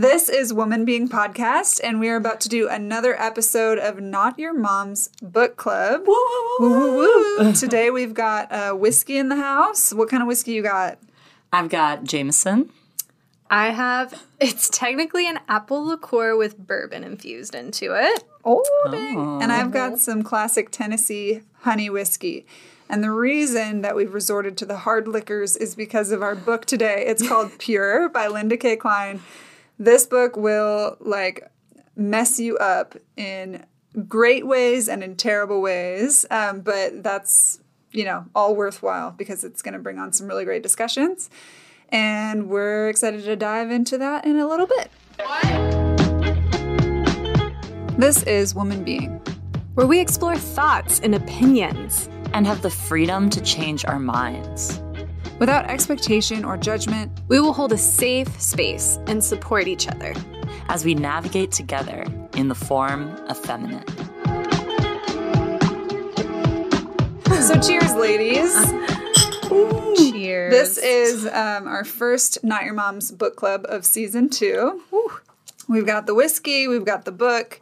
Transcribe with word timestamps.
This 0.00 0.28
is 0.28 0.54
Woman 0.54 0.84
Being 0.84 1.08
Podcast, 1.08 1.80
and 1.82 1.98
we 1.98 2.08
are 2.08 2.14
about 2.14 2.40
to 2.42 2.48
do 2.48 2.68
another 2.68 3.20
episode 3.20 3.80
of 3.80 3.98
Not 3.98 4.38
Your 4.38 4.54
Mom's 4.54 5.08
Book 5.20 5.56
Club. 5.56 6.02
Woo, 6.06 6.14
woo, 6.60 6.70
woo, 6.70 7.36
woo. 7.40 7.52
Today 7.56 7.90
we've 7.90 8.14
got 8.14 8.52
uh, 8.52 8.74
whiskey 8.74 9.18
in 9.18 9.28
the 9.28 9.34
house. 9.34 9.92
What 9.92 10.08
kind 10.08 10.22
of 10.22 10.28
whiskey 10.28 10.52
you 10.52 10.62
got? 10.62 11.00
I've 11.52 11.68
got 11.68 12.04
Jameson. 12.04 12.70
I 13.50 13.70
have, 13.70 14.22
it's 14.38 14.68
technically 14.68 15.28
an 15.28 15.40
apple 15.48 15.84
liqueur 15.84 16.36
with 16.36 16.56
bourbon 16.64 17.02
infused 17.02 17.56
into 17.56 17.92
it. 17.96 18.22
Oh, 18.44 18.64
dang. 18.92 19.42
And 19.42 19.50
I've 19.50 19.72
got 19.72 19.98
some 19.98 20.22
classic 20.22 20.70
Tennessee 20.70 21.42
honey 21.62 21.90
whiskey. 21.90 22.46
And 22.88 23.02
the 23.02 23.10
reason 23.10 23.80
that 23.80 23.96
we've 23.96 24.14
resorted 24.14 24.56
to 24.58 24.64
the 24.64 24.76
hard 24.76 25.08
liquors 25.08 25.56
is 25.56 25.74
because 25.74 26.12
of 26.12 26.22
our 26.22 26.36
book 26.36 26.66
today. 26.66 27.02
It's 27.08 27.26
called 27.26 27.50
Pure 27.58 28.10
by 28.10 28.28
Linda 28.28 28.56
K. 28.56 28.76
Klein. 28.76 29.22
This 29.78 30.06
book 30.06 30.36
will 30.36 30.96
like 30.98 31.48
mess 31.94 32.40
you 32.40 32.58
up 32.58 32.96
in 33.16 33.64
great 34.08 34.44
ways 34.44 34.88
and 34.88 35.04
in 35.04 35.14
terrible 35.14 35.60
ways. 35.60 36.26
Um, 36.32 36.62
but 36.62 37.04
that's, 37.04 37.60
you 37.92 38.04
know, 38.04 38.26
all 38.34 38.56
worthwhile 38.56 39.12
because 39.12 39.44
it's 39.44 39.62
going 39.62 39.74
to 39.74 39.78
bring 39.78 39.98
on 39.98 40.12
some 40.12 40.26
really 40.26 40.44
great 40.44 40.64
discussions. 40.64 41.30
And 41.90 42.48
we're 42.48 42.88
excited 42.88 43.24
to 43.24 43.36
dive 43.36 43.70
into 43.70 43.98
that 43.98 44.24
in 44.24 44.36
a 44.38 44.48
little 44.48 44.66
bit. 44.66 44.90
This 47.96 48.24
is 48.24 48.56
Woman 48.56 48.82
Being, 48.82 49.20
where 49.74 49.86
we 49.86 50.00
explore 50.00 50.36
thoughts 50.36 50.98
and 51.00 51.14
opinions 51.14 52.08
and 52.32 52.46
have 52.48 52.62
the 52.62 52.70
freedom 52.70 53.30
to 53.30 53.40
change 53.40 53.84
our 53.84 54.00
minds. 54.00 54.82
Without 55.38 55.66
expectation 55.66 56.44
or 56.44 56.56
judgment, 56.56 57.12
we 57.28 57.38
will 57.38 57.52
hold 57.52 57.72
a 57.72 57.78
safe 57.78 58.40
space 58.40 58.98
and 59.06 59.22
support 59.22 59.68
each 59.68 59.86
other 59.86 60.12
as 60.68 60.84
we 60.84 60.94
navigate 60.94 61.52
together 61.52 62.04
in 62.34 62.48
the 62.48 62.56
form 62.56 63.14
of 63.28 63.38
feminine. 63.38 63.86
So, 67.40 67.60
cheers, 67.60 67.94
ladies. 67.94 68.52
Cheers. 69.96 70.52
This 70.52 70.78
is 70.78 71.26
um, 71.26 71.68
our 71.68 71.84
first 71.84 72.42
Not 72.42 72.64
Your 72.64 72.74
Mom's 72.74 73.12
book 73.12 73.36
club 73.36 73.64
of 73.68 73.86
season 73.86 74.28
two. 74.28 74.82
We've 75.68 75.86
got 75.86 76.06
the 76.06 76.14
whiskey, 76.14 76.66
we've 76.66 76.84
got 76.84 77.04
the 77.04 77.12
book. 77.12 77.60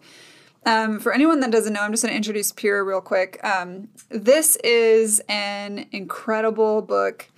Um, 0.64 0.98
for 0.98 1.12
anyone 1.12 1.40
that 1.40 1.52
doesn't 1.52 1.72
know, 1.72 1.80
I'm 1.80 1.92
just 1.92 2.02
going 2.02 2.12
to 2.12 2.16
introduce 2.16 2.50
Pure 2.52 2.84
real 2.84 3.00
quick. 3.00 3.38
Um, 3.44 3.88
this 4.08 4.56
is 4.64 5.20
an 5.28 5.86
incredible 5.92 6.82
book 6.82 7.28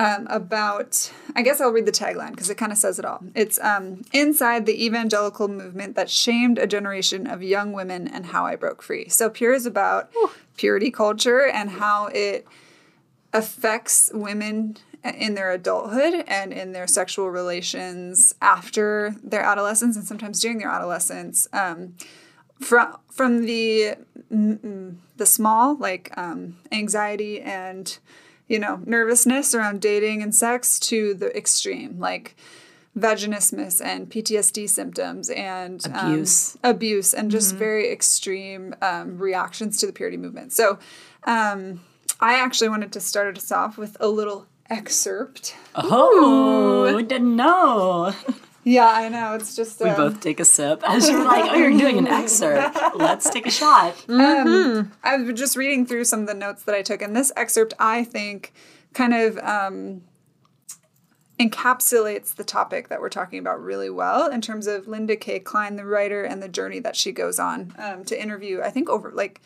um, 0.00 0.26
about, 0.30 1.12
I 1.36 1.42
guess 1.42 1.60
I'll 1.60 1.72
read 1.72 1.84
the 1.84 1.92
tagline 1.92 2.30
because 2.30 2.48
it 2.48 2.54
kind 2.54 2.72
of 2.72 2.78
says 2.78 2.98
it 2.98 3.04
all. 3.04 3.22
It's 3.34 3.60
um, 3.60 4.00
inside 4.14 4.64
the 4.64 4.82
evangelical 4.82 5.46
movement 5.46 5.94
that 5.96 6.08
shamed 6.08 6.58
a 6.58 6.66
generation 6.66 7.26
of 7.26 7.42
young 7.42 7.74
women 7.74 8.08
and 8.08 8.24
how 8.24 8.46
I 8.46 8.56
broke 8.56 8.82
free. 8.82 9.10
So 9.10 9.28
Pure 9.28 9.52
is 9.52 9.66
about 9.66 10.10
purity 10.56 10.90
culture 10.90 11.46
and 11.46 11.68
how 11.68 12.06
it 12.06 12.46
affects 13.34 14.10
women 14.14 14.78
in 15.04 15.34
their 15.34 15.50
adulthood 15.50 16.24
and 16.26 16.50
in 16.50 16.72
their 16.72 16.86
sexual 16.86 17.30
relations 17.30 18.34
after 18.40 19.14
their 19.22 19.42
adolescence 19.42 19.96
and 19.96 20.06
sometimes 20.06 20.40
during 20.40 20.56
their 20.58 20.70
adolescence. 20.70 21.46
Um, 21.52 21.94
from 22.58 22.96
from 23.10 23.44
the 23.44 23.96
the 24.30 25.26
small 25.26 25.76
like 25.76 26.10
um, 26.16 26.56
anxiety 26.72 27.40
and 27.40 27.98
you 28.50 28.58
know 28.58 28.80
nervousness 28.84 29.54
around 29.54 29.80
dating 29.80 30.22
and 30.22 30.34
sex 30.34 30.78
to 30.78 31.14
the 31.14 31.34
extreme 31.34 31.98
like 31.98 32.36
vaginismus 32.98 33.80
and 33.82 34.10
PTSD 34.10 34.68
symptoms 34.68 35.30
and 35.30 35.86
abuse, 35.86 36.56
um, 36.56 36.70
abuse, 36.70 37.14
and 37.14 37.30
just 37.30 37.50
mm-hmm. 37.50 37.58
very 37.58 37.92
extreme 37.92 38.74
um, 38.82 39.16
reactions 39.16 39.78
to 39.78 39.86
the 39.86 39.92
purity 39.92 40.16
movement. 40.16 40.52
So, 40.52 40.78
um, 41.24 41.80
I 42.18 42.34
actually 42.34 42.68
wanted 42.68 42.92
to 42.92 43.00
start 43.00 43.36
us 43.36 43.52
off 43.52 43.78
with 43.78 43.96
a 44.00 44.08
little 44.08 44.48
excerpt. 44.68 45.54
Oh, 45.74 46.88
Ooh. 46.88 47.02
didn't 47.02 47.36
know. 47.36 48.12
Yeah, 48.62 48.88
I 48.88 49.08
know. 49.08 49.34
It's 49.34 49.56
just 49.56 49.80
we 49.80 49.88
um, 49.88 49.96
both 49.96 50.20
take 50.20 50.38
a 50.38 50.44
sip 50.44 50.82
as 50.88 51.08
you're 51.08 51.24
like, 51.24 51.50
"Oh, 51.50 51.54
you're 51.54 51.76
doing 51.76 51.98
an 51.98 52.06
excerpt. 52.06 52.76
Let's 52.94 53.30
take 53.30 53.46
a 53.46 53.50
shot." 53.50 53.94
Mm-hmm. 54.06 54.78
Um, 54.80 54.92
I 55.02 55.16
was 55.16 55.38
just 55.38 55.56
reading 55.56 55.86
through 55.86 56.04
some 56.04 56.20
of 56.20 56.26
the 56.26 56.34
notes 56.34 56.64
that 56.64 56.74
I 56.74 56.82
took, 56.82 57.00
and 57.00 57.16
this 57.16 57.32
excerpt, 57.36 57.72
I 57.78 58.04
think, 58.04 58.52
kind 58.92 59.14
of 59.14 59.38
um, 59.38 60.02
encapsulates 61.38 62.34
the 62.34 62.44
topic 62.44 62.88
that 62.88 63.00
we're 63.00 63.08
talking 63.08 63.38
about 63.38 63.62
really 63.62 63.88
well 63.88 64.30
in 64.30 64.42
terms 64.42 64.66
of 64.66 64.86
Linda 64.86 65.16
K. 65.16 65.40
Klein, 65.40 65.76
the 65.76 65.86
writer, 65.86 66.22
and 66.22 66.42
the 66.42 66.48
journey 66.48 66.80
that 66.80 66.96
she 66.96 67.12
goes 67.12 67.38
on 67.38 67.74
um, 67.78 68.04
to 68.04 68.20
interview. 68.20 68.60
I 68.60 68.70
think 68.70 68.90
over 68.90 69.10
like 69.10 69.40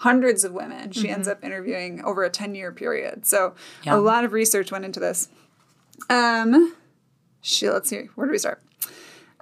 hundreds 0.00 0.44
of 0.44 0.52
women. 0.52 0.90
She 0.90 1.04
mm-hmm. 1.04 1.14
ends 1.14 1.28
up 1.28 1.44
interviewing 1.44 2.02
over 2.04 2.24
a 2.24 2.30
10 2.30 2.54
year 2.54 2.72
period. 2.72 3.26
So 3.26 3.54
yeah. 3.84 3.94
a 3.94 3.98
lot 3.98 4.24
of 4.24 4.32
research 4.32 4.72
went 4.72 4.84
into 4.84 4.98
this. 4.98 5.28
Um, 6.08 6.74
she, 7.40 7.68
let's 7.68 7.88
see, 7.88 8.08
where 8.14 8.26
do 8.26 8.32
we 8.32 8.38
start? 8.38 8.62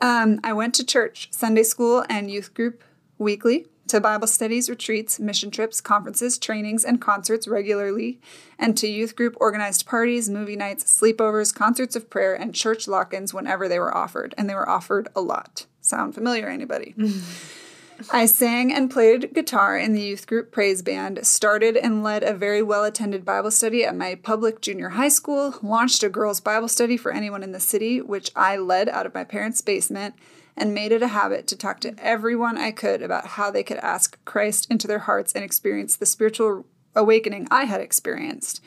Um, 0.00 0.41
I 0.44 0.53
went 0.53 0.75
to 0.75 0.86
church, 0.86 1.28
Sunday 1.32 1.64
school, 1.64 2.04
and 2.09 2.31
youth 2.31 2.54
group 2.54 2.84
weekly, 3.19 3.66
to 3.88 4.00
Bible 4.00 4.26
studies, 4.26 4.69
retreats, 4.69 5.19
mission 5.19 5.50
trips, 5.50 5.81
conferences, 5.81 6.38
trainings, 6.38 6.84
and 6.84 7.00
concerts 7.00 7.48
regularly, 7.48 8.20
and 8.58 8.76
to 8.76 8.87
youth 8.87 9.16
group 9.16 9.34
organized 9.41 9.87
parties, 9.87 10.28
movie 10.28 10.56
nights, 10.56 10.84
sleepovers, 10.84 11.54
concerts 11.54 11.97
of 11.97 12.10
prayer, 12.10 12.34
and 12.34 12.54
church 12.54 12.87
lock 12.87 13.14
ins 13.14 13.32
whenever 13.32 13.66
they 13.69 13.78
were 13.78 13.97
offered. 13.97 14.34
And 14.37 14.48
they 14.48 14.54
were 14.54 14.69
offered 14.69 15.08
a 15.16 15.20
lot. 15.20 15.66
Sound 15.81 16.14
familiar, 16.14 16.48
anybody? 16.48 16.94
I 18.10 18.26
sang 18.26 18.72
and 18.72 18.91
played 18.91 19.34
guitar 19.34 19.76
in 19.76 19.92
the 19.92 20.00
youth 20.00 20.28
group 20.28 20.53
praise 20.53 20.82
band, 20.82 21.26
started 21.26 21.76
and 21.76 22.04
led 22.04 22.22
a 22.22 22.32
very 22.32 22.62
well 22.62 22.84
attended 22.84 23.25
Bible 23.25 23.50
study 23.50 23.84
at 23.84 23.97
my 23.97 24.14
public 24.14 24.60
junior 24.60 24.91
high 24.91 25.09
school, 25.09 25.54
launched 25.62 26.04
a 26.04 26.08
girls' 26.08 26.41
Bible 26.41 26.69
study 26.69 26.97
for 26.97 27.10
anyone 27.10 27.42
in 27.42 27.50
the 27.50 27.58
city, 27.58 28.00
which 28.00 28.31
I 28.37 28.56
led 28.56 28.88
out 28.88 29.06
of 29.06 29.14
my 29.14 29.25
parents' 29.25 29.62
basement, 29.62 30.14
and 30.56 30.72
made 30.72 30.92
it 30.92 31.03
a 31.03 31.08
habit 31.08 31.48
to 31.48 31.56
talk 31.56 31.81
to 31.81 31.94
everyone 31.98 32.56
I 32.56 32.70
could 32.70 33.03
about 33.03 33.26
how 33.26 33.50
they 33.50 33.64
could 33.64 33.78
ask 33.78 34.22
Christ 34.25 34.70
into 34.70 34.87
their 34.87 35.00
hearts 35.00 35.32
and 35.32 35.44
experience 35.44 35.97
the 35.97 36.06
spiritual 36.06 36.66
awakening 36.94 37.48
I 37.50 37.64
had 37.64 37.81
experienced. 37.81 38.62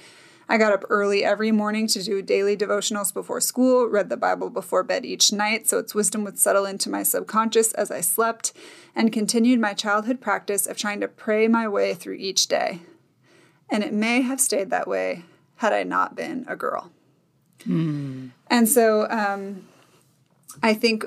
I 0.51 0.57
got 0.57 0.73
up 0.73 0.83
early 0.89 1.23
every 1.23 1.53
morning 1.53 1.87
to 1.87 2.03
do 2.03 2.21
daily 2.21 2.57
devotionals 2.57 3.13
before 3.13 3.39
school, 3.39 3.85
read 3.85 4.09
the 4.09 4.17
Bible 4.17 4.49
before 4.49 4.83
bed 4.83 5.05
each 5.05 5.31
night 5.31 5.69
so 5.69 5.77
its 5.77 5.95
wisdom 5.95 6.25
would 6.25 6.37
settle 6.37 6.65
into 6.65 6.89
my 6.89 7.03
subconscious 7.03 7.71
as 7.71 7.89
I 7.89 8.01
slept, 8.01 8.51
and 8.93 9.13
continued 9.13 9.61
my 9.61 9.73
childhood 9.73 10.19
practice 10.19 10.67
of 10.67 10.75
trying 10.75 10.99
to 10.99 11.07
pray 11.07 11.47
my 11.47 11.69
way 11.69 11.93
through 11.93 12.15
each 12.15 12.49
day. 12.49 12.81
And 13.69 13.81
it 13.81 13.93
may 13.93 14.23
have 14.23 14.41
stayed 14.41 14.71
that 14.71 14.89
way 14.89 15.23
had 15.55 15.71
I 15.71 15.83
not 15.83 16.17
been 16.17 16.43
a 16.49 16.57
girl. 16.57 16.91
Hmm. 17.63 18.27
And 18.47 18.67
so 18.67 19.09
um, 19.09 19.69
I 20.61 20.73
think 20.73 21.05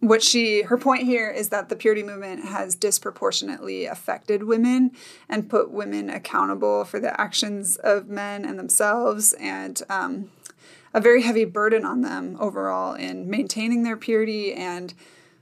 what 0.00 0.22
she 0.22 0.62
her 0.62 0.78
point 0.78 1.04
here 1.04 1.30
is 1.30 1.50
that 1.50 1.68
the 1.68 1.76
purity 1.76 2.02
movement 2.02 2.44
has 2.46 2.74
disproportionately 2.74 3.84
affected 3.84 4.42
women 4.44 4.90
and 5.28 5.48
put 5.48 5.70
women 5.70 6.08
accountable 6.08 6.84
for 6.84 6.98
the 6.98 7.18
actions 7.20 7.76
of 7.76 8.08
men 8.08 8.44
and 8.44 8.58
themselves 8.58 9.34
and 9.34 9.82
um, 9.90 10.30
a 10.94 11.00
very 11.00 11.22
heavy 11.22 11.44
burden 11.44 11.84
on 11.84 12.00
them 12.00 12.36
overall 12.40 12.94
in 12.94 13.28
maintaining 13.28 13.82
their 13.82 13.96
purity 13.96 14.54
and 14.54 14.94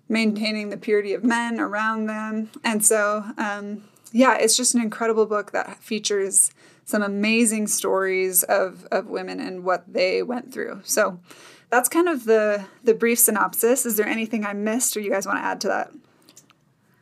maintaining 0.09 0.71
the 0.71 0.77
purity 0.77 1.15
of 1.15 1.23
men 1.23 1.61
around 1.61 2.07
them. 2.07 2.51
And 2.65 2.85
so 2.85 3.25
um, 3.39 3.85
yeah 4.11 4.37
it's 4.37 4.57
just 4.57 4.75
an 4.75 4.83
incredible 4.83 5.27
book 5.27 5.53
that 5.53 5.77
features 5.77 6.51
some 6.85 7.03
amazing 7.03 7.69
stories 7.69 8.43
of, 8.45 8.89
of 8.91 9.07
women 9.07 9.39
and 9.39 9.63
what 9.63 9.85
they 9.93 10.23
went 10.23 10.53
through. 10.53 10.81
So 10.85 11.21
that's 11.71 11.89
kind 11.89 12.09
of 12.09 12.25
the 12.25 12.67
the 12.85 12.95
brief 12.95 13.19
synopsis. 13.19 13.87
Is 13.87 13.97
there 13.97 14.07
anything 14.07 14.45
I 14.45 14.53
missed, 14.53 14.97
or 14.97 15.01
you 15.01 15.11
guys 15.11 15.27
want 15.27 15.39
to 15.39 15.45
add 15.45 15.61
to 15.63 15.69
that? 15.69 15.93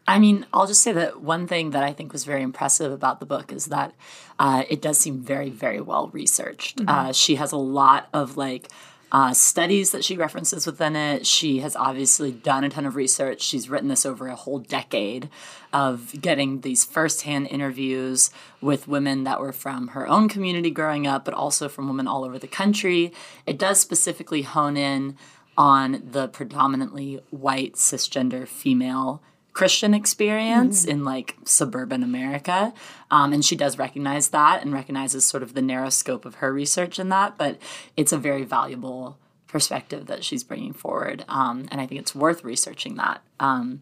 I 0.09 0.19
mean, 0.19 0.47
I'll 0.53 0.69
just 0.69 0.83
say 0.83 0.93
that 0.93 1.21
one 1.21 1.49
thing 1.49 1.71
that 1.71 1.83
I 1.83 1.93
think 1.93 2.13
was 2.13 2.25
very 2.25 2.43
impressive 2.43 2.93
about 2.93 3.19
the 3.19 3.27
book 3.27 3.53
is 3.53 3.67
that 3.67 3.93
uh, 4.39 4.63
it 4.69 4.81
does 4.81 4.99
seem 4.99 5.21
very, 5.21 5.51
very 5.51 5.81
well 5.81 6.09
researched. 6.09 6.79
Mm-hmm. 6.79 6.89
Uh, 6.89 7.13
she 7.13 7.37
has 7.37 7.51
a 7.51 7.57
lot 7.57 8.09
of 8.13 8.37
like 8.37 8.69
uh, 9.13 9.33
studies 9.33 9.93
that 9.93 10.05
she 10.05 10.17
references 10.17 10.67
within 10.67 10.97
it. 10.97 11.27
She 11.27 11.61
has 11.61 11.77
obviously 11.77 12.33
done 12.33 12.65
a 12.65 12.69
ton 12.69 12.87
of 12.87 12.97
research. 12.97 13.41
She's 13.41 13.69
written 13.71 13.89
this 13.89 14.05
over 14.05 14.27
a 14.29 14.35
whole 14.35 14.59
decade 14.59 15.29
of 15.73 16.21
getting 16.21 16.63
these 16.63 16.85
firsthand 16.85 17.47
interviews 17.49 18.31
with 18.61 18.89
women 18.89 19.25
that 19.25 19.41
were 19.41 19.53
from 19.53 19.89
her 19.89 20.09
own 20.09 20.29
community 20.29 20.71
growing 20.71 21.07
up, 21.07 21.25
but 21.25 21.35
also 21.35 21.69
from 21.69 21.87
women 21.87 22.09
all 22.09 22.25
over 22.25 22.39
the 22.39 22.49
country. 22.49 23.13
It 23.47 23.59
does 23.59 23.79
specifically 23.79 24.43
hone 24.43 24.77
in 24.77 25.17
on 25.57 26.03
the 26.11 26.29
predominantly 26.29 27.21
white 27.31 27.75
cisgender 27.75 28.47
female 28.47 29.23
Christian 29.57 29.95
experience 29.95 30.83
mm-hmm. 30.83 30.91
in 30.91 31.05
like 31.05 31.35
suburban 31.47 32.03
America. 32.03 32.75
Um, 33.11 33.33
and 33.33 33.43
she 33.43 33.57
does 33.57 33.79
recognize 33.79 34.29
that 34.29 34.61
and 34.61 34.71
recognizes 34.71 35.27
sort 35.27 35.43
of 35.43 35.55
the 35.55 35.63
narrow 35.63 35.89
scope 35.89 36.27
of 36.27 36.37
her 36.37 36.53
research 36.53 36.99
in 36.99 37.09
that. 37.09 37.39
But 37.39 37.59
it's 37.97 38.13
a 38.13 38.19
very 38.19 38.45
valuable 38.45 39.17
perspective 39.47 40.09
that 40.09 40.25
she's 40.25 40.45
bringing 40.45 40.75
forward. 40.75 41.25
Um, 41.27 41.69
and 41.71 41.81
I 41.81 41.87
think 41.87 42.03
it's 42.03 42.15
worth 42.15 42.45
researching 42.45 42.97
that. 42.97 43.23
Um, 43.41 43.81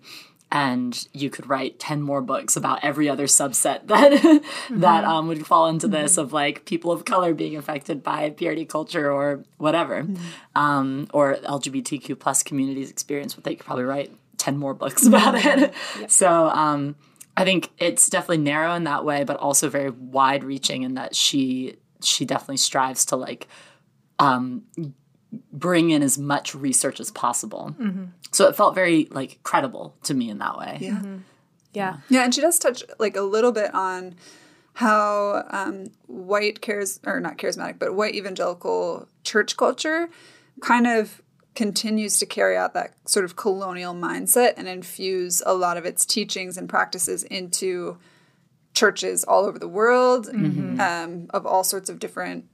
and 0.52 1.08
you 1.12 1.28
could 1.28 1.48
write 1.48 1.80
10 1.80 2.02
more 2.02 2.20
books 2.20 2.54
about 2.54 2.84
every 2.84 3.08
other 3.08 3.26
subset 3.26 3.84
that 3.88 4.12
mm-hmm. 4.12 4.78
that 4.78 5.02
um, 5.02 5.26
would 5.26 5.44
fall 5.44 5.66
into 5.66 5.88
this 5.88 6.12
mm-hmm. 6.12 6.20
of 6.20 6.32
like 6.32 6.66
people 6.66 6.92
of 6.92 7.04
color 7.04 7.34
being 7.34 7.56
affected 7.56 8.04
by 8.04 8.30
purity 8.30 8.64
culture 8.64 9.10
or 9.10 9.42
whatever 9.56 10.04
mm-hmm. 10.04 10.22
um, 10.54 11.08
or 11.12 11.34
lgbtq 11.34 12.16
plus 12.20 12.44
communities 12.44 12.90
experience 12.90 13.36
what 13.36 13.42
they 13.42 13.56
could 13.56 13.66
probably 13.66 13.82
write 13.82 14.12
10 14.38 14.56
more 14.56 14.74
books 14.74 15.06
about 15.06 15.34
it 15.34 15.74
yep. 16.00 16.10
so 16.10 16.48
um, 16.48 16.96
i 17.36 17.44
think 17.44 17.70
it's 17.78 18.08
definitely 18.08 18.38
narrow 18.38 18.74
in 18.74 18.84
that 18.84 19.04
way 19.04 19.24
but 19.24 19.36
also 19.36 19.68
very 19.68 19.90
wide 19.90 20.44
reaching 20.44 20.82
in 20.82 20.94
that 20.94 21.14
she 21.14 21.76
she 22.02 22.24
definitely 22.24 22.56
strives 22.56 23.04
to 23.06 23.16
like 23.16 23.48
um, 24.18 24.62
bring 25.52 25.90
in 25.90 26.02
as 26.02 26.18
much 26.18 26.54
research 26.54 27.00
as 27.00 27.10
possible. 27.10 27.74
Mm-hmm. 27.78 28.04
So 28.32 28.48
it 28.48 28.56
felt 28.56 28.74
very 28.74 29.08
like 29.10 29.40
credible 29.42 29.96
to 30.04 30.14
me 30.14 30.30
in 30.30 30.38
that 30.38 30.58
way. 30.58 30.78
Yeah. 30.80 30.92
Mm-hmm. 30.92 31.16
Yeah. 31.72 31.96
Yeah. 32.08 32.24
And 32.24 32.34
she 32.34 32.40
does 32.40 32.58
touch 32.58 32.82
like 32.98 33.16
a 33.16 33.22
little 33.22 33.52
bit 33.52 33.74
on 33.74 34.14
how 34.74 35.44
um, 35.50 35.86
white 36.06 36.60
cares 36.60 37.00
or 37.04 37.20
not 37.20 37.38
charismatic, 37.38 37.78
but 37.78 37.94
white 37.94 38.14
evangelical 38.14 39.08
church 39.22 39.56
culture 39.56 40.08
kind 40.60 40.86
of 40.86 41.20
continues 41.54 42.18
to 42.18 42.26
carry 42.26 42.56
out 42.56 42.74
that 42.74 42.94
sort 43.08 43.24
of 43.24 43.36
colonial 43.36 43.94
mindset 43.94 44.54
and 44.56 44.68
infuse 44.68 45.42
a 45.46 45.54
lot 45.54 45.76
of 45.76 45.84
its 45.84 46.04
teachings 46.04 46.56
and 46.56 46.68
practices 46.68 47.22
into 47.24 47.96
churches 48.74 49.22
all 49.24 49.44
over 49.44 49.58
the 49.58 49.68
world 49.68 50.26
mm-hmm. 50.26 50.80
um, 50.80 51.26
of 51.30 51.46
all 51.46 51.62
sorts 51.62 51.88
of 51.88 51.98
different 51.98 52.46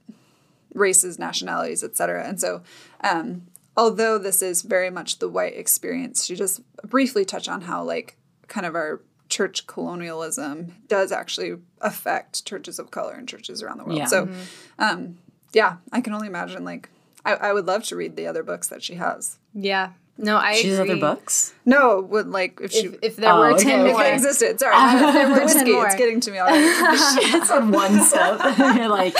races, 0.73 1.17
nationalities, 1.17 1.83
etc. 1.83 2.25
And 2.25 2.39
so, 2.39 2.61
um, 3.03 3.47
although 3.75 4.17
this 4.17 4.41
is 4.41 4.61
very 4.61 4.89
much 4.89 5.19
the 5.19 5.27
white 5.27 5.57
experience, 5.57 6.25
she 6.25 6.35
just 6.35 6.61
briefly 6.83 7.25
touch 7.25 7.49
on 7.49 7.61
how 7.61 7.83
like 7.83 8.17
kind 8.47 8.65
of 8.65 8.75
our 8.75 9.01
church 9.29 9.65
colonialism 9.65 10.75
does 10.87 11.11
actually 11.11 11.55
affect 11.79 12.45
churches 12.45 12.77
of 12.77 12.91
color 12.91 13.13
and 13.13 13.27
churches 13.27 13.63
around 13.63 13.79
the 13.79 13.85
world. 13.85 13.97
Yeah. 13.97 14.05
So, 14.05 14.25
mm-hmm. 14.27 14.41
um, 14.83 15.17
yeah, 15.53 15.77
I 15.91 16.01
can 16.01 16.13
only 16.13 16.27
imagine 16.27 16.63
like 16.63 16.89
I, 17.25 17.33
I 17.33 17.53
would 17.53 17.65
love 17.65 17.83
to 17.85 17.95
read 17.95 18.15
the 18.15 18.27
other 18.27 18.43
books 18.43 18.67
that 18.69 18.83
she 18.83 18.95
has. 18.95 19.37
Yeah, 19.53 19.91
no, 20.17 20.37
I. 20.37 20.55
She 20.55 20.69
has 20.69 20.79
other 20.79 20.97
books. 20.97 21.53
No, 21.65 22.01
would 22.01 22.27
like 22.27 22.59
if 22.61 22.71
she 22.71 22.87
if, 22.87 22.99
if 23.01 23.15
there 23.15 23.33
oh, 23.33 23.39
were 23.39 23.53
okay. 23.53 23.63
ten 23.63 23.79
more, 23.79 23.89
if 23.89 23.97
they 23.97 24.13
existed. 24.13 24.59
Sorry, 24.59 24.75
if 24.75 25.13
there 25.13 25.29
were 25.29 25.47
ten 25.47 25.71
more. 25.71 25.85
It's 25.87 25.95
getting 25.95 26.19
to 26.21 26.31
me 26.31 26.39
already. 26.39 26.65
it's 26.65 27.49
on 27.49 27.71
one 27.71 27.99
step. 28.01 28.39
You're 28.75 28.87
like, 28.87 29.15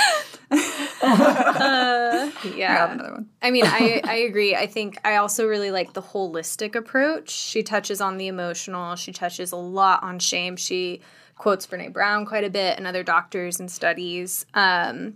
uh, 1.02 2.30
yeah. 2.54 2.86
I 2.88 2.92
another 2.92 3.12
one. 3.12 3.28
I 3.42 3.50
mean, 3.50 3.64
I, 3.66 4.00
I 4.04 4.14
agree. 4.14 4.54
I 4.54 4.66
think 4.66 4.98
I 5.04 5.16
also 5.16 5.46
really 5.46 5.70
like 5.70 5.94
the 5.94 6.02
holistic 6.02 6.76
approach. 6.76 7.30
She 7.30 7.62
touches 7.62 8.00
on 8.00 8.18
the 8.18 8.28
emotional, 8.28 8.94
she 8.96 9.12
touches 9.12 9.50
a 9.52 9.56
lot 9.56 10.02
on 10.02 10.18
shame. 10.18 10.56
She 10.56 11.00
quotes 11.36 11.66
Brene 11.66 11.92
Brown 11.92 12.26
quite 12.26 12.44
a 12.44 12.50
bit 12.50 12.78
and 12.78 12.86
other 12.86 13.02
doctors 13.02 13.58
and 13.58 13.68
studies. 13.70 14.46
Um, 14.54 15.14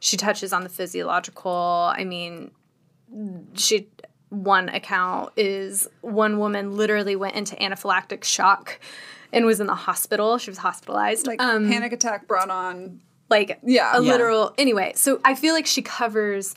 she 0.00 0.16
touches 0.16 0.52
on 0.52 0.62
the 0.62 0.68
physiological. 0.68 1.92
I 1.94 2.04
mean, 2.04 2.50
she 3.54 3.88
one 4.30 4.68
account 4.68 5.32
is 5.36 5.88
one 6.02 6.38
woman 6.38 6.76
literally 6.76 7.16
went 7.16 7.34
into 7.34 7.56
anaphylactic 7.56 8.24
shock 8.24 8.78
and 9.32 9.46
was 9.46 9.60
in 9.60 9.66
the 9.66 9.74
hospital. 9.74 10.38
She 10.38 10.50
was 10.50 10.58
hospitalized. 10.58 11.26
Like 11.26 11.42
um, 11.42 11.68
panic 11.68 11.92
attack 11.92 12.26
brought 12.28 12.50
on 12.50 13.00
like 13.30 13.58
yeah. 13.62 13.96
a 13.96 14.00
literal 14.00 14.54
anyway 14.58 14.92
so 14.94 15.20
i 15.24 15.34
feel 15.34 15.54
like 15.54 15.66
she 15.66 15.82
covers 15.82 16.54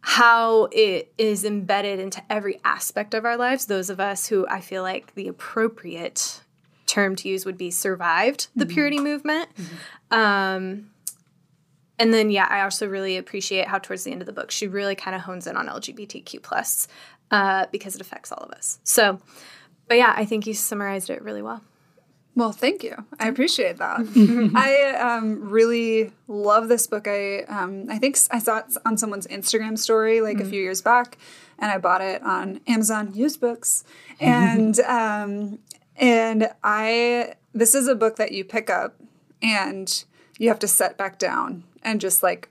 how 0.00 0.68
it 0.72 1.12
is 1.18 1.44
embedded 1.44 1.98
into 1.98 2.22
every 2.30 2.60
aspect 2.64 3.14
of 3.14 3.24
our 3.24 3.36
lives 3.36 3.66
those 3.66 3.90
of 3.90 4.00
us 4.00 4.26
who 4.26 4.46
i 4.48 4.60
feel 4.60 4.82
like 4.82 5.14
the 5.14 5.28
appropriate 5.28 6.40
term 6.86 7.16
to 7.16 7.28
use 7.28 7.44
would 7.44 7.58
be 7.58 7.70
survived 7.70 8.48
the 8.54 8.64
mm-hmm. 8.64 8.74
purity 8.74 9.00
movement 9.00 9.48
mm-hmm. 9.56 10.14
um, 10.18 10.90
and 11.98 12.12
then 12.12 12.30
yeah 12.30 12.46
i 12.50 12.60
also 12.62 12.86
really 12.86 13.16
appreciate 13.16 13.68
how 13.68 13.78
towards 13.78 14.04
the 14.04 14.12
end 14.12 14.22
of 14.22 14.26
the 14.26 14.32
book 14.32 14.50
she 14.50 14.66
really 14.66 14.94
kind 14.94 15.14
of 15.14 15.22
hones 15.22 15.46
in 15.46 15.56
on 15.56 15.66
lgbtq 15.66 16.42
plus 16.42 16.88
uh, 17.32 17.66
because 17.72 17.96
it 17.96 18.00
affects 18.00 18.30
all 18.30 18.44
of 18.44 18.50
us 18.52 18.78
so 18.84 19.20
but 19.88 19.96
yeah 19.96 20.14
i 20.16 20.24
think 20.24 20.46
you 20.46 20.54
summarized 20.54 21.10
it 21.10 21.22
really 21.22 21.42
well 21.42 21.62
well, 22.36 22.52
thank 22.52 22.84
you. 22.84 22.94
I 23.18 23.28
appreciate 23.28 23.78
that. 23.78 24.00
I 24.54 24.90
um, 24.96 25.48
really 25.48 26.12
love 26.28 26.68
this 26.68 26.86
book. 26.86 27.08
I 27.08 27.40
um, 27.44 27.86
I 27.88 27.98
think 27.98 28.18
I 28.30 28.38
saw 28.38 28.58
it 28.58 28.66
on 28.84 28.98
someone's 28.98 29.26
Instagram 29.26 29.78
story 29.78 30.20
like 30.20 30.36
mm-hmm. 30.36 30.46
a 30.46 30.50
few 30.50 30.60
years 30.60 30.82
back, 30.82 31.16
and 31.58 31.70
I 31.70 31.78
bought 31.78 32.02
it 32.02 32.22
on 32.22 32.60
Amazon 32.68 33.14
used 33.14 33.40
books. 33.40 33.82
And 34.18 34.80
um, 34.80 35.58
and 35.96 36.48
I 36.64 37.34
this 37.52 37.74
is 37.74 37.86
a 37.86 37.94
book 37.94 38.16
that 38.16 38.32
you 38.32 38.44
pick 38.44 38.70
up 38.70 38.94
and 39.42 40.04
you 40.38 40.48
have 40.48 40.58
to 40.58 40.68
set 40.68 40.96
back 40.96 41.18
down 41.18 41.64
and 41.82 42.00
just 42.00 42.22
like 42.22 42.48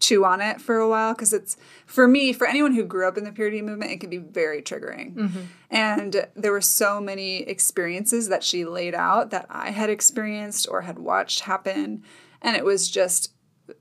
chew 0.00 0.24
on 0.24 0.40
it 0.40 0.60
for 0.60 0.78
a 0.78 0.88
while 0.88 1.14
because 1.14 1.32
it's 1.32 1.56
for 1.86 2.08
me 2.08 2.32
for 2.32 2.46
anyone 2.46 2.74
who 2.74 2.82
grew 2.82 3.06
up 3.06 3.16
in 3.16 3.22
the 3.22 3.30
purity 3.30 3.62
movement 3.62 3.92
it 3.92 4.00
can 4.00 4.10
be 4.10 4.18
very 4.18 4.60
triggering. 4.60 5.14
Mm-hmm. 5.14 5.40
and 5.70 6.26
there 6.34 6.50
were 6.50 6.60
so 6.60 7.00
many 7.00 7.42
experiences 7.42 8.28
that 8.28 8.42
she 8.42 8.64
laid 8.64 8.96
out 8.96 9.30
that 9.30 9.46
i 9.48 9.70
had 9.70 9.90
experienced 9.90 10.66
or 10.68 10.80
had 10.80 10.98
watched 10.98 11.40
happen 11.40 12.02
and 12.40 12.56
it 12.56 12.64
was 12.64 12.90
just 12.90 13.32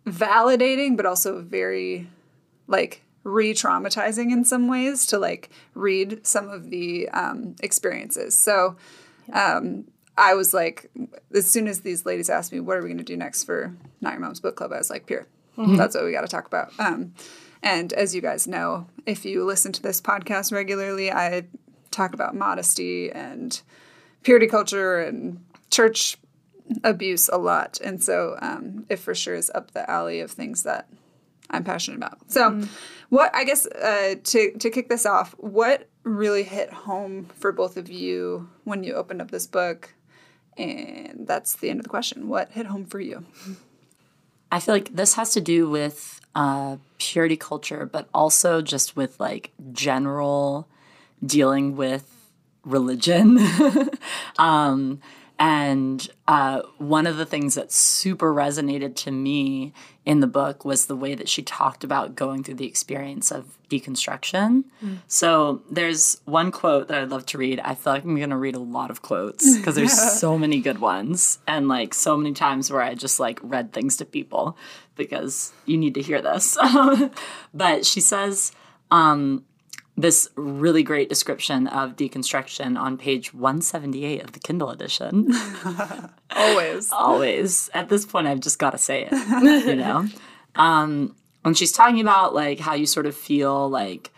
validating 0.05 0.95
but 0.95 1.07
also 1.07 1.41
very 1.41 2.07
like 2.67 3.01
re-traumatizing 3.23 4.31
in 4.31 4.43
some 4.43 4.67
ways 4.67 5.05
to 5.05 5.17
like 5.17 5.49
read 5.73 6.25
some 6.25 6.49
of 6.49 6.69
the 6.69 7.07
um, 7.09 7.55
experiences. 7.61 8.37
So 8.37 8.77
um, 9.31 9.85
i 10.21 10.33
was 10.33 10.53
like 10.53 10.89
as 11.33 11.49
soon 11.49 11.67
as 11.67 11.81
these 11.81 12.05
ladies 12.05 12.29
asked 12.29 12.51
me 12.51 12.59
what 12.59 12.77
are 12.77 12.81
we 12.81 12.87
going 12.87 12.97
to 12.97 13.03
do 13.03 13.17
next 13.17 13.43
for 13.43 13.75
not 13.99 14.13
your 14.13 14.21
mom's 14.21 14.39
book 14.39 14.55
club 14.55 14.71
i 14.71 14.77
was 14.77 14.89
like 14.89 15.05
pure 15.05 15.27
Mm-hmm. 15.57 15.75
That's 15.75 15.95
what 15.95 16.05
we 16.05 16.11
got 16.11 16.21
to 16.21 16.27
talk 16.27 16.47
about. 16.47 16.71
Um, 16.79 17.13
and 17.63 17.93
as 17.93 18.15
you 18.15 18.21
guys 18.21 18.47
know, 18.47 18.87
if 19.05 19.25
you 19.25 19.43
listen 19.45 19.71
to 19.73 19.81
this 19.81 20.01
podcast 20.01 20.51
regularly, 20.51 21.11
I 21.11 21.43
talk 21.91 22.13
about 22.13 22.35
modesty 22.35 23.11
and 23.11 23.61
purity 24.23 24.47
culture 24.47 24.99
and 24.99 25.43
church 25.69 26.17
abuse 26.83 27.29
a 27.29 27.37
lot. 27.37 27.79
And 27.83 28.01
so 28.01 28.37
um, 28.41 28.85
it 28.89 28.97
for 28.97 29.13
sure 29.13 29.35
is 29.35 29.51
up 29.53 29.71
the 29.71 29.89
alley 29.89 30.21
of 30.21 30.31
things 30.31 30.63
that 30.63 30.87
I'm 31.49 31.63
passionate 31.63 31.97
about. 31.97 32.31
So, 32.31 32.51
mm 32.51 32.69
what 33.11 33.29
I 33.35 33.43
guess 33.43 33.65
uh, 33.65 34.15
to 34.23 34.51
to 34.57 34.69
kick 34.69 34.87
this 34.87 35.05
off, 35.05 35.35
what 35.37 35.89
really 36.03 36.43
hit 36.43 36.71
home 36.71 37.25
for 37.35 37.51
both 37.51 37.75
of 37.75 37.89
you 37.89 38.49
when 38.63 38.85
you 38.85 38.93
opened 38.93 39.21
up 39.21 39.31
this 39.31 39.47
book? 39.47 39.93
And 40.61 41.27
that's 41.27 41.55
the 41.55 41.69
end 41.69 41.79
of 41.79 41.83
the 41.83 41.89
question. 41.89 42.27
What 42.27 42.51
hit 42.51 42.67
home 42.67 42.85
for 42.85 42.99
you? 42.99 43.25
I 44.51 44.59
feel 44.59 44.75
like 44.75 44.95
this 44.95 45.15
has 45.15 45.31
to 45.33 45.41
do 45.41 45.69
with 45.69 46.19
uh, 46.35 46.77
purity 46.97 47.37
culture, 47.37 47.85
but 47.85 48.09
also 48.13 48.61
just 48.61 48.95
with 48.95 49.19
like 49.19 49.51
general 49.71 50.67
dealing 51.25 51.75
with 51.75 52.29
religion. 52.63 53.39
um, 54.37 54.99
and 55.39 56.07
uh, 56.27 56.61
one 56.77 57.07
of 57.07 57.17
the 57.17 57.25
things 57.25 57.55
that 57.55 57.71
super 57.71 58.31
resonated 58.33 58.95
to 58.97 59.11
me 59.11 59.73
in 60.03 60.19
the 60.19 60.27
book 60.27 60.65
was 60.65 60.87
the 60.87 60.95
way 60.95 61.13
that 61.13 61.29
she 61.29 61.43
talked 61.43 61.83
about 61.83 62.15
going 62.15 62.43
through 62.43 62.55
the 62.55 62.65
experience 62.65 63.31
of 63.31 63.57
deconstruction. 63.69 64.63
Mm. 64.83 64.97
So 65.07 65.61
there's 65.69 66.19
one 66.25 66.51
quote 66.51 66.87
that 66.87 66.97
I'd 66.97 67.09
love 67.09 67.25
to 67.27 67.37
read. 67.37 67.59
I 67.59 67.75
feel 67.75 67.93
like 67.93 68.03
I'm 68.03 68.15
going 68.15 68.31
to 68.31 68.37
read 68.37 68.55
a 68.55 68.59
lot 68.59 68.89
of 68.89 69.03
quotes 69.03 69.57
because 69.57 69.75
there's 69.75 69.93
so 70.19 70.39
many 70.39 70.59
good 70.59 70.79
ones 70.79 71.37
and 71.47 71.67
like 71.67 71.93
so 71.93 72.17
many 72.17 72.33
times 72.33 72.71
where 72.71 72.81
I 72.81 72.95
just 72.95 73.19
like 73.19 73.39
read 73.43 73.73
things 73.73 73.97
to 73.97 74.05
people 74.05 74.57
because 74.95 75.53
you 75.65 75.77
need 75.77 75.93
to 75.93 76.01
hear 76.01 76.21
this. 76.21 76.57
but 77.53 77.85
she 77.85 78.01
says, 78.01 78.53
um, 78.89 79.45
this 79.97 80.29
really 80.35 80.83
great 80.83 81.09
description 81.09 81.67
of 81.67 81.95
deconstruction 81.95 82.79
on 82.79 82.97
page 82.97 83.33
178 83.33 84.23
of 84.23 84.31
the 84.31 84.39
Kindle 84.39 84.69
edition. 84.69 85.31
Always. 86.31 86.91
Always. 86.91 87.69
At 87.73 87.89
this 87.89 88.05
point, 88.05 88.27
I've 88.27 88.39
just 88.39 88.57
got 88.57 88.71
to 88.71 88.77
say 88.77 89.07
it, 89.11 89.65
you 89.65 89.75
know? 89.75 90.07
Um, 90.53 91.15
when 91.43 91.53
she's 91.53 91.71
talking 91.71 92.01
about 92.01 92.35
like 92.35 92.59
how 92.59 92.73
you 92.73 92.85
sort 92.85 93.05
of 93.05 93.15
feel 93.15 93.69
like 93.69 94.11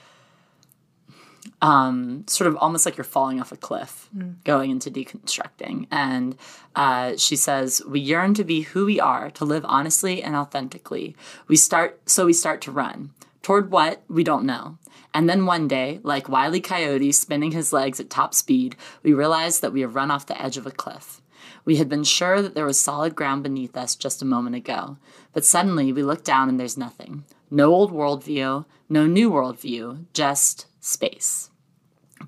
um, 1.64 2.26
sort 2.28 2.50
of 2.50 2.58
almost 2.58 2.86
like 2.86 2.98
you're 2.98 3.06
falling 3.06 3.40
off 3.40 3.54
a 3.54 3.56
cliff 3.58 4.10
mm. 4.16 4.36
going 4.44 4.70
into 4.70 4.92
deconstructing. 4.92 5.88
And 5.90 6.36
uh, 6.76 7.16
she 7.16 7.38
says, 7.38 7.82
We 7.88 8.02
yearn 8.02 8.34
to 8.34 8.44
be 8.44 8.62
who 8.62 8.86
we 8.86 9.00
are, 9.00 9.32
to 9.32 9.46
live 9.46 9.66
honestly 9.66 10.22
and 10.22 10.36
authentically. 10.36 11.16
We 11.48 11.56
start, 11.56 12.02
so 12.10 12.26
we 12.26 12.34
start 12.34 12.62
to 12.62 12.72
run. 12.72 13.12
Toward 13.42 13.72
what? 13.72 14.04
We 14.10 14.26
don't 14.26 14.46
know. 14.46 14.78
And 15.14 15.30
then 15.30 15.46
one 15.46 15.68
day, 15.68 16.00
like 16.04 16.28
Wile 16.28 16.56
E. 16.56 16.60
Coyote 16.60 17.12
spinning 17.12 17.52
his 17.52 17.72
legs 17.72 18.00
at 18.00 18.10
top 18.10 18.34
speed, 18.34 18.76
we 19.04 19.14
realized 19.14 19.62
that 19.62 19.74
we 19.74 19.82
have 19.82 19.96
run 19.96 20.10
off 20.10 20.26
the 20.26 20.42
edge 20.42 20.58
of 20.58 20.66
a 20.66 20.72
cliff. 20.72 21.22
We 21.66 21.76
had 21.76 21.88
been 21.88 22.04
sure 22.04 22.42
that 22.42 22.56
there 22.56 22.66
was 22.66 22.80
solid 22.80 23.16
ground 23.16 23.44
beneath 23.44 23.78
us 23.78 23.96
just 23.96 24.22
a 24.22 24.26
moment 24.26 24.56
ago, 24.56 24.98
but 25.32 25.46
suddenly 25.46 25.94
we 25.94 26.04
look 26.04 26.24
down 26.24 26.50
and 26.50 26.60
there's 26.60 26.78
nothing. 26.78 27.24
No 27.52 27.74
old 27.74 27.92
worldview, 27.92 28.66
no 28.90 29.06
new 29.06 29.30
worldview, 29.30 30.06
just 30.14 30.66
space. 30.80 31.52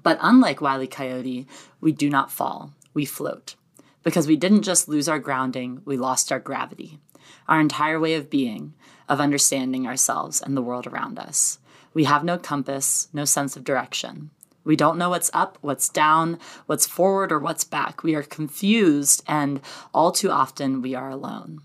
But 0.03 0.19
unlike 0.21 0.61
Wile 0.61 0.83
E. 0.83 0.87
Coyote, 0.87 1.47
we 1.81 1.91
do 1.91 2.09
not 2.09 2.31
fall, 2.31 2.73
we 2.93 3.05
float. 3.05 3.55
Because 4.03 4.27
we 4.27 4.35
didn't 4.35 4.61
just 4.61 4.87
lose 4.87 5.09
our 5.09 5.19
grounding, 5.19 5.81
we 5.83 5.97
lost 5.97 6.31
our 6.31 6.39
gravity, 6.39 6.99
our 7.47 7.59
entire 7.59 7.99
way 7.99 8.13
of 8.13 8.29
being, 8.29 8.73
of 9.09 9.19
understanding 9.19 9.87
ourselves 9.87 10.41
and 10.41 10.55
the 10.55 10.61
world 10.61 10.85
around 10.85 11.17
us. 11.17 11.57
We 11.95 12.03
have 12.03 12.23
no 12.23 12.37
compass, 12.37 13.07
no 13.13 13.25
sense 13.25 13.55
of 13.55 13.63
direction. 13.63 14.29
We 14.65 14.75
don't 14.75 14.97
know 14.97 15.09
what's 15.09 15.31
up, 15.33 15.57
what's 15.61 15.87
down, 15.89 16.39
what's 16.65 16.85
forward, 16.85 17.31
or 17.31 17.39
what's 17.39 17.63
back. 17.63 18.03
We 18.03 18.15
are 18.15 18.23
confused, 18.23 19.23
and 19.27 19.61
all 19.93 20.11
too 20.11 20.29
often 20.29 20.81
we 20.81 20.93
are 20.93 21.09
alone. 21.09 21.61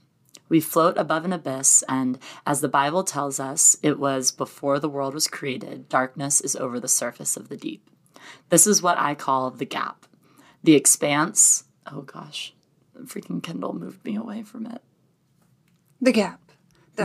We 0.49 0.61
float 0.61 0.97
above 0.97 1.25
an 1.25 1.33
abyss, 1.33 1.83
and 1.89 2.19
as 2.47 2.61
the 2.61 2.69
Bible 2.69 3.03
tells 3.03 3.41
us, 3.41 3.77
it 3.83 3.99
was 3.99 4.31
before 4.31 4.79
the 4.79 4.89
world 4.89 5.15
was 5.15 5.27
created, 5.27 5.89
darkness 5.89 6.41
is 6.41 6.55
over 6.55 6.79
the 6.79 6.89
surface 6.89 7.37
of 7.37 7.49
the 7.49 7.57
deep. 7.57 7.91
This 8.51 8.67
is 8.67 8.83
what 8.83 8.99
I 8.99 9.17
call 9.17 9.51
the 9.51 9.65
gap. 9.65 10.07
The 10.63 10.75
expanse. 10.75 11.65
Oh 11.91 12.03
gosh, 12.03 12.55
the 12.95 13.01
freaking 13.01 13.43
Kindle 13.43 13.75
moved 13.75 14.05
me 14.05 14.15
away 14.15 14.43
from 14.43 14.67
it. 14.67 14.83
The 16.01 16.13
gap. 16.13 16.50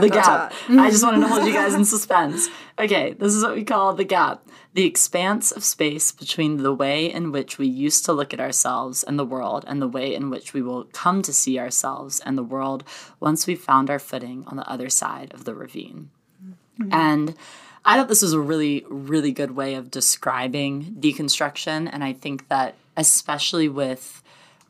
The 0.00 0.10
gap. 0.10 0.52
I 0.68 0.90
just 0.90 1.02
want 1.02 1.20
to 1.20 1.28
hold 1.28 1.46
you 1.46 1.52
guys 1.52 1.74
in 1.74 1.84
suspense. 1.84 2.48
Okay, 2.78 3.12
this 3.12 3.34
is 3.34 3.42
what 3.42 3.54
we 3.54 3.64
call 3.64 3.94
the 3.94 4.04
gap 4.04 4.46
the 4.76 4.84
expanse 4.84 5.52
of 5.52 5.64
space 5.64 6.12
between 6.12 6.58
the 6.58 6.72
way 6.72 7.10
in 7.10 7.32
which 7.32 7.56
we 7.56 7.66
used 7.66 8.04
to 8.04 8.12
look 8.12 8.34
at 8.34 8.40
ourselves 8.40 9.02
and 9.02 9.18
the 9.18 9.24
world 9.24 9.64
and 9.66 9.80
the 9.80 9.88
way 9.88 10.14
in 10.14 10.28
which 10.28 10.52
we 10.52 10.60
will 10.60 10.84
come 10.92 11.22
to 11.22 11.32
see 11.32 11.58
ourselves 11.58 12.20
and 12.20 12.36
the 12.36 12.42
world 12.42 12.84
once 13.18 13.46
we've 13.46 13.58
found 13.58 13.88
our 13.88 13.98
footing 13.98 14.44
on 14.46 14.58
the 14.58 14.70
other 14.70 14.90
side 14.90 15.32
of 15.32 15.44
the 15.44 15.54
ravine. 15.54 16.10
Mm-hmm. 16.78 16.92
And 16.92 17.34
I 17.86 17.96
thought 17.96 18.08
this 18.08 18.20
was 18.20 18.34
a 18.34 18.40
really, 18.40 18.84
really 18.90 19.32
good 19.32 19.52
way 19.52 19.76
of 19.76 19.90
describing 19.90 20.96
deconstruction. 21.00 21.88
And 21.90 22.04
I 22.04 22.12
think 22.12 22.48
that, 22.48 22.74
especially 22.98 23.70
with 23.70 24.22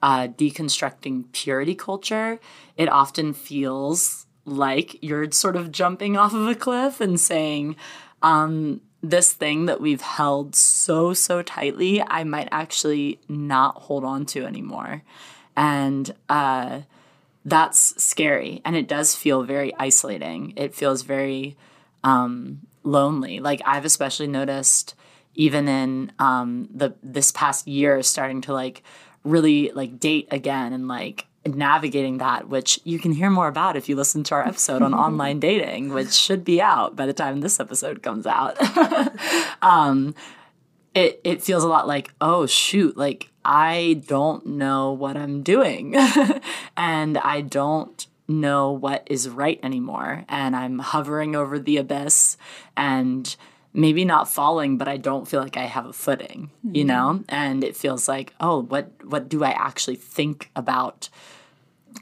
uh, 0.02 0.28
deconstructing 0.28 1.24
purity 1.32 1.74
culture, 1.74 2.38
it 2.76 2.88
often 2.88 3.32
feels 3.32 4.25
like 4.46 5.02
you're 5.02 5.30
sort 5.32 5.56
of 5.56 5.70
jumping 5.70 6.16
off 6.16 6.32
of 6.32 6.46
a 6.48 6.54
cliff 6.54 7.00
and 7.00 7.20
saying, 7.20 7.76
um, 8.22 8.80
this 9.02 9.32
thing 9.32 9.66
that 9.66 9.80
we've 9.80 10.00
held 10.00 10.54
so, 10.54 11.12
so 11.12 11.42
tightly, 11.42 12.02
I 12.02 12.24
might 12.24 12.48
actually 12.50 13.20
not 13.28 13.76
hold 13.82 14.04
on 14.04 14.24
to 14.26 14.46
anymore. 14.46 15.02
And 15.56 16.14
uh, 16.28 16.82
that's 17.44 18.02
scary. 18.02 18.62
And 18.64 18.74
it 18.74 18.88
does 18.88 19.14
feel 19.14 19.42
very 19.42 19.74
isolating. 19.78 20.54
It 20.56 20.74
feels 20.74 21.02
very 21.02 21.56
um, 22.02 22.66
lonely. 22.82 23.40
Like 23.40 23.60
I've 23.64 23.84
especially 23.84 24.28
noticed 24.28 24.94
even 25.34 25.68
in 25.68 26.12
um, 26.18 26.68
the 26.74 26.94
this 27.02 27.30
past 27.30 27.68
year 27.68 28.02
starting 28.02 28.40
to 28.42 28.52
like 28.52 28.82
really 29.22 29.70
like 29.74 30.00
date 30.00 30.28
again 30.30 30.72
and 30.72 30.88
like 30.88 31.26
navigating 31.54 32.18
that, 32.18 32.48
which 32.48 32.80
you 32.84 32.98
can 32.98 33.12
hear 33.12 33.30
more 33.30 33.48
about 33.48 33.76
if 33.76 33.88
you 33.88 33.96
listen 33.96 34.24
to 34.24 34.34
our 34.34 34.46
episode 34.46 34.82
on 34.82 34.94
online 35.06 35.40
dating, 35.40 35.92
which 35.92 36.12
should 36.12 36.44
be 36.44 36.60
out 36.60 36.96
by 36.96 37.06
the 37.06 37.12
time 37.12 37.40
this 37.40 37.60
episode 37.60 38.02
comes 38.02 38.26
out. 38.26 38.56
um, 39.62 40.14
it 40.94 41.20
it 41.24 41.42
feels 41.42 41.64
a 41.64 41.68
lot 41.68 41.86
like, 41.86 42.12
oh 42.20 42.46
shoot, 42.46 42.96
like 42.96 43.30
I 43.44 44.02
don't 44.06 44.46
know 44.46 44.92
what 44.92 45.16
I'm 45.16 45.42
doing, 45.42 45.94
and 46.76 47.18
I 47.18 47.42
don't 47.42 48.06
know 48.28 48.72
what 48.72 49.06
is 49.06 49.28
right 49.28 49.60
anymore, 49.62 50.24
and 50.28 50.56
I'm 50.56 50.78
hovering 50.80 51.36
over 51.36 51.58
the 51.58 51.76
abyss 51.76 52.36
and 52.76 53.36
maybe 53.76 54.06
not 54.06 54.28
falling 54.28 54.78
but 54.78 54.88
i 54.88 54.96
don't 54.96 55.28
feel 55.28 55.40
like 55.40 55.58
i 55.58 55.64
have 55.64 55.84
a 55.84 55.92
footing 55.92 56.50
you 56.64 56.82
mm-hmm. 56.82 56.88
know 56.88 57.24
and 57.28 57.62
it 57.62 57.76
feels 57.76 58.08
like 58.08 58.32
oh 58.40 58.62
what 58.62 58.90
what 59.04 59.28
do 59.28 59.44
i 59.44 59.50
actually 59.50 59.94
think 59.94 60.50
about 60.56 61.10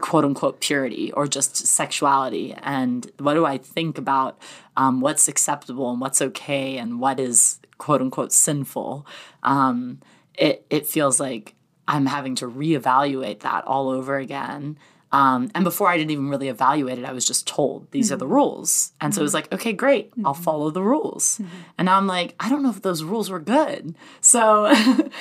quote 0.00 0.24
unquote 0.24 0.60
purity 0.60 1.12
or 1.12 1.26
just 1.26 1.56
sexuality? 1.56 2.54
And 2.62 3.10
what 3.18 3.34
do 3.34 3.44
i 3.46 3.58
think 3.58 3.98
about 3.98 4.38
um, 4.76 5.00
what's 5.00 5.28
acceptable 5.28 5.90
and 5.90 6.00
what's 6.00 6.20
okay 6.20 6.78
and 6.78 7.00
what 7.00 7.20
is 7.20 7.60
quote 7.78 8.00
unquote 8.00 8.32
sinful? 8.32 9.06
Um, 9.42 10.00
it, 10.34 10.66
it 10.70 10.86
feels 10.86 11.20
like 11.20 11.54
i'm 11.86 12.06
having 12.06 12.34
to 12.34 12.46
reevaluate 12.46 13.40
that 13.40 13.64
all 13.66 13.88
over 13.88 14.16
again 14.16 14.76
um, 15.14 15.48
and 15.54 15.62
before 15.62 15.86
I 15.86 15.96
didn't 15.96 16.10
even 16.10 16.28
really 16.28 16.48
evaluate 16.48 16.98
it, 16.98 17.04
I 17.04 17.12
was 17.12 17.24
just 17.24 17.46
told 17.46 17.88
these 17.92 18.06
mm-hmm. 18.06 18.14
are 18.14 18.16
the 18.16 18.24
mm-hmm. 18.24 18.34
rules. 18.34 18.92
And 19.00 19.12
mm-hmm. 19.12 19.14
so 19.14 19.20
it 19.20 19.22
was 19.22 19.30
mm-hmm. 19.30 19.36
like, 19.36 19.52
okay, 19.52 19.72
great, 19.72 20.10
mm-hmm. 20.10 20.26
I'll 20.26 20.34
follow 20.34 20.70
the 20.72 20.82
rules. 20.82 21.38
Mm-hmm. 21.38 21.56
And 21.78 21.86
now 21.86 21.98
I'm 21.98 22.08
like, 22.08 22.34
I 22.40 22.48
don't 22.48 22.64
know 22.64 22.70
if 22.70 22.82
those 22.82 23.04
rules 23.04 23.30
were 23.30 23.38
good. 23.38 23.94
So 24.20 24.74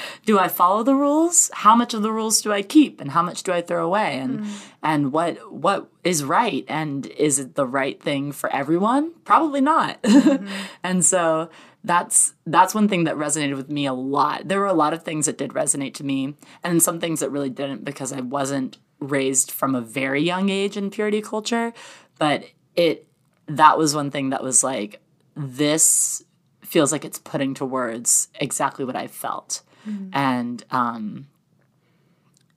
do 0.25 0.39
I 0.39 0.47
follow 0.47 0.81
the 0.81 0.95
rules? 0.95 1.51
How 1.53 1.75
much 1.75 1.93
of 1.93 2.01
the 2.01 2.11
rules 2.11 2.41
do 2.41 2.51
I 2.51 2.63
keep 2.63 3.01
and 3.01 3.11
how 3.11 3.21
much 3.21 3.43
do 3.43 3.53
I 3.53 3.61
throw 3.61 3.85
away? 3.85 4.17
And 4.17 4.47
and 4.81 5.13
what 5.13 5.53
what 5.53 5.91
is 6.03 6.23
right? 6.23 6.65
And 6.67 7.05
is 7.05 7.37
it 7.37 7.53
the 7.53 7.67
right 7.67 8.01
thing 8.01 8.31
for 8.31 8.51
everyone? 8.51 9.11
Probably 9.25 9.61
not. 9.61 9.99
and 10.83 11.05
so 11.05 11.51
that's 11.83 12.33
that's 12.45 12.73
one 12.73 12.87
thing 12.87 13.03
that 13.03 13.15
resonated 13.15 13.57
with 13.57 13.69
me 13.69 13.85
a 13.85 13.93
lot. 13.93 14.47
There 14.47 14.59
were 14.59 14.65
a 14.65 14.73
lot 14.73 14.93
of 14.93 15.03
things 15.03 15.27
that 15.27 15.37
did 15.37 15.51
resonate 15.51 15.93
to 15.95 16.03
me, 16.03 16.35
and 16.63 16.81
some 16.81 16.99
things 16.99 17.19
that 17.19 17.29
really 17.29 17.49
didn't 17.49 17.83
because 17.85 18.11
I 18.11 18.21
wasn't 18.21 18.77
raised 19.03 19.51
from 19.51 19.75
a 19.75 19.81
very 19.81 20.21
young 20.21 20.49
age 20.49 20.77
in 20.77 20.89
purity 20.89 21.21
culture, 21.21 21.73
but 22.17 22.45
it 22.75 23.07
that 23.47 23.77
was 23.77 23.93
one 23.93 24.09
thing 24.09 24.29
that 24.29 24.41
was 24.41 24.63
like 24.63 25.01
this 25.35 26.23
feels 26.61 26.91
like 26.91 27.03
it's 27.03 27.19
putting 27.19 27.53
to 27.53 27.65
words 27.65 28.29
exactly 28.39 28.85
what 28.85 28.95
I 28.95 29.07
felt. 29.07 29.61
Mm-hmm. 29.87 30.09
And 30.13 30.63
um 30.71 31.27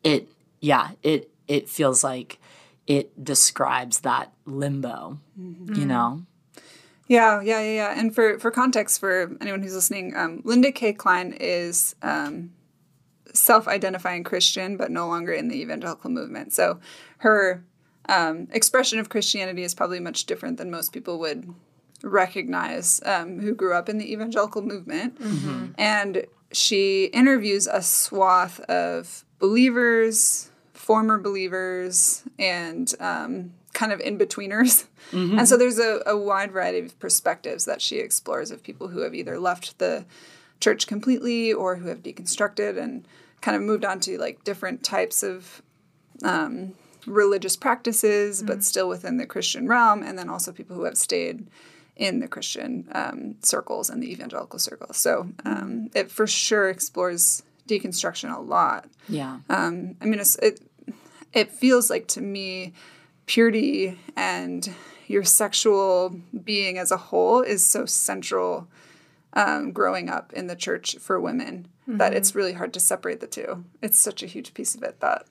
it 0.05 0.29
yeah, 0.61 0.91
it 1.03 1.31
it 1.49 1.69
feels 1.69 2.05
like 2.05 2.39
it 2.87 3.25
describes 3.25 4.01
that 4.01 4.33
limbo, 4.45 5.19
mm-hmm. 5.39 5.75
you 5.75 5.87
know. 5.87 6.23
Yeah, 7.09 7.41
yeah, 7.41 7.61
yeah, 7.61 7.73
yeah. 7.73 7.99
And 8.01 8.15
for 8.15 8.39
for 8.39 8.51
context 8.51 9.01
for 9.01 9.37
anyone 9.41 9.63
who's 9.63 9.75
listening, 9.75 10.17
um, 10.17 10.43
Linda 10.45 10.73
K. 10.73 10.93
Klein 10.93 11.33
is 11.33 11.95
um, 12.03 12.53
self 13.37 13.69
identifying 13.69 14.25
Christian, 14.25 14.77
but 14.77 14.91
no 14.91 15.07
longer 15.07 15.33
in 15.33 15.49
the 15.49 15.61
evangelical 15.61 16.11
movement. 16.11 16.53
So 16.53 16.81
her 17.19 17.65
um, 18.09 18.49
expression 18.53 18.99
of 18.99 19.09
Christianity 19.09 19.63
is 19.63 19.75
probably 19.75 20.01
much 20.01 20.27
different 20.27 20.59
than 20.59 20.71
most 20.71 20.93
people 20.93 21.19
would 21.21 21.53
recognize 22.03 23.01
um, 23.05 23.41
who 23.41 23.55
grew 23.55 23.75
up 23.75 23.89
in 23.89 23.99
the 23.99 24.13
evangelical 24.13 24.63
movement. 24.63 25.21
Mm-hmm. 25.21 25.67
And 25.79 26.27
she 26.53 27.07
interviews 27.07 27.67
a 27.67 27.83
swath 27.83 28.61
of 28.61 29.25
believers, 29.39 30.51
former 30.73 31.19
believers, 31.19 32.23
and 32.39 32.93
um, 33.01 33.53
kind 33.73 33.93
of 33.93 34.01
in 34.01 34.19
betweeners. 34.19 34.87
Mm-hmm. 35.13 35.39
And 35.39 35.49
so 35.49 35.57
there's 35.57 35.79
a, 35.79 36.03
a 36.07 36.17
wide 36.17 36.51
variety 36.51 36.81
of 36.81 36.99
perspectives 36.99 37.65
that 37.65 37.81
she 37.81 37.99
explores 37.99 38.51
of 38.51 38.63
people 38.63 38.89
who 38.89 39.01
have 39.01 39.15
either 39.15 39.39
left 39.39 39.79
the 39.79 40.05
church 40.61 40.87
completely 40.87 41.53
or 41.53 41.77
who 41.77 41.89
have 41.89 42.03
deconstructed 42.03 42.77
and 42.77 43.07
kind 43.41 43.57
of 43.57 43.63
moved 43.63 43.85
on 43.85 44.01
to 44.01 44.19
like 44.19 44.45
different 44.45 44.83
types 44.83 45.23
of 45.23 45.63
um, 46.23 46.75
religious 47.07 47.57
practices, 47.57 48.39
mm-hmm. 48.39 48.47
but 48.47 48.65
still 48.65 48.89
within 48.89 49.17
the 49.17 49.27
Christian 49.27 49.69
realm, 49.69 50.03
and 50.03 50.19
then 50.19 50.29
also 50.29 50.53
people 50.53 50.77
who 50.77 50.85
have 50.85 50.97
stayed 50.97 51.47
in 51.97 52.21
the 52.21 52.29
Christian 52.29 52.89
um, 52.93 53.37
circles 53.43 53.89
and 53.89 54.03
the 54.03 54.11
evangelical 54.13 54.59
circles. 54.59 54.97
So 54.99 55.29
um, 55.45 55.91
it 55.95 56.11
for 56.11 56.27
sure 56.27 56.69
explores 56.69 57.43
deconstruction 57.69 58.35
a 58.35 58.41
lot. 58.41 58.89
Yeah. 59.09 59.39
Um, 59.49 59.97
I 60.01 60.05
mean, 60.05 60.21
it 60.21 60.61
it 61.33 61.53
feels 61.53 61.91
like 61.91 62.07
to 62.09 62.21
me 62.21 62.73
purity 63.27 63.99
and 64.17 64.73
your 65.07 65.25
sexual 65.25 66.21
being 66.45 66.79
as 66.79 66.91
a 66.91 66.97
whole 66.97 67.43
is 67.43 67.65
so 67.67 67.87
central 67.87 68.69
um, 69.37 69.71
growing 69.71 70.09
up 70.09 70.33
in 70.33 70.49
the 70.49 70.57
church 70.57 70.97
for 70.99 71.21
women 71.21 71.69
mm-hmm. 71.83 71.99
that 71.99 72.15
it's 72.15 72.35
really 72.35 72.55
hard 72.55 72.73
to 72.73 72.81
separate 72.81 73.21
the 73.21 73.27
two. 73.27 73.65
It's 73.83 73.99
such 73.99 74.23
a 74.23 74.27
huge 74.27 74.55
piece 74.55 74.75
of 74.75 74.83
it 74.83 74.99
that 75.01 75.27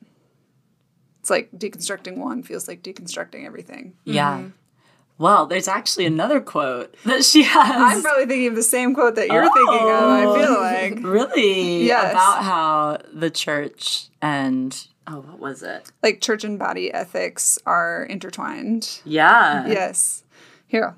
it's 1.20 1.32
like 1.32 1.52
deconstructing 1.52 2.18
one 2.18 2.44
feels 2.44 2.68
like 2.68 2.84
deconstructing 2.84 3.46
everything. 3.46 3.96
Yeah. 4.06 4.38
Mm-hmm. 4.38 4.50
Well, 5.18 5.48
there's 5.48 5.68
actually 5.68 6.06
another 6.06 6.40
quote 6.40 6.96
that 7.06 7.24
she 7.24 7.44
has. 7.44 7.96
I'm 7.96 8.04
probably 8.04 8.28
thinking 8.28 8.50
of 8.50 8.56
the 8.56 8.64
same 8.64 8.94
quote 8.94 9.16
that 9.16 9.30
you're 9.30 9.46
oh, 9.46 9.54
thinking 9.54 9.90
of, 9.90 10.10
I 10.10 10.90
feel 10.92 11.02
like. 11.02 11.14
Really? 11.14 11.86
Yes. 11.86 12.12
About 12.12 12.44
how 12.44 12.98
the 13.12 13.32
church 13.32 14.10
and 14.22 14.88
oh, 15.08 15.22
what 15.22 15.40
was 15.40 15.64
it? 15.64 15.92
Like 16.04 16.22
church 16.22 16.44
and 16.44 16.60
body 16.60 16.94
ethics 16.94 17.58
are 17.66 18.04
intertwined. 18.04 19.00
Yeah. 19.04 19.66
Yes. 19.66 20.26
Here, 20.68 20.96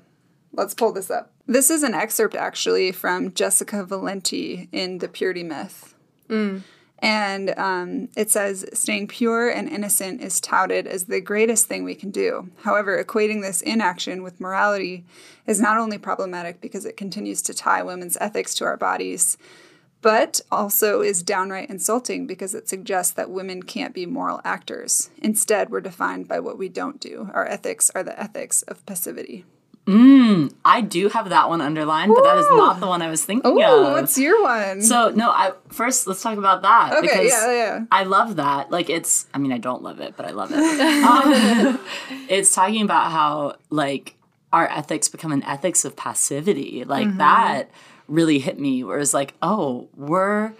let's 0.52 0.74
pull 0.74 0.92
this 0.92 1.10
up. 1.10 1.32
This 1.50 1.70
is 1.70 1.82
an 1.82 1.94
excerpt 1.94 2.34
actually 2.34 2.92
from 2.92 3.32
Jessica 3.32 3.82
Valenti 3.82 4.68
in 4.70 4.98
The 4.98 5.08
Purity 5.08 5.42
Myth. 5.42 5.94
Mm. 6.28 6.60
And 6.98 7.58
um, 7.58 8.08
it 8.16 8.30
says, 8.30 8.66
staying 8.74 9.08
pure 9.08 9.48
and 9.48 9.66
innocent 9.66 10.20
is 10.20 10.42
touted 10.42 10.86
as 10.86 11.04
the 11.04 11.22
greatest 11.22 11.66
thing 11.66 11.84
we 11.84 11.94
can 11.94 12.10
do. 12.10 12.50
However, 12.64 13.02
equating 13.02 13.40
this 13.40 13.62
inaction 13.62 14.22
with 14.22 14.42
morality 14.42 15.06
is 15.46 15.58
not 15.58 15.78
only 15.78 15.96
problematic 15.96 16.60
because 16.60 16.84
it 16.84 16.98
continues 16.98 17.40
to 17.42 17.54
tie 17.54 17.82
women's 17.82 18.18
ethics 18.20 18.52
to 18.56 18.66
our 18.66 18.76
bodies, 18.76 19.38
but 20.02 20.42
also 20.52 21.00
is 21.00 21.22
downright 21.22 21.70
insulting 21.70 22.26
because 22.26 22.54
it 22.54 22.68
suggests 22.68 23.12
that 23.14 23.30
women 23.30 23.62
can't 23.62 23.94
be 23.94 24.04
moral 24.04 24.42
actors. 24.44 25.08
Instead, 25.22 25.70
we're 25.70 25.80
defined 25.80 26.28
by 26.28 26.40
what 26.40 26.58
we 26.58 26.68
don't 26.68 27.00
do. 27.00 27.30
Our 27.32 27.46
ethics 27.46 27.90
are 27.94 28.02
the 28.02 28.20
ethics 28.20 28.60
of 28.62 28.84
passivity. 28.84 29.46
Mm, 29.88 30.52
I 30.66 30.82
do 30.82 31.08
have 31.08 31.30
that 31.30 31.48
one 31.48 31.60
underlined, 31.62 32.12
but 32.14 32.22
that 32.24 32.36
is 32.36 32.46
not 32.50 32.78
the 32.78 32.86
one 32.86 33.00
I 33.00 33.08
was 33.08 33.24
thinking 33.24 33.50
Oh, 33.50 33.86
of. 33.86 33.92
what's 33.94 34.18
your 34.18 34.42
one? 34.42 34.82
So 34.82 35.08
no, 35.10 35.30
I 35.30 35.52
first 35.70 36.06
let's 36.06 36.22
talk 36.22 36.36
about 36.36 36.60
that 36.62 36.92
Okay, 36.98 37.00
because 37.02 37.30
yeah, 37.32 37.52
yeah. 37.52 37.84
I 37.90 38.04
love 38.04 38.36
that. 38.36 38.70
Like 38.70 38.90
it's, 38.90 39.26
I 39.32 39.38
mean, 39.38 39.50
I 39.52 39.58
don't 39.58 39.82
love 39.82 39.98
it, 40.00 40.14
but 40.16 40.26
I 40.26 40.30
love 40.32 40.50
it. 40.52 40.58
Um, 40.58 41.80
it's 42.28 42.54
talking 42.54 42.82
about 42.82 43.10
how 43.10 43.56
like 43.70 44.14
our 44.52 44.68
ethics 44.70 45.08
become 45.08 45.32
an 45.32 45.42
ethics 45.44 45.84
of 45.86 45.96
passivity. 45.96 46.84
Like 46.84 47.08
Mm-hmm. 47.08 47.18
that 47.18 47.70
really 48.08 48.38
hit 48.38 48.58
me. 48.58 48.84
Where 48.84 48.98
it's 48.98 49.14
like, 49.14 49.34
oh, 49.42 49.88
we're 49.96 50.52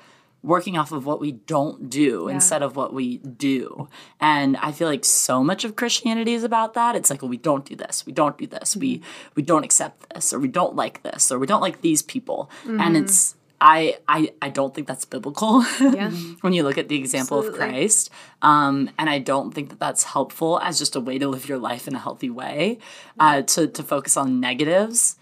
working 0.43 0.79
off 0.79 0.93
of 0.93 1.05
what 1.05 1.21
we 1.21 1.33
don't 1.33 1.91
do 1.91 2.29
instead 2.29 2.63
of 2.63 2.77
what 2.77 2.95
we 2.95 3.19
do. 3.19 3.89
And 4.21 4.57
I 4.59 4.71
feel 4.73 4.87
like 4.89 5.05
so 5.05 5.43
much 5.43 5.65
of 5.65 5.75
Christianity 5.75 6.33
is 6.35 6.45
about 6.45 6.75
that. 6.75 6.95
It's 6.95 7.11
like, 7.11 7.23
well, 7.23 7.29
we 7.29 7.37
don't 7.37 7.65
do 7.65 7.75
this, 7.75 8.07
we 8.07 8.13
don't 8.13 8.39
do 8.39 8.47
this, 8.47 8.77
we 8.77 9.03
we 9.35 9.43
don't 9.43 9.65
accept 9.65 10.09
this, 10.15 10.33
or 10.33 10.39
we 10.39 10.49
don't 10.49 10.77
like 10.77 11.03
this, 11.03 11.33
or 11.33 11.39
we 11.39 11.47
don't 11.47 11.61
like 11.61 11.81
these 11.81 12.03
people. 12.03 12.51
And 12.65 12.97
it's 12.97 13.35
I, 13.61 13.99
I 14.09 14.31
I 14.41 14.49
don't 14.51 14.73
think 14.73 14.87
that's 14.87 15.05
biblical 15.05 15.65
Yeah. 15.81 16.11
when 16.43 16.53
you 16.53 16.63
look 16.63 16.79
at 16.79 16.89
the 16.89 16.97
example 16.97 17.41
of 17.41 17.53
Christ. 17.55 18.09
Um, 18.41 18.89
and 18.97 19.11
I 19.11 19.19
don't 19.19 19.53
think 19.53 19.71
that 19.71 19.81
that's 19.81 20.05
helpful 20.05 20.61
as 20.61 20.79
just 20.79 20.95
a 20.95 21.01
way 21.01 21.19
to 21.19 21.27
live 21.27 21.49
your 21.49 21.59
life 21.59 21.89
in 21.89 21.97
a 21.97 21.99
healthy 21.99 22.31
way. 22.31 22.79
Uh, 23.19 23.43
to 23.43 23.67
to 23.67 23.83
focus 23.83 24.17
on 24.17 24.39
negatives. 24.39 25.18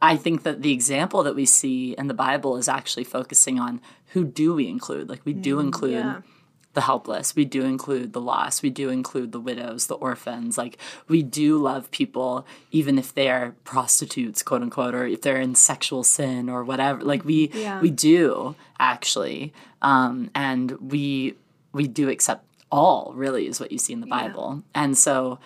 I, 0.00 0.16
think 0.16 0.42
that 0.42 0.62
the 0.62 0.72
example 0.72 1.22
that 1.22 1.34
we 1.34 1.44
see 1.44 1.92
in 1.92 2.08
the 2.08 2.14
Bible 2.14 2.56
is 2.56 2.68
actually 2.68 3.04
focusing 3.04 3.58
on 3.58 3.80
who 4.12 4.24
do 4.24 4.54
we 4.54 4.68
include. 4.68 5.08
Like 5.08 5.24
we 5.24 5.32
do 5.32 5.60
include 5.60 5.92
yeah. 5.92 6.20
the 6.74 6.80
helpless. 6.82 7.36
We 7.36 7.44
do 7.44 7.64
include 7.64 8.12
the 8.12 8.20
lost. 8.20 8.62
We 8.62 8.70
do 8.70 8.90
include 8.90 9.32
the 9.32 9.40
widows, 9.40 9.86
the 9.86 9.94
orphans. 9.94 10.58
Like 10.58 10.78
we 11.08 11.22
do 11.22 11.58
love 11.58 11.90
people, 11.90 12.46
even 12.70 12.98
if 12.98 13.14
they 13.14 13.30
are 13.30 13.54
prostitutes, 13.64 14.42
quote 14.42 14.62
unquote, 14.62 14.94
or 14.94 15.06
if 15.06 15.22
they're 15.22 15.40
in 15.40 15.54
sexual 15.54 16.02
sin 16.04 16.48
or 16.48 16.64
whatever. 16.64 17.02
Like 17.02 17.24
we 17.24 17.50
Yeah. 17.54 17.80
we 17.80 17.90
do 17.90 18.56
actually, 18.78 19.52
um, 19.82 20.30
and 20.34 20.72
we 20.80 21.36
we 21.72 21.86
do 21.86 22.08
accept 22.08 22.44
all. 22.72 23.12
Really, 23.14 23.46
is 23.46 23.60
what 23.60 23.72
you 23.72 23.78
see 23.78 23.92
in 23.92 24.00
the 24.00 24.06
Bible, 24.06 24.62
and 24.74 24.96
so 24.96 25.38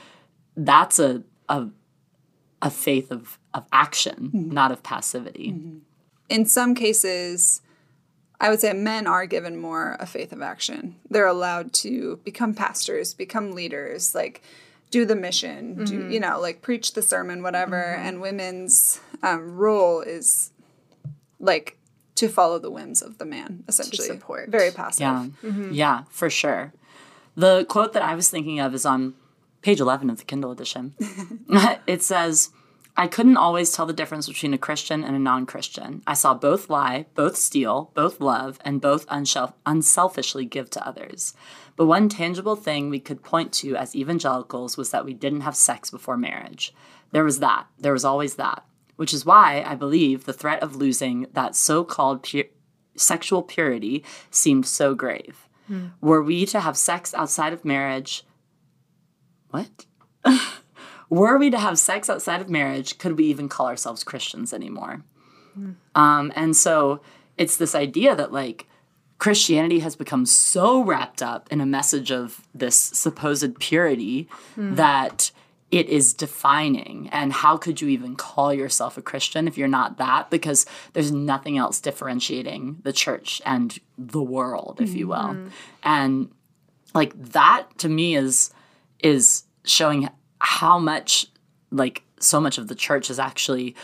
that's 0.57 0.99
a 0.99 1.23
a 1.49 1.69
a 2.62 2.71
faith 2.71 3.11
of 3.11 3.38
of 3.55 3.65
action, 3.73 4.31
mm-hmm. 4.35 4.51
not 4.51 4.71
of 4.71 4.83
passivity. 4.83 5.53
Mm-hmm. 5.53 5.79
in 6.29 6.47
some 6.47 6.75
cases, 6.75 7.63
I 8.41 8.51
would 8.51 8.61
say 8.61 8.73
men 8.73 9.07
are 9.07 9.27
given 9.27 9.57
more 9.57 9.97
a 10.01 10.07
faith 10.07 10.33
of 10.33 10.43
action. 10.43 10.97
They're 11.09 11.27
allowed 11.27 11.73
to 11.75 12.21
become 12.25 12.53
pastors, 12.55 13.15
become 13.15 13.53
leaders, 13.53 14.15
like 14.15 14.43
do 14.91 15.05
the 15.05 15.17
mission, 15.17 15.85
do 15.85 16.01
mm-hmm. 16.01 16.11
you 16.11 16.21
know, 16.21 16.41
like 16.41 16.61
preach 16.61 16.93
the 16.93 17.03
sermon, 17.03 17.43
whatever. 17.43 17.83
And 17.83 18.21
women's 18.21 19.01
um, 19.23 19.57
role 19.57 20.01
is 20.01 20.53
like 21.41 21.79
to 22.17 22.29
follow 22.29 22.59
the 22.59 22.71
whims 22.71 23.03
of 23.03 23.19
the 23.19 23.25
man, 23.25 23.65
essentially. 23.69 24.07
support. 24.07 24.51
Very 24.51 24.71
passive. 24.71 25.01
Yeah. 25.01 25.27
Yeah, 25.71 26.03
for 26.11 26.31
sure. 26.31 26.73
The 27.37 27.65
quote 27.65 27.93
that 27.95 28.03
I 28.03 28.15
was 28.15 28.29
thinking 28.29 28.61
of 28.61 28.75
is 28.75 28.87
on 28.87 29.15
page 29.63 29.81
11 29.81 30.11
of 30.11 30.19
the 30.19 30.25
Kindle 30.25 30.53
edition. 30.53 30.95
it 31.87 32.03
says, 32.03 32.51
I 32.97 33.09
couldn't 33.09 33.37
always 33.37 33.73
tell 33.73 33.87
the 33.87 33.93
difference 33.93 34.29
between 34.29 34.55
a 34.55 34.59
Christian 34.59 35.03
and 35.03 35.17
a 35.17 35.19
non 35.19 35.47
Christian. 35.47 36.03
I 36.07 36.15
saw 36.15 36.33
both 36.35 36.71
lie, 36.71 37.07
both 37.15 37.37
steal, 37.37 37.91
both 37.95 38.21
love, 38.21 38.59
and 38.65 38.81
both 38.81 39.07
unshel- 39.09 39.55
unselfishly 39.67 40.45
give 40.45 40.71
to 40.71 40.87
others. 40.87 41.35
But 41.77 41.87
one 41.87 42.09
tangible 42.09 42.55
thing 42.55 42.88
we 42.88 43.01
could 43.01 43.25
point 43.25 43.53
to 43.55 43.75
as 43.75 43.97
evangelicals 43.97 44.77
was 44.77 44.90
that 44.90 45.05
we 45.05 45.12
didn't 45.12 45.40
have 45.40 45.57
sex 45.57 45.90
before 45.90 46.16
marriage. 46.16 46.73
There 47.11 47.25
was 47.25 47.40
that. 47.40 47.66
There 47.79 47.92
was 47.92 48.05
always 48.05 48.37
that. 48.37 48.64
Which 48.95 49.12
is 49.12 49.27
why 49.27 49.64
I 49.66 49.75
believe 49.75 50.25
the 50.25 50.33
threat 50.33 50.62
of 50.62 50.77
losing 50.77 51.27
that 51.33 51.57
so 51.57 51.83
called 51.83 52.23
pu- 52.23 52.45
sexual 52.97 53.42
purity 53.42 54.05
seemed 54.31 54.66
so 54.66 54.95
grave. 54.95 55.49
Hmm. 55.66 55.87
Were 56.01 56.23
we 56.23 56.47
to 56.47 56.61
have 56.61 56.77
sex 56.77 57.12
outside 57.12 57.53
of 57.53 57.64
marriage? 57.64 58.25
What? 59.51 59.87
Were 61.14 61.38
we 61.38 61.48
to 61.50 61.59
have 61.59 61.79
sex 61.79 62.11
outside 62.11 62.40
of 62.40 62.50
marriage, 62.50 62.98
could 62.98 63.16
we 63.16 63.27
even 63.27 63.48
call 63.48 63.66
ourselves 63.68 64.03
Christians 64.03 64.53
anymore? 64.53 65.05
Hmm. 65.55 65.70
Um, 65.94 66.33
and 66.35 66.57
so 66.57 67.03
it's 67.38 67.57
this 67.57 67.72
idea 67.72 68.16
that, 68.16 68.33
like, 68.33 68.66
Christianity 69.18 69.79
has 69.79 69.94
become 69.94 70.27
so 70.27 70.83
wrapped 70.83 71.22
up 71.22 71.46
in 71.53 71.61
a 71.61 71.66
message 71.66 72.11
of 72.11 72.40
this 72.53 72.74
supposed 72.74 73.61
purity 73.61 74.29
hmm. 74.57 74.74
that 74.74 75.31
it 75.70 75.88
is 75.88 76.14
defining. 76.14 77.09
And 77.11 77.33
how 77.33 77.59
could 77.59 77.81
you 77.81 77.87
even 77.90 78.16
call 78.16 78.53
yourself 78.53 78.98
a 78.98 79.03
Christian 79.03 79.46
if 79.46 79.57
you're 79.57 79.68
not 79.68 79.98
that? 79.98 80.31
Because 80.31 80.66
there's 80.94 81.12
nothing 81.12 81.59
else 81.59 81.81
differentiating 81.81 82.79
the 82.83 82.92
church 82.92 83.40
and 83.46 83.79
the 83.96 84.22
world, 84.22 84.81
if 84.81 84.94
you 84.94 85.07
will. 85.07 85.16
Mm-hmm. 85.16 85.48
And 85.85 86.33
like 86.92 87.12
that 87.33 87.66
to 87.79 87.88
me 87.88 88.16
is 88.16 88.53
is 88.98 89.44
showing 89.64 90.09
how 90.44 90.78
much 90.78 91.26
like 91.70 92.02
so 92.20 92.40
much 92.40 92.59
of 92.59 92.68
the 92.68 92.74
church 92.74 93.09
has 93.09 93.18
actually 93.18 93.74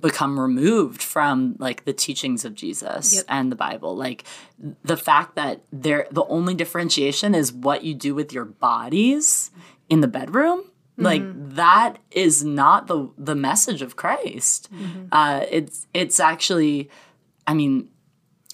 become 0.00 0.38
removed 0.38 1.02
from 1.02 1.56
like 1.58 1.84
the 1.84 1.92
teachings 1.92 2.44
of 2.44 2.54
Jesus 2.54 3.24
and 3.28 3.50
the 3.50 3.56
Bible. 3.56 3.96
Like 3.96 4.24
the 4.82 4.96
fact 4.96 5.36
that 5.36 5.62
there 5.72 6.06
the 6.10 6.24
only 6.24 6.54
differentiation 6.54 7.34
is 7.34 7.52
what 7.52 7.84
you 7.84 7.94
do 7.94 8.14
with 8.14 8.32
your 8.32 8.44
bodies 8.44 9.50
in 9.88 10.00
the 10.00 10.08
bedroom. 10.08 10.64
Like 11.00 11.22
that 11.54 11.98
is 12.10 12.42
not 12.42 12.88
the 12.88 13.08
the 13.16 13.36
message 13.36 13.82
of 13.82 13.94
Christ. 13.94 14.68
Uh, 15.12 15.44
it's 15.48 15.86
it's 15.94 16.18
actually, 16.18 16.90
I 17.46 17.54
mean, 17.54 17.88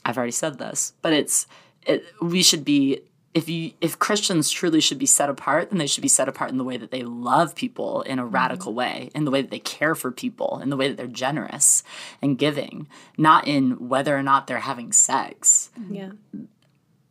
I've 0.04 0.18
already 0.18 0.32
said 0.32 0.58
this, 0.58 0.92
but 1.00 1.14
it's 1.14 1.46
it, 1.86 2.04
we 2.20 2.42
should 2.42 2.64
be 2.64 3.00
if 3.34 3.48
you 3.48 3.72
if 3.80 3.98
Christians 3.98 4.48
truly 4.50 4.80
should 4.80 4.98
be 4.98 5.06
set 5.06 5.28
apart, 5.28 5.70
then 5.70 5.78
they 5.78 5.88
should 5.88 6.02
be 6.02 6.08
set 6.08 6.28
apart 6.28 6.50
in 6.50 6.56
the 6.56 6.64
way 6.64 6.76
that 6.76 6.92
they 6.92 7.02
love 7.02 7.54
people 7.54 8.02
in 8.02 8.18
a 8.18 8.22
mm-hmm. 8.22 8.32
radical 8.32 8.72
way, 8.72 9.10
in 9.14 9.24
the 9.24 9.30
way 9.30 9.42
that 9.42 9.50
they 9.50 9.58
care 9.58 9.96
for 9.96 10.12
people, 10.12 10.60
in 10.60 10.70
the 10.70 10.76
way 10.76 10.88
that 10.88 10.96
they're 10.96 11.06
generous 11.08 11.82
and 12.22 12.38
giving, 12.38 12.86
not 13.18 13.46
in 13.46 13.88
whether 13.88 14.16
or 14.16 14.22
not 14.22 14.46
they're 14.46 14.60
having 14.60 14.92
sex. 14.92 15.70
Mm-hmm. 15.78 15.94
Yeah. 15.94 16.12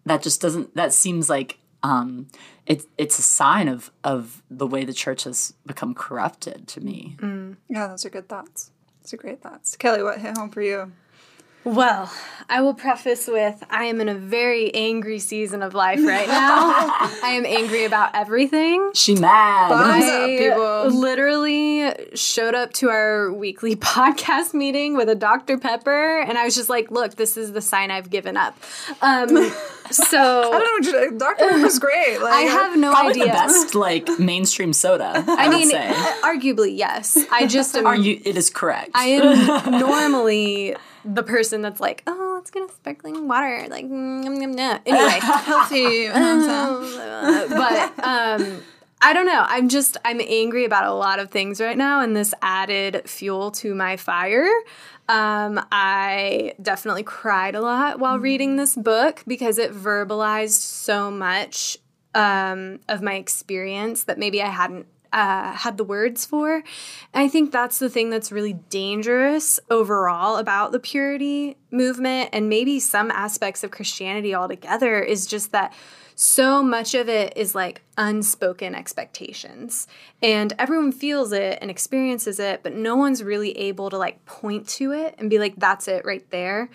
That 0.06 0.24
just 0.24 0.42
doesn't 0.42 0.76
that 0.76 0.94
seems 0.94 1.30
like 1.30 1.60
um 1.84 2.28
it's 2.66 2.86
it's 2.98 3.20
a 3.20 3.24
sign 3.24 3.68
of 3.68 3.92
of 4.06 4.42
the 4.50 4.68
way 4.68 4.86
the 4.86 4.94
church 4.94 5.26
has 5.26 5.54
become 5.66 5.94
corrupted 5.94 6.68
to 6.70 6.82
me. 6.82 7.18
Mm. 7.18 7.58
Yeah, 7.68 7.88
those 7.88 8.06
are 8.06 8.10
good 8.10 8.30
thoughts. 8.30 8.72
Those 9.04 9.14
are 9.14 9.18
great 9.18 9.42
thoughts. 9.42 9.76
Kelly, 9.76 10.02
what 10.02 10.20
hit 10.20 10.38
home 10.38 10.50
for 10.50 10.62
you? 10.62 10.94
Well, 11.66 12.12
I 12.50 12.62
will 12.62 12.74
preface 12.74 13.28
with 13.28 13.64
I 13.70 13.86
am 13.86 14.02
in 14.02 14.10
a 14.10 14.16
very 14.16 14.74
angry 14.76 15.20
season 15.20 15.62
of 15.64 15.74
life 15.74 16.00
right 16.06 16.28
now. 16.28 16.68
I 17.24 17.32
am 17.36 17.46
angry 17.46 17.86
about 17.86 18.14
everything. 18.14 18.92
She 18.94 19.16
mad. 19.16 19.72
Up, 19.72 19.82
I 19.82 20.36
people. 20.38 20.90
literally 20.90 21.94
showed 22.16 22.54
up 22.54 22.74
to 22.74 22.90
our 22.90 23.32
weekly 23.32 23.76
podcast 23.94 24.54
meeting 24.54 24.98
with 24.98 25.08
a 25.08 25.16
Dr. 25.16 25.58
Pepper, 25.58 26.20
and 26.20 26.38
I 26.38 26.44
was 26.44 26.56
just 26.56 26.70
like, 26.70 26.92
"Look, 26.92 27.16
this 27.16 27.38
is 27.38 27.54
the 27.54 27.62
sign 27.62 27.92
I've 27.92 28.10
given 28.10 28.36
up." 28.36 28.58
Um, 29.02 29.30
so 29.92 30.52
I 30.52 30.60
don't 30.60 30.86
know. 30.86 31.18
Dr. 31.18 31.50
Pepper's 31.50 31.80
great. 31.80 32.20
Like, 32.20 32.34
I 32.34 32.42
have 32.42 32.78
no 32.78 32.92
Probably 32.92 33.22
idea. 33.22 33.26
the 33.28 33.32
best 33.32 33.74
like 33.74 34.20
mainstream 34.20 34.74
soda. 34.74 35.24
I, 35.28 35.46
I 35.46 35.48
would 35.48 35.58
mean, 35.58 35.70
say. 35.70 35.94
arguably 36.24 36.78
yes. 36.78 37.18
I 37.32 37.48
just 37.48 37.76
am. 37.76 37.88
Are 37.88 37.96
you? 37.96 38.20
It 38.26 38.36
is 38.36 38.50
correct. 38.50 38.92
I 38.96 39.06
am 39.06 39.80
normally 39.80 40.76
the 41.06 41.24
person 41.24 41.62
that's 41.62 41.80
like, 41.80 42.04
"Oh, 42.08 42.34
let's 42.36 42.52
get 42.52 42.70
a 42.70 42.74
sparkling 42.74 43.28
water." 43.28 43.68
Like, 43.70 43.86
mm, 43.86 44.24
mm, 44.26 44.38
mm, 44.38 44.56
mm. 44.56 44.82
anyway. 44.86 45.20
healthy. 45.22 46.08
but 47.50 48.04
um 48.06 48.62
I 49.06 49.12
don't 49.12 49.26
know. 49.26 49.44
I'm 49.46 49.68
just 49.68 49.98
I'm 50.06 50.22
angry 50.22 50.64
about 50.64 50.86
a 50.86 50.94
lot 50.94 51.20
of 51.20 51.30
things 51.30 51.60
right 51.60 51.78
now 51.78 52.00
and 52.00 52.16
this 52.16 52.34
added 52.42 53.02
fuel 53.06 53.52
to 53.52 53.76
my 53.76 53.98
fire. 53.98 54.50
Um 55.10 55.60
I 55.72 56.54
definitely 56.62 57.04
cried 57.04 57.56
a 57.56 57.62
lot 57.62 58.00
while 58.00 58.18
reading 58.18 58.56
this 58.56 58.78
book 58.78 59.22
because 59.28 59.58
it 59.58 59.74
verbalized 59.74 60.62
so 60.62 61.12
much 61.12 61.78
um 62.16 62.80
of 62.88 63.02
my 63.02 63.16
experience 63.16 64.06
that 64.06 64.18
maybe 64.18 64.42
I 64.42 64.48
hadn't 64.48 64.88
uh, 65.14 65.54
had 65.54 65.78
the 65.78 65.84
words 65.84 66.26
for. 66.26 66.56
And 66.56 66.64
I 67.14 67.28
think 67.30 67.52
that's 67.52 67.80
the 67.80 67.90
thing 67.90 68.10
that's 68.10 68.32
really 68.32 68.54
dangerous 68.54 69.60
overall 69.70 70.38
about 70.38 70.72
the 70.72 70.80
purity 70.80 71.56
movement 71.72 72.32
and 72.34 72.50
maybe 72.50 72.80
some 72.80 73.12
aspects 73.12 73.64
of 73.64 73.72
Christianity 73.72 74.34
altogether 74.36 75.00
is 75.00 75.28
just 75.28 75.52
that 75.52 75.74
so 76.16 76.62
much 76.62 76.94
of 76.94 77.10
it 77.10 77.34
is 77.36 77.56
like 77.56 77.82
unspoken 77.98 78.76
expectations 78.76 79.88
and 80.22 80.54
everyone 80.60 80.92
feels 80.92 81.32
it 81.32 81.58
and 81.60 81.72
experiences 81.72 82.40
it 82.40 82.62
but 82.62 82.74
no 82.74 82.96
one's 82.96 83.24
really 83.24 83.58
able 83.58 83.90
to 83.90 83.98
like 83.98 84.24
point 84.26 84.68
to 84.68 84.92
it 84.92 85.16
and 85.18 85.30
be 85.30 85.40
like 85.40 85.56
that's 85.58 85.88
it 85.88 86.06
right 86.06 86.30
there 86.30 86.70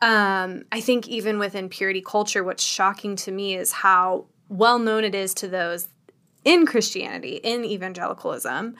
um, 0.00 0.62
i 0.70 0.80
think 0.80 1.08
even 1.08 1.40
within 1.40 1.68
purity 1.68 2.00
culture 2.00 2.44
what's 2.44 2.62
shocking 2.62 3.16
to 3.16 3.32
me 3.32 3.56
is 3.56 3.72
how 3.72 4.26
well 4.48 4.78
known 4.78 5.02
it 5.02 5.14
is 5.14 5.34
to 5.34 5.48
those 5.48 5.88
in 6.44 6.66
christianity 6.66 7.36
in 7.36 7.64
evangelicalism 7.64 8.74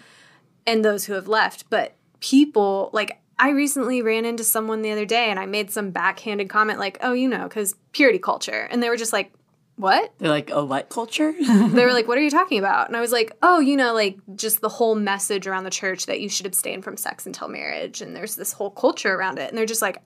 and 0.66 0.84
those 0.84 1.04
who 1.04 1.12
have 1.12 1.28
left 1.28 1.68
but 1.70 1.94
people 2.20 2.90
like 2.92 3.20
I 3.38 3.50
recently 3.50 4.02
ran 4.02 4.24
into 4.24 4.44
someone 4.44 4.82
the 4.82 4.92
other 4.92 5.04
day 5.04 5.30
and 5.30 5.38
I 5.38 5.46
made 5.46 5.70
some 5.70 5.90
backhanded 5.90 6.48
comment 6.48 6.78
like, 6.78 6.98
oh, 7.02 7.12
you 7.12 7.28
know, 7.28 7.44
because 7.44 7.74
purity 7.92 8.18
culture. 8.18 8.68
And 8.70 8.82
they 8.82 8.88
were 8.88 8.96
just 8.96 9.12
like, 9.12 9.32
what? 9.76 10.12
They're 10.18 10.30
like, 10.30 10.50
a 10.50 10.64
what 10.64 10.88
culture? 10.88 11.32
they 11.46 11.84
were 11.84 11.92
like, 11.92 12.06
what 12.08 12.16
are 12.16 12.22
you 12.22 12.30
talking 12.30 12.58
about? 12.58 12.86
And 12.86 12.96
I 12.96 13.00
was 13.00 13.12
like, 13.12 13.36
oh, 13.42 13.58
you 13.58 13.76
know, 13.76 13.92
like 13.92 14.18
just 14.36 14.60
the 14.60 14.68
whole 14.68 14.94
message 14.94 15.46
around 15.46 15.64
the 15.64 15.70
church 15.70 16.06
that 16.06 16.20
you 16.20 16.28
should 16.28 16.46
abstain 16.46 16.80
from 16.80 16.96
sex 16.96 17.26
until 17.26 17.48
marriage. 17.48 18.00
And 18.00 18.14
there's 18.14 18.36
this 18.36 18.52
whole 18.52 18.70
culture 18.70 19.14
around 19.14 19.38
it. 19.38 19.48
And 19.48 19.58
they're 19.58 19.66
just 19.66 19.82
like, 19.82 19.98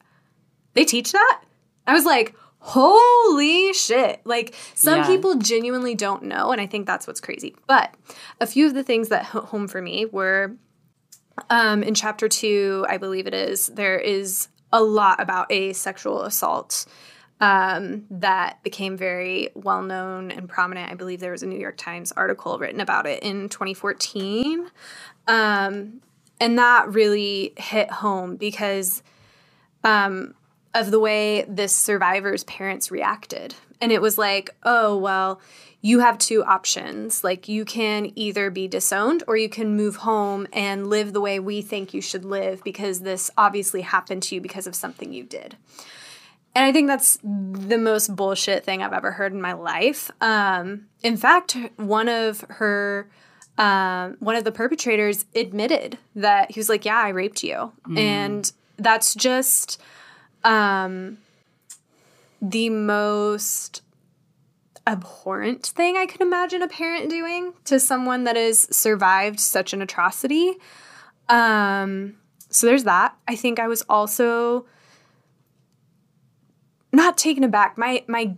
they 0.72 0.84
teach 0.84 1.12
that? 1.12 1.42
I 1.86 1.92
was 1.92 2.04
like, 2.04 2.34
holy 2.60 3.72
shit. 3.72 4.20
Like 4.24 4.54
some 4.74 5.00
yeah. 5.00 5.06
people 5.06 5.36
genuinely 5.36 5.94
don't 5.94 6.24
know. 6.24 6.52
And 6.52 6.60
I 6.60 6.66
think 6.66 6.86
that's 6.86 7.06
what's 7.06 7.20
crazy. 7.20 7.54
But 7.66 7.94
a 8.40 8.46
few 8.46 8.66
of 8.66 8.74
the 8.74 8.82
things 8.82 9.08
that 9.08 9.26
hit 9.26 9.44
home 9.44 9.68
for 9.68 9.80
me 9.80 10.06
were 10.06 10.56
um, 11.50 11.82
in 11.82 11.94
chapter 11.94 12.28
two, 12.28 12.84
I 12.88 12.98
believe 12.98 13.26
it 13.26 13.34
is, 13.34 13.68
there 13.68 13.98
is 13.98 14.48
a 14.72 14.82
lot 14.82 15.20
about 15.20 15.50
a 15.50 15.72
sexual 15.72 16.22
assault 16.22 16.84
um, 17.40 18.04
that 18.10 18.62
became 18.62 18.96
very 18.96 19.50
well 19.54 19.82
known 19.82 20.30
and 20.30 20.48
prominent. 20.48 20.90
I 20.90 20.94
believe 20.94 21.20
there 21.20 21.32
was 21.32 21.42
a 21.42 21.46
New 21.46 21.58
York 21.58 21.76
Times 21.76 22.12
article 22.12 22.58
written 22.58 22.80
about 22.80 23.06
it 23.06 23.22
in 23.22 23.48
2014. 23.48 24.68
Um, 25.28 26.00
and 26.40 26.58
that 26.58 26.88
really 26.88 27.52
hit 27.56 27.90
home 27.90 28.36
because 28.36 29.02
um, 29.84 30.34
of 30.74 30.90
the 30.90 31.00
way 31.00 31.44
this 31.48 31.74
survivor's 31.74 32.44
parents 32.44 32.90
reacted. 32.90 33.54
And 33.80 33.92
it 33.92 34.02
was 34.02 34.18
like, 34.18 34.50
oh, 34.64 34.96
well, 34.96 35.40
you 35.80 36.00
have 36.00 36.18
two 36.18 36.42
options. 36.44 37.22
Like, 37.22 37.48
you 37.48 37.64
can 37.64 38.12
either 38.16 38.50
be 38.50 38.66
disowned 38.66 39.22
or 39.26 39.36
you 39.36 39.48
can 39.48 39.76
move 39.76 39.96
home 39.96 40.46
and 40.52 40.88
live 40.88 41.12
the 41.12 41.20
way 41.20 41.38
we 41.38 41.62
think 41.62 41.94
you 41.94 42.00
should 42.00 42.24
live 42.24 42.62
because 42.64 43.00
this 43.00 43.30
obviously 43.38 43.82
happened 43.82 44.24
to 44.24 44.34
you 44.34 44.40
because 44.40 44.66
of 44.66 44.74
something 44.74 45.12
you 45.12 45.22
did. 45.22 45.56
And 46.54 46.64
I 46.64 46.72
think 46.72 46.88
that's 46.88 47.18
the 47.22 47.78
most 47.78 48.16
bullshit 48.16 48.64
thing 48.64 48.82
I've 48.82 48.92
ever 48.92 49.12
heard 49.12 49.32
in 49.32 49.40
my 49.40 49.52
life. 49.52 50.10
Um, 50.20 50.86
in 51.04 51.16
fact, 51.16 51.56
one 51.76 52.08
of 52.08 52.40
her, 52.48 53.08
um, 53.58 54.16
one 54.18 54.34
of 54.34 54.42
the 54.42 54.50
perpetrators 54.50 55.24
admitted 55.36 55.98
that 56.16 56.50
he 56.50 56.58
was 56.58 56.68
like, 56.68 56.84
"Yeah, 56.84 56.98
I 56.98 57.10
raped 57.10 57.44
you," 57.44 57.72
mm. 57.86 57.96
and 57.96 58.50
that's 58.76 59.14
just 59.14 59.80
um, 60.44 61.18
the 62.40 62.70
most 62.70 63.82
abhorrent 64.86 65.66
thing 65.66 65.96
I 65.96 66.06
can 66.06 66.22
imagine 66.22 66.62
a 66.62 66.68
parent 66.68 67.10
doing 67.10 67.52
to 67.66 67.78
someone 67.78 68.24
that 68.24 68.36
has 68.36 68.74
survived 68.74 69.38
such 69.38 69.72
an 69.72 69.82
atrocity. 69.82 70.54
Um, 71.28 72.14
so 72.48 72.66
there's 72.66 72.84
that. 72.84 73.16
I 73.26 73.36
think 73.36 73.58
I 73.58 73.68
was 73.68 73.82
also 73.88 74.66
not 76.92 77.18
taken 77.18 77.44
aback. 77.44 77.76
My 77.76 78.02
my 78.08 78.34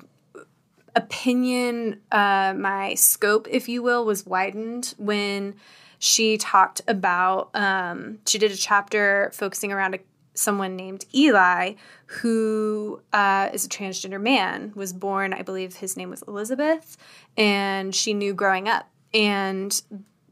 opinion, 0.97 2.01
uh, 2.11 2.55
my 2.57 2.95
scope, 2.95 3.47
if 3.49 3.69
you 3.69 3.83
will, 3.83 4.05
was 4.05 4.27
widened 4.27 4.95
when 4.99 5.55
she 5.99 6.37
talked 6.37 6.81
about. 6.89 7.51
Um, 7.55 8.19
she 8.27 8.39
did 8.39 8.51
a 8.51 8.57
chapter 8.57 9.31
focusing 9.33 9.71
around 9.71 9.95
a, 9.95 9.99
someone 10.41 10.75
named 10.77 11.05
Eli, 11.15 11.75
who 12.07 13.03
uh, 13.13 13.51
is 13.53 13.65
a 13.65 13.69
transgender 13.69 14.21
man. 14.21 14.73
Was 14.75 14.93
born, 14.93 15.33
I 15.33 15.43
believe, 15.43 15.77
his 15.77 15.97
name 15.97 16.11
was 16.11 16.23
Elizabeth, 16.23 16.97
and 17.37 17.95
she 17.95 18.15
knew 18.15 18.35
growing 18.35 18.69
up 18.69 18.89
and 19.13 19.81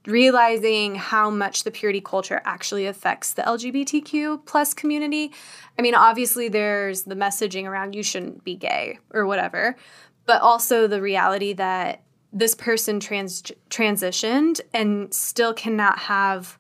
realizing 0.07 0.95
how 0.95 1.29
much 1.29 1.65
the 1.65 1.71
purity 1.71 2.01
culture 2.01 2.41
actually 2.45 2.87
affects 2.87 3.35
the 3.35 3.43
LGBTQ 3.43 4.47
plus 4.47 4.73
community. 4.73 5.33
I 5.79 5.83
mean, 5.83 5.95
obviously 5.95 6.49
there's 6.49 7.03
the 7.03 7.15
messaging 7.15 7.65
around 7.65 7.95
you 7.95 8.03
shouldn't 8.03 8.43
be 8.43 8.57
gay 8.57 8.99
or 9.13 9.27
whatever, 9.27 9.77
but 10.25 10.41
also 10.41 10.87
the 10.87 11.03
reality 11.03 11.53
that 11.55 12.03
this 12.33 12.55
person 12.55 13.01
trans 13.01 13.43
transitioned 13.71 14.61
and 14.73 15.13
still 15.13 15.53
cannot 15.53 15.99
have 15.99 16.58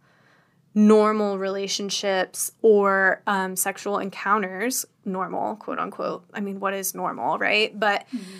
normal 0.79 1.38
relationships 1.38 2.53
or 2.62 3.23
um, 3.27 3.57
sexual 3.57 3.99
encounters 3.99 4.87
normal 5.05 5.57
quote 5.57 5.79
unquote 5.79 6.25
i 6.35 6.41
mean 6.41 6.61
what 6.61 6.73
is 6.75 6.95
normal 6.95 7.38
right 7.38 7.79
but 7.79 8.07
mm-hmm 8.09 8.37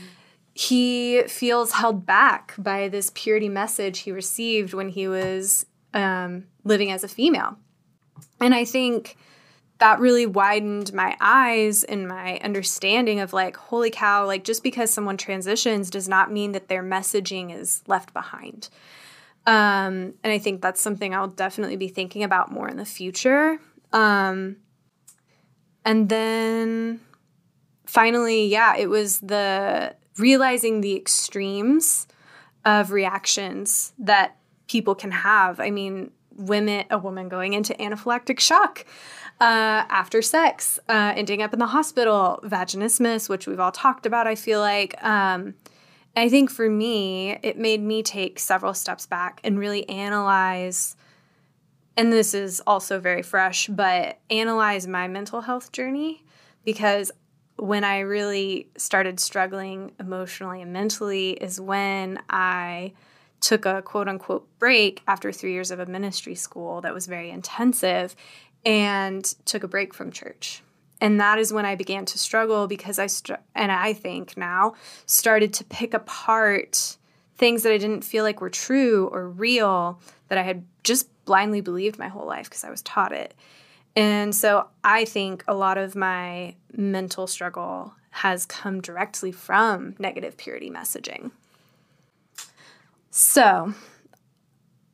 he 0.59 1.23
feels 1.29 1.71
held 1.71 2.05
back 2.05 2.53
by 2.59 2.89
this 2.89 3.13
purity 3.15 3.49
message 3.49 4.01
he 4.01 4.11
received 4.11 4.75
when 4.75 4.89
he 4.89 5.07
was 5.07 5.67
um, 5.95 6.47
living 6.65 6.91
as 6.91 7.05
a 7.05 7.09
female. 7.09 7.57
And 8.41 8.53
I 8.53 8.65
think 8.65 9.17
that 9.79 10.01
really 10.01 10.27
widened 10.27 10.93
my 10.93 11.17
eyes 11.21 11.85
and 11.85 12.09
my 12.09 12.39
understanding 12.39 13.21
of 13.21 13.33
like, 13.33 13.57
holy 13.57 13.93
cow, 13.93 14.27
like 14.27 14.43
just 14.43 14.65
because 14.65 14.93
someone 14.93 15.17
transitions 15.17 15.91
does 15.91 16.09
not 16.09 16.33
mean 16.33 16.51
that 16.51 16.67
their 16.67 16.83
messaging 16.83 17.57
is 17.57 17.85
left 17.87 18.13
behind. 18.13 18.69
Um, 19.49 20.13
and 20.23 20.31
I 20.31 20.39
think 20.39 20.61
that's 20.61 20.79
something 20.79 21.15
I'll 21.15 21.27
definitely 21.27 21.77
be 21.77 21.89
thinking 21.89 22.23
about 22.23 22.53
more 22.53 22.69
in 22.69 22.77
the 22.77 22.85
future. 22.85 23.59
Um, 23.95 24.57
and 25.87 26.11
then 26.11 27.01
finally, 27.87 28.47
yeah, 28.47 28.77
it 28.77 28.91
was 28.91 29.21
the 29.21 29.97
realizing 30.19 30.83
the 30.83 30.95
extremes 30.95 32.07
of 32.67 32.91
reactions 32.91 33.95
that 33.99 34.37
people 34.67 34.95
can 34.95 35.13
have. 35.13 35.61
I 35.61 35.71
mean, 35.71 36.11
women, 36.37 36.85
a 36.91 36.99
woman 36.99 37.31
going 37.31 37.55
into 37.55 37.73
anaphylactic 37.73 38.41
shock 38.41 38.85
uh, 39.41 39.89
after 39.89 40.21
sex, 40.21 40.79
uh, 40.91 41.15
ending 41.17 41.41
up 41.41 41.55
in 41.55 41.59
the 41.59 41.69
hospital, 41.69 42.39
vaginismus, 42.45 43.31
which 43.31 43.47
we've 43.47 43.61
all 43.61 43.73
talked 43.73 44.05
about. 44.05 44.27
I 44.27 44.35
feel 44.35 44.61
like. 44.61 45.03
Um, 45.03 45.55
I 46.17 46.29
think 46.29 46.51
for 46.51 46.69
me, 46.69 47.39
it 47.43 47.59
made 47.59 47.81
me 47.81 48.03
take 48.03 48.39
several 48.39 48.75
steps 48.75 49.07
back 49.07 49.41
and 49.45 49.59
really 49.59 49.89
analyze. 49.89 50.97
And 51.97 52.13
this 52.13 52.35
is 52.35 52.61
also 52.67 52.99
very 52.99 53.23
fresh, 53.23 53.69
but 53.69 54.19
analyze 54.31 54.87
my 54.87 55.07
mental 55.09 55.43
health 55.43 55.73
journey 55.73 56.25
because 56.65 57.13
when 57.57 57.83
I 57.83 58.01
really 58.01 58.69
started 58.77 59.19
struggling 59.19 59.93
emotionally 59.99 60.63
and 60.63 60.73
mentally 60.73 61.31
is 61.31 61.61
when 61.61 62.21
I 62.31 62.93
took 63.41 63.67
a 63.67 63.83
quote 63.83 64.09
unquote 64.09 64.49
break 64.59 65.03
after 65.07 65.33
three 65.33 65.53
years 65.53 65.71
of 65.71 65.81
a 65.81 65.87
ministry 65.87 66.35
school 66.35 66.81
that 66.83 66.95
was 66.95 67.07
very 67.07 67.31
intensive 67.31 68.15
and 68.65 69.25
took 69.45 69.63
a 69.63 69.69
break 69.69 69.95
from 69.95 70.11
church. 70.11 70.63
And 71.01 71.21
that 71.21 71.39
is 71.39 71.53
when 71.53 71.65
I 71.65 71.75
began 71.75 72.05
to 72.07 72.19
struggle 72.19 72.67
because 72.67 72.99
I, 72.99 73.07
str- 73.07 73.35
and 73.55 73.71
I 73.71 73.93
think 73.93 74.37
now, 74.37 74.75
started 75.07 75.53
to 75.55 75.65
pick 75.65 75.95
apart 75.95 76.97
things 77.37 77.63
that 77.63 77.73
I 77.73 77.79
didn't 77.79 78.03
feel 78.03 78.25
like 78.25 78.41
were 78.41 78.51
true 78.51 79.09
or 79.13 79.29
real 79.29 80.01
that 80.29 80.39
I 80.39 80.43
had 80.43 80.65
just 80.83 81.09
blindly 81.25 81.61
believed 81.61 81.99
my 81.99 82.09
whole 82.09 82.27
life 82.27 82.47
because 82.47 82.65
I 82.65 82.71
was 82.71 82.83
taught 82.83 83.13
it. 83.13 83.35
And 83.95 84.35
so 84.35 84.69
I 84.83 85.05
think 85.05 85.45
a 85.47 85.55
lot 85.55 85.79
of 85.79 85.95
my 85.95 86.57
mental 86.73 87.27
struggle 87.27 87.95
has 88.11 88.47
come 88.47 88.81
directly 88.81 89.33
from 89.33 89.95
negative 89.99 90.37
purity 90.37 90.71
messaging. 90.71 91.31
So, 93.11 93.75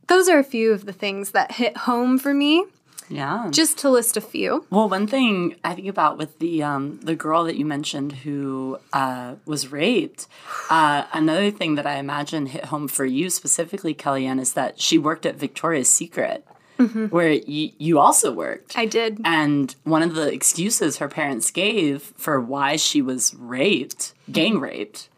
those 0.09 0.29
are 0.29 0.39
a 0.39 0.45
few 0.45 0.73
of 0.73 0.85
the 0.85 0.93
things 0.93 1.31
that 1.31 1.53
hit 1.53 1.77
home 1.77 2.19
for 2.19 2.35
me. 2.35 2.65
Yeah. 3.09 3.49
Just 3.51 3.79
to 3.79 3.91
list 3.91 4.17
a 4.17 4.21
few. 4.21 4.67
Well, 4.71 4.89
one 4.89 5.07
thing 5.07 5.57
I 5.63 5.75
think 5.75 5.89
about 5.89 6.19
with 6.19 6.39
the 6.39 6.63
um, 6.63 7.01
the 7.01 7.15
girl 7.15 7.45
that 7.45 7.57
you 7.57 7.65
mentioned 7.65 8.13
who 8.13 8.79
uh, 8.93 9.35
was 9.45 9.71
raped, 9.71 10.27
uh, 10.71 11.05
another 11.13 11.51
thing 11.51 11.75
that 11.75 11.87
I 11.87 11.97
imagine 11.97 12.47
hit 12.47 12.67
home 12.67 12.89
for 12.89 13.05
you 13.05 13.31
specifically, 13.31 13.95
Kellyanne, 13.95 14.41
is 14.41 14.55
that 14.55 14.81
she 14.81 14.99
worked 14.99 15.27
at 15.27 15.37
Victoria's 15.37 15.91
Secret 15.91 16.47
mm-hmm. 16.79 17.07
where 17.07 17.31
y- 17.47 17.73
you 17.79 17.99
also 17.99 18.33
worked. 18.33 18.77
I 18.77 18.87
did. 18.87 19.21
And 19.25 19.75
one 19.85 20.03
of 20.03 20.15
the 20.15 20.33
excuses 20.33 20.99
her 20.99 21.09
parents 21.09 21.51
gave 21.51 22.03
for 22.17 22.41
why 22.41 22.77
she 22.77 23.03
was 23.03 23.35
raped, 23.35 24.15
gang 24.31 24.59
raped, 24.59 25.09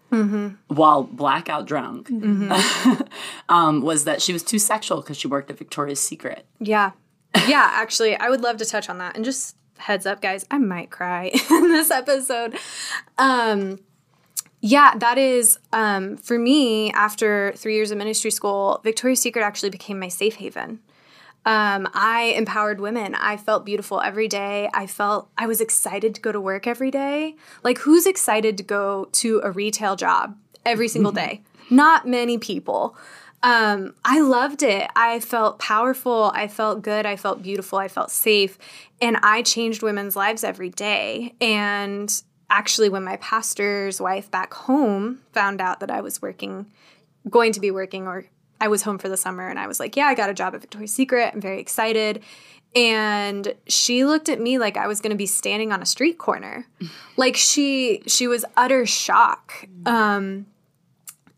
while 0.69 1.03
blackout 1.03 1.67
drunk 1.67 2.11
um, 3.49 3.83
was 3.83 4.05
that 4.05 4.23
she 4.23 4.33
was 4.33 4.43
too 4.43 4.59
sexual 4.59 5.01
because 5.01 5.17
she 5.17 5.29
worked 5.29 5.51
at 5.51 5.59
Victoria's 5.59 6.01
Secret. 6.01 6.47
Yeah. 6.59 6.93
Yeah, 7.47 7.69
actually, 7.73 8.17
I 8.17 8.29
would 8.29 8.41
love 8.41 8.57
to 8.59 8.65
touch 8.65 8.89
on 8.89 8.99
that. 8.99 9.17
And 9.17 9.25
just 9.25 9.57
heads 9.79 10.07
up, 10.07 10.21
guys, 10.21 10.45
I 10.51 10.59
might 10.59 10.91
cry 10.91 11.31
in 11.51 11.69
this 11.69 11.91
episode. 11.91 12.57
Um, 13.19 13.81
yeah, 14.61 14.95
that 14.97 15.19
is 15.19 15.59
um, 15.73 16.17
for 16.17 16.39
me. 16.39 16.91
After 16.93 17.53
three 17.57 17.75
years 17.75 17.91
of 17.91 17.99
ministry 17.99 18.31
school, 18.31 18.81
Victoria's 18.85 19.21
Secret 19.21 19.43
actually 19.43 19.71
became 19.71 19.99
my 19.99 20.09
safe 20.09 20.37
haven. 20.37 20.81
Um, 21.45 21.89
I 21.95 22.35
empowered 22.37 22.81
women. 22.81 23.15
I 23.15 23.37
felt 23.37 23.65
beautiful 23.65 24.01
every 24.01 24.27
day. 24.27 24.69
I 24.75 24.89
felt 24.89 25.31
I 25.39 25.47
was 25.47 25.61
excited 25.61 26.17
to 26.17 26.21
go 26.21 26.33
to 26.33 26.41
work 26.41 26.67
every 26.67 26.91
day. 26.91 27.37
Like, 27.63 27.79
who's 27.79 28.07
excited 28.07 28.57
to 28.57 28.65
go 28.65 29.09
to 29.13 29.41
a 29.45 29.53
retail 29.53 29.95
job 29.95 30.37
every 30.65 30.89
single 30.89 31.13
day? 31.23 31.43
Not 31.71 32.07
many 32.07 32.37
people. 32.37 32.97
Um, 33.47 33.95
I 34.05 34.23
loved 34.23 34.65
it. 34.65 34.91
I 34.97 35.21
felt 35.21 35.61
powerful. 35.61 36.33
I 36.35 36.49
felt 36.49 36.83
good. 36.83 37.07
I 37.07 37.15
felt 37.15 37.45
beautiful. 37.45 37.79
I 37.79 37.87
felt 37.87 38.11
safe. 38.11 38.59
And 39.01 39.19
I 39.23 39.43
changed 39.43 39.85
women's 39.85 40.17
lives 40.17 40.43
every 40.43 40.69
day. 40.69 41.33
And 41.41 42.11
actually, 42.51 42.89
when 42.89 43.05
my 43.05 43.19
pastor's 43.19 44.01
wife 44.01 44.29
back 44.33 44.53
home 44.53 45.21
found 45.33 45.61
out 45.61 45.79
that 45.79 45.93
I 45.93 46.01
was 46.01 46.21
working, 46.21 46.67
going 47.31 47.53
to 47.53 47.61
be 47.61 47.71
working, 47.71 48.09
or 48.09 48.25
I 48.61 48.67
was 48.67 48.83
home 48.83 48.99
for 48.99 49.09
the 49.09 49.17
summer, 49.17 49.47
and 49.47 49.61
I 49.61 49.69
was 49.69 49.79
like, 49.79 49.97
Yeah, 49.97 50.07
I 50.07 50.17
got 50.17 50.29
a 50.29 50.35
job 50.35 50.57
at 50.57 50.61
Victoria's 50.61 50.93
Secret. 50.93 51.31
I'm 51.33 51.41
very 51.41 51.61
excited. 51.61 52.25
And 52.75 53.55
she 53.69 54.05
looked 54.05 54.29
at 54.29 54.41
me 54.41 54.59
like 54.59 54.77
I 54.77 54.89
was 54.89 55.01
going 55.01 55.13
to 55.13 55.17
be 55.17 55.27
standing 55.27 55.73
on 55.73 55.81
a 55.81 55.87
street 55.87 56.19
corner. 56.19 56.67
like 57.17 57.37
she 57.37 58.03
she 58.09 58.27
was 58.27 58.45
utter 58.57 58.87
shock. 58.87 59.69
Um, 59.87 60.47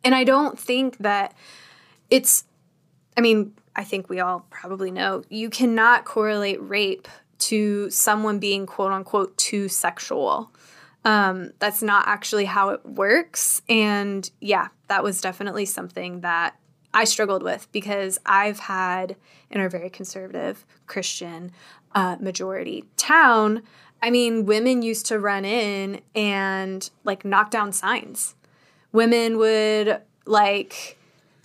and 0.03 0.15
I 0.15 0.25
don't 0.25 0.59
think 0.59 0.97
that 0.99 1.35
it's 2.11 2.45
I 3.17 3.21
mean, 3.21 3.55
I 3.75 3.85
think 3.85 4.09
we 4.09 4.21
all 4.21 4.47
probably 4.51 4.91
know 4.91 5.23
you 5.29 5.51
cannot 5.51 6.05
correlate 6.05 6.63
rape 6.63 7.09
to 7.39 7.91
someone 7.91 8.39
being 8.39 8.67
quote 8.67 8.93
unquote 8.93 9.37
too 9.37 9.69
sexual. 9.69 10.53
Um, 11.05 11.53
that's 11.59 11.83
not 11.83 12.07
actually 12.07 12.45
how 12.45 12.71
it 12.71 12.85
works. 12.85 13.63
And 13.69 14.29
yeah, 14.41 14.69
that 14.89 15.03
was 15.03 15.21
definitely 15.21 15.65
something 15.65 16.21
that 16.21 16.57
I 16.93 17.05
struggled 17.05 17.43
with 17.43 17.71
because 17.73 18.19
I've 18.27 18.59
had 18.59 19.17
in 19.51 19.61
our 19.61 19.69
very 19.69 19.91
conservative 19.91 20.67
Christian 20.87 21.53
uh, 21.95 22.17
majority 22.21 22.85
town. 22.97 23.63
I 24.03 24.11
mean, 24.11 24.47
women 24.47 24.83
used 24.83 25.07
to 25.07 25.19
run 25.19 25.45
in 25.45 26.01
and 26.15 26.89
like 27.05 27.25
knock 27.25 27.51
down 27.51 27.73
signs. 27.73 28.35
Women 28.93 29.39
would 29.39 30.01
like 30.25 30.98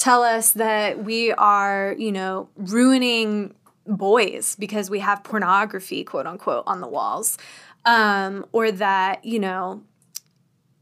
tell 0.04 0.22
us 0.22 0.52
that 0.52 1.02
we 1.02 1.32
are, 1.32 1.96
you 1.98 2.12
know, 2.12 2.50
ruining 2.58 3.56
boys 3.88 4.58
because 4.58 4.90
we 4.90 5.00
have 5.00 5.24
pornography, 5.24 6.04
quote 6.04 6.28
unquote, 6.28 6.66
on 6.68 6.82
the 6.82 6.88
walls. 6.90 7.38
Um, 7.86 8.46
or 8.52 8.70
that, 8.70 9.24
you 9.24 9.40
know, 9.40 9.82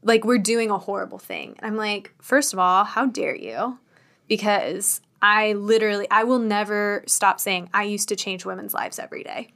like 0.02 0.24
we're 0.24 0.38
doing 0.38 0.70
a 0.70 0.78
horrible 0.78 1.20
thing. 1.20 1.54
And 1.60 1.66
I'm 1.66 1.76
like, 1.76 2.12
first 2.20 2.52
of 2.52 2.58
all, 2.58 2.82
how 2.82 3.06
dare 3.06 3.36
you? 3.36 3.78
Because 4.26 5.00
I 5.20 5.52
literally, 5.52 6.08
I 6.10 6.24
will 6.24 6.40
never 6.40 7.04
stop 7.06 7.38
saying 7.38 7.70
I 7.72 7.84
used 7.84 8.08
to 8.08 8.16
change 8.16 8.44
women's 8.44 8.74
lives 8.74 8.98
every 8.98 9.22
day. 9.22 9.52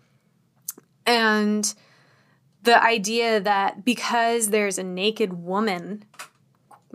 And 1.06 1.74
the 2.62 2.80
idea 2.80 3.40
that 3.40 3.84
because 3.84 4.50
there's 4.50 4.78
a 4.78 4.84
naked 4.84 5.32
woman 5.32 6.04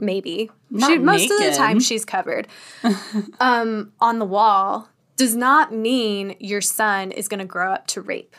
maybe. 0.02 0.50
She, 0.86 0.98
most 0.98 1.32
of 1.32 1.40
the 1.40 1.54
time 1.56 1.80
she's 1.80 2.06
covered. 2.06 2.48
Um, 3.40 3.94
on 4.00 4.20
the 4.20 4.26
wall 4.26 4.90
does 5.18 5.36
not 5.36 5.74
mean 5.74 6.36
your 6.40 6.62
son 6.62 7.12
is 7.12 7.28
going 7.28 7.40
to 7.40 7.46
grow 7.46 7.72
up 7.74 7.88
to 7.88 8.02
rape. 8.02 8.36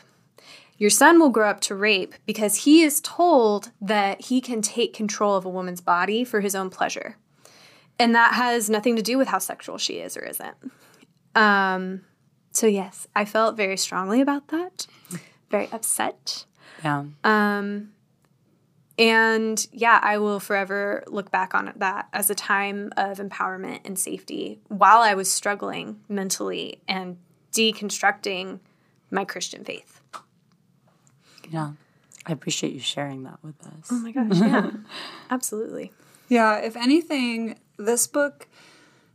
Your 0.77 0.89
son 0.89 1.19
will 1.19 1.29
grow 1.29 1.49
up 1.49 1.61
to 1.61 1.75
rape 1.75 2.15
because 2.25 2.63
he 2.63 2.83
is 2.83 2.99
told 3.01 3.71
that 3.81 4.25
he 4.25 4.41
can 4.41 4.61
take 4.61 4.93
control 4.93 5.35
of 5.35 5.45
a 5.45 5.49
woman's 5.49 5.81
body 5.81 6.23
for 6.23 6.41
his 6.41 6.55
own 6.55 6.69
pleasure. 6.69 7.17
And 7.99 8.13
that 8.15 8.33
has 8.33 8.69
nothing 8.69 8.95
to 8.95 9.01
do 9.01 9.17
with 9.17 9.27
how 9.27 9.39
sexual 9.39 9.77
she 9.77 9.99
is 9.99 10.17
or 10.17 10.21
isn't. 10.23 10.55
Um, 11.35 12.01
so 12.51 12.67
yes 12.67 13.07
i 13.15 13.25
felt 13.25 13.57
very 13.57 13.77
strongly 13.77 14.21
about 14.21 14.47
that. 14.49 14.87
Very 15.49 15.69
upset. 15.71 16.45
Yeah. 16.83 17.05
um, 17.23 17.91
and 18.97 19.65
yeah, 19.71 19.99
I 20.01 20.17
will 20.17 20.39
forever 20.39 21.03
look 21.07 21.31
back 21.31 21.55
on 21.55 21.73
that 21.75 22.07
as 22.13 22.29
a 22.29 22.35
time 22.35 22.91
of 22.95 23.17
empowerment 23.17 23.79
and 23.85 23.97
safety 23.97 24.59
while 24.67 25.01
I 25.01 25.13
was 25.15 25.31
struggling 25.31 26.01
mentally 26.07 26.81
and 26.87 27.17
deconstructing 27.51 28.59
my 29.09 29.25
Christian 29.25 29.63
faith. 29.63 30.01
yeah. 31.49 31.71
I 32.25 32.31
appreciate 32.31 32.71
you 32.71 32.79
sharing 32.79 33.23
that 33.23 33.39
with 33.43 33.59
us. 33.67 33.89
Oh 33.91 33.99
my 33.99 34.11
gosh, 34.13 34.39
yeah. 34.39 34.71
Absolutely. 35.29 35.91
Yeah, 36.29 36.59
if 36.59 36.77
anything, 36.77 37.59
this 37.77 38.07
book 38.07 38.47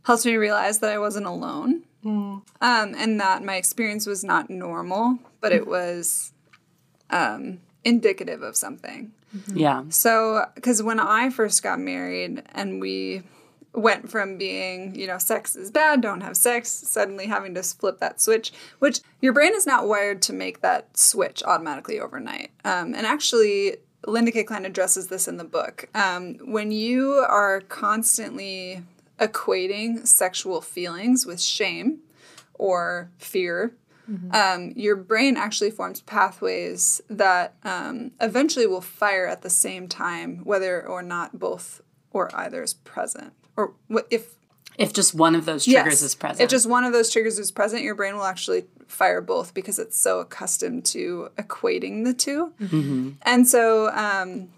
helps 0.03 0.27
me 0.27 0.35
realize 0.35 0.77
that 0.79 0.91
I 0.91 0.99
wasn't 0.99 1.25
alone. 1.25 1.83
Um, 2.05 2.43
and 2.61 3.19
that 3.19 3.43
my 3.43 3.55
experience 3.55 4.05
was 4.05 4.23
not 4.23 4.49
normal, 4.49 5.19
but 5.41 5.51
it 5.51 5.67
was 5.67 6.33
um, 7.09 7.59
indicative 7.83 8.41
of 8.41 8.55
something. 8.55 9.11
Yeah. 9.53 9.83
So, 9.89 10.45
because 10.55 10.81
when 10.81 10.99
I 10.99 11.29
first 11.29 11.63
got 11.63 11.79
married 11.79 12.43
and 12.53 12.81
we 12.81 13.23
went 13.73 14.09
from 14.09 14.37
being, 14.37 14.95
you 14.95 15.05
know, 15.07 15.17
sex 15.17 15.55
is 15.55 15.71
bad, 15.71 16.01
don't 16.01 16.21
have 16.21 16.35
sex, 16.35 16.71
suddenly 16.71 17.27
having 17.27 17.53
to 17.53 17.63
flip 17.63 17.99
that 17.99 18.19
switch, 18.19 18.51
which 18.79 19.01
your 19.21 19.33
brain 19.33 19.53
is 19.53 19.65
not 19.65 19.87
wired 19.87 20.21
to 20.23 20.33
make 20.33 20.61
that 20.61 20.97
switch 20.97 21.43
automatically 21.43 21.99
overnight. 21.99 22.51
Um, 22.65 22.93
and 22.95 23.05
actually, 23.05 23.77
Linda 24.07 24.31
K. 24.31 24.43
Klein 24.43 24.65
addresses 24.65 25.07
this 25.07 25.27
in 25.27 25.37
the 25.37 25.43
book. 25.43 25.87
Um, 25.93 26.35
when 26.45 26.71
you 26.71 27.25
are 27.29 27.61
constantly 27.61 28.83
equating 29.19 30.07
sexual 30.07 30.61
feelings 30.61 31.25
with 31.25 31.41
shame 31.41 31.99
or 32.55 33.11
fear, 33.17 33.73
um, 34.31 34.73
your 34.75 34.95
brain 34.95 35.37
actually 35.37 35.71
forms 35.71 36.01
pathways 36.01 37.01
that 37.09 37.53
um, 37.63 38.11
eventually 38.19 38.65
will 38.67 38.81
fire 38.81 39.27
at 39.27 39.41
the 39.41 39.49
same 39.49 39.87
time, 39.87 40.39
whether 40.43 40.85
or 40.85 41.01
not 41.03 41.39
both 41.39 41.81
or 42.11 42.29
either 42.35 42.63
is 42.63 42.73
present. 42.73 43.33
Or 43.55 43.73
if 44.09 44.35
If 44.77 44.93
just 44.93 45.13
one 45.13 45.35
of 45.35 45.45
those 45.45 45.65
triggers 45.65 46.01
Yes. 46.01 46.01
is 46.01 46.15
present. 46.15 46.41
If 46.41 46.49
just 46.49 46.67
one 46.67 46.83
of 46.85 46.93
those 46.93 47.09
triggers 47.11 47.37
is 47.37 47.51
present, 47.51 47.83
your 47.83 47.95
brain 47.95 48.15
will 48.15 48.23
actually 48.25 48.65
fire 48.87 49.21
both 49.21 49.53
because 49.53 49.77
it's 49.77 49.97
so 49.99 50.19
accustomed 50.19 50.85
to 50.85 51.29
equating 51.37 52.05
the 52.05 52.13
2 52.13 53.15
And 53.21 53.47
so, 53.47 53.89
um, 53.91 54.49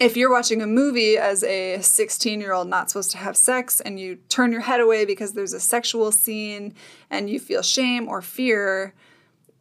if 0.00 0.16
you're 0.16 0.30
watching 0.30 0.60
a 0.62 0.66
movie 0.66 1.16
as 1.16 1.44
a 1.44 1.80
16 1.80 2.40
year 2.40 2.52
old 2.52 2.68
not 2.68 2.90
supposed 2.90 3.10
to 3.12 3.18
have 3.18 3.36
sex 3.36 3.80
and 3.80 3.98
you 3.98 4.16
turn 4.28 4.52
your 4.52 4.62
head 4.62 4.80
away 4.80 5.04
because 5.04 5.32
there's 5.32 5.52
a 5.52 5.60
sexual 5.60 6.12
scene 6.12 6.74
and 7.10 7.30
you 7.30 7.38
feel 7.38 7.62
shame 7.62 8.08
or 8.08 8.20
fear, 8.20 8.94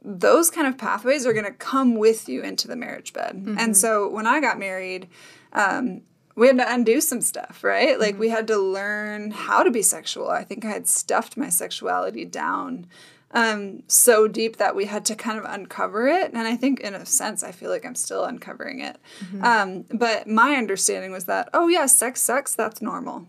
those 0.01 0.49
kind 0.49 0.67
of 0.67 0.77
pathways 0.77 1.25
are 1.25 1.33
going 1.33 1.45
to 1.45 1.51
come 1.51 1.95
with 1.95 2.27
you 2.27 2.41
into 2.41 2.67
the 2.67 2.75
marriage 2.75 3.13
bed. 3.13 3.35
And 3.59 3.77
so 3.77 4.09
when 4.09 4.27
I 4.27 4.39
got 4.39 4.59
married, 4.59 5.07
um, 5.53 6.01
we 6.35 6.47
had 6.47 6.57
to 6.57 6.73
undo 6.73 6.99
some 7.01 7.21
stuff, 7.21 7.63
right? 7.63 7.99
Like 7.99 8.19
we 8.19 8.29
had 8.29 8.47
to 8.47 8.57
learn 8.57 9.31
how 9.31 9.63
to 9.63 9.71
be 9.71 9.81
sexual. 9.81 10.29
I 10.29 10.43
think 10.43 10.65
I 10.65 10.69
had 10.69 10.87
stuffed 10.87 11.37
my 11.37 11.49
sexuality 11.49 12.25
down 12.25 12.87
um, 13.31 13.83
so 13.87 14.27
deep 14.27 14.57
that 14.57 14.75
we 14.75 14.85
had 14.85 15.05
to 15.05 15.15
kind 15.15 15.37
of 15.37 15.45
uncover 15.45 16.07
it. 16.07 16.31
And 16.33 16.47
I 16.47 16.55
think, 16.55 16.79
in 16.79 16.93
a 16.93 17.05
sense, 17.05 17.43
I 17.43 17.51
feel 17.51 17.69
like 17.69 17.85
I'm 17.85 17.95
still 17.95 18.23
uncovering 18.23 18.79
it. 18.79 18.97
Um, 19.41 19.85
but 19.93 20.27
my 20.27 20.55
understanding 20.55 21.11
was 21.11 21.25
that, 21.25 21.49
oh, 21.53 21.67
yeah, 21.67 21.85
sex 21.85 22.21
sucks. 22.21 22.55
That's 22.55 22.81
normal. 22.81 23.27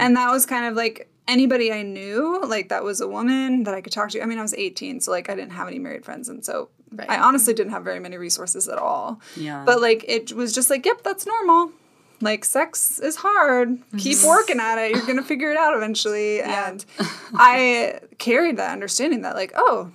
And 0.00 0.16
that 0.16 0.30
was 0.30 0.46
kind 0.46 0.64
of 0.64 0.74
like 0.74 1.10
anybody 1.26 1.70
I 1.70 1.82
knew, 1.82 2.40
like 2.46 2.70
that 2.70 2.82
was 2.82 3.02
a 3.02 3.06
woman 3.06 3.64
that 3.64 3.74
I 3.74 3.82
could 3.82 3.92
talk 3.92 4.08
to. 4.10 4.22
I 4.22 4.26
mean, 4.26 4.38
I 4.38 4.42
was 4.42 4.54
18, 4.54 5.00
so 5.00 5.10
like 5.10 5.28
I 5.28 5.34
didn't 5.34 5.52
have 5.52 5.68
any 5.68 5.78
married 5.78 6.04
friends. 6.04 6.28
And 6.30 6.44
so 6.44 6.70
I 7.08 7.18
honestly 7.18 7.52
didn't 7.52 7.72
have 7.72 7.84
very 7.84 8.00
many 8.00 8.16
resources 8.16 8.66
at 8.66 8.78
all. 8.78 9.20
Yeah. 9.36 9.62
But 9.66 9.82
like 9.82 10.04
it 10.08 10.32
was 10.32 10.54
just 10.54 10.70
like, 10.70 10.86
yep, 10.86 11.02
that's 11.02 11.26
normal. 11.26 11.72
Like 12.20 12.44
sex 12.44 12.98
is 12.98 13.16
hard. 13.16 13.78
Keep 13.96 14.18
mm-hmm. 14.18 14.26
working 14.26 14.60
at 14.60 14.78
it. 14.78 14.92
You're 14.92 15.06
gonna 15.06 15.22
figure 15.22 15.50
it 15.50 15.56
out 15.56 15.74
eventually. 15.76 16.42
And 16.42 16.84
I 17.34 18.00
carried 18.18 18.56
that 18.56 18.72
understanding 18.72 19.22
that 19.22 19.36
like, 19.36 19.52
oh, 19.54 19.92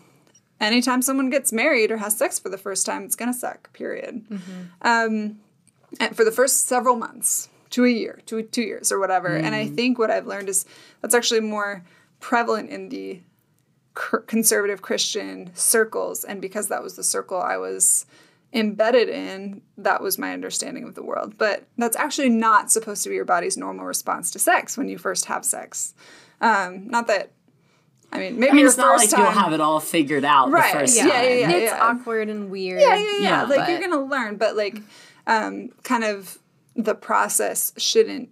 anytime 0.60 1.02
someone 1.02 1.30
gets 1.30 1.52
married 1.52 1.92
or 1.92 1.98
has 1.98 2.18
sex 2.18 2.40
for 2.40 2.50
the 2.50 2.58
first 2.58 2.86
time, 2.86 3.04
it's 3.04 3.16
gonna 3.16 3.34
suck. 3.34 3.74
Period. 3.74 4.26
Mm-hmm. 4.30 4.62
Um, 4.82 5.40
and 6.00 6.16
for 6.16 6.24
the 6.24 6.32
first 6.32 6.68
several 6.68 6.96
months 6.96 7.50
to 7.72 7.86
a 7.86 7.90
year, 7.90 8.22
to 8.28 8.42
two 8.44 8.62
years 8.62 8.92
or 8.92 9.00
whatever. 9.00 9.36
And 9.36 9.56
I 9.56 9.66
mm. 9.66 9.76
think 9.76 9.98
what 9.98 10.12
I've 10.12 10.28
learned 10.28 10.48
is 10.48 10.64
that's 11.02 11.16
actually 11.16 11.40
more 11.40 11.84
prevalent 12.20 12.70
in 12.70 12.90
the 12.90 13.22
conservative 14.28 14.82
Christian 14.84 15.50
circles. 15.56 16.24
And 16.24 16.40
because 16.40 16.68
that 16.68 16.84
was 16.84 16.96
the 16.96 17.04
circle 17.04 17.42
I 17.42 17.58
was 17.58 18.06
embedded 18.54 19.10
in, 19.10 19.62
that 19.78 20.02
was 20.02 20.18
my 20.18 20.32
understanding 20.34 20.84
of 20.84 20.96
the 20.96 21.04
world. 21.04 21.38
But 21.38 21.66
that's 21.78 21.98
actually 21.98 22.30
not 22.30 22.72
supposed 22.72 23.04
to 23.04 23.10
be 23.10 23.16
your 23.16 23.26
body's 23.26 23.58
normal 23.58 23.86
response 23.86 24.32
to 24.32 24.40
sex 24.40 24.78
when 24.78 24.88
you 24.90 24.98
first 24.98 25.26
have 25.26 25.44
sex. 25.44 25.94
Um, 26.42 26.88
not 26.88 27.08
that. 27.08 27.32
I 28.12 28.20
mean, 28.20 28.40
maybe 28.40 28.52
I 28.52 28.54
mean, 28.54 28.60
your 28.60 28.70
it's 28.70 28.78
not 28.78 29.00
first 29.00 29.06
like 29.06 29.10
time, 29.10 29.22
you'll 29.34 29.44
have 29.44 29.54
it 29.54 29.60
all 29.62 29.80
figured 29.80 30.24
out 30.24 30.52
Right, 30.52 30.72
the 30.72 30.80
first 30.82 30.96
yeah, 30.98 31.04
time. 31.04 31.12
yeah, 31.14 31.30
yeah. 31.34 31.50
it's 31.52 31.74
awkward 31.74 32.30
and 32.30 32.52
weird. 32.52 32.80
Yeah, 32.80 32.96
yeah, 32.96 33.04
yeah. 33.12 33.20
Yeah, 33.22 33.44
like 33.46 33.68
you're 33.68 33.80
gonna 33.82 34.06
learn, 34.06 34.38
but 34.38 34.56
like, 34.56 34.78
um, 35.26 35.70
kind 35.84 36.04
of 36.04 36.38
the 36.76 36.94
process 36.94 37.74
shouldn't 37.78 38.30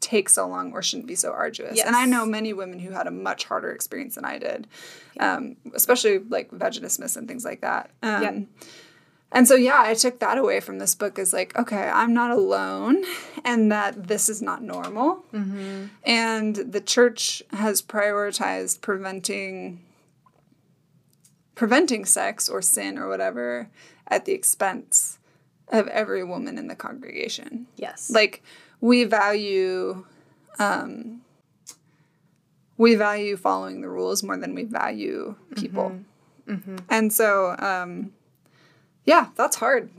take 0.00 0.28
so 0.28 0.46
long 0.46 0.72
or 0.72 0.82
shouldn't 0.82 1.06
be 1.06 1.14
so 1.14 1.30
arduous. 1.32 1.80
And 1.80 1.96
I 1.96 2.04
know 2.04 2.26
many 2.26 2.52
women 2.52 2.78
who 2.78 2.90
had 2.90 3.06
a 3.06 3.10
much 3.10 3.44
harder 3.44 3.70
experience 3.70 4.16
than 4.16 4.24
I 4.26 4.36
did, 4.36 4.66
um, 5.20 5.56
especially 5.74 6.18
like 6.18 6.50
vaginismus 6.50 7.16
and 7.16 7.26
things 7.26 7.44
like 7.44 7.60
that. 7.62 7.90
Um, 8.02 8.22
Yep. 8.22 8.34
And 9.34 9.48
so, 9.48 9.54
yeah, 9.54 9.80
I 9.80 9.94
took 9.94 10.18
that 10.20 10.36
away 10.36 10.60
from 10.60 10.78
this 10.78 10.94
book 10.94 11.18
as 11.18 11.32
like, 11.32 11.58
okay, 11.58 11.88
I'm 11.88 12.12
not 12.12 12.30
alone 12.30 13.02
and 13.44 13.72
that 13.72 14.06
this 14.06 14.28
is 14.28 14.42
not 14.42 14.62
normal. 14.62 15.24
And 16.04 16.54
the 16.56 16.80
church 16.80 17.42
has 17.50 17.80
prioritized 17.80 18.82
preventing 18.82 19.80
preventing 21.54 22.04
sex 22.04 22.48
or 22.48 22.60
sin 22.62 22.98
or 22.98 23.08
whatever 23.08 23.68
at 24.08 24.24
the 24.24 24.32
expense 24.32 25.18
of 25.68 25.86
every 25.88 26.24
woman 26.24 26.58
in 26.58 26.66
the 26.66 26.74
congregation. 26.74 27.66
Yes. 27.76 28.10
Like 28.10 28.42
we 28.80 29.04
value 29.04 30.04
um 30.58 31.22
we 32.76 32.94
value 32.96 33.36
following 33.36 33.80
the 33.80 33.88
rules 33.88 34.22
more 34.22 34.36
than 34.36 34.54
we 34.54 34.64
value 34.64 35.36
people. 35.56 36.00
And 36.90 37.12
so 37.12 37.56
um 37.58 38.12
yeah, 39.04 39.28
that's 39.36 39.56
hard. 39.56 39.90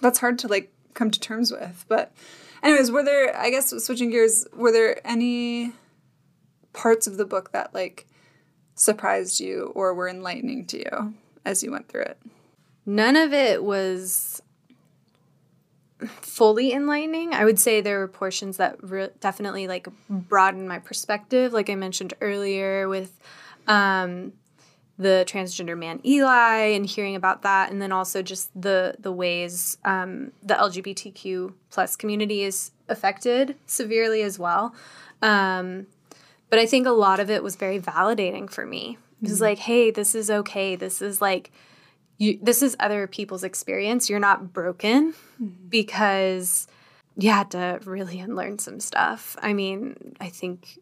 That's 0.00 0.18
hard 0.18 0.38
to 0.40 0.48
like 0.48 0.70
come 0.94 1.10
to 1.10 1.20
terms 1.20 1.50
with. 1.52 1.84
But 1.88 2.12
anyways, 2.62 2.90
were 2.90 3.02
there 3.04 3.36
I 3.36 3.50
guess 3.50 3.70
switching 3.84 4.10
gears, 4.10 4.46
were 4.54 4.72
there 4.72 5.00
any 5.06 5.72
parts 6.72 7.06
of 7.06 7.16
the 7.16 7.24
book 7.24 7.52
that 7.52 7.74
like 7.74 8.06
surprised 8.74 9.40
you 9.40 9.72
or 9.74 9.94
were 9.94 10.08
enlightening 10.08 10.66
to 10.66 10.78
you 10.78 11.14
as 11.44 11.62
you 11.62 11.70
went 11.70 11.88
through 11.88 12.02
it? 12.02 12.18
None 12.84 13.16
of 13.16 13.32
it 13.32 13.62
was 13.62 14.42
fully 16.06 16.72
enlightening. 16.72 17.32
I 17.32 17.44
would 17.44 17.58
say 17.58 17.80
there 17.80 18.00
were 18.00 18.08
portions 18.08 18.56
that 18.56 18.82
re- 18.82 19.10
definitely 19.20 19.68
like 19.68 19.86
broadened 20.08 20.68
my 20.68 20.78
perspective, 20.80 21.52
like 21.52 21.70
I 21.70 21.76
mentioned 21.76 22.14
earlier 22.20 22.88
with 22.88 23.18
um, 23.68 24.32
the 24.98 25.24
transgender 25.26 25.76
man 25.76 26.00
Eli 26.04 26.72
and 26.74 26.86
hearing 26.86 27.16
about 27.16 27.42
that, 27.42 27.70
and 27.70 27.80
then 27.80 27.92
also 27.92 28.22
just 28.22 28.50
the 28.60 28.94
the 28.98 29.12
ways 29.12 29.78
um, 29.84 30.32
the 30.42 30.54
LGBTQ 30.54 31.54
plus 31.70 31.96
community 31.96 32.42
is 32.42 32.70
affected 32.88 33.56
severely 33.66 34.22
as 34.22 34.38
well. 34.38 34.74
Um, 35.22 35.86
but 36.50 36.58
I 36.58 36.66
think 36.66 36.86
a 36.86 36.90
lot 36.90 37.20
of 37.20 37.30
it 37.30 37.42
was 37.42 37.56
very 37.56 37.80
validating 37.80 38.50
for 38.50 38.66
me. 38.66 38.98
It 39.22 39.30
was 39.30 39.40
like, 39.40 39.58
hey, 39.58 39.90
this 39.90 40.14
is 40.14 40.30
okay. 40.30 40.74
This 40.74 41.00
is 41.00 41.20
like 41.20 41.52
you 42.18 42.38
this 42.42 42.62
is 42.62 42.76
other 42.78 43.06
people's 43.06 43.44
experience. 43.44 44.10
You're 44.10 44.20
not 44.20 44.52
broken 44.52 45.14
because 45.68 46.66
you 47.16 47.30
had 47.30 47.50
to 47.52 47.80
really 47.84 48.20
unlearn 48.20 48.58
some 48.58 48.80
stuff. 48.80 49.36
I 49.40 49.52
mean, 49.52 50.16
I 50.20 50.28
think 50.28 50.78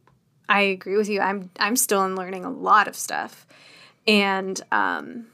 I 0.48 0.62
agree 0.62 0.96
with 0.96 1.08
you. 1.08 1.20
I'm 1.20 1.50
I'm 1.58 1.76
still 1.76 2.02
unlearning 2.02 2.44
a 2.44 2.50
lot 2.50 2.88
of 2.88 2.96
stuff. 2.96 3.46
And 4.10 4.60
um 4.72 5.26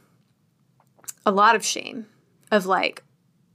a 1.25 1.33
lot 1.33 1.57
of 1.57 1.65
shame 1.65 2.07
of 2.53 2.67
like, 2.67 3.03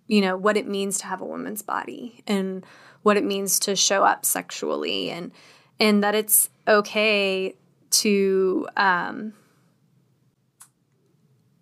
you 0.08 0.22
know, 0.22 0.36
what 0.36 0.58
it 0.58 0.68
means 0.68 0.98
to 1.00 1.06
have 1.06 1.22
a 1.22 1.26
woman's 1.26 1.62
body 1.62 2.24
and 2.28 2.66
what 3.04 3.18
it 3.18 3.24
means 3.24 3.60
to 3.62 3.76
show 3.76 4.04
up 4.04 4.26
sexually 4.26 5.10
and 5.10 5.32
and 5.80 6.04
that 6.04 6.16
it's 6.16 6.50
okay 6.68 7.56
to 7.92 8.68
um 8.78 9.34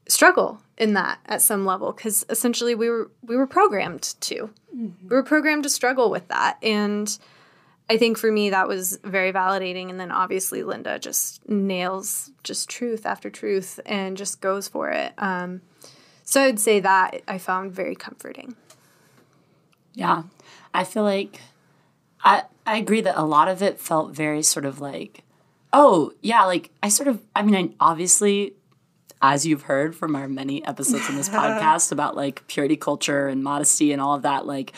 struggle 0.07 0.59
in 0.77 0.93
that 0.93 1.19
at 1.25 1.41
some 1.41 1.65
level 1.65 1.91
because 1.91 2.25
essentially 2.29 2.73
we 2.73 2.89
were 2.89 3.11
we 3.21 3.35
were 3.35 3.47
programmed 3.47 4.15
to. 4.21 4.49
We 4.73 5.09
were 5.09 5.23
programmed 5.23 5.63
to 5.63 5.69
struggle 5.69 6.09
with 6.09 6.27
that. 6.29 6.57
And 6.63 7.17
i 7.89 7.97
think 7.97 8.17
for 8.17 8.31
me 8.31 8.49
that 8.49 8.67
was 8.67 8.99
very 9.03 9.33
validating. 9.33 9.89
And 9.89 9.99
then 9.99 10.11
obviously 10.11 10.63
linda 10.63 10.99
just 10.99 11.47
nails 11.49 12.31
just 12.43 12.69
truth 12.69 13.05
after 13.05 13.29
truth 13.29 13.79
and 13.85 14.17
just 14.17 14.41
goes 14.41 14.67
for 14.67 14.89
it. 14.89 15.13
Um, 15.17 15.61
so 16.23 16.41
i'd 16.41 16.59
say 16.59 16.79
that 16.79 17.21
i 17.27 17.37
found 17.37 17.71
very 17.71 17.95
comforting. 17.95 18.55
Yeah. 19.93 20.23
I 20.73 20.83
feel 20.83 21.03
like 21.03 21.41
I 22.23 22.43
I 22.65 22.77
agree 22.77 23.01
that 23.01 23.19
a 23.19 23.23
lot 23.23 23.47
of 23.47 23.61
it 23.61 23.79
felt 23.79 24.11
very 24.15 24.43
sort 24.43 24.65
of 24.65 24.79
like 24.79 25.23
oh, 25.71 26.11
yeah, 26.21 26.45
like 26.45 26.71
I 26.81 26.89
sort 26.89 27.07
of 27.07 27.21
I 27.35 27.43
mean, 27.43 27.55
I 27.55 27.91
obviously 27.91 28.53
as 29.21 29.45
you've 29.45 29.63
heard 29.63 29.95
from 29.95 30.15
our 30.15 30.27
many 30.29 30.65
episodes 30.65 31.09
in 31.09 31.15
this 31.15 31.29
podcast 31.41 31.91
about 31.91 32.15
like 32.15 32.47
purity 32.47 32.77
culture 32.77 33.27
and 33.27 33.43
modesty 33.43 33.91
and 33.91 34.01
all 34.01 34.15
of 34.15 34.21
that 34.21 34.45
like 34.45 34.73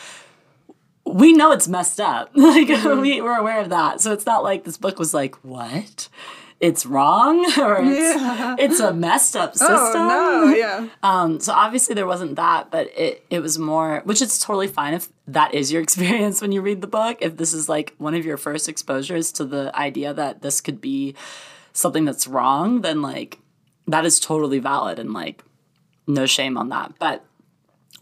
we 1.04 1.32
know 1.32 1.52
it's 1.52 1.68
messed 1.68 2.00
up. 2.00 2.30
Like 2.42 2.68
we, 2.68 3.20
we're 3.20 3.38
aware 3.38 3.60
of 3.60 3.70
that. 3.70 4.00
So 4.00 4.12
it's 4.12 4.26
not 4.26 4.42
like 4.42 4.64
this 4.64 4.76
book 4.76 4.98
was 4.98 5.14
like, 5.14 5.36
what? 5.44 6.08
It's 6.60 6.86
wrong 6.86 7.44
or 7.58 7.78
it's, 7.80 8.60
it's 8.60 8.80
a 8.80 8.92
messed 8.92 9.34
up 9.34 9.54
system. 9.54 9.76
Oh 9.76 10.44
no, 10.46 10.54
yeah. 10.54 10.88
Um, 11.02 11.40
so 11.40 11.52
obviously 11.52 11.94
there 11.94 12.06
wasn't 12.06 12.36
that, 12.36 12.70
but 12.70 12.88
it 12.96 13.24
it 13.30 13.40
was 13.40 13.58
more, 13.58 14.02
which 14.04 14.22
is 14.22 14.38
totally 14.38 14.68
fine 14.68 14.94
if 14.94 15.08
that 15.26 15.54
is 15.54 15.72
your 15.72 15.82
experience 15.86 16.40
when 16.40 16.52
you 16.52 16.60
read 16.60 16.80
the 16.80 16.86
book. 16.86 17.18
If 17.20 17.36
this 17.36 17.52
is 17.52 17.68
like 17.68 17.94
one 17.98 18.14
of 18.14 18.24
your 18.24 18.36
first 18.36 18.68
exposures 18.68 19.32
to 19.32 19.44
the 19.44 19.76
idea 19.76 20.14
that 20.14 20.42
this 20.42 20.60
could 20.60 20.80
be 20.80 21.14
something 21.72 22.04
that's 22.04 22.28
wrong, 22.28 22.82
then 22.82 23.02
like 23.02 23.38
that 23.88 24.04
is 24.04 24.20
totally 24.20 24.60
valid 24.60 24.98
and 25.00 25.12
like 25.12 25.42
no 26.06 26.26
shame 26.26 26.56
on 26.56 26.68
that. 26.68 26.92
But 27.00 27.24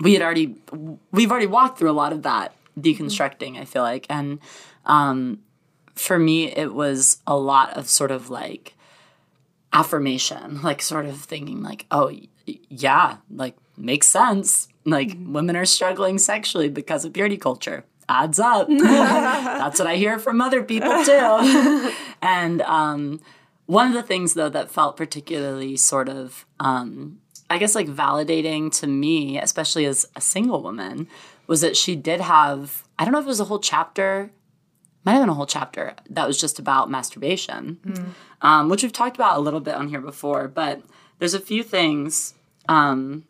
we 0.01 0.13
had 0.13 0.23
already 0.23 0.57
we've 1.13 1.31
already 1.31 1.47
walked 1.47 1.79
through 1.79 1.91
a 1.91 1.93
lot 1.93 2.13
of 2.13 2.23
that 2.25 2.55
deconstructing. 2.79 3.59
I 3.59 3.65
feel 3.65 3.83
like, 3.83 4.07
and 4.09 4.39
um, 4.85 5.41
for 5.95 6.19
me, 6.19 6.51
it 6.51 6.75
was 6.75 7.21
a 7.27 7.37
lot 7.37 7.77
of 7.77 7.89
sort 7.89 8.11
of 8.11 8.31
like 8.31 8.75
affirmation, 9.73 10.61
like 10.63 10.83
sort 10.83 11.07
of 11.07 11.21
thinking 11.21 11.63
like, 11.63 11.87
oh 11.91 12.07
y- 12.07 12.29
yeah, 12.69 13.17
like 13.31 13.57
makes 13.77 14.09
sense. 14.09 14.69
Like 14.85 15.17
women 15.21 15.57
are 15.57 15.67
struggling 15.67 16.19
sexually 16.19 16.69
because 16.69 17.05
of 17.05 17.13
purity 17.13 17.37
culture. 17.37 17.85
Adds 18.09 18.41
up. 18.41 18.67
That's 18.69 19.79
what 19.79 19.87
I 19.87 19.95
hear 19.95 20.19
from 20.19 20.41
other 20.41 20.65
people 20.65 21.05
too. 21.05 21.93
and 22.23 22.61
um, 22.63 23.21
one 23.67 23.87
of 23.87 23.95
the 23.95 24.03
things 24.03 24.35
though 24.35 24.49
that 24.49 24.71
felt 24.71 24.97
particularly 24.97 25.77
sort 25.77 26.09
of 26.09 26.45
um, 26.59 27.21
I 27.51 27.59
guess 27.59 27.75
like 27.75 27.89
validating 27.89 28.73
to 28.81 28.87
me, 28.87 29.39
especially 29.39 29.85
as 29.85 30.07
a 30.15 30.21
single 30.21 30.63
woman, 30.63 31.09
was 31.51 31.63
that 31.63 31.77
she 31.77 31.97
did 31.97 32.21
have 32.21 32.85
I 32.97 33.05
don't 33.05 33.13
know 33.13 33.19
if 33.19 33.25
it 33.25 33.29
was 33.29 33.41
a 33.41 33.45
whole 33.45 33.59
chapter 33.59 34.31
might 35.05 35.13
have 35.13 35.23
been 35.23 35.31
a 35.31 35.35
whole 35.35 35.47
chapter 35.47 35.95
that 36.11 36.29
was 36.29 36.39
just 36.39 36.59
about 36.59 36.91
masturbation, 36.91 37.79
um, 38.43 38.69
which 38.69 38.83
we've 38.83 38.93
talked 38.93 39.17
about 39.17 39.39
a 39.39 39.41
little 39.41 39.61
bit 39.61 39.75
on 39.75 39.89
here 39.89 40.01
before. 40.01 40.47
But 40.47 40.83
there's 41.19 41.33
a 41.35 41.41
few 41.41 41.63
things 41.63 42.35
um, 42.69 43.25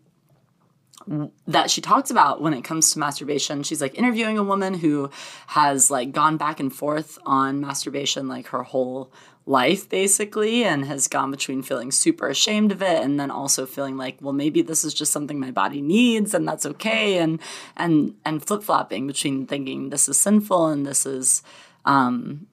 that 1.47 1.71
she 1.71 1.81
talks 1.81 2.11
about 2.11 2.43
when 2.43 2.53
it 2.53 2.63
comes 2.63 2.93
to 2.93 2.99
masturbation. 2.99 3.63
She's 3.63 3.81
like 3.81 3.97
interviewing 3.97 4.37
a 4.37 4.43
woman 4.43 4.75
who 4.75 5.11
has 5.47 5.91
like 5.91 6.13
gone 6.13 6.37
back 6.37 6.61
and 6.61 6.75
forth 6.75 7.19
on 7.25 7.61
masturbation 7.61 8.29
like 8.29 8.49
her 8.49 8.65
whole 8.65 9.13
life 9.51 9.89
basically 9.89 10.65
and 10.65 10.85
has 10.85 11.09
gone 11.09 11.31
between 11.31 11.63
feeling 11.63 11.91
super 11.91 12.29
ashamed 12.29 12.71
of 12.71 12.81
it 12.81 13.03
and 13.03 13.19
then 13.19 13.31
also 13.31 13.67
feeling 13.67 13.97
like 13.97 14.17
well 14.21 14.33
maybe 14.33 14.63
this 14.63 14.85
is 14.85 14.95
just 14.95 15.13
something 15.13 15.41
my 15.41 15.51
body 15.51 15.83
needs 15.83 16.33
and 16.35 16.47
that's 16.47 16.65
okay 16.65 17.19
and 17.19 17.41
and 17.77 18.15
and 18.25 18.45
flip-flopping 18.45 19.07
between 19.07 19.47
thinking 19.47 19.91
this 19.91 20.09
is 20.09 20.19
sinful 20.19 20.69
and 20.69 20.87
this 20.87 21.05
is 21.05 21.43
um 21.85 22.47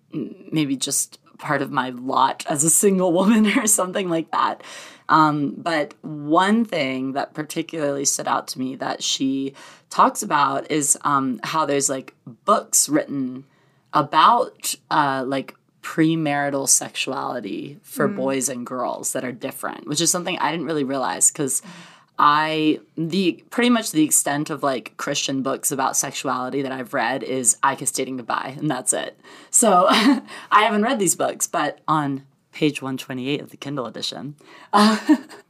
maybe 0.51 0.75
just 0.75 1.19
part 1.38 1.62
of 1.62 1.71
my 1.71 1.89
lot 1.89 2.45
as 2.49 2.63
a 2.63 2.69
single 2.69 3.13
woman 3.19 3.45
or 3.57 3.67
something 3.67 4.10
like 4.10 4.31
that. 4.31 4.63
Um, 5.10 5.53
but 5.57 5.93
one 6.01 6.65
thing 6.65 7.13
that 7.13 7.33
particularly 7.33 8.03
stood 8.03 8.27
out 8.27 8.47
to 8.49 8.60
me 8.60 8.75
that 8.75 9.01
she 9.01 9.53
talks 9.89 10.21
about 10.21 10.69
is 10.69 10.97
um, 11.03 11.39
how 11.43 11.65
there's 11.65 11.89
like 11.89 12.13
books 12.43 12.89
written 12.89 13.45
about 13.93 14.75
uh, 14.91 15.23
like 15.25 15.55
premarital 15.88 16.67
sexuality 16.67 17.80
for 17.82 18.10
boys 18.10 18.50
and 18.50 18.65
girls 18.65 19.13
that 19.13 19.23
are 19.23 19.32
different, 19.32 19.88
which 19.88 20.02
is 20.02 20.12
something 20.12 20.38
I 20.38 20.52
didn't 20.52 20.65
really 20.65 20.83
realize 20.83 21.31
because 21.31 21.62
I 22.19 22.81
the 22.98 23.42
pretty 23.52 23.69
much 23.69 23.92
the 23.92 24.04
extent 24.04 24.50
of 24.50 24.63
like 24.63 24.98
Christian 24.98 25.44
books 25.44 25.71
about 25.71 25.96
sexuality 25.96 26.62
that 26.62 26.73
I've 26.73 26.94
read 26.94 27.23
is 27.23 27.56
I 27.63 27.77
Kissed 27.77 27.96
Dating 27.96 28.17
Goodbye, 28.17 28.56
and 28.58 28.69
that's 28.69 28.92
it. 28.92 29.17
So 29.50 29.85
I 29.90 30.23
haven't 30.52 30.83
read 30.83 31.00
these 31.00 31.15
books, 31.15 31.48
but 31.48 31.79
on 31.88 32.25
page 32.52 32.81
128 32.81 33.40
of 33.40 33.52
the 33.52 33.58
Kindle 33.58 33.85
edition, 33.85 34.35
uh, 34.73 35.00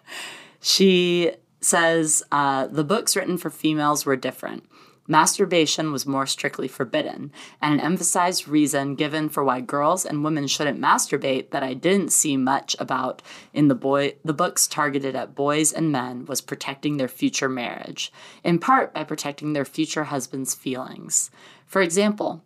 she 0.62 1.32
says 1.62 2.22
uh, 2.32 2.68
the 2.68 2.84
books 2.84 3.16
written 3.16 3.40
for 3.40 3.50
females 3.50 4.06
were 4.06 4.16
different. 4.16 4.67
Masturbation 5.10 5.94
was 5.94 6.06
more 6.06 6.26
strictly 6.26 6.68
forbidden, 6.68 7.32
and 7.62 7.74
an 7.74 7.80
emphasized 7.80 8.48
reason 8.48 8.96
given 8.96 9.30
for 9.30 9.42
why 9.42 9.62
girls 9.62 10.06
and 10.06 10.24
women 10.24 10.48
shouldn't 10.48 10.82
masturbate 10.82 11.52
that 11.52 11.64
I 11.64 11.74
didn't 11.74 12.12
see 12.12 12.36
much 12.36 12.76
about 12.78 13.22
in 13.54 13.70
the 13.70 13.76
boy 13.76 14.16
the 14.26 14.34
books 14.34 14.68
targeted 14.68 15.16
at 15.16 15.34
boys 15.34 15.72
and 15.72 15.94
men 15.94 16.26
was 16.26 16.42
protecting 16.42 16.98
their 16.98 17.08
future 17.08 17.48
marriage, 17.48 18.12
in 18.44 18.60
part 18.60 18.94
by 18.94 19.06
protecting 19.06 19.54
their 19.54 19.66
future 19.66 20.06
husband's 20.06 20.54
feelings. 20.54 21.32
For 21.66 21.82
example, 21.82 22.44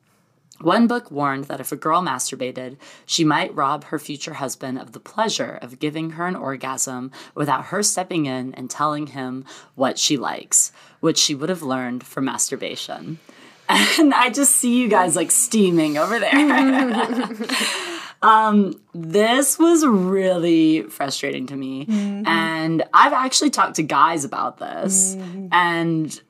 one 0.62 0.86
book 0.86 1.10
warned 1.10 1.46
that 1.46 1.60
if 1.60 1.72
a 1.72 1.76
girl 1.76 2.04
masturbated, 2.04 2.78
she 3.08 3.24
might 3.24 3.56
rob 3.56 3.86
her 3.86 3.98
future 3.98 4.36
husband 4.36 4.78
of 4.78 4.92
the 4.92 5.00
pleasure 5.00 5.58
of 5.60 5.80
giving 5.80 6.12
her 6.12 6.28
an 6.28 6.36
orgasm 6.36 7.12
without 7.34 7.66
her 7.66 7.82
stepping 7.82 8.28
in 8.28 8.54
and 8.54 8.70
telling 8.70 9.08
him 9.08 9.44
what 9.74 9.98
she 9.98 10.18
likes, 10.18 10.72
which 11.02 11.18
she 11.18 11.36
would 11.36 11.50
have 11.50 11.62
learned 11.62 12.04
from 12.04 12.26
masturbation. 12.26 13.20
And 13.70 14.14
I 14.14 14.30
just 14.30 14.56
see 14.56 14.82
you 14.82 14.90
guys 14.90 15.16
like 15.16 15.32
steaming 15.32 15.98
over 15.98 16.20
there. 16.20 16.34
um, 18.22 18.80
this 18.94 19.58
was 19.58 19.86
really 19.86 20.84
frustrating 20.84 21.48
to 21.48 21.56
me. 21.56 21.86
Mm-hmm. 21.86 22.28
And 22.28 22.84
I've 22.94 23.14
actually 23.14 23.50
talked 23.50 23.76
to 23.76 23.84
guys 23.84 24.26
about 24.26 24.58
this. 24.58 25.16
Mm-hmm. 25.16 25.48
And 25.52 26.22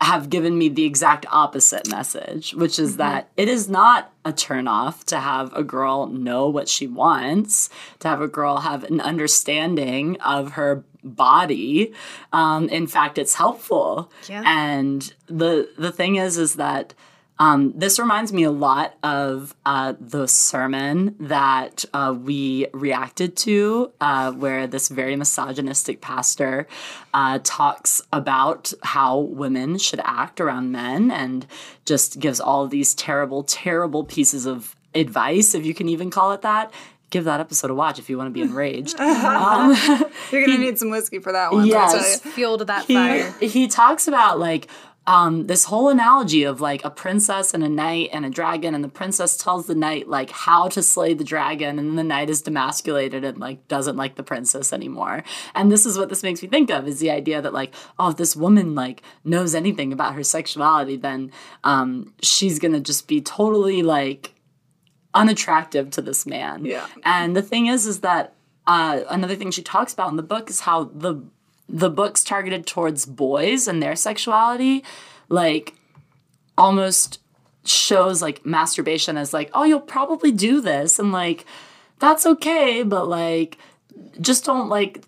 have 0.00 0.30
given 0.30 0.56
me 0.56 0.68
the 0.68 0.84
exact 0.84 1.26
opposite 1.30 1.88
message, 1.90 2.54
which 2.54 2.78
is 2.78 2.90
mm-hmm. 2.90 2.98
that 2.98 3.28
it 3.36 3.48
is 3.48 3.68
not 3.68 4.12
a 4.24 4.32
turnoff 4.32 5.04
to 5.04 5.18
have 5.18 5.52
a 5.54 5.64
girl 5.64 6.06
know 6.06 6.48
what 6.48 6.68
she 6.68 6.86
wants, 6.86 7.68
to 7.98 8.08
have 8.08 8.20
a 8.20 8.28
girl 8.28 8.58
have 8.58 8.84
an 8.84 9.00
understanding 9.00 10.20
of 10.20 10.52
her 10.52 10.84
body. 11.02 11.92
Um, 12.32 12.68
in 12.68 12.86
fact, 12.86 13.18
it's 13.18 13.34
helpful. 13.34 14.12
Yeah. 14.28 14.42
And 14.46 15.12
the 15.26 15.70
the 15.76 15.92
thing 15.92 16.16
is, 16.16 16.38
is 16.38 16.54
that 16.54 16.94
um, 17.38 17.72
this 17.76 17.98
reminds 17.98 18.32
me 18.32 18.42
a 18.42 18.50
lot 18.50 18.96
of 19.02 19.54
uh, 19.64 19.94
the 20.00 20.26
sermon 20.26 21.14
that 21.20 21.84
uh, 21.94 22.14
we 22.18 22.66
reacted 22.72 23.36
to, 23.36 23.92
uh, 24.00 24.32
where 24.32 24.66
this 24.66 24.88
very 24.88 25.14
misogynistic 25.14 26.00
pastor 26.00 26.66
uh, 27.14 27.38
talks 27.44 28.02
about 28.12 28.72
how 28.82 29.18
women 29.18 29.78
should 29.78 30.00
act 30.04 30.40
around 30.40 30.72
men 30.72 31.10
and 31.10 31.46
just 31.84 32.18
gives 32.18 32.40
all 32.40 32.64
of 32.64 32.70
these 32.70 32.94
terrible, 32.94 33.44
terrible 33.44 34.04
pieces 34.04 34.44
of 34.44 34.74
advice, 34.94 35.54
if 35.54 35.64
you 35.64 35.74
can 35.74 35.88
even 35.88 36.10
call 36.10 36.32
it 36.32 36.42
that, 36.42 36.72
give 37.10 37.24
that 37.24 37.40
episode 37.40 37.70
a 37.70 37.74
watch 37.74 37.98
if 37.98 38.10
you 38.10 38.18
want 38.18 38.28
to 38.28 38.32
be 38.32 38.40
enraged. 38.42 38.98
um, 39.00 39.70
You're 40.32 40.44
gonna 40.44 40.58
he, 40.58 40.58
need 40.58 40.78
some 40.78 40.90
whiskey 40.90 41.18
for 41.20 41.32
that 41.32 41.52
one. 41.52 41.66
Yes, 41.66 42.20
fueled 42.20 42.66
that 42.66 42.84
he, 42.84 42.94
fire. 42.94 43.32
He 43.40 43.68
talks 43.68 44.08
about 44.08 44.38
like 44.38 44.68
um, 45.08 45.46
this 45.46 45.64
whole 45.64 45.88
analogy 45.88 46.44
of 46.44 46.60
like 46.60 46.84
a 46.84 46.90
princess 46.90 47.54
and 47.54 47.64
a 47.64 47.68
knight 47.68 48.10
and 48.12 48.26
a 48.26 48.30
dragon, 48.30 48.74
and 48.74 48.84
the 48.84 48.90
princess 48.90 49.38
tells 49.38 49.66
the 49.66 49.74
knight 49.74 50.06
like 50.06 50.28
how 50.28 50.68
to 50.68 50.82
slay 50.82 51.14
the 51.14 51.24
dragon, 51.24 51.78
and 51.78 51.98
the 51.98 52.04
knight 52.04 52.28
is 52.28 52.42
demasculated 52.42 53.24
and 53.24 53.38
like 53.38 53.66
doesn't 53.68 53.96
like 53.96 54.16
the 54.16 54.22
princess 54.22 54.70
anymore. 54.70 55.24
And 55.54 55.72
this 55.72 55.86
is 55.86 55.96
what 55.96 56.10
this 56.10 56.22
makes 56.22 56.42
me 56.42 56.48
think 56.48 56.68
of 56.70 56.86
is 56.86 57.00
the 57.00 57.10
idea 57.10 57.40
that 57.40 57.54
like, 57.54 57.74
oh, 57.98 58.10
if 58.10 58.18
this 58.18 58.36
woman 58.36 58.74
like 58.74 59.02
knows 59.24 59.54
anything 59.54 59.94
about 59.94 60.14
her 60.14 60.22
sexuality, 60.22 60.96
then 60.96 61.32
um, 61.64 62.12
she's 62.22 62.58
gonna 62.58 62.78
just 62.78 63.08
be 63.08 63.22
totally 63.22 63.82
like 63.82 64.34
unattractive 65.14 65.90
to 65.92 66.02
this 66.02 66.26
man. 66.26 66.66
Yeah. 66.66 66.86
And 67.02 67.34
the 67.34 67.40
thing 67.40 67.66
is, 67.66 67.86
is 67.86 68.00
that 68.00 68.34
uh, 68.66 69.00
another 69.08 69.36
thing 69.36 69.52
she 69.52 69.62
talks 69.62 69.94
about 69.94 70.10
in 70.10 70.16
the 70.16 70.22
book 70.22 70.50
is 70.50 70.60
how 70.60 70.84
the 70.84 71.22
the 71.68 71.90
books 71.90 72.24
targeted 72.24 72.66
towards 72.66 73.04
boys 73.04 73.68
and 73.68 73.82
their 73.82 73.96
sexuality 73.96 74.84
like 75.28 75.74
almost 76.56 77.20
shows 77.64 78.22
like 78.22 78.44
masturbation 78.46 79.16
as 79.16 79.34
like 79.34 79.50
oh 79.52 79.64
you'll 79.64 79.80
probably 79.80 80.32
do 80.32 80.60
this 80.60 80.98
and 80.98 81.12
like 81.12 81.44
that's 81.98 82.24
okay 82.24 82.82
but 82.82 83.08
like 83.08 83.58
just 84.20 84.44
don't 84.44 84.68
like 84.68 85.02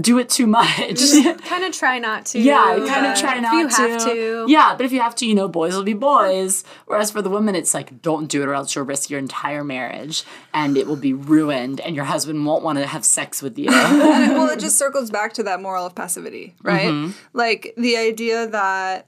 do 0.00 0.18
it 0.18 0.30
too 0.30 0.46
much. 0.46 0.68
kind 1.44 1.64
of 1.64 1.72
try 1.72 1.98
not 1.98 2.26
to. 2.26 2.40
Yeah, 2.40 2.78
kind 2.88 3.06
of 3.06 3.18
try 3.18 3.38
not 3.40 3.52
to. 3.52 3.58
if 3.58 3.70
you 3.70 3.76
to. 3.76 3.92
Have 3.92 4.02
to. 4.04 4.46
Yeah, 4.48 4.74
but 4.76 4.86
if 4.86 4.92
you 4.92 5.00
have 5.00 5.14
to, 5.16 5.26
you 5.26 5.34
know, 5.34 5.48
boys 5.48 5.74
will 5.74 5.82
be 5.82 5.92
boys. 5.92 6.64
Whereas 6.86 7.10
for 7.10 7.20
the 7.20 7.28
women, 7.28 7.54
it's 7.54 7.74
like, 7.74 8.00
don't 8.00 8.26
do 8.26 8.42
it 8.42 8.48
or 8.48 8.54
else 8.54 8.74
you'll 8.74 8.86
risk 8.86 9.10
your 9.10 9.18
entire 9.18 9.64
marriage 9.64 10.24
and 10.54 10.78
it 10.78 10.86
will 10.86 10.96
be 10.96 11.12
ruined 11.12 11.80
and 11.80 11.94
your 11.94 12.06
husband 12.06 12.44
won't 12.46 12.64
want 12.64 12.78
to 12.78 12.86
have 12.86 13.04
sex 13.04 13.42
with 13.42 13.58
you. 13.58 13.66
well, 13.70 14.48
it 14.48 14.60
just 14.60 14.78
circles 14.78 15.10
back 15.10 15.34
to 15.34 15.42
that 15.42 15.60
moral 15.60 15.84
of 15.84 15.94
passivity, 15.94 16.54
right? 16.62 16.88
Mm-hmm. 16.88 17.12
Like 17.34 17.74
the 17.76 17.96
idea 17.98 18.46
that 18.46 19.06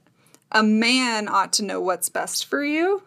a 0.51 0.61
man 0.61 1.27
ought 1.27 1.53
to 1.53 1.63
know 1.63 1.81
what's 1.81 2.09
best 2.09 2.45
for 2.45 2.63
you 2.63 3.01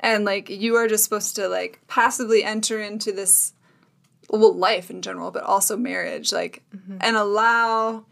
and 0.00 0.24
like 0.24 0.50
you 0.50 0.74
are 0.76 0.88
just 0.88 1.04
supposed 1.04 1.36
to 1.36 1.48
like 1.48 1.80
passively 1.88 2.44
enter 2.44 2.80
into 2.80 3.12
this 3.12 3.52
well 4.30 4.54
life 4.54 4.90
in 4.90 5.02
general 5.02 5.30
but 5.30 5.42
also 5.42 5.76
marriage 5.76 6.32
like 6.32 6.62
mm-hmm. 6.74 6.98
and 7.00 7.16
allow 7.16 8.04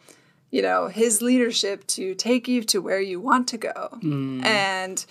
you 0.51 0.63
know 0.63 0.87
his 0.87 1.21
leadership 1.21 1.87
to 1.89 2.15
take 2.15 2.47
you 2.47 2.63
to 2.63 2.81
where 2.81 3.01
you 3.01 3.21
want 3.21 3.49
to 3.49 3.59
go 3.59 3.99
mm. 4.03 4.45
and 4.45 5.05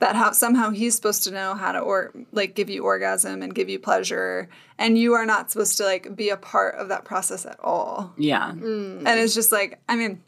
that 0.00 0.16
how 0.16 0.32
somehow 0.32 0.70
he's 0.70 0.94
supposed 0.94 1.24
to 1.24 1.30
know 1.30 1.54
how 1.54 1.72
to 1.72 1.78
or 1.78 2.12
like 2.32 2.54
give 2.54 2.70
you 2.70 2.84
orgasm 2.84 3.42
and 3.42 3.54
give 3.54 3.68
you 3.68 3.78
pleasure 3.78 4.48
and 4.78 4.98
you 4.98 5.14
are 5.14 5.26
not 5.26 5.50
supposed 5.50 5.76
to 5.76 5.84
like 5.84 6.14
be 6.16 6.30
a 6.30 6.36
part 6.36 6.74
of 6.76 6.88
that 6.88 7.04
process 7.04 7.46
at 7.46 7.58
all 7.60 8.12
yeah 8.16 8.50
mm. 8.52 8.98
and 8.98 9.20
it's 9.20 9.34
just 9.34 9.52
like 9.52 9.80
i 9.88 9.94
mean 9.94 10.20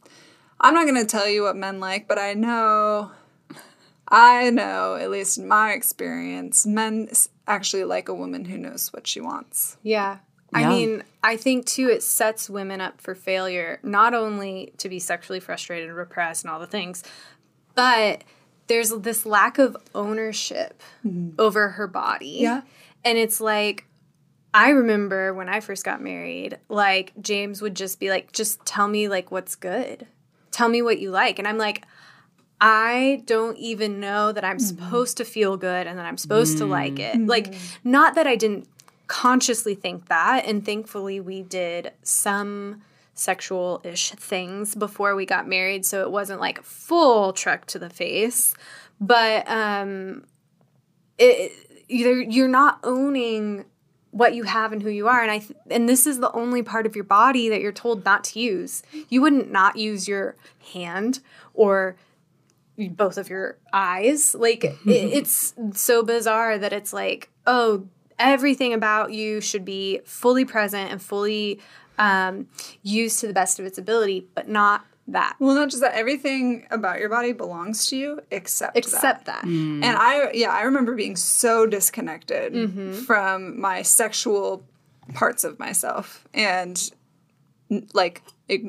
i'm 0.60 0.74
not 0.74 0.86
going 0.86 1.00
to 1.00 1.04
tell 1.04 1.28
you 1.28 1.42
what 1.42 1.56
men 1.56 1.80
like 1.80 2.06
but 2.06 2.18
i 2.18 2.32
know 2.34 3.10
i 4.08 4.50
know 4.50 4.94
at 4.94 5.10
least 5.10 5.38
in 5.38 5.48
my 5.48 5.72
experience 5.72 6.64
men 6.64 7.08
actually 7.50 7.84
like 7.84 8.08
a 8.08 8.14
woman 8.14 8.44
who 8.44 8.56
knows 8.56 8.92
what 8.92 9.06
she 9.06 9.20
wants. 9.20 9.76
Yeah. 9.82 10.18
I 10.52 10.68
mean, 10.68 11.04
I 11.22 11.36
think 11.36 11.66
too, 11.66 11.88
it 11.88 12.02
sets 12.02 12.50
women 12.50 12.80
up 12.80 13.00
for 13.00 13.14
failure, 13.14 13.78
not 13.82 14.14
only 14.14 14.72
to 14.78 14.88
be 14.88 14.98
sexually 14.98 15.38
frustrated 15.38 15.88
and 15.88 15.96
repressed 15.96 16.44
and 16.44 16.50
all 16.50 16.58
the 16.58 16.66
things, 16.66 17.04
but 17.74 18.24
there's 18.66 18.90
this 18.90 19.24
lack 19.24 19.58
of 19.58 19.76
ownership 19.94 20.82
mm-hmm. 21.06 21.40
over 21.40 21.70
her 21.70 21.86
body. 21.86 22.38
Yeah. 22.40 22.62
And 23.04 23.16
it's 23.16 23.40
like, 23.40 23.86
I 24.52 24.70
remember 24.70 25.32
when 25.32 25.48
I 25.48 25.60
first 25.60 25.84
got 25.84 26.02
married, 26.02 26.58
like 26.68 27.12
James 27.20 27.62
would 27.62 27.76
just 27.76 28.00
be 28.00 28.10
like, 28.10 28.32
just 28.32 28.64
tell 28.66 28.88
me 28.88 29.08
like 29.08 29.30
what's 29.30 29.54
good. 29.54 30.06
Tell 30.50 30.68
me 30.68 30.82
what 30.82 30.98
you 30.98 31.10
like. 31.10 31.38
And 31.38 31.46
I'm 31.46 31.58
like, 31.58 31.84
I 32.60 33.22
don't 33.26 33.56
even 33.56 34.00
know 34.00 34.32
that 34.32 34.44
I'm 34.44 34.58
mm-hmm. 34.58 34.66
supposed 34.66 35.16
to 35.16 35.24
feel 35.24 35.56
good 35.56 35.86
and 35.86 35.98
that 35.98 36.06
I'm 36.06 36.18
supposed 36.18 36.56
mm-hmm. 36.56 36.66
to 36.66 36.70
like 36.70 36.98
it. 36.98 37.16
Mm-hmm. 37.16 37.26
Like, 37.26 37.54
not 37.84 38.14
that 38.16 38.26
I 38.26 38.36
didn't 38.36 38.68
consciously 39.06 39.74
think 39.74 40.08
that. 40.08 40.44
And 40.44 40.64
thankfully, 40.64 41.20
we 41.20 41.42
did 41.42 41.92
some 42.02 42.82
sexual 43.14 43.80
ish 43.84 44.12
things 44.12 44.74
before 44.74 45.14
we 45.14 45.26
got 45.26 45.48
married. 45.48 45.84
So 45.86 46.02
it 46.02 46.10
wasn't 46.10 46.40
like 46.40 46.62
full 46.62 47.32
truck 47.32 47.66
to 47.66 47.78
the 47.78 47.90
face. 47.90 48.54
But 49.00 49.48
um, 49.48 50.24
it, 51.18 51.52
you're, 51.88 52.20
you're 52.22 52.48
not 52.48 52.78
owning 52.84 53.64
what 54.12 54.34
you 54.34 54.42
have 54.42 54.72
and 54.72 54.82
who 54.82 54.90
you 54.90 55.06
are 55.06 55.22
and 55.22 55.30
i 55.30 55.38
th- 55.38 55.56
and 55.70 55.88
this 55.88 56.04
is 56.04 56.18
the 56.18 56.32
only 56.32 56.64
part 56.64 56.84
of 56.84 56.96
your 56.96 57.04
body 57.04 57.48
that 57.48 57.60
you're 57.60 57.70
told 57.70 58.04
not 58.04 58.24
to 58.24 58.40
use 58.40 58.82
you 59.08 59.20
wouldn't 59.20 59.52
not 59.52 59.76
use 59.76 60.08
your 60.08 60.34
hand 60.72 61.20
or 61.54 61.94
both 62.88 63.18
of 63.18 63.28
your 63.28 63.58
eyes. 63.72 64.34
Like 64.34 64.64
it, 64.64 64.76
it's 64.86 65.54
so 65.72 66.02
bizarre 66.02 66.58
that 66.58 66.72
it's 66.72 66.92
like, 66.92 67.30
oh, 67.46 67.86
everything 68.18 68.72
about 68.72 69.12
you 69.12 69.40
should 69.40 69.64
be 69.64 70.00
fully 70.04 70.44
present 70.44 70.90
and 70.90 71.02
fully 71.02 71.60
um, 71.98 72.48
used 72.82 73.20
to 73.20 73.26
the 73.26 73.32
best 73.32 73.58
of 73.58 73.66
its 73.66 73.78
ability, 73.78 74.26
but 74.34 74.48
not 74.48 74.86
that. 75.08 75.36
Well, 75.38 75.54
not 75.54 75.70
just 75.70 75.82
that. 75.82 75.94
Everything 75.94 76.66
about 76.70 77.00
your 77.00 77.08
body 77.08 77.32
belongs 77.32 77.86
to 77.86 77.96
you 77.96 78.20
except 78.30 78.76
except 78.76 79.26
that. 79.26 79.42
that. 79.42 79.48
Mm. 79.48 79.84
And 79.84 79.96
I, 79.96 80.30
yeah, 80.32 80.50
I 80.50 80.62
remember 80.62 80.94
being 80.94 81.16
so 81.16 81.66
disconnected 81.66 82.52
mm-hmm. 82.52 82.92
from 82.92 83.60
my 83.60 83.82
sexual 83.82 84.64
parts 85.14 85.44
of 85.44 85.58
myself, 85.58 86.26
and 86.32 86.90
like 87.92 88.22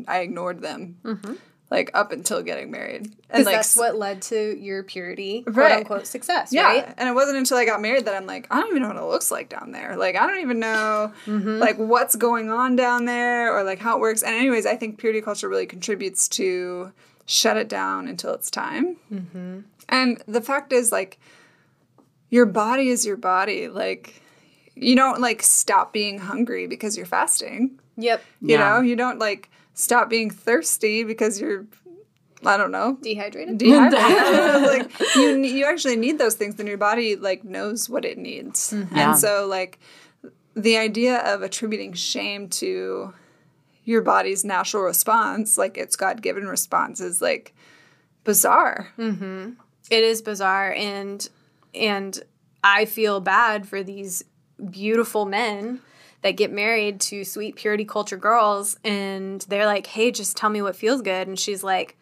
I 0.07 0.20
ignored 0.20 0.62
them. 0.62 0.97
Mm-hmm 1.03 1.34
like 1.72 1.90
up 1.94 2.12
until 2.12 2.44
getting 2.44 2.70
married. 2.70 3.10
And 3.30 3.46
like 3.46 3.56
that's 3.56 3.78
what 3.78 3.96
led 3.96 4.22
to 4.24 4.60
your 4.60 4.84
purity, 4.84 5.46
right. 5.48 5.54
quote 5.54 5.72
unquote 5.72 6.06
success, 6.06 6.52
yeah. 6.52 6.64
right? 6.64 6.94
And 6.98 7.08
it 7.08 7.14
wasn't 7.14 7.38
until 7.38 7.58
I 7.58 7.66
got 7.66 7.82
married 7.82 8.06
that 8.06 8.14
I'm 8.14 8.28
like, 8.28 8.46
I 8.52 8.60
don't 8.60 8.72
even 8.72 8.82
know 8.82 8.90
what 8.90 8.98
it 8.98 9.06
looks 9.06 9.32
like 9.32 9.48
down 9.48 9.72
there. 9.72 9.96
Like 9.96 10.18
I 10.18 10.28
don't 10.28 10.42
even 10.42 10.60
know 10.60 11.14
mm-hmm. 11.26 11.60
like 11.60 11.78
what's 11.78 12.18
going 12.18 12.52
on 12.52 12.76
down 12.76 13.06
there 13.06 13.58
or 13.58 13.64
like 13.64 13.80
how 13.80 13.96
it 13.96 14.02
works. 14.02 14.22
And 14.22 14.36
anyways, 14.36 14.66
I 14.66 14.76
think 14.76 15.00
purity 15.00 15.22
culture 15.22 15.48
really 15.48 15.66
contributes 15.66 16.28
to 16.30 16.92
shut 17.26 17.56
it 17.56 17.70
down 17.70 18.10
until 18.10 18.34
it's 18.34 18.52
time. 18.52 18.98
Mm-hmm. 19.12 19.60
And 19.88 20.24
the 20.28 20.42
fact 20.42 20.74
is 20.74 20.92
like 20.92 21.20
your 22.30 22.46
body 22.46 22.90
is 22.90 23.06
your 23.06 23.18
body. 23.18 23.70
Like 23.70 24.22
you 24.76 24.98
don't 24.98 25.22
like 25.22 25.42
stop 25.42 25.94
being 25.94 26.20
hungry 26.20 26.68
because 26.68 26.98
you're 26.98 27.06
fasting. 27.06 27.80
Yep. 27.96 28.22
You 28.42 28.58
yeah. 28.58 28.58
know, 28.58 28.82
you 28.82 28.98
don't 28.98 29.20
like 29.20 29.50
stop 29.74 30.10
being 30.10 30.30
thirsty 30.30 31.04
because 31.04 31.40
you're 31.40 31.66
I 32.44 32.58
don't 32.58 32.72
know. 32.72 32.98
Dehydrated. 33.02 33.58
Dehydrated. 33.58 34.90
like 35.00 35.16
you, 35.16 35.38
you 35.38 35.66
actually 35.66 35.96
need 35.96 36.18
those 36.18 36.36
things, 36.36 36.60
and 36.60 36.68
your 36.68 36.78
body 36.78 37.16
like 37.16 37.44
knows 37.44 37.90
what 37.90 38.04
it 38.04 38.18
needs. 38.18 38.72
Mm-hmm. 38.72 38.96
Yeah. 38.96 39.10
And 39.10 39.20
so, 39.20 39.46
like 39.48 39.80
the 40.56 40.78
idea 40.78 41.18
of 41.20 41.42
attributing 41.42 41.94
shame 41.94 42.50
to 42.50 43.14
your 43.84 44.02
body's 44.02 44.44
natural 44.44 44.84
response, 44.84 45.58
like 45.58 45.78
its 45.78 45.96
God 45.96 46.22
given 46.22 46.48
response, 46.48 47.00
is 47.00 47.22
like 47.22 47.54
bizarre. 48.24 48.92
Mm. 48.98 49.56
It 49.90 50.04
is 50.04 50.22
bizarre, 50.22 50.74
and 50.74 51.28
and 51.76 52.20
I 52.64 52.86
feel 52.86 53.20
bad 53.20 53.68
for 53.68 53.84
these 53.84 54.24
beautiful 54.70 55.26
men 55.26 55.82
that 56.24 56.32
get 56.38 56.52
married 56.52 57.00
to 57.02 57.24
sweet 57.24 57.56
purity 57.56 57.86
culture 57.86 58.18
girls, 58.18 58.78
and 58.84 59.42
they're 59.50 59.66
like, 59.66 59.88
"Hey, 59.88 60.12
just 60.12 60.38
tell 60.38 60.50
me 60.50 60.62
what 60.62 60.76
feels 60.76 61.02
good," 61.02 61.28
and 61.28 61.40
she's 61.40 61.64
like, 61.64 61.98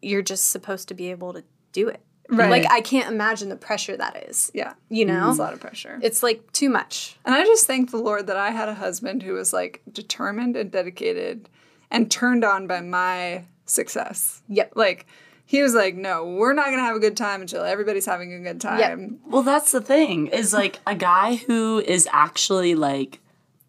"You're 0.00 0.22
just 0.22 0.50
supposed 0.50 0.88
to 0.88 0.94
be 0.94 1.10
able 1.10 1.32
to 1.32 1.44
do 1.72 1.88
it." 1.88 2.00
Right. 2.28 2.50
Like 2.50 2.70
I 2.70 2.80
can't 2.80 3.10
imagine 3.12 3.48
the 3.50 3.56
pressure 3.56 3.96
that 3.96 4.28
is. 4.28 4.50
Yeah, 4.54 4.72
You 4.88 5.04
know, 5.04 5.28
it's 5.28 5.38
a 5.38 5.42
lot 5.42 5.52
of 5.52 5.60
pressure. 5.60 5.98
it's 6.02 6.22
like 6.22 6.50
too 6.52 6.70
much. 6.70 7.18
And 7.26 7.34
I 7.34 7.44
just 7.44 7.66
thank 7.66 7.90
the 7.90 7.98
Lord 7.98 8.26
that 8.28 8.36
I 8.38 8.50
had 8.50 8.68
a 8.68 8.74
husband 8.74 9.22
who 9.22 9.34
was 9.34 9.52
like 9.52 9.82
determined 9.92 10.56
and 10.56 10.70
dedicated 10.70 11.48
and 11.90 12.10
turned 12.10 12.42
on 12.44 12.66
by 12.66 12.80
my 12.80 13.44
success. 13.66 14.42
Yep. 14.48 14.72
Like 14.76 15.06
he 15.52 15.60
was 15.60 15.74
like, 15.74 15.94
"No, 15.94 16.24
we're 16.24 16.54
not 16.54 16.70
gonna 16.70 16.80
have 16.80 16.96
a 16.96 16.98
good 16.98 17.14
time 17.14 17.42
until 17.42 17.62
everybody's 17.62 18.06
having 18.06 18.32
a 18.32 18.40
good 18.40 18.58
time." 18.58 19.18
Well, 19.26 19.42
that's 19.42 19.70
the 19.70 19.82
thing 19.82 20.28
is 20.28 20.54
like 20.54 20.80
a 20.86 20.94
guy 20.94 21.34
who 21.34 21.78
is 21.80 22.08
actually 22.10 22.74
like, 22.74 23.20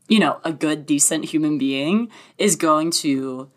you 0.07 0.17
know, 0.17 0.39
a 0.45 0.53
good, 0.53 0.85
decent 0.85 1.25
human 1.25 1.57
being 1.57 2.07
is 2.37 2.55
going 2.55 2.91
to 2.91 3.49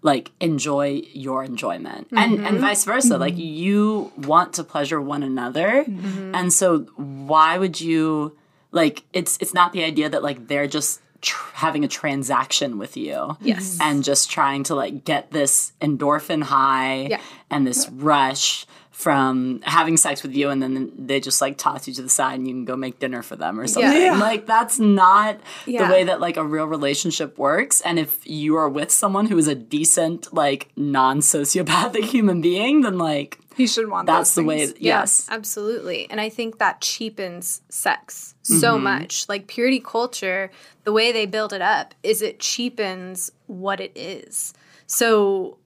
like 0.00 0.32
enjoy 0.40 1.02
your 1.12 1.44
enjoyment 1.44 2.08
and 2.12 2.38
mm-hmm. 2.38 2.46
and 2.46 2.58
vice 2.58 2.84
versa 2.84 3.14
mm-hmm. 3.14 3.20
like 3.20 3.36
you 3.36 4.12
want 4.18 4.54
to 4.54 4.64
pleasure 4.64 5.00
one 5.00 5.22
another 5.22 5.84
mm-hmm. 5.84 6.34
and 6.34 6.52
so 6.52 6.80
why 6.96 7.56
would 7.56 7.80
you 7.80 8.36
like 8.70 9.02
it's 9.14 9.38
it's 9.40 9.54
not 9.54 9.72
the 9.72 9.82
idea 9.82 10.10
that 10.10 10.22
like 10.22 10.46
they're 10.46 10.66
just 10.66 11.00
tr- 11.24 11.50
having 11.54 11.84
a 11.84 11.88
transaction 11.88 12.78
with 12.78 12.96
you 12.96 13.36
Yes. 13.40 13.78
and 13.80 14.04
just 14.04 14.30
trying 14.30 14.62
to 14.64 14.74
like 14.74 15.04
get 15.04 15.30
this 15.32 15.72
endorphin 15.80 16.42
high 16.42 17.06
Yeah. 17.10 17.20
And 17.54 17.66
this 17.66 17.88
rush 17.88 18.66
from 18.90 19.60
having 19.64 19.96
sex 19.96 20.22
with 20.22 20.34
you 20.34 20.50
and 20.50 20.62
then 20.62 20.92
they 20.96 21.18
just 21.18 21.40
like 21.40 21.58
toss 21.58 21.88
you 21.88 21.92
to 21.92 22.00
the 22.00 22.08
side 22.08 22.38
and 22.38 22.46
you 22.46 22.54
can 22.54 22.64
go 22.64 22.76
make 22.76 23.00
dinner 23.00 23.22
for 23.22 23.34
them 23.34 23.58
or 23.58 23.66
something. 23.66 24.00
Yeah. 24.00 24.18
Like 24.18 24.46
that's 24.46 24.78
not 24.78 25.40
Yeah. 25.66 25.86
the 25.86 25.92
way 25.92 26.04
that 26.04 26.20
like 26.20 26.36
a 26.36 26.44
real 26.44 26.66
relationship 26.66 27.36
works. 27.36 27.80
And 27.80 27.98
if 27.98 28.24
you 28.26 28.56
are 28.56 28.68
with 28.68 28.92
someone 28.92 29.26
who 29.26 29.36
is 29.36 29.48
a 29.48 29.54
decent, 29.54 30.32
like 30.32 30.70
non-sociopathic 30.76 32.04
human 32.14 32.40
being, 32.40 32.82
then 32.82 32.96
like 32.96 33.38
He 33.56 33.66
should 33.66 33.90
want 33.90 34.06
that's 34.06 34.30
those 34.30 34.34
the 34.36 34.44
way 34.44 34.66
things. 34.66 34.80
yes. 34.80 35.26
Absolutely. 35.28 36.08
And 36.08 36.20
I 36.20 36.28
think 36.28 36.58
that 36.58 36.80
cheapens 36.80 37.62
sex 37.68 38.36
so 38.42 38.74
mm-hmm. 38.74 38.84
much. 38.84 39.28
Like 39.28 39.48
purity 39.48 39.80
culture, 39.80 40.52
the 40.84 40.92
way 40.92 41.10
they 41.10 41.26
build 41.26 41.52
it 41.52 41.62
up 41.62 41.94
is 42.04 42.22
it 42.22 42.38
cheapens 42.38 43.32
what 43.48 43.80
it 43.80 43.92
is. 43.96 44.54
So 44.86 45.58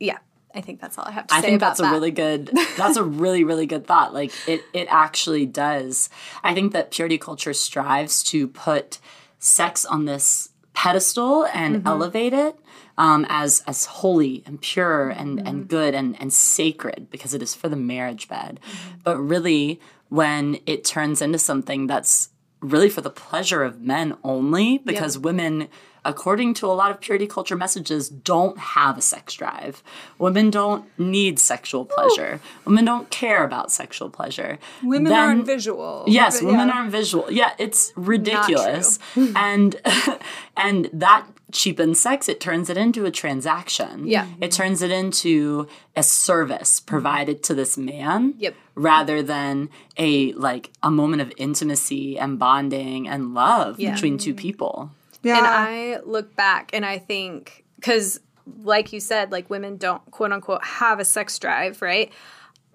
yeah, 0.00 0.18
I 0.54 0.60
think 0.60 0.80
that's 0.80 0.98
all 0.98 1.04
I 1.06 1.12
have 1.12 1.26
to 1.28 1.34
I 1.34 1.40
say 1.40 1.46
I 1.46 1.50
think 1.50 1.60
that's 1.60 1.80
a 1.80 1.90
really 1.90 2.10
good 2.10 2.50
that's 2.76 2.96
a 2.96 3.04
really 3.04 3.44
really 3.44 3.66
good 3.66 3.86
thought. 3.86 4.12
Like 4.14 4.32
it 4.46 4.62
it 4.72 4.86
actually 4.90 5.46
does. 5.46 6.10
I 6.44 6.54
think 6.54 6.72
that 6.72 6.90
purity 6.90 7.18
culture 7.18 7.52
strives 7.52 8.22
to 8.24 8.48
put 8.48 8.98
sex 9.38 9.84
on 9.84 10.04
this 10.04 10.50
pedestal 10.74 11.46
and 11.52 11.76
Mm-hmm. 11.76 11.86
elevate 11.86 12.32
it 12.32 12.56
um, 12.98 13.26
as 13.28 13.62
as 13.66 13.84
holy 13.86 14.42
and 14.46 14.60
pure 14.60 15.08
and 15.10 15.38
Mm-hmm. 15.38 15.46
and 15.46 15.68
good 15.68 15.94
and 15.94 16.16
and 16.20 16.32
sacred 16.32 17.08
because 17.10 17.34
it 17.34 17.42
is 17.42 17.54
for 17.54 17.68
the 17.68 17.76
marriage 17.76 18.28
bed. 18.28 18.60
Mm-hmm. 18.62 18.98
But 19.04 19.18
really 19.18 19.80
when 20.08 20.58
it 20.66 20.84
turns 20.84 21.22
into 21.22 21.38
something 21.38 21.86
that's 21.86 22.28
really 22.60 22.88
for 22.90 23.00
the 23.00 23.10
pleasure 23.10 23.62
of 23.64 23.80
men 23.80 24.16
only 24.22 24.78
because 24.78 25.18
women 25.18 25.68
according 26.04 26.52
to 26.54 26.66
a 26.66 26.74
lot 26.74 26.90
of 26.90 27.00
purity 27.00 27.26
culture 27.26 27.56
messages 27.56 28.08
don't 28.08 28.58
have 28.58 28.98
a 28.98 29.02
sex 29.02 29.34
drive 29.34 29.82
women 30.18 30.50
don't 30.50 30.84
need 30.98 31.38
sexual 31.38 31.84
pleasure 31.84 32.40
women 32.64 32.84
don't 32.84 33.08
care 33.10 33.44
about 33.44 33.70
sexual 33.70 34.10
pleasure 34.10 34.58
Women 34.82 35.04
Then- 35.12 35.18
aren't 35.28 35.46
visual. 35.46 36.04
Yes, 36.06 36.40
But 36.40 36.46
women 36.46 36.68
yeah. 36.68 36.74
aren't 36.74 36.90
visual. 36.90 37.26
Yeah, 37.30 37.52
it's 37.58 37.92
ridiculous. 37.96 38.98
and 39.36 39.76
and 40.56 40.90
that 40.92 41.26
cheapens 41.52 42.00
sex. 42.00 42.28
It 42.28 42.40
turns 42.40 42.68
it 42.70 42.76
into 42.76 43.04
a 43.04 43.10
transaction. 43.10 44.06
Yeah. 44.06 44.26
It 44.40 44.52
turns 44.52 44.82
it 44.82 44.90
into 44.90 45.68
a 45.96 46.02
service 46.02 46.80
provided 46.80 47.42
to 47.44 47.54
this 47.54 47.76
man. 47.78 48.34
Yep. 48.38 48.54
Rather 48.74 49.22
than 49.22 49.68
a 49.96 50.32
like 50.32 50.70
a 50.82 50.90
moment 50.90 51.22
of 51.22 51.32
intimacy 51.36 52.18
and 52.18 52.38
bonding 52.38 53.06
and 53.08 53.34
love 53.34 53.78
Yeah. 53.78 53.94
between 53.94 54.18
two 54.18 54.34
people. 54.34 54.90
Yeah. 55.22 55.38
And 55.38 55.46
I 55.46 56.00
look 56.04 56.34
back 56.36 56.70
and 56.72 56.84
I 56.84 56.98
think, 56.98 57.64
because 57.76 58.20
like 58.62 58.92
you 58.92 59.00
said, 59.00 59.32
like 59.32 59.48
women 59.50 59.76
don't 59.76 60.04
quote 60.10 60.32
unquote 60.32 60.64
have 60.64 61.00
a 61.00 61.04
sex 61.04 61.38
drive, 61.38 61.82
right? 61.82 62.12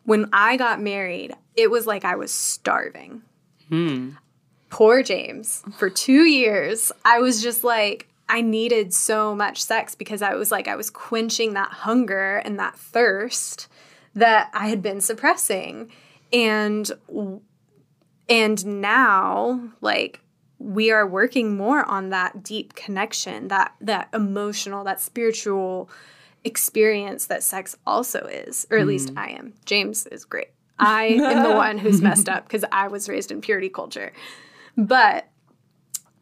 When 0.03 0.29
I 0.31 0.57
got 0.57 0.81
married, 0.81 1.33
it 1.55 1.69
was 1.69 1.85
like 1.85 2.05
I 2.05 2.15
was 2.15 2.31
starving. 2.31 3.21
Hmm. 3.69 4.11
Poor 4.69 5.03
James. 5.03 5.63
For 5.77 5.89
two 5.89 6.25
years, 6.25 6.91
I 7.03 7.19
was 7.19 7.41
just 7.41 7.63
like, 7.63 8.07
I 8.29 8.41
needed 8.41 8.93
so 8.93 9.33
much 9.33 9.63
sex 9.63 9.95
because 9.95 10.21
I 10.21 10.35
was 10.35 10.51
like, 10.51 10.67
I 10.67 10.75
was 10.75 10.89
quenching 10.89 11.53
that 11.53 11.71
hunger 11.71 12.37
and 12.37 12.59
that 12.59 12.77
thirst 12.77 13.67
that 14.15 14.49
I 14.53 14.67
had 14.67 14.81
been 14.81 14.99
suppressing. 14.99 15.91
And 16.33 16.91
and 18.27 18.65
now 18.65 19.69
like 19.79 20.19
we 20.59 20.91
are 20.91 21.05
working 21.05 21.55
more 21.55 21.83
on 21.85 22.09
that 22.09 22.43
deep 22.43 22.73
connection 22.73 23.47
that 23.49 23.73
that 23.81 24.09
emotional 24.13 24.83
that 24.83 24.99
spiritual 24.99 25.89
experience 26.43 27.27
that 27.27 27.43
sex 27.43 27.75
also 27.85 28.21
is 28.25 28.65
or 28.71 28.77
at 28.77 28.83
hmm. 28.83 28.89
least 28.89 29.11
i 29.15 29.29
am. 29.29 29.53
James 29.65 30.07
is 30.07 30.25
great. 30.25 30.49
I 30.79 31.05
am 31.05 31.43
the 31.43 31.55
one 31.55 31.77
who's 31.77 32.01
messed 32.01 32.29
up 32.29 32.45
because 32.47 32.65
i 32.71 32.87
was 32.87 33.09
raised 33.09 33.31
in 33.31 33.41
purity 33.41 33.69
culture. 33.69 34.13
But 34.75 35.27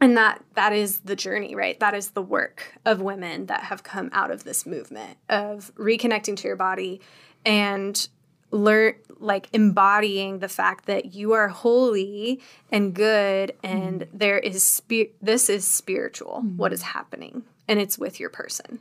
and 0.02 0.18
that 0.18 0.44
that 0.56 0.74
is 0.74 1.00
the 1.00 1.16
journey 1.16 1.56
right? 1.56 1.80
That 1.80 1.94
is 1.94 2.12
the 2.12 2.22
work 2.22 2.78
of 2.86 3.02
women 3.02 3.46
that 3.48 3.64
have 3.64 3.84
come 3.84 4.10
out 4.12 4.32
of 4.32 4.44
this 4.44 4.66
movement 4.66 5.18
of 5.30 5.74
reconnecting 5.76 6.36
to 6.38 6.48
your 6.48 6.58
body 6.58 7.02
and 7.46 8.08
learn 8.52 8.94
like 9.20 9.48
embodying 9.54 10.40
the 10.40 10.48
fact 10.50 10.86
that 10.86 11.14
you 11.14 11.34
are 11.34 11.48
holy 11.48 12.42
and 12.72 12.94
good 12.94 13.54
and 13.64 14.08
there 14.14 14.40
is 14.40 14.64
spi- 14.64 15.12
this 15.22 15.50
is 15.50 15.66
spiritual 15.66 16.42
what 16.42 16.72
is 16.74 16.82
happening 16.82 17.44
and 17.68 17.80
it's 17.80 17.98
with 17.98 18.20
your 18.20 18.30
person 18.30 18.80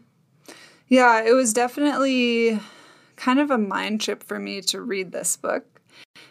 Yeah, 0.89 1.23
it 1.25 1.33
was 1.33 1.53
definitely 1.53 2.61
kind 3.17 3.39
of 3.41 3.51
a 3.51 3.59
mind 3.59 4.01
trip 4.01 4.23
for 4.23 4.39
me 4.39 4.61
to 4.61 4.81
read 4.83 5.13
this 5.13 5.37
book 5.37 5.65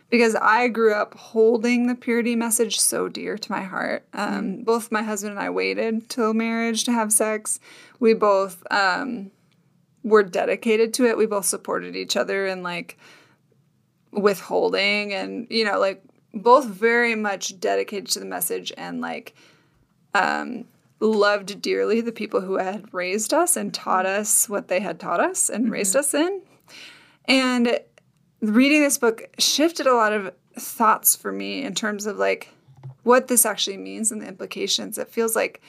because 0.10 0.36
I 0.36 0.68
grew 0.68 0.94
up 0.94 1.16
holding 1.16 1.88
the 1.88 1.96
purity 1.96 2.36
message 2.36 2.80
so 2.80 3.10
dear 3.10 3.38
to 3.38 3.52
my 3.52 3.62
heart. 3.64 4.06
Um, 4.14 4.64
Both 4.64 4.92
my 4.92 5.02
husband 5.02 5.32
and 5.32 5.40
I 5.40 5.50
waited 5.50 6.08
till 6.10 6.34
marriage 6.34 6.84
to 6.84 6.92
have 6.92 7.12
sex. 7.12 7.60
We 8.00 8.14
both 8.14 8.64
um, 8.70 9.32
were 10.04 10.24
dedicated 10.24 10.94
to 10.96 11.06
it. 11.06 11.18
We 11.18 11.26
both 11.26 11.46
supported 11.46 11.96
each 11.96 12.16
other 12.16 12.46
and 12.46 12.62
like 12.62 12.98
withholding 14.14 15.14
and, 15.14 15.48
you 15.50 15.66
know, 15.66 15.80
like 15.80 16.04
both 16.34 16.66
very 16.66 17.16
much 17.16 17.60
dedicated 17.60 18.08
to 18.08 18.20
the 18.20 18.26
message 18.26 18.72
and 18.78 19.02
like 19.02 19.36
um, 20.14 20.66
loved 21.00 21.62
dearly 21.62 22.02
the 22.02 22.12
people 22.12 22.42
who 22.42 22.58
had 22.58 22.92
raised 22.94 23.34
us 23.34 23.56
and 23.56 23.74
taught 23.74 24.06
us 24.06 24.48
what 24.48 24.68
they 24.68 24.80
had 24.80 25.00
taught 25.00 25.20
us 25.20 25.50
and 25.50 25.72
raised 25.72 25.96
us 25.96 26.14
in. 26.14 26.42
And 27.26 27.80
reading 28.42 28.82
this 28.82 28.98
book 28.98 29.30
shifted 29.40 29.88
a 29.88 29.94
lot 29.94 30.14
of 30.14 30.34
thoughts 30.58 31.16
for 31.16 31.32
me 31.32 31.64
in 31.64 31.74
terms 31.74 32.06
of 32.06 32.18
like 32.18 32.50
what 33.04 33.28
this 33.28 33.46
actually 33.46 33.78
means 33.78 34.12
and 34.12 34.22
the 34.22 34.28
implications. 34.28 34.98
It 34.98 35.10
feels 35.10 35.36
like 35.36 35.62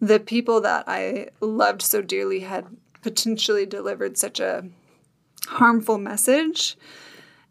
the 0.00 0.20
people 0.20 0.60
that 0.60 0.84
I 0.86 1.28
loved 1.40 1.82
so 1.82 2.02
dearly 2.02 2.40
had 2.40 2.66
potentially 3.02 3.66
delivered 3.66 4.16
such 4.16 4.40
a 4.40 4.64
harmful 5.46 5.98
message. 5.98 6.76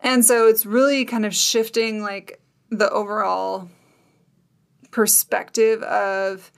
And 0.02 0.24
so 0.24 0.48
it's 0.48 0.66
really 0.66 1.06
kind 1.06 1.26
of 1.26 1.36
shifting 1.36 2.02
like 2.02 2.40
the 2.70 2.90
overall 2.90 3.70
perspective 4.92 5.82
of 5.84 6.52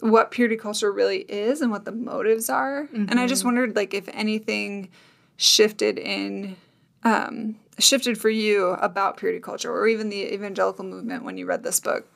what 0.00 0.30
purity 0.30 0.56
culture 0.56 0.92
really 0.92 1.20
is 1.20 1.60
and 1.60 1.70
what 1.70 1.84
the 1.84 1.92
motives 1.92 2.50
are. 2.50 2.88
And 2.92 3.18
I 3.18 3.26
just 3.26 3.44
wondered 3.44 3.76
like 3.76 3.94
if 3.94 4.08
anything 4.12 4.90
shifted 5.36 5.98
in 5.98 6.56
um 7.02 7.56
shifted 7.78 8.16
for 8.16 8.30
you 8.30 8.68
about 8.68 9.16
purity 9.16 9.40
culture 9.40 9.72
or 9.72 9.88
even 9.88 10.08
the 10.08 10.32
evangelical 10.32 10.84
movement 10.84 11.24
when 11.24 11.36
you 11.36 11.46
read 11.46 11.62
this 11.62 11.80
book. 11.80 12.06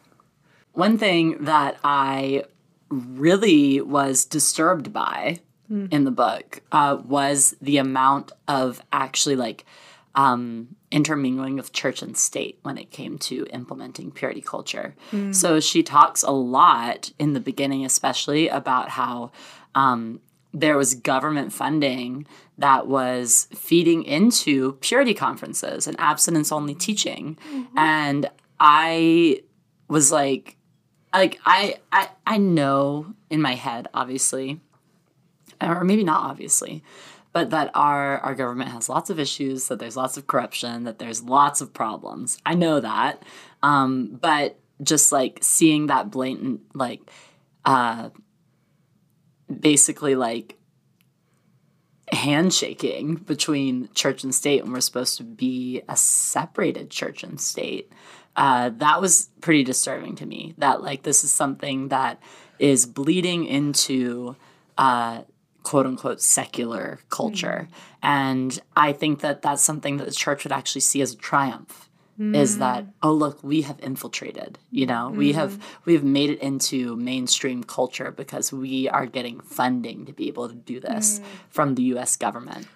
One 0.73 0.99
thing 0.99 1.45
that 1.45 1.79
I 1.83 2.45
really 2.91 3.81
was 3.81 4.25
disturbed 4.25 4.93
by 4.93 5.41
mm. 5.71 5.93
in 5.93 6.05
the 6.05 6.11
book 6.11 6.61
uh, 6.73 6.99
was 7.05 7.57
the 7.61 7.79
amount 7.79 8.33
of 8.47 8.81
actually 8.93 9.37
like 9.37 9.65
um, 10.15 10.77
intermingling 10.91 11.59
of 11.59 11.73
church 11.73 12.03
and 12.03 12.17
state 12.17 12.59
when 12.63 12.79
it 12.79 12.91
came 12.91 13.19
to 13.19 13.47
implementing 13.53 14.11
purity 14.11 14.41
culture. 14.41 14.95
Mm. 15.13 15.35
So 15.35 15.61
she 15.61 15.83
talks 15.83 16.23
a 16.23 16.31
lot 16.31 17.13
in 17.19 17.35
the 17.35 17.41
beginning, 17.41 17.85
especially 17.85 18.49
about 18.49 18.91
how 18.91 19.31
um, 19.75 20.21
there 20.53 20.77
was 20.77 20.95
government 20.95 21.53
funding 21.53 22.27
that 22.57 22.87
was 22.87 23.49
feeding 23.55 24.03
into 24.03 24.73
purity 24.81 25.15
conferences 25.15 25.87
and 25.87 25.99
abstinence 26.01 26.51
only 26.51 26.75
teaching. 26.75 27.39
Mm-hmm. 27.53 27.79
And 27.79 28.31
I 28.59 29.43
was 29.89 30.11
like, 30.11 30.57
like 31.13 31.39
I, 31.45 31.77
I 31.93 32.09
I 32.27 32.39
know 32.39 33.15
in 33.31 33.41
my 33.41 33.55
head, 33.55 33.89
obviously, 33.95 34.61
or 35.61 35.85
maybe 35.85 36.05
not 36.05 36.23
obviously, 36.23 36.83
but 37.33 37.51
that 37.51 37.70
our 37.74 38.18
our 38.18 38.35
government 38.35 38.70
has 38.70 38.89
lots 38.89 39.11
of 39.11 39.18
issues, 39.18 39.68
that 39.68 39.79
there's 39.79 39.97
lots 39.97 40.16
of 40.16 40.26
corruption, 40.26 40.85
that 40.85 40.99
there's 40.99 41.22
lots 41.22 41.61
of 41.61 41.72
problems. 41.72 42.39
I 42.45 42.55
know 42.55 42.81
that, 42.81 43.22
um, 43.62 44.18
but 44.20 44.59
just 44.83 45.12
like 45.12 45.39
seeing 45.43 45.87
that 45.87 46.11
blatant, 46.11 46.61
like, 46.74 47.01
uh, 47.64 48.11
basically 49.61 50.14
like 50.14 50.57
handshaking 52.12 53.16
between 53.16 53.89
church 53.95 54.24
and 54.24 54.35
state 54.35 54.62
when 54.62 54.72
we're 54.72 54.81
supposed 54.81 55.18
to 55.18 55.24
be 55.24 55.83
a 55.89 55.97
separated 55.97 56.91
church 56.91 57.22
and 57.22 57.41
state. 57.41 57.93
Uh, 58.37 58.70
that 58.76 59.01
was 59.01 59.31
pretty 59.41 59.64
disturbing 59.64 60.14
to 60.16 60.24
me. 60.24 60.55
That 60.59 60.83
like 60.83 61.03
this 61.03 61.24
is 61.24 61.33
something 61.33 61.89
that 61.89 62.20
is 62.59 62.87
bleeding 62.87 63.45
into 63.45 64.37
uh, 64.76 65.22
quote 65.69 65.85
unquote 65.85 66.23
secular 66.23 66.99
culture. 67.11 67.69
Mm. 67.71 67.75
And 68.03 68.61
I 68.75 68.95
think 68.95 69.21
that 69.21 69.43
that's 69.43 69.62
something 69.62 69.99
that 69.99 70.07
the 70.07 70.14
church 70.14 70.45
would 70.45 70.53
actually 70.53 70.81
see 70.81 71.03
as 71.03 71.12
a 71.12 71.16
triumph. 71.16 71.91
Mm. 72.19 72.35
Is 72.35 72.57
that 72.57 72.87
oh 73.03 73.12
look 73.12 73.45
we 73.45 73.62
have 73.62 73.79
infiltrated 73.81 74.59
you 74.71 74.87
know 74.87 75.11
mm. 75.12 75.16
we 75.16 75.35
have 75.35 75.53
mm. 75.53 75.62
we 75.85 75.93
have 75.93 76.03
made 76.03 76.31
it 76.31 76.41
into 76.41 76.97
mainstream 76.97 77.62
culture 77.62 78.11
because 78.11 78.53
we 78.53 78.89
are 78.89 79.07
getting 79.07 79.41
funding 79.41 80.07
to 80.07 80.12
be 80.12 80.27
able 80.27 80.49
to 80.49 80.55
do 80.55 80.81
this 80.81 81.21
mm. 81.21 81.25
from 81.51 81.75
the 81.75 81.83
U.S. 81.95 82.16
government. 82.16 82.66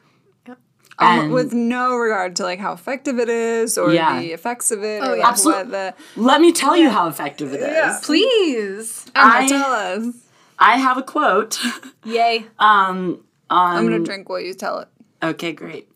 Um, 0.99 1.31
with 1.31 1.53
no 1.55 1.97
regard 1.97 2.37
to 2.37 2.43
like 2.45 2.61
how 2.61 2.75
effective 2.75 3.19
it 3.19 3.31
is 3.31 3.79
or 3.79 3.93
yeah. 3.93 4.21
the 4.21 4.33
effects 4.33 4.71
of 4.71 4.85
it. 4.85 5.03
Oh, 5.03 5.15
yeah. 5.15 5.27
Absolutely. 5.27 5.73
The, 5.73 5.95
Let 6.17 6.41
me 6.41 6.53
tell 6.53 6.77
you 6.77 6.91
how 6.91 7.09
effective 7.09 7.53
it 7.55 7.63
is. 7.63 7.69
Yeah. 7.69 7.99
Please. 8.03 9.11
I, 9.17 9.49
tell 9.49 9.73
us. 9.73 10.23
I 10.63 10.79
have 10.79 10.97
a 10.97 11.03
quote. 11.03 11.59
Yay. 12.05 12.47
um, 12.59 13.25
on, 13.51 13.77
I'm 13.77 13.87
going 13.87 13.99
to 13.99 14.05
drink 14.05 14.29
while 14.29 14.41
you 14.41 14.55
tell 14.55 14.79
it. 14.79 14.89
Okay, 15.23 15.53
great. 15.53 15.89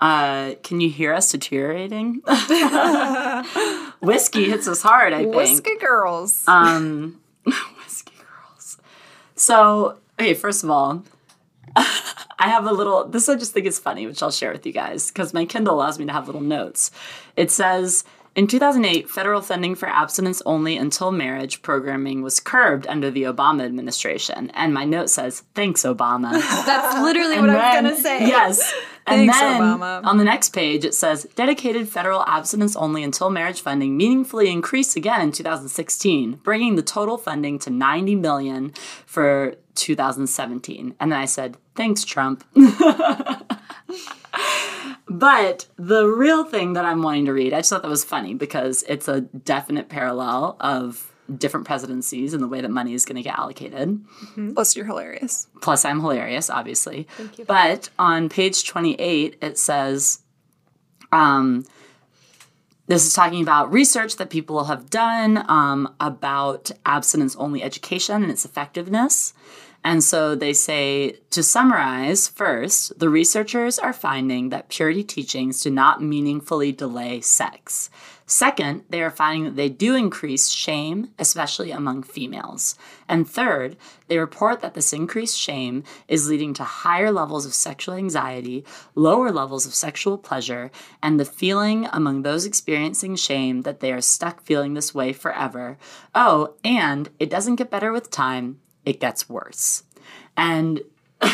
Uh, 0.00 0.54
can 0.62 0.80
you 0.80 0.90
hear 0.90 1.12
us 1.12 1.30
deteriorating? 1.30 2.20
whiskey 4.00 4.44
hits 4.44 4.66
us 4.68 4.82
hard, 4.82 5.12
I 5.12 5.22
think. 5.22 5.34
Whiskey 5.34 5.76
girls. 5.78 6.44
Um, 6.46 7.20
whiskey 7.44 8.14
girls. 8.18 8.78
So, 9.36 9.98
okay, 10.18 10.34
first 10.34 10.64
of 10.64 10.70
all, 10.70 11.04
I 11.76 12.48
have 12.48 12.66
a 12.66 12.72
little, 12.72 13.04
this 13.08 13.28
I 13.28 13.36
just 13.36 13.52
think 13.52 13.66
is 13.66 13.78
funny, 13.78 14.06
which 14.06 14.22
I'll 14.22 14.30
share 14.30 14.52
with 14.52 14.66
you 14.66 14.72
guys 14.72 15.08
because 15.08 15.32
my 15.32 15.44
Kindle 15.44 15.74
allows 15.74 15.98
me 15.98 16.06
to 16.06 16.12
have 16.12 16.26
little 16.26 16.40
notes. 16.40 16.90
It 17.36 17.50
says, 17.50 18.04
in 18.38 18.46
2008, 18.46 19.10
federal 19.10 19.40
funding 19.40 19.74
for 19.74 19.88
abstinence 19.88 20.40
only 20.46 20.76
until 20.76 21.10
marriage 21.10 21.60
programming 21.60 22.22
was 22.22 22.38
curbed 22.38 22.86
under 22.86 23.10
the 23.10 23.24
Obama 23.24 23.64
administration. 23.64 24.50
And 24.54 24.72
my 24.72 24.84
note 24.84 25.10
says, 25.10 25.42
thanks, 25.56 25.82
Obama. 25.82 26.30
That's 26.64 27.02
literally 27.02 27.40
what 27.40 27.48
then, 27.48 27.56
I 27.56 27.74
was 27.74 27.82
going 27.82 27.96
to 27.96 28.00
say. 28.00 28.28
Yes. 28.28 28.72
And 29.08 29.22
thanks, 29.28 29.40
then 29.40 29.60
Obama. 29.60 30.04
on 30.04 30.18
the 30.18 30.24
next 30.24 30.50
page, 30.50 30.84
it 30.84 30.94
says, 30.94 31.26
dedicated 31.34 31.88
federal 31.88 32.24
abstinence 32.26 32.76
only 32.76 33.02
until 33.02 33.28
marriage 33.28 33.60
funding 33.60 33.96
meaningfully 33.96 34.52
increased 34.52 34.94
again 34.94 35.20
in 35.20 35.32
2016, 35.32 36.34
bringing 36.44 36.76
the 36.76 36.82
total 36.82 37.18
funding 37.18 37.58
to 37.58 37.70
90 37.70 38.14
million 38.14 38.72
for 39.04 39.56
2017. 39.74 40.94
And 41.00 41.10
then 41.10 41.18
I 41.18 41.24
said, 41.24 41.56
thanks, 41.74 42.04
Trump. 42.04 42.44
But 45.10 45.66
the 45.76 46.06
real 46.06 46.44
thing 46.44 46.74
that 46.74 46.84
I'm 46.84 47.02
wanting 47.02 47.24
to 47.26 47.32
read, 47.32 47.54
I 47.54 47.60
just 47.60 47.70
thought 47.70 47.82
that 47.82 47.88
was 47.88 48.04
funny 48.04 48.34
because 48.34 48.84
it's 48.88 49.08
a 49.08 49.22
definite 49.22 49.88
parallel 49.88 50.56
of 50.60 51.12
different 51.34 51.66
presidencies 51.66 52.34
and 52.34 52.42
the 52.42 52.48
way 52.48 52.60
that 52.60 52.70
money 52.70 52.94
is 52.94 53.04
going 53.04 53.16
to 53.16 53.22
get 53.22 53.38
allocated. 53.38 53.88
Mm-hmm. 53.88 54.54
Plus, 54.54 54.76
you're 54.76 54.86
hilarious. 54.86 55.46
Plus, 55.60 55.84
I'm 55.84 56.00
hilarious, 56.00 56.50
obviously. 56.50 57.06
Thank 57.16 57.38
you. 57.38 57.44
But 57.44 57.90
on 57.98 58.28
page 58.28 58.66
28, 58.66 59.38
it 59.40 59.58
says, 59.58 60.20
um, 61.12 61.64
this 62.86 63.06
is 63.06 63.12
talking 63.12 63.42
about 63.42 63.70
research 63.70 64.16
that 64.16 64.30
people 64.30 64.64
have 64.64 64.88
done 64.88 65.44
um, 65.50 65.94
about 66.00 66.70
abstinence 66.86 67.36
only 67.36 67.62
education 67.62 68.22
and 68.22 68.32
its 68.32 68.44
effectiveness. 68.46 69.34
And 69.88 70.04
so 70.04 70.34
they 70.34 70.52
say 70.52 71.12
to 71.30 71.42
summarize 71.42 72.28
first, 72.28 72.98
the 72.98 73.08
researchers 73.08 73.78
are 73.78 73.94
finding 73.94 74.50
that 74.50 74.68
purity 74.68 75.02
teachings 75.02 75.62
do 75.62 75.70
not 75.70 76.02
meaningfully 76.02 76.72
delay 76.72 77.22
sex. 77.22 77.88
Second, 78.26 78.84
they 78.90 79.00
are 79.00 79.10
finding 79.10 79.44
that 79.44 79.56
they 79.56 79.70
do 79.70 79.94
increase 79.94 80.50
shame, 80.50 81.08
especially 81.18 81.70
among 81.70 82.02
females. 82.02 82.74
And 83.08 83.26
third, 83.26 83.78
they 84.08 84.18
report 84.18 84.60
that 84.60 84.74
this 84.74 84.92
increased 84.92 85.38
shame 85.38 85.84
is 86.06 86.28
leading 86.28 86.52
to 86.54 86.64
higher 86.64 87.10
levels 87.10 87.46
of 87.46 87.54
sexual 87.54 87.94
anxiety, 87.94 88.66
lower 88.94 89.32
levels 89.32 89.64
of 89.64 89.74
sexual 89.74 90.18
pleasure, 90.18 90.70
and 91.02 91.18
the 91.18 91.24
feeling 91.24 91.88
among 91.94 92.20
those 92.20 92.44
experiencing 92.44 93.16
shame 93.16 93.62
that 93.62 93.80
they 93.80 93.90
are 93.90 94.02
stuck 94.02 94.42
feeling 94.42 94.74
this 94.74 94.94
way 94.94 95.14
forever. 95.14 95.78
Oh, 96.14 96.56
and 96.62 97.08
it 97.18 97.30
doesn't 97.30 97.56
get 97.56 97.70
better 97.70 97.90
with 97.90 98.10
time, 98.10 98.60
it 98.84 99.00
gets 99.00 99.28
worse. 99.28 99.82
And 100.36 100.80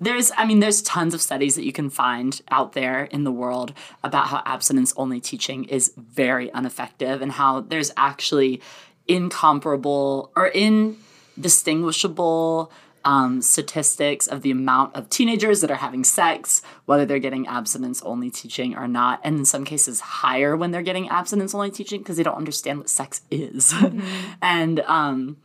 there's 0.00 0.32
i 0.36 0.44
mean 0.44 0.58
there's 0.58 0.82
tons 0.82 1.14
of 1.14 1.22
studies 1.22 1.54
that 1.54 1.64
you 1.64 1.72
can 1.72 1.88
find 1.88 2.42
out 2.50 2.72
there 2.72 3.04
in 3.04 3.22
the 3.22 3.30
world 3.30 3.72
about 4.02 4.26
how 4.26 4.42
abstinence 4.44 4.92
only 4.96 5.20
teaching 5.20 5.62
is 5.66 5.92
very 5.96 6.50
ineffective 6.52 7.22
and 7.22 7.30
how 7.30 7.60
there's 7.60 7.92
actually 7.96 8.60
incomparable 9.06 10.32
or 10.34 10.48
indistinguishable 10.48 12.72
um, 13.04 13.40
statistics 13.40 14.26
of 14.26 14.42
the 14.42 14.50
amount 14.50 14.94
of 14.94 15.08
teenagers 15.08 15.62
that 15.62 15.70
are 15.70 15.76
having 15.76 16.04
sex, 16.04 16.60
whether 16.84 17.06
they're 17.06 17.18
getting 17.18 17.46
abstinence 17.46 18.02
only 18.02 18.30
teaching 18.30 18.76
or 18.76 18.86
not, 18.86 19.20
and 19.24 19.38
in 19.38 19.46
some 19.46 19.64
cases 19.64 20.00
higher 20.00 20.54
when 20.56 20.72
they're 20.72 20.82
getting 20.82 21.08
abstinence 21.08 21.54
only 21.54 21.70
teaching 21.70 22.00
because 22.00 22.18
they 22.18 22.22
don't 22.22 22.36
understand 22.36 22.78
what 22.78 22.90
sex 22.90 23.22
is. 23.30 23.72
Mm-hmm. 23.88 24.32
and 24.42 24.80
um, 24.80 25.38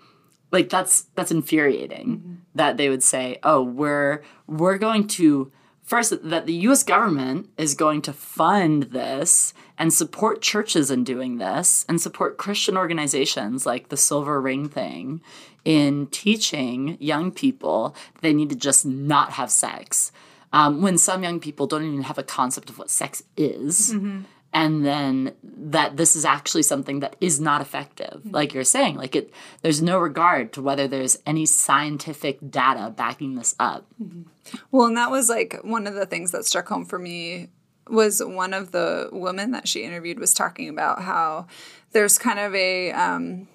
like 0.53 0.69
that's 0.69 1.01
that's 1.15 1.31
infuriating 1.31 2.17
mm-hmm. 2.17 2.33
that 2.55 2.77
they 2.77 2.87
would 2.87 3.03
say 3.03 3.39
oh 3.43 3.61
we're 3.61 4.23
we're 4.47 4.77
going 4.77 5.07
to 5.07 5.51
first 5.81 6.13
that 6.23 6.45
the 6.45 6.53
US 6.53 6.83
government 6.83 7.49
is 7.57 7.73
going 7.73 8.01
to 8.03 8.13
fund 8.13 8.83
this 8.83 9.53
and 9.77 9.91
support 9.91 10.41
churches 10.41 10.89
in 10.91 11.03
doing 11.03 11.39
this 11.39 11.85
and 11.89 11.99
support 11.99 12.37
Christian 12.37 12.77
organizations 12.77 13.65
like 13.65 13.89
the 13.89 13.97
Silver 13.97 14.39
Ring 14.39 14.69
thing 14.69 15.21
in 15.65 16.07
teaching 16.07 16.97
young 17.01 17.31
people 17.31 17.95
they 18.21 18.31
need 18.31 18.49
to 18.49 18.55
just 18.55 18.85
not 18.85 19.33
have 19.33 19.51
sex. 19.51 20.11
Um, 20.53 20.83
when 20.83 20.99
some 20.99 21.23
young 21.23 21.39
people 21.39 21.65
don't 21.65 21.83
even 21.83 22.03
have 22.03 22.19
a 22.19 22.23
concept 22.23 22.69
of 22.69 22.77
what 22.77 22.91
sex 22.91 23.23
is. 23.35 23.91
Mm-hmm 23.93 24.21
and 24.53 24.85
then 24.85 25.33
that 25.43 25.97
this 25.97 26.15
is 26.15 26.23
actually 26.23 26.63
something 26.63 26.99
that 26.99 27.15
is 27.19 27.39
not 27.39 27.61
effective 27.61 28.19
mm-hmm. 28.19 28.31
like 28.31 28.53
you're 28.53 28.63
saying 28.63 28.95
like 28.95 29.15
it 29.15 29.31
there's 29.61 29.81
no 29.81 29.97
regard 29.97 30.53
to 30.53 30.61
whether 30.61 30.87
there's 30.87 31.17
any 31.25 31.45
scientific 31.45 32.37
data 32.49 32.93
backing 32.95 33.35
this 33.35 33.55
up 33.59 33.85
mm-hmm. 34.01 34.23
well 34.71 34.85
and 34.85 34.97
that 34.97 35.11
was 35.11 35.29
like 35.29 35.59
one 35.63 35.87
of 35.87 35.95
the 35.95 36.05
things 36.05 36.31
that 36.31 36.45
struck 36.45 36.67
home 36.67 36.85
for 36.85 36.99
me 36.99 37.49
was 37.89 38.23
one 38.23 38.53
of 38.53 38.71
the 38.71 39.09
women 39.11 39.51
that 39.51 39.67
she 39.67 39.83
interviewed 39.83 40.19
was 40.19 40.33
talking 40.33 40.69
about 40.69 41.01
how 41.01 41.45
there's 41.91 42.17
kind 42.17 42.39
of 42.39 42.55
a 42.55 42.91
um, 42.91 43.47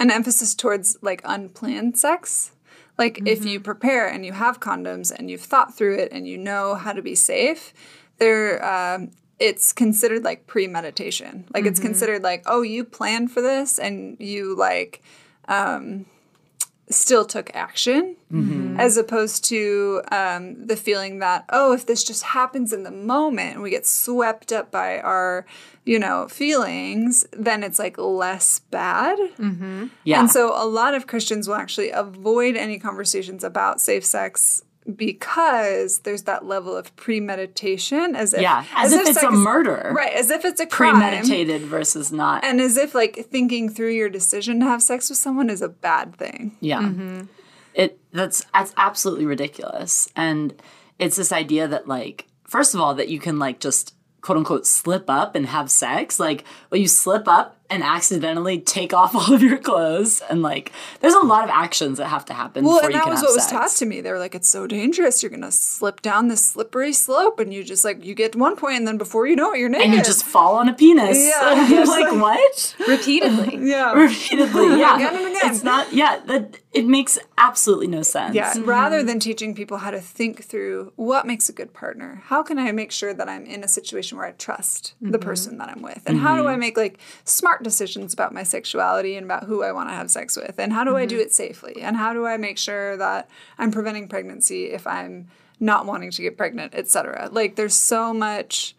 an 0.00 0.10
emphasis 0.10 0.54
towards 0.54 0.96
like 1.02 1.20
unplanned 1.24 1.96
sex 1.96 2.52
like 2.96 3.16
mm-hmm. 3.16 3.26
if 3.26 3.44
you 3.44 3.60
prepare 3.60 4.08
and 4.08 4.24
you 4.24 4.32
have 4.32 4.60
condoms 4.60 5.12
and 5.16 5.30
you've 5.30 5.42
thought 5.42 5.76
through 5.76 5.96
it 5.96 6.10
and 6.12 6.26
you 6.26 6.36
know 6.36 6.74
how 6.74 6.92
to 6.92 7.02
be 7.02 7.14
safe 7.14 7.72
there 8.18 8.64
um, 8.64 9.10
it's 9.38 9.72
considered 9.72 10.24
like 10.24 10.46
premeditation. 10.46 11.44
Like 11.52 11.62
mm-hmm. 11.62 11.68
it's 11.68 11.80
considered 11.80 12.22
like, 12.22 12.42
oh, 12.46 12.62
you 12.62 12.84
planned 12.84 13.30
for 13.30 13.40
this 13.40 13.78
and 13.78 14.16
you 14.18 14.56
like 14.56 15.02
um 15.48 16.06
still 16.90 17.24
took 17.24 17.54
action 17.54 18.16
as 18.78 18.96
opposed 18.96 19.44
to 19.44 20.00
um, 20.10 20.66
the 20.66 20.76
feeling 20.76 21.18
that 21.18 21.44
oh 21.50 21.72
if 21.74 21.84
this 21.84 22.02
just 22.02 22.22
happens 22.22 22.72
in 22.72 22.82
the 22.82 22.90
moment 22.90 23.54
and 23.54 23.62
we 23.62 23.68
get 23.70 23.86
swept 23.86 24.52
up 24.52 24.70
by 24.70 24.98
our 25.00 25.44
you 25.84 25.98
know 25.98 26.26
feelings 26.28 27.26
then 27.32 27.62
it's 27.62 27.78
like 27.78 27.98
less 27.98 28.60
bad 28.70 29.18
Yeah. 30.04 30.20
and 30.20 30.30
so 30.30 30.50
a 30.54 30.64
lot 30.64 30.94
of 30.94 31.06
christians 31.06 31.46
will 31.46 31.56
actually 31.56 31.90
avoid 31.90 32.56
any 32.56 32.78
conversations 32.78 33.44
about 33.44 33.80
safe 33.82 34.04
sex 34.04 34.62
because 34.94 36.00
there's 36.00 36.22
that 36.22 36.46
level 36.46 36.76
of 36.76 36.94
premeditation 36.96 38.16
as 38.16 38.32
if 38.32 38.40
yeah. 38.40 38.64
As, 38.74 38.92
if, 38.92 39.02
it's 39.06 39.20
sex 39.20 39.26
a 39.26 39.30
murder. 39.30 39.92
right 39.94 40.12
as 40.14 40.30
if 40.30 40.44
it's 40.44 40.60
a 40.60 40.66
crime 40.66 40.94
Premeditated 40.94 41.62
versus 41.62 42.10
not. 42.10 42.44
and 42.44 42.60
as 42.60 42.76
if 42.76 42.94
like 42.94 43.26
thinking 43.30 43.68
through 43.68 43.92
your 43.92 44.08
decision 44.08 44.60
to 44.60 44.66
have 44.66 44.82
sex 44.82 45.08
with 45.08 45.18
someone 45.18 45.50
is 45.50 45.62
a 45.62 45.68
bad 45.68 46.16
thing 46.16 46.56
Yeah. 46.60 46.80
Mm-hmm. 46.80 47.22
It 47.74 48.00
that's 48.12 48.44
that's 48.52 48.72
absolutely 48.76 49.26
ridiculous. 49.26 50.08
And 50.16 50.60
it's 50.98 51.16
this 51.16 51.32
idea 51.32 51.68
that 51.68 51.86
like 51.86 52.26
first 52.44 52.74
of 52.74 52.80
all 52.80 52.94
that 52.94 53.08
you 53.08 53.20
can 53.20 53.38
like 53.38 53.60
just 53.60 53.94
quote 54.20 54.38
unquote 54.38 54.66
slip 54.66 55.08
up 55.08 55.34
and 55.34 55.46
have 55.46 55.70
sex. 55.70 56.18
Like 56.18 56.44
well 56.70 56.80
you 56.80 56.88
slip 56.88 57.28
up 57.28 57.57
and 57.70 57.82
accidentally 57.82 58.58
take 58.60 58.94
off 58.94 59.14
all 59.18 59.32
of 59.34 59.42
your 59.42 59.58
clothes 59.58 60.22
and 60.30 60.40
like 60.42 60.72
there's 61.00 61.14
a 61.14 61.20
lot 61.20 61.44
of 61.44 61.50
actions 61.50 61.98
that 61.98 62.06
have 62.06 62.24
to 62.24 62.32
happen 62.32 62.64
Well, 62.64 62.82
and 62.84 62.94
that 62.94 63.06
was 63.06 63.20
what 63.20 63.34
was 63.34 63.42
sex. 63.44 63.52
taught 63.52 63.70
to 63.78 63.86
me. 63.86 64.00
They 64.00 64.10
were 64.10 64.18
like, 64.18 64.34
"It's 64.34 64.48
so 64.48 64.66
dangerous. 64.66 65.22
You're 65.22 65.30
gonna 65.30 65.52
slip 65.52 66.00
down 66.00 66.28
this 66.28 66.44
slippery 66.44 66.92
slope, 66.92 67.38
and 67.40 67.52
you 67.52 67.62
just 67.62 67.84
like 67.84 68.04
you 68.04 68.14
get 68.14 68.32
to 68.32 68.38
one 68.38 68.56
point, 68.56 68.76
and 68.78 68.86
then 68.88 68.96
before 68.98 69.26
you 69.26 69.36
know 69.36 69.52
it, 69.52 69.58
you're 69.60 69.68
naked." 69.68 69.86
and 69.86 69.94
you 69.94 70.02
just 70.02 70.24
fall 70.24 70.56
on 70.56 70.68
a 70.68 70.72
penis. 70.74 71.18
Yeah. 71.18 71.68
You're 71.68 71.86
like, 71.86 72.12
what? 72.12 72.74
repeatedly. 72.88 73.58
yeah, 73.68 73.92
Repeatedly, 73.92 74.78
yeah. 74.78 74.96
Again 74.96 75.16
and 75.16 75.26
again. 75.36 75.50
It's 75.52 75.62
not, 75.62 75.92
yeah, 75.92 76.20
that 76.26 76.58
it 76.72 76.86
makes 76.86 77.18
absolutely 77.38 77.86
no 77.86 78.02
sense. 78.02 78.34
yeah. 78.34 78.52
Mm-hmm. 78.52 78.68
Rather 78.68 79.02
than 79.02 79.18
teaching 79.18 79.54
people 79.54 79.78
how 79.78 79.90
to 79.90 80.00
think 80.00 80.44
through 80.44 80.92
what 80.96 81.26
makes 81.26 81.48
a 81.48 81.52
good 81.52 81.72
partner, 81.72 82.22
how 82.26 82.42
can 82.42 82.58
I 82.58 82.72
make 82.72 82.92
sure 82.92 83.14
that 83.14 83.28
I'm 83.28 83.46
in 83.46 83.64
a 83.64 83.68
situation 83.68 84.18
where 84.18 84.26
I 84.26 84.32
trust 84.32 84.94
the 85.00 85.18
mm-hmm. 85.18 85.26
person 85.26 85.58
that 85.58 85.70
I'm 85.70 85.80
with, 85.80 86.02
and 86.06 86.18
how 86.18 86.36
do 86.36 86.46
I 86.46 86.52
mm-hmm. 86.52 86.60
make 86.60 86.76
like 86.76 86.98
smart 87.24 87.62
decisions 87.62 88.12
about 88.12 88.34
my 88.34 88.42
sexuality 88.42 89.16
and 89.16 89.24
about 89.24 89.44
who 89.44 89.62
I 89.62 89.72
want 89.72 89.88
to 89.88 89.94
have 89.94 90.10
sex 90.10 90.36
with, 90.36 90.58
and 90.58 90.72
how 90.72 90.84
do 90.84 90.96
I 90.96 91.06
do 91.06 91.18
it 91.18 91.32
safely, 91.32 91.80
and 91.80 91.96
how 91.96 92.12
do 92.12 92.26
I 92.26 92.36
make 92.36 92.58
sure 92.58 92.96
that 92.98 93.30
I'm 93.58 93.70
preventing 93.70 94.08
pregnancy 94.08 94.66
if 94.66 94.86
I'm 94.86 95.28
not 95.60 95.86
wanting 95.86 96.10
to 96.10 96.22
get 96.22 96.36
pregnant, 96.36 96.74
etc. 96.74 97.30
Like 97.32 97.56
there's 97.56 97.74
so 97.74 98.12
much 98.12 98.76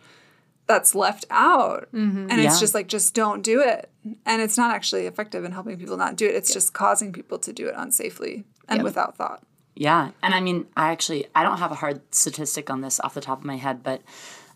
that's 0.69 0.93
left 0.95 1.25
out. 1.31 1.89
And 1.91 2.29
Yeah. 2.31 2.43
it's 2.45 2.59
just 2.61 2.73
like 2.73 2.87
just 2.87 3.13
don't 3.13 3.41
do 3.41 3.59
it. 3.59 3.89
And 4.25 4.41
it's 4.41 4.55
not 4.55 4.73
actually 4.73 5.07
effective 5.07 5.43
in 5.43 5.51
helping 5.51 5.77
people 5.77 5.97
not 5.97 6.15
do 6.15 6.25
it. 6.27 6.35
It's 6.35 6.53
just 6.53 6.73
causing 6.73 7.11
people 7.11 7.37
to 7.39 7.51
do 7.51 7.67
it 7.67 7.75
unsafely 7.75 8.43
and 8.69 8.83
without 8.83 9.17
thought. 9.17 9.41
Yeah, 9.75 10.11
and 10.21 10.33
I 10.35 10.41
mean, 10.41 10.67
I 10.77 10.91
actually 10.91 11.25
I 11.33 11.43
don't 11.43 11.57
have 11.57 11.71
a 11.71 11.75
hard 11.75 12.01
statistic 12.13 12.69
on 12.69 12.81
this 12.81 12.99
off 12.99 13.13
the 13.13 13.21
top 13.21 13.39
of 13.39 13.45
my 13.45 13.55
head, 13.57 13.81
but 13.83 14.01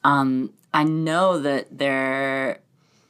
um, 0.03 0.53
I 0.73 0.83
know 0.83 1.39
that 1.39 1.67
they're 1.77 2.59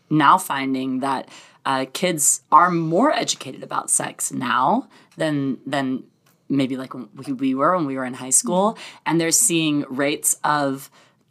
now 0.09 0.37
finding 0.37 0.99
that 0.99 1.27
uh, 1.65 1.85
kids 1.91 2.41
are 2.51 2.69
more 2.69 3.11
educated 3.11 3.63
about 3.63 3.89
sex 3.89 4.31
now 4.31 4.87
than 5.17 5.57
than 5.65 6.03
maybe 6.49 6.77
like 6.77 6.93
we, 6.93 7.33
we 7.33 7.55
were 7.55 7.75
when 7.75 7.85
we 7.87 7.95
were 7.97 8.05
in 8.05 8.13
high 8.13 8.29
school, 8.41 8.77
and 9.05 9.19
they're 9.19 9.31
seeing 9.31 9.83
rates 9.89 10.35
of 10.43 10.89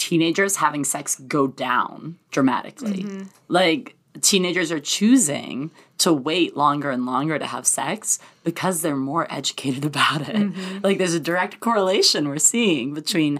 teenagers 0.08 0.56
having 0.56 0.84
sex 0.84 1.14
go 1.28 1.46
down 1.46 2.18
dramatically. 2.30 3.06
Like 3.48 3.94
teenagers 4.20 4.72
are 4.72 4.80
choosing 4.80 5.70
to 5.98 6.12
wait 6.12 6.56
longer 6.56 6.90
and 6.90 7.06
longer 7.06 7.38
to 7.38 7.46
have 7.46 7.66
sex 7.66 8.18
because 8.42 8.82
they're 8.82 8.96
more 8.96 9.32
educated 9.32 9.84
about 9.92 10.28
it. 10.28 10.52
Like 10.82 10.98
there's 10.98 11.14
a 11.14 11.20
direct 11.20 11.60
correlation 11.60 12.28
we're 12.28 12.38
seeing 12.38 12.94
between 12.94 13.38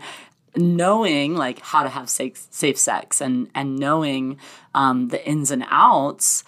knowing 0.54 1.34
like 1.34 1.58
how 1.60 1.82
to 1.82 1.88
have 1.88 2.08
safe, 2.08 2.46
safe 2.50 2.78
sex 2.78 3.20
and 3.20 3.50
and 3.54 3.76
knowing 3.76 4.38
um, 4.74 5.08
the 5.08 5.26
ins 5.26 5.50
and 5.50 5.64
outs 5.68 6.44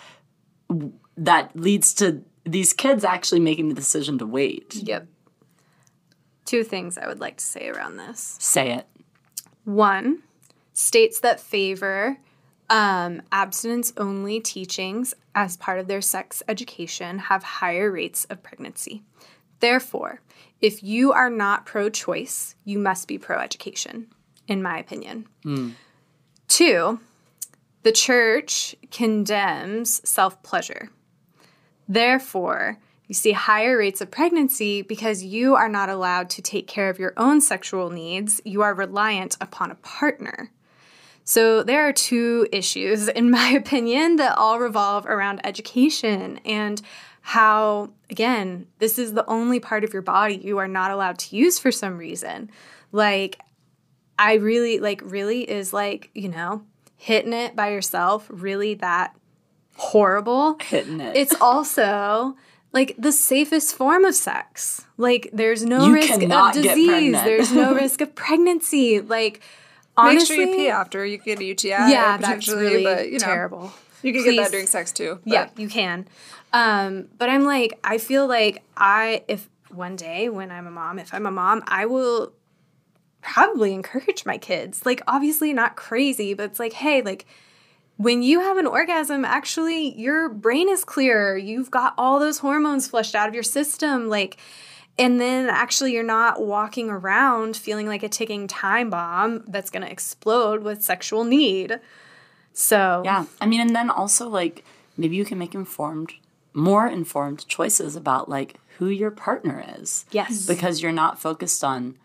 that 1.17 1.57
leads 1.57 1.93
to 1.95 2.23
these 2.45 2.73
kids 2.73 3.05
actually 3.05 3.41
making 3.41 3.69
the 3.69 3.75
decision 3.75 4.19
to 4.19 4.27
wait. 4.27 4.75
Yep. 4.75 5.09
Two 6.45 6.63
things 6.63 6.99
I 6.99 7.07
would 7.07 7.21
like 7.21 7.39
to 7.39 7.45
say 7.45 7.69
around 7.69 7.97
this. 7.97 8.37
Say 8.39 8.73
it. 8.73 8.87
One, 9.65 10.23
states 10.73 11.21
that 11.21 11.41
favor 11.41 12.19
um, 12.71 13.23
abstinence 13.31 13.93
only 13.97 14.41
teachings 14.41 15.15
as 15.35 15.57
part 15.57 15.79
of 15.79 15.87
their 15.87 16.01
sex 16.01 16.43
education 16.49 17.19
have 17.19 17.43
higher 17.43 17.91
rates 17.91 18.25
of 18.27 18.43
pregnancy. 18.43 19.03
Therefore, 19.61 20.21
if 20.61 20.83
you 20.83 21.13
are 21.13 21.31
not 21.31 21.67
pro 21.67 21.89
choice, 21.91 22.55
you 22.65 22.79
must 22.79 23.07
be 23.09 23.19
pro 23.19 23.39
education, 23.39 24.09
in 24.49 24.63
my 24.63 24.79
opinion. 24.79 25.27
Two, 26.49 27.01
the 27.83 27.93
church 27.93 28.75
condemns 28.91 30.07
self 30.09 30.43
pleasure. 30.43 30.91
Therefore, 31.89 32.79
you 33.07 33.15
see 33.15 33.33
higher 33.33 33.77
rates 33.77 34.01
of 34.01 34.11
pregnancy 34.11 34.83
because 34.83 35.23
you 35.23 35.55
are 35.55 35.69
not 35.69 35.89
allowed 35.89 36.31
to 36.31 36.43
take 36.43 36.67
care 36.67 36.89
of 36.89 36.99
your 36.99 37.13
own 37.17 37.41
sexual 37.41 37.91
needs. 37.91 38.41
You 38.45 38.63
are 38.63 38.75
reliant 38.75 39.37
upon 39.41 39.71
a 39.71 39.77
partner. 39.77 40.51
So, 41.27 41.63
there 41.63 41.89
are 41.89 41.93
two 41.93 42.47
issues, 42.53 43.09
in 43.21 43.31
my 43.31 43.51
opinion, 43.51 44.17
that 44.17 44.37
all 44.37 44.59
revolve 44.59 45.07
around 45.07 45.41
education 45.45 46.39
and 46.45 46.81
how, 47.23 47.91
again, 48.11 48.67
this 48.79 48.99
is 48.99 49.15
the 49.15 49.27
only 49.27 49.59
part 49.59 49.85
of 49.85 49.93
your 49.95 50.03
body 50.03 50.37
you 50.37 50.59
are 50.59 50.69
not 50.69 50.91
allowed 50.91 51.19
to 51.19 51.37
use 51.37 51.59
for 51.59 51.73
some 51.73 51.97
reason. 51.97 52.51
Like, 52.93 53.41
I 54.19 54.35
really, 54.35 54.79
like, 54.79 55.01
really 55.03 55.49
is 55.49 55.73
like, 55.73 56.11
you 56.15 56.29
know, 56.29 56.65
hitting 56.97 57.33
it 57.33 57.57
by 57.57 57.71
yourself 57.71 58.27
really 58.31 58.75
that 58.75 59.17
horrible? 59.77 60.59
Hitting 60.61 61.01
it. 61.01 61.17
It's 61.17 61.35
also 61.41 62.37
like 62.75 62.95
the 62.99 63.13
safest 63.13 63.75
form 63.75 64.05
of 64.05 64.15
sex. 64.15 64.85
Like 64.99 65.31
there's 65.33 65.65
no 65.65 65.87
You 65.87 65.95
risk 65.95 66.23
of 66.23 66.53
disease. 66.53 67.13
There's 67.13 67.53
no 67.53 67.73
risk 67.83 68.03
of 68.03 68.15
pregnancy. 68.15 69.01
Like 69.01 69.35
make 69.35 69.41
honestly, 69.97 70.37
sure 70.37 70.45
you 70.45 70.57
pee 70.57 70.69
after 70.69 71.07
you 71.07 71.17
get 71.19 71.39
a 71.39 71.45
UTI 71.45 71.69
yeah, 71.69 72.19
that's 72.19 72.23
potentially 72.27 72.65
really 72.65 72.85
but 72.85 73.07
you 73.07 73.19
know 73.21 73.27
terrible. 73.27 73.73
you 74.03 74.13
can 74.13 74.25
get 74.25 74.37
that 74.37 74.51
during 74.51 74.67
sex 74.67 74.93
too 74.93 75.21
but 75.25 75.33
Yeah, 75.33 75.49
you 75.57 75.69
can. 75.69 76.07
Um, 76.53 77.09
but 77.19 77.29
I'm 77.29 77.45
like, 77.45 77.79
I 77.83 77.99
feel 77.99 78.29
like 78.29 78.63
I, 78.77 79.25
if 79.27 79.49
one 79.71 79.97
day 79.97 80.29
when 80.29 80.53
I'm 80.53 80.69
a 80.69 80.71
mom, 80.71 81.01
if 81.01 81.13
I'm 81.13 81.27
a 81.27 81.31
mom, 81.33 81.65
I 81.67 81.87
will 81.87 82.33
probably 83.23 83.75
encourage 83.75 84.25
my 84.25 84.39
kids. 84.39 84.87
Like, 84.87 85.03
obviously 85.09 85.53
not 85.53 85.75
crazy, 85.75 86.33
but 86.33 86.45
it's 86.45 86.61
like, 86.61 86.75
hey, 86.75 87.03
like, 87.03 87.27
when 87.97 88.23
you 88.23 88.41
have 88.41 88.57
an 88.57 88.67
orgasm, 88.67 89.25
actually, 89.25 89.99
your 89.99 90.29
brain 90.29 90.69
is 90.69 90.85
clear. 90.85 91.37
You've 91.37 91.71
got 91.71 91.95
all 91.97 92.19
those 92.19 92.39
hormones 92.39 92.89
flushed 92.89 93.15
out 93.15 93.29
of 93.29 93.35
your 93.35 93.43
system. 93.45 94.09
Like, 94.09 94.37
and 94.99 95.21
then 95.21 95.49
actually, 95.49 95.93
you're 95.93 96.03
not 96.03 96.45
walking 96.45 96.91
around 96.91 97.57
feeling 97.57 97.87
like 97.87 98.03
a 98.03 98.09
ticking 98.09 98.47
time 98.49 98.91
bomb 98.91 99.45
that's 99.49 99.71
going 99.71 99.85
to 99.85 99.91
explode 99.91 100.63
with 100.63 100.83
sexual 100.83 101.25
need. 101.25 101.79
So, 102.53 103.03
Yeah. 103.05 103.27
I 103.41 103.47
mean, 103.47 103.61
and 103.61 103.75
then 103.75 103.91
also 103.91 104.29
like 104.29 104.65
maybe 104.97 105.17
you 105.17 105.25
can 105.25 105.39
make 105.39 105.55
informed, 105.55 106.13
more 106.53 106.87
informed 106.87 107.47
choices 107.49 107.97
about 107.97 108.29
like 108.29 108.57
who 108.79 108.89
your 108.89 109.11
partner 109.11 109.65
is. 109.79 110.05
yes. 110.11 110.47
Because 110.47 110.83
you're 110.83 110.93
not 110.93 111.19
focused 111.21 111.63
on 111.65 111.97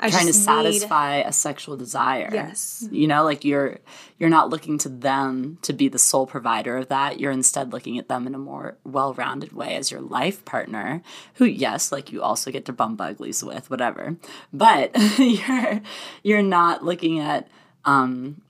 I 0.00 0.10
trying 0.10 0.26
to 0.26 0.32
just 0.32 0.40
need- 0.40 0.44
satisfy 0.80 1.16
a 1.16 1.32
sexual 1.32 1.76
desire. 1.76 2.30
Yes. 2.32 2.86
You 2.90 3.06
know, 3.06 3.22
like 3.24 3.44
you're 3.44 3.78
you're 4.18 4.30
not 4.30 4.50
looking 4.50 4.78
to 4.78 4.88
them 4.88 5.58
to 5.62 5.72
be 5.72 5.88
the 5.88 5.98
sole 5.98 6.26
provider 6.26 6.76
of 6.76 6.88
that. 6.88 7.20
You're 7.20 7.32
instead 7.32 7.72
looking 7.72 7.98
at 7.98 8.08
them 8.08 8.26
in 8.26 8.34
a 8.34 8.38
more 8.38 8.76
well-rounded 8.84 9.52
way 9.52 9.76
as 9.76 9.90
your 9.90 10.00
life 10.00 10.44
partner, 10.44 11.02
who 11.34 11.44
yes, 11.44 11.92
like 11.92 12.12
you 12.12 12.22
also 12.22 12.50
get 12.50 12.64
to 12.66 12.72
bump 12.72 13.00
uglies 13.00 13.44
with, 13.44 13.70
whatever. 13.70 14.16
But 14.52 14.90
you're 15.18 15.80
you're 16.22 16.42
not 16.42 16.84
looking 16.84 17.18
at 17.20 17.48
um 17.84 18.40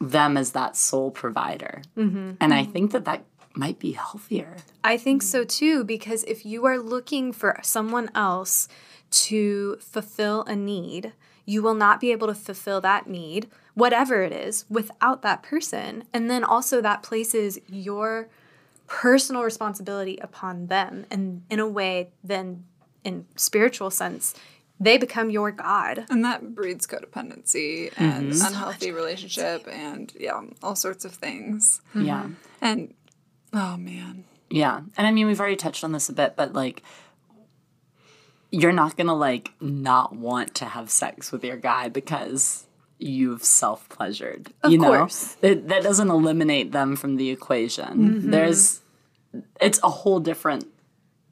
them 0.00 0.36
as 0.36 0.52
that 0.52 0.76
sole 0.76 1.10
provider. 1.10 1.82
And 1.96 2.36
I 2.54 2.64
think 2.64 2.90
that 2.92 3.04
that 3.06 3.24
might 3.54 3.78
be 3.78 3.92
healthier. 3.92 4.56
I 4.84 4.98
think 4.98 5.22
so 5.22 5.42
too, 5.44 5.84
because 5.84 6.22
if 6.24 6.44
you 6.44 6.66
are 6.66 6.78
looking 6.78 7.32
for 7.32 7.58
someone 7.62 8.10
else 8.14 8.68
to 9.10 9.76
fulfill 9.80 10.42
a 10.44 10.56
need, 10.56 11.12
you 11.44 11.62
will 11.62 11.74
not 11.74 12.00
be 12.00 12.12
able 12.12 12.26
to 12.26 12.34
fulfill 12.34 12.80
that 12.80 13.06
need, 13.06 13.48
whatever 13.74 14.22
it 14.22 14.32
is, 14.32 14.64
without 14.68 15.22
that 15.22 15.42
person. 15.42 16.04
And 16.12 16.30
then 16.30 16.42
also, 16.44 16.80
that 16.80 17.02
places 17.02 17.58
your 17.68 18.28
personal 18.86 19.42
responsibility 19.42 20.18
upon 20.18 20.66
them. 20.66 21.06
And 21.10 21.42
in 21.50 21.60
a 21.60 21.66
way, 21.68 22.10
then 22.22 22.64
in 23.04 23.26
spiritual 23.36 23.90
sense, 23.90 24.34
they 24.78 24.98
become 24.98 25.30
your 25.30 25.50
God. 25.52 26.04
and 26.10 26.24
that 26.24 26.54
breeds 26.54 26.86
codependency 26.86 27.92
and 27.96 28.32
mm-hmm. 28.32 28.46
unhealthy 28.46 28.92
relationship 28.92 29.66
and 29.70 30.12
yeah 30.18 30.38
all 30.62 30.76
sorts 30.76 31.06
of 31.06 31.12
things 31.14 31.80
Yeah. 31.94 32.28
and 32.60 32.92
oh 33.54 33.78
man 33.78 34.24
Yeah. 34.50 34.82
And 34.96 35.06
I 35.06 35.10
mean, 35.12 35.26
we've 35.26 35.40
already 35.40 35.56
touched 35.56 35.82
on 35.82 35.92
this 35.92 36.08
a 36.08 36.12
bit, 36.12 36.34
but 36.36 36.52
like, 36.52 36.82
you're 38.50 38.72
not 38.72 38.96
going 38.96 39.06
to 39.08 39.12
like 39.12 39.52
not 39.60 40.14
want 40.14 40.54
to 40.56 40.64
have 40.64 40.90
sex 40.90 41.32
with 41.32 41.44
your 41.44 41.56
guy 41.56 41.88
because 41.88 42.66
you've 42.98 43.44
self 43.44 43.88
pleasured. 43.88 44.52
You 44.68 44.78
know, 44.78 44.88
course. 44.88 45.34
that, 45.40 45.68
that 45.68 45.82
doesn't 45.82 46.08
eliminate 46.10 46.72
them 46.72 46.96
from 46.96 47.16
the 47.16 47.30
equation. 47.30 47.84
Mm-hmm. 47.86 48.30
There's, 48.30 48.80
it's 49.60 49.80
a 49.82 49.90
whole 49.90 50.20
different 50.20 50.66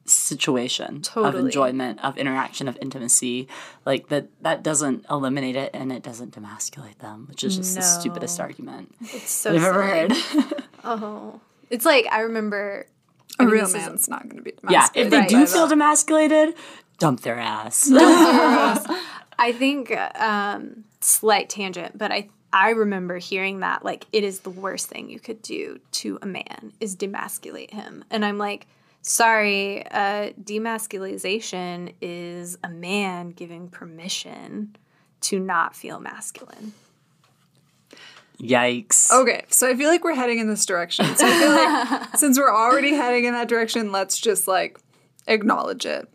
situation 0.07 1.01
of 1.15 1.33
enjoyment 1.33 1.99
of 2.03 2.15
interaction 2.15 2.67
of 2.67 2.77
intimacy 2.79 3.47
like 3.87 4.07
that 4.09 4.27
that 4.43 4.61
doesn't 4.61 5.03
eliminate 5.09 5.55
it 5.55 5.71
and 5.73 5.91
it 5.91 6.03
doesn't 6.03 6.35
demasculate 6.35 6.99
them 6.99 7.25
which 7.27 7.43
is 7.43 7.57
just 7.57 7.73
the 7.73 7.81
stupidest 7.81 8.39
argument 8.39 8.93
It's 9.01 9.31
so 9.31 9.51
i've 9.55 9.63
ever 9.63 9.81
heard 9.81 10.13
Oh, 10.83 11.41
it's 11.71 11.83
like 11.83 12.05
I 12.11 12.19
remember. 12.19 12.85
I 13.39 13.43
A 13.43 13.45
mean, 13.47 13.53
real 13.55 13.63
this 13.65 13.73
man's 13.73 14.07
not 14.07 14.23
going 14.29 14.37
to 14.37 14.43
be 14.43 14.53
yeah 14.69 14.87
if 14.93 15.09
they 15.09 15.21
demasculated 15.21 15.29
do 15.29 15.45
feel 15.47 15.67
demasculated 15.67 16.55
dump 16.97 17.21
their 17.21 17.39
ass 17.39 17.89
I 19.37 19.51
think 19.51 19.91
um, 20.19 20.85
slight 21.01 21.49
tangent, 21.49 21.97
but 21.97 22.11
I 22.11 22.29
I 22.53 22.69
remember 22.69 23.17
hearing 23.17 23.59
that 23.59 23.83
like 23.83 24.05
it 24.13 24.23
is 24.23 24.41
the 24.41 24.49
worst 24.49 24.87
thing 24.87 25.09
you 25.09 25.19
could 25.19 25.41
do 25.41 25.79
to 25.93 26.17
a 26.21 26.25
man 26.25 26.73
is 26.79 26.95
demasculate 26.95 27.71
him, 27.71 28.05
and 28.09 28.23
I'm 28.23 28.37
like, 28.37 28.67
sorry, 29.01 29.85
uh, 29.87 30.31
demasculization 30.41 31.93
is 32.01 32.57
a 32.63 32.69
man 32.69 33.31
giving 33.31 33.67
permission 33.69 34.75
to 35.21 35.39
not 35.39 35.75
feel 35.75 35.99
masculine. 35.99 36.73
yikes 38.39 39.11
Okay, 39.11 39.43
so 39.49 39.69
I 39.69 39.75
feel 39.75 39.89
like 39.89 40.03
we're 40.03 40.15
heading 40.15 40.39
in 40.39 40.47
this 40.47 40.65
direction. 40.65 41.05
So 41.17 41.25
I 41.27 41.39
feel 41.39 41.51
like 41.51 42.15
since 42.17 42.37
we're 42.37 42.55
already 42.55 42.93
heading 42.93 43.25
in 43.25 43.33
that 43.33 43.49
direction, 43.49 43.91
let's 43.91 44.17
just 44.17 44.47
like 44.47 44.79
acknowledge 45.27 45.85
it. 45.85 46.07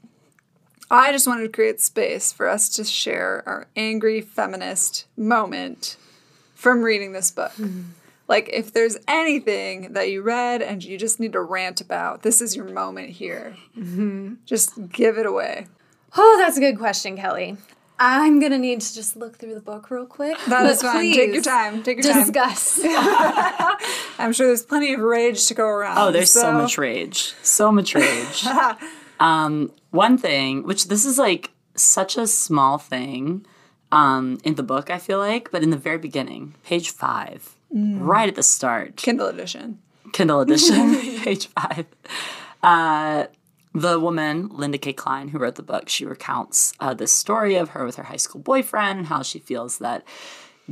I 0.90 1.12
just 1.12 1.26
wanted 1.26 1.42
to 1.42 1.48
create 1.48 1.80
space 1.80 2.32
for 2.32 2.48
us 2.48 2.68
to 2.70 2.84
share 2.84 3.42
our 3.46 3.68
angry 3.76 4.20
feminist 4.20 5.06
moment 5.16 5.96
from 6.54 6.82
reading 6.82 7.12
this 7.12 7.30
book. 7.30 7.52
Like, 8.26 8.48
if 8.52 8.72
there's 8.72 8.96
anything 9.08 9.92
that 9.92 10.10
you 10.10 10.22
read 10.22 10.62
and 10.62 10.84
you 10.84 10.98
just 10.98 11.18
need 11.20 11.32
to 11.32 11.40
rant 11.40 11.80
about, 11.80 12.22
this 12.22 12.40
is 12.40 12.54
your 12.56 12.64
moment 12.64 13.10
here. 13.10 13.56
Just 14.46 14.90
give 14.90 15.18
it 15.18 15.26
away. 15.26 15.66
Oh, 16.16 16.36
that's 16.40 16.56
a 16.56 16.60
good 16.60 16.78
question, 16.78 17.16
Kelly. 17.16 17.56
I'm 18.02 18.40
gonna 18.40 18.56
need 18.56 18.80
to 18.80 18.94
just 18.94 19.14
look 19.14 19.36
through 19.36 19.54
the 19.54 19.60
book 19.60 19.90
real 19.90 20.06
quick. 20.06 20.38
That 20.48 20.62
but 20.62 20.70
is 20.70 20.80
fine. 20.80 21.12
Take 21.12 21.34
your 21.34 21.42
time. 21.42 21.82
Take 21.82 22.02
your 22.02 22.12
time. 22.12 22.22
Discuss. 22.22 22.80
I'm 24.18 24.32
sure 24.32 24.46
there's 24.46 24.62
plenty 24.62 24.94
of 24.94 25.00
rage 25.00 25.46
to 25.48 25.54
go 25.54 25.66
around. 25.66 25.98
Oh, 25.98 26.10
there's 26.10 26.32
so, 26.32 26.50
much 26.50 26.78
rage. 26.78 27.34
So 27.42 27.70
much 27.70 27.94
rage. 27.94 28.46
um, 29.20 29.70
one 29.90 30.18
thing, 30.18 30.64
which 30.64 30.88
this 30.88 31.04
is 31.04 31.18
like 31.18 31.50
such 31.76 32.16
a 32.16 32.26
small 32.26 32.78
thing 32.78 33.46
um, 33.92 34.38
in 34.44 34.54
the 34.54 34.62
book, 34.62 34.90
I 34.90 34.98
feel 34.98 35.18
like, 35.18 35.50
but 35.50 35.62
in 35.62 35.70
the 35.70 35.76
very 35.76 35.98
beginning, 35.98 36.54
page 36.64 36.90
five, 36.90 37.54
right 37.70 38.28
at 38.28 38.34
the 38.34 38.42
start, 38.42 38.96
Kindle 38.96 39.28
edition. 39.28 39.78
Kindle 40.12 40.40
edition, 40.40 40.96
page 41.22 41.46
five. 41.48 41.86
Uh, 42.62 43.26
the 43.72 44.00
woman, 44.00 44.48
Linda 44.52 44.78
Kay 44.78 44.92
Klein, 44.92 45.28
who 45.28 45.38
wrote 45.38 45.54
the 45.54 45.62
book, 45.62 45.88
she 45.88 46.04
recounts 46.04 46.72
uh, 46.80 46.94
this 46.94 47.12
story 47.12 47.54
of 47.54 47.70
her 47.70 47.84
with 47.84 47.96
her 47.96 48.04
high 48.04 48.16
school 48.16 48.40
boyfriend 48.40 48.98
and 48.98 49.06
how 49.06 49.22
she 49.22 49.38
feels 49.38 49.78
that 49.78 50.02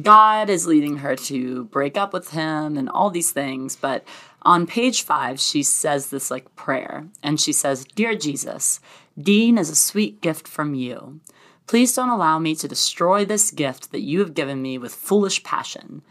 God 0.00 0.48
is 0.48 0.66
leading 0.66 0.98
her 0.98 1.16
to 1.16 1.64
break 1.64 1.96
up 1.96 2.12
with 2.12 2.30
him 2.30 2.76
and 2.76 2.88
all 2.88 3.10
these 3.10 3.32
things. 3.32 3.76
But 3.76 4.04
on 4.42 4.66
page 4.66 5.02
five, 5.02 5.40
she 5.40 5.62
says 5.62 6.10
this 6.10 6.30
like 6.30 6.54
prayer. 6.56 7.08
And 7.22 7.40
she 7.40 7.52
says, 7.52 7.84
Dear 7.84 8.14
Jesus, 8.14 8.80
Dean 9.20 9.58
is 9.58 9.70
a 9.70 9.74
sweet 9.74 10.20
gift 10.20 10.46
from 10.46 10.74
you. 10.74 11.20
Please 11.66 11.92
don't 11.92 12.08
allow 12.08 12.38
me 12.38 12.54
to 12.54 12.68
destroy 12.68 13.24
this 13.24 13.50
gift 13.50 13.92
that 13.92 14.00
you 14.00 14.20
have 14.20 14.34
given 14.34 14.62
me 14.62 14.78
with 14.78 14.94
foolish 14.94 15.42
passion. 15.42 16.02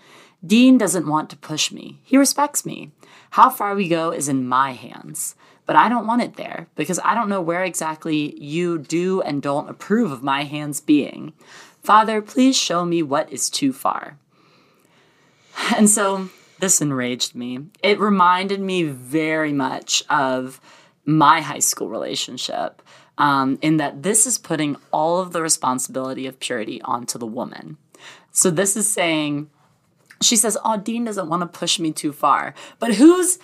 Dean 0.46 0.78
doesn't 0.78 1.08
want 1.08 1.30
to 1.32 1.38
push 1.38 1.72
me. 1.72 2.00
He 2.04 2.18
respects 2.18 2.66
me. 2.66 2.92
How 3.32 3.50
far 3.50 3.74
we 3.74 3.88
go 3.88 4.12
is 4.12 4.30
in 4.30 4.48
my 4.48 4.74
hands. 4.74 5.36
But 5.66 5.76
I 5.76 5.90
don't 5.90 6.08
want 6.08 6.22
it 6.22 6.36
there 6.36 6.68
because 6.76 7.00
I 7.04 7.16
don't 7.16 7.28
know 7.28 7.42
where 7.42 7.64
exactly 7.64 8.42
you 8.42 8.78
do 8.78 9.22
and 9.22 9.42
don't 9.42 9.70
approve 9.70 10.12
of 10.12 10.24
my 10.24 10.44
hands 10.44 10.80
being. 10.80 11.34
Father, 11.88 12.22
please 12.22 12.58
show 12.58 12.84
me 12.84 13.02
what 13.02 13.32
is 13.32 13.50
too 13.50 13.72
far. 13.72 14.18
And 15.74 15.90
so 15.90 16.30
this 16.60 16.82
enraged 16.82 17.34
me. 17.34 17.60
It 17.82 17.98
reminded 17.98 18.60
me 18.60 18.84
very 18.84 19.54
much 19.54 20.04
of 20.10 20.60
my 21.06 21.40
high 21.40 21.60
school 21.60 21.88
relationship, 21.88 22.82
um, 23.18 23.58
in 23.62 23.78
that 23.78 24.04
this 24.04 24.26
is 24.26 24.38
putting 24.38 24.76
all 24.92 25.22
of 25.22 25.32
the 25.32 25.42
responsibility 25.42 26.28
of 26.28 26.42
purity 26.42 26.82
onto 26.82 27.18
the 27.18 27.26
woman. 27.26 27.78
So 28.32 28.52
this 28.52 28.76
is 28.76 28.92
saying, 28.92 29.50
she 30.22 30.36
says, 30.36 30.58
Oh, 30.66 30.76
Dean 30.76 31.06
doesn't 31.06 31.30
want 31.30 31.42
to 31.42 31.58
push 31.58 31.80
me 31.80 31.94
too 31.94 32.12
far. 32.12 32.54
But 32.80 32.96
who's, 32.96 33.40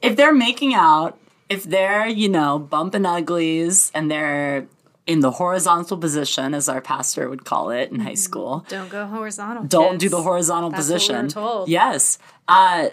if 0.00 0.16
they're 0.16 0.32
making 0.32 0.72
out, 0.72 1.18
if 1.50 1.64
they're, 1.64 2.06
you 2.06 2.30
know, 2.30 2.58
bumping 2.58 3.04
uglies 3.04 3.92
and 3.94 4.10
they're 4.10 4.66
in 5.06 5.20
the 5.20 5.30
horizontal 5.32 5.96
position, 5.96 6.52
as 6.54 6.68
our 6.68 6.80
pastor 6.80 7.28
would 7.28 7.44
call 7.44 7.70
it 7.70 7.90
in 7.92 8.00
high 8.00 8.14
school, 8.14 8.66
Don't 8.68 8.88
go 8.90 9.06
horizontal. 9.06 9.64
don't 9.64 9.98
do 9.98 10.08
the 10.08 10.22
horizontal 10.22 10.70
That's 10.70 10.88
we 10.88 10.94
position. 10.94 11.28
told. 11.28 11.68
Yes. 11.68 12.18
Uh, 12.48 12.88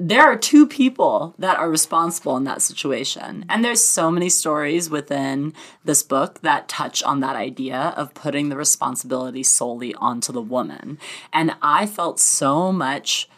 there 0.00 0.22
are 0.22 0.36
two 0.36 0.64
people 0.66 1.34
that 1.38 1.58
are 1.58 1.68
responsible 1.68 2.36
in 2.36 2.44
that 2.44 2.62
situation. 2.62 3.44
And 3.48 3.64
there's 3.64 3.84
so 3.86 4.10
many 4.12 4.28
stories 4.28 4.88
within 4.88 5.52
this 5.84 6.04
book 6.04 6.40
that 6.42 6.68
touch 6.68 7.02
on 7.02 7.18
that 7.20 7.34
idea 7.34 7.92
of 7.96 8.14
putting 8.14 8.48
the 8.48 8.56
responsibility 8.56 9.42
solely 9.42 9.94
onto 9.96 10.32
the 10.32 10.40
woman. 10.40 10.98
And 11.32 11.56
I 11.60 11.86
felt 11.86 12.20
so 12.20 12.72
much 12.72 13.28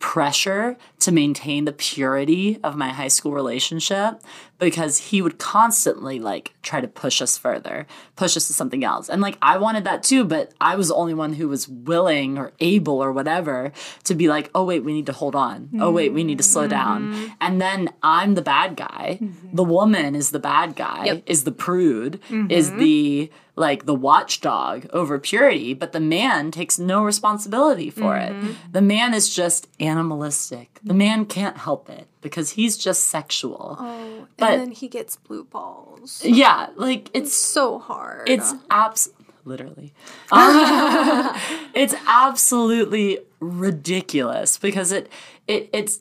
pressure 0.00 0.76
to 1.00 1.12
maintain 1.12 1.64
the 1.64 1.72
purity 1.72 2.58
of 2.62 2.76
my 2.76 2.90
high 2.90 3.08
school 3.08 3.32
relationship 3.32 4.20
because 4.58 4.98
he 4.98 5.22
would 5.22 5.38
constantly 5.38 6.18
like 6.18 6.54
try 6.62 6.80
to 6.80 6.88
push 6.88 7.22
us 7.22 7.38
further, 7.38 7.86
push 8.16 8.36
us 8.36 8.46
to 8.48 8.52
something 8.52 8.84
else. 8.84 9.08
And 9.08 9.22
like 9.22 9.38
I 9.40 9.56
wanted 9.58 9.84
that 9.84 10.02
too, 10.02 10.24
but 10.24 10.52
I 10.60 10.74
was 10.74 10.88
the 10.88 10.94
only 10.94 11.14
one 11.14 11.34
who 11.34 11.48
was 11.48 11.68
willing 11.68 12.36
or 12.38 12.52
able 12.60 13.02
or 13.02 13.12
whatever 13.12 13.72
to 14.04 14.14
be 14.14 14.28
like, 14.28 14.50
"Oh 14.54 14.64
wait, 14.64 14.84
we 14.84 14.92
need 14.92 15.06
to 15.06 15.12
hold 15.12 15.36
on. 15.36 15.70
Oh 15.80 15.90
wait, 15.92 16.12
we 16.12 16.24
need 16.24 16.38
to 16.38 16.44
slow 16.44 16.66
down." 16.66 17.12
Mm-hmm. 17.12 17.26
And 17.40 17.60
then 17.60 17.90
I'm 18.02 18.34
the 18.34 18.42
bad 18.42 18.76
guy. 18.76 19.18
Mm-hmm. 19.20 19.54
The 19.56 19.64
woman 19.64 20.14
is 20.14 20.30
the 20.30 20.40
bad 20.40 20.74
guy, 20.76 21.04
Yep. 21.04 21.22
is 21.26 21.44
the 21.44 21.52
prude, 21.52 22.20
mm-hmm. 22.28 22.50
is 22.50 22.72
the 22.72 23.30
like 23.58 23.86
the 23.86 23.94
watchdog 23.94 24.86
over 24.92 25.18
purity, 25.18 25.74
but 25.74 25.92
the 25.92 26.00
man 26.00 26.50
takes 26.50 26.78
no 26.78 27.02
responsibility 27.04 27.90
for 27.90 28.16
it. 28.16 28.32
The 28.72 28.80
man 28.82 29.14
is 29.14 29.34
just 29.34 29.68
animalistic. 29.80 30.78
The 30.84 30.94
man 30.94 31.26
can't 31.26 31.56
help 31.58 31.90
it 31.90 32.06
because 32.20 32.50
he's 32.50 32.76
just 32.76 33.04
sexual. 33.08 33.76
Oh, 33.78 34.26
But- 34.36 34.52
and 34.52 34.60
then 34.62 34.70
he 34.72 34.88
gets 34.88 35.16
blue 35.16 35.44
balls. 35.44 36.22
Yeah, 36.24 36.68
like 36.76 37.10
it's 37.12 37.34
So 37.34 37.78
hard. 37.78 38.28
it's 38.28 38.54
abs 38.70 39.10
literally. 39.44 39.92
Um, 40.30 41.30
it's 41.74 41.94
absolutely 42.06 43.18
ridiculous 43.40 44.58
because 44.58 44.92
it 44.92 45.10
it 45.46 45.68
it's 45.72 46.00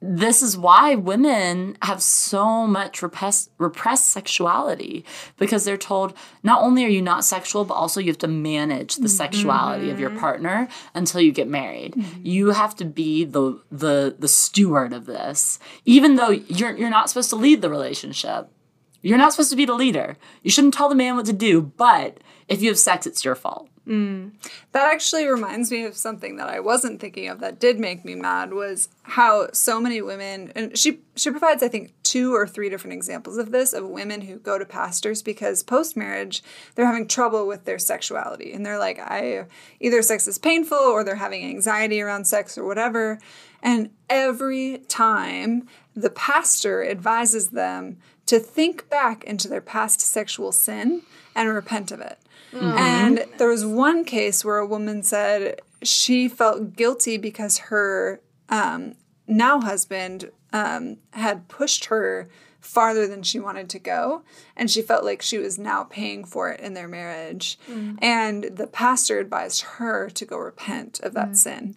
this 0.00 0.42
is 0.42 0.56
why 0.56 0.94
women 0.94 1.76
have 1.82 2.00
so 2.00 2.66
much 2.66 3.02
repressed 3.02 3.50
repressed 3.58 4.08
sexuality 4.08 5.04
because 5.38 5.64
they're 5.64 5.76
told 5.76 6.14
not 6.44 6.62
only 6.62 6.84
are 6.84 6.88
you 6.88 7.02
not 7.02 7.24
sexual 7.24 7.64
but 7.64 7.74
also 7.74 8.00
you 8.00 8.06
have 8.06 8.18
to 8.18 8.28
manage 8.28 8.94
the 8.94 9.02
mm-hmm. 9.02 9.08
sexuality 9.08 9.90
of 9.90 9.98
your 9.98 10.10
mm-hmm. 10.10 10.20
partner 10.20 10.68
until 10.94 11.20
you 11.20 11.32
get 11.32 11.48
married. 11.48 11.94
Mm-hmm. 11.94 12.20
You 12.22 12.50
have 12.50 12.76
to 12.76 12.84
be 12.84 13.24
the 13.24 13.60
the 13.72 14.14
the 14.18 14.28
steward 14.28 14.92
of 14.92 15.06
this 15.06 15.58
even 15.84 16.14
though 16.14 16.30
you're 16.30 16.76
you're 16.76 16.90
not 16.90 17.08
supposed 17.08 17.30
to 17.30 17.36
lead 17.36 17.60
the 17.60 17.70
relationship. 17.70 18.48
You're 19.00 19.18
not 19.18 19.32
supposed 19.32 19.50
to 19.50 19.56
be 19.56 19.64
the 19.64 19.74
leader. 19.74 20.16
You 20.42 20.50
shouldn't 20.50 20.74
tell 20.74 20.88
the 20.88 20.94
man 20.96 21.14
what 21.14 21.26
to 21.26 21.32
do, 21.32 21.62
but 21.62 22.18
if 22.46 22.62
you 22.62 22.68
have 22.68 22.78
sex 22.78 23.06
it's 23.06 23.24
your 23.24 23.34
fault. 23.34 23.67
Mm. 23.88 24.32
That 24.72 24.92
actually 24.92 25.26
reminds 25.26 25.70
me 25.70 25.84
of 25.84 25.96
something 25.96 26.36
that 26.36 26.48
I 26.48 26.60
wasn't 26.60 27.00
thinking 27.00 27.28
of 27.28 27.40
that 27.40 27.58
did 27.58 27.80
make 27.80 28.04
me 28.04 28.14
mad 28.14 28.52
was 28.52 28.90
how 29.02 29.48
so 29.52 29.80
many 29.80 30.02
women 30.02 30.52
and 30.54 30.76
she 30.76 31.00
she 31.16 31.30
provides 31.30 31.62
I 31.62 31.68
think 31.68 31.94
two 32.02 32.34
or 32.34 32.46
three 32.46 32.68
different 32.68 32.92
examples 32.92 33.38
of 33.38 33.50
this 33.50 33.72
of 33.72 33.88
women 33.88 34.20
who 34.20 34.36
go 34.36 34.58
to 34.58 34.66
pastors 34.66 35.22
because 35.22 35.62
post 35.62 35.96
marriage 35.96 36.42
they're 36.74 36.84
having 36.84 37.08
trouble 37.08 37.46
with 37.46 37.64
their 37.64 37.78
sexuality 37.78 38.52
and 38.52 38.66
they're 38.66 38.78
like 38.78 38.98
I 38.98 39.46
either 39.80 40.02
sex 40.02 40.28
is 40.28 40.36
painful 40.36 40.76
or 40.76 41.02
they're 41.02 41.16
having 41.16 41.46
anxiety 41.46 42.02
around 42.02 42.26
sex 42.26 42.58
or 42.58 42.66
whatever. 42.66 43.18
And 43.62 43.90
every 44.10 44.82
time 44.88 45.66
the 45.96 46.10
pastor 46.10 46.84
advises 46.84 47.48
them 47.48 47.96
to 48.28 48.38
think 48.38 48.88
back 48.88 49.24
into 49.24 49.48
their 49.48 49.60
past 49.60 50.00
sexual 50.00 50.52
sin 50.52 51.02
and 51.34 51.48
repent 51.48 51.90
of 51.92 52.00
it. 52.00 52.18
And 52.78 53.24
there 53.38 53.48
was 53.48 53.64
one 53.66 54.04
case 54.04 54.44
where 54.44 54.58
a 54.58 54.66
woman 54.66 55.02
said 55.02 55.60
she 55.82 56.28
felt 56.28 56.76
guilty 56.76 57.16
because 57.18 57.58
her 57.58 58.20
um, 58.48 58.94
now 59.26 59.60
husband 59.60 60.30
um, 60.52 60.96
had 61.12 61.48
pushed 61.48 61.86
her 61.86 62.28
farther 62.60 63.06
than 63.06 63.22
she 63.22 63.38
wanted 63.38 63.68
to 63.70 63.78
go. 63.78 64.22
And 64.56 64.70
she 64.70 64.82
felt 64.82 65.04
like 65.04 65.22
she 65.22 65.38
was 65.38 65.58
now 65.58 65.84
paying 65.84 66.24
for 66.24 66.50
it 66.50 66.60
in 66.60 66.74
their 66.74 66.88
marriage. 66.88 67.58
And 68.02 68.44
the 68.44 68.66
pastor 68.66 69.18
advised 69.20 69.62
her 69.62 70.10
to 70.10 70.24
go 70.24 70.36
repent 70.38 71.00
of 71.00 71.14
that 71.14 71.36
sin, 71.36 71.76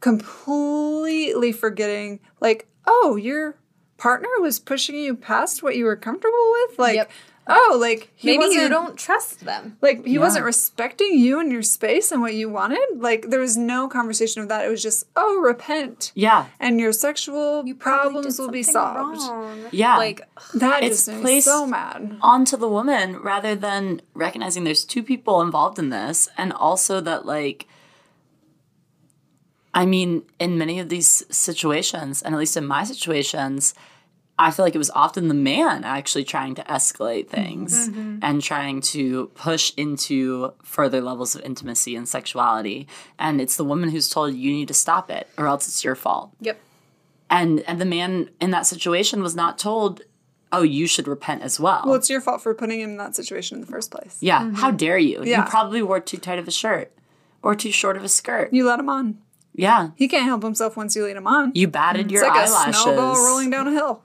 completely 0.00 1.52
forgetting, 1.52 2.20
like, 2.40 2.68
oh, 2.86 3.16
your 3.16 3.56
partner 4.04 4.28
was 4.40 4.56
pushing 4.60 4.96
you 4.96 5.14
past 5.16 5.62
what 5.62 5.76
you 5.76 5.84
were 5.86 5.96
comfortable 5.96 6.46
with? 6.56 6.78
Like, 6.78 6.96
Yep. 6.96 7.10
oh, 7.48 7.76
like, 7.80 8.10
he 8.14 8.26
Maybe 8.28 8.44
you 8.54 8.60
wasn't- 8.60 8.70
don't 8.78 8.96
trust 9.06 9.40
them. 9.50 9.64
like 9.86 10.04
he 10.12 10.18
wasn't 10.18 10.44
respecting 10.44 11.12
you 11.24 11.40
and 11.40 11.50
your 11.50 11.62
space 11.62 12.12
and 12.12 12.20
what 12.20 12.34
you 12.40 12.46
wanted. 12.50 12.86
Like 13.08 13.22
there 13.30 13.40
was 13.40 13.56
no 13.56 13.88
conversation 13.88 14.42
of 14.42 14.48
that. 14.50 14.64
It 14.66 14.70
was 14.76 14.82
just, 14.82 15.00
oh, 15.16 15.32
repent. 15.52 16.12
Yeah. 16.14 16.40
And 16.64 16.78
your 16.84 16.92
sexual 17.06 17.62
Probably 17.62 17.74
problems 17.74 18.38
will 18.38 18.50
be 18.50 18.62
solved. 18.62 19.20
wrong. 19.28 19.58
Yeah. 19.72 19.96
Like, 19.96 20.20
That 20.52 20.82
It's 20.84 21.06
just 21.06 21.20
placed- 21.22 21.46
so 21.46 21.66
mad. 21.66 22.18
onto 22.20 22.56
the 22.58 22.68
woman 22.78 23.06
rather 23.32 23.54
than 23.66 24.02
recognizing 24.24 24.64
there's 24.64 24.84
two 24.84 25.02
people 25.02 25.40
involved 25.40 25.78
in 25.78 25.88
this 25.98 26.28
and 26.36 26.52
also 26.52 26.94
that 27.08 27.24
like 27.24 27.66
I 29.82 29.86
mean 29.86 30.22
in 30.38 30.56
many 30.56 30.78
of 30.78 30.88
these 30.88 31.24
situations 31.30 32.22
and 32.22 32.34
at 32.34 32.38
least 32.38 32.56
in 32.56 32.66
my 32.66 32.84
situations 32.84 33.74
I 34.38 34.50
feel 34.50 34.64
like 34.64 34.74
it 34.74 34.78
was 34.78 34.90
often 34.90 35.28
the 35.28 35.34
man 35.34 35.84
actually 35.84 36.24
trying 36.24 36.56
to 36.56 36.62
escalate 36.64 37.28
things 37.28 37.88
and 38.20 38.42
trying 38.42 38.80
to 38.80 39.28
push 39.34 39.72
into 39.76 40.52
further 40.62 41.00
levels 41.00 41.36
of 41.36 41.42
intimacy 41.42 41.94
and 41.94 42.08
sexuality 42.08 42.88
and 43.18 43.40
it's 43.40 43.56
the 43.56 43.64
woman 43.64 43.90
who's 43.90 44.08
told 44.08 44.34
you 44.34 44.50
need 44.52 44.68
to 44.68 44.74
stop 44.74 45.10
it 45.10 45.28
or 45.38 45.46
else 45.46 45.68
it's 45.68 45.84
your 45.84 45.94
fault 45.94 46.32
yep. 46.40 46.58
and 47.30 47.60
and 47.60 47.80
the 47.80 47.84
man 47.84 48.28
in 48.40 48.50
that 48.50 48.66
situation 48.66 49.22
was 49.22 49.36
not 49.36 49.56
told 49.56 50.02
oh 50.52 50.62
you 50.62 50.86
should 50.88 51.06
repent 51.06 51.42
as 51.42 51.60
well 51.60 51.82
Well, 51.86 51.94
it's 51.94 52.10
your 52.10 52.20
fault 52.20 52.42
for 52.42 52.54
putting 52.54 52.80
him 52.80 52.90
in 52.90 52.96
that 52.96 53.14
situation 53.14 53.56
in 53.56 53.60
the 53.60 53.66
first 53.68 53.90
place. 53.92 54.16
yeah, 54.20 54.50
how 54.52 54.70
dare 54.72 54.98
you? 54.98 55.18
Mm-hmm. 55.18 55.28
Yeah. 55.28 55.44
You 55.44 55.50
probably 55.50 55.82
wore 55.82 56.00
too 56.00 56.18
tight 56.18 56.38
of 56.40 56.48
a 56.48 56.52
shirt 56.52 56.92
or 57.42 57.54
too 57.54 57.70
short 57.70 57.96
of 57.96 58.02
a 58.02 58.08
skirt. 58.08 58.52
You 58.52 58.66
let 58.66 58.80
him 58.80 58.88
on. 58.88 59.18
Yeah. 59.54 59.90
He 59.94 60.08
can't 60.08 60.24
help 60.24 60.42
himself 60.42 60.76
once 60.76 60.96
you 60.96 61.04
lead 61.04 61.16
him 61.16 61.26
on. 61.28 61.52
You 61.54 61.68
batted 61.68 62.10
your 62.10 62.24
it's 62.24 62.28
like 62.28 62.48
eyelashes. 62.48 62.76
a 62.76 62.82
snowball 62.82 63.14
rolling 63.24 63.50
down 63.50 63.68
a 63.68 63.70
hill. 63.70 64.02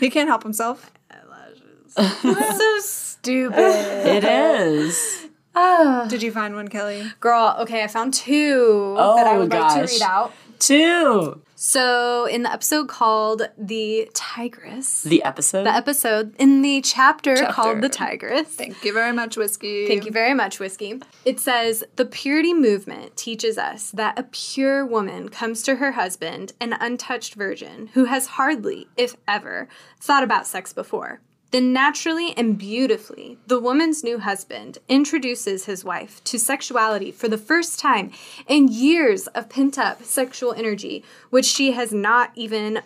He 0.00 0.10
can't 0.10 0.28
help 0.28 0.42
himself. 0.42 0.90
Eyelashes. 1.10 2.58
so 2.58 2.78
stupid. 2.80 3.58
It 4.06 4.24
is. 4.24 5.26
Oh. 5.54 6.06
Did 6.08 6.22
you 6.22 6.30
find 6.32 6.54
one, 6.54 6.68
Kelly? 6.68 7.10
Girl, 7.20 7.56
okay, 7.60 7.82
I 7.82 7.86
found 7.86 8.12
two 8.14 8.94
that 8.96 9.26
I 9.26 9.36
Oh, 9.36 9.38
would 9.40 9.50
like 9.50 9.74
to 9.86 9.92
read 9.92 10.02
out. 10.02 10.32
Two. 10.58 11.40
So, 11.58 12.26
in 12.26 12.42
the 12.42 12.52
episode 12.52 12.86
called 12.86 13.48
The 13.56 14.10
Tigress, 14.12 15.02
The 15.04 15.22
episode. 15.22 15.64
the 15.64 15.74
episode 15.74 16.34
in 16.38 16.60
the 16.60 16.82
chapter, 16.82 17.34
Chapter. 17.34 17.52
called 17.52 17.80
The 17.80 17.88
Tigress. 17.88 18.46
Thank 18.48 18.84
you 18.84 18.92
very 18.92 19.12
much, 19.12 19.38
Whiskey. 19.38 19.86
Thank 19.88 20.04
you 20.04 20.10
very 20.12 20.34
much, 20.34 20.60
Whiskey. 20.60 21.00
It 21.24 21.40
says 21.40 21.82
The 21.96 22.04
purity 22.04 22.52
movement 22.52 23.16
teaches 23.16 23.56
us 23.56 23.90
that 23.92 24.18
a 24.18 24.24
pure 24.24 24.84
woman 24.84 25.30
comes 25.30 25.62
to 25.62 25.76
her 25.76 25.92
husband, 25.92 26.52
an 26.60 26.74
untouched 26.78 27.34
virgin, 27.34 27.88
who 27.94 28.04
has 28.04 28.26
hardly, 28.26 28.86
if 28.98 29.16
ever, 29.26 29.66
thought 29.98 30.22
about 30.22 30.46
sex 30.46 30.74
before. 30.74 31.20
Then, 31.56 31.72
naturally 31.72 32.34
and 32.36 32.58
beautifully, 32.58 33.38
the 33.46 33.58
woman's 33.58 34.04
new 34.04 34.18
husband 34.18 34.76
introduces 34.90 35.64
his 35.64 35.86
wife 35.86 36.22
to 36.24 36.38
sexuality 36.38 37.10
for 37.10 37.28
the 37.28 37.38
first 37.38 37.78
time 37.78 38.12
in 38.46 38.68
years 38.68 39.26
of 39.28 39.48
pent 39.48 39.78
up 39.78 40.02
sexual 40.02 40.52
energy, 40.52 41.02
which 41.30 41.46
she 41.46 41.72
has 41.72 41.94
not 41.94 42.30
even, 42.34 42.82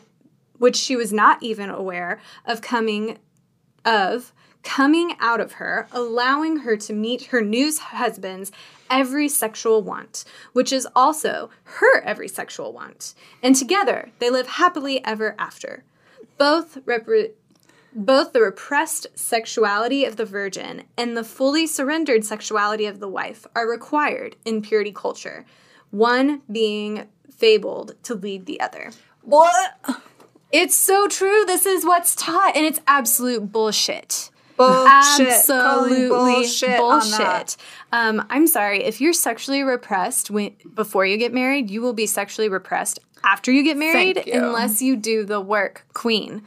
which 0.58 0.76
she 0.76 0.94
was 0.94 1.12
not 1.12 1.42
even 1.42 1.68
aware 1.68 2.20
of 2.46 2.62
coming 2.62 3.18
of 3.84 4.32
coming 4.62 5.16
out 5.18 5.40
of 5.40 5.54
her, 5.54 5.88
allowing 5.90 6.58
her 6.58 6.76
to 6.76 6.92
meet 6.92 7.24
her 7.24 7.42
new 7.42 7.72
husband's 7.76 8.52
every 8.88 9.28
sexual 9.28 9.82
want, 9.82 10.24
which 10.52 10.72
is 10.72 10.86
also 10.94 11.50
her 11.64 12.02
every 12.02 12.28
sexual 12.28 12.72
want. 12.72 13.14
And 13.42 13.56
together 13.56 14.10
they 14.20 14.30
live 14.30 14.46
happily 14.46 15.04
ever 15.04 15.34
after. 15.40 15.82
Both 16.38 16.76
repre- 16.86 17.32
both 17.94 18.32
the 18.32 18.40
repressed 18.40 19.06
sexuality 19.14 20.04
of 20.04 20.16
the 20.16 20.24
virgin 20.24 20.84
and 20.96 21.16
the 21.16 21.24
fully 21.24 21.66
surrendered 21.66 22.24
sexuality 22.24 22.86
of 22.86 23.00
the 23.00 23.08
wife 23.08 23.46
are 23.54 23.68
required 23.68 24.36
in 24.44 24.62
purity 24.62 24.92
culture, 24.92 25.44
one 25.90 26.42
being 26.50 27.08
fabled 27.30 27.94
to 28.04 28.14
lead 28.14 28.46
the 28.46 28.60
other. 28.60 28.92
What? 29.22 29.74
It's 30.52 30.74
so 30.74 31.06
true. 31.08 31.44
This 31.46 31.64
is 31.64 31.84
what's 31.84 32.14
taught, 32.14 32.56
and 32.56 32.66
it's 32.66 32.80
absolute 32.86 33.52
bullshit. 33.52 34.30
Bullshit. 34.56 35.28
Absolutely 35.28 36.08
bullshit. 36.08 36.76
bullshit. 36.76 37.56
Um, 37.92 38.26
I'm 38.28 38.46
sorry. 38.46 38.84
If 38.84 39.00
you're 39.00 39.12
sexually 39.12 39.62
repressed 39.62 40.30
when, 40.30 40.54
before 40.74 41.06
you 41.06 41.16
get 41.16 41.32
married, 41.32 41.70
you 41.70 41.80
will 41.80 41.92
be 41.92 42.06
sexually 42.06 42.48
repressed 42.48 42.98
after 43.24 43.52
you 43.52 43.62
get 43.62 43.76
married, 43.76 44.22
you. 44.26 44.34
unless 44.34 44.82
you 44.82 44.96
do 44.96 45.24
the 45.24 45.40
work, 45.40 45.86
queen. 45.94 46.42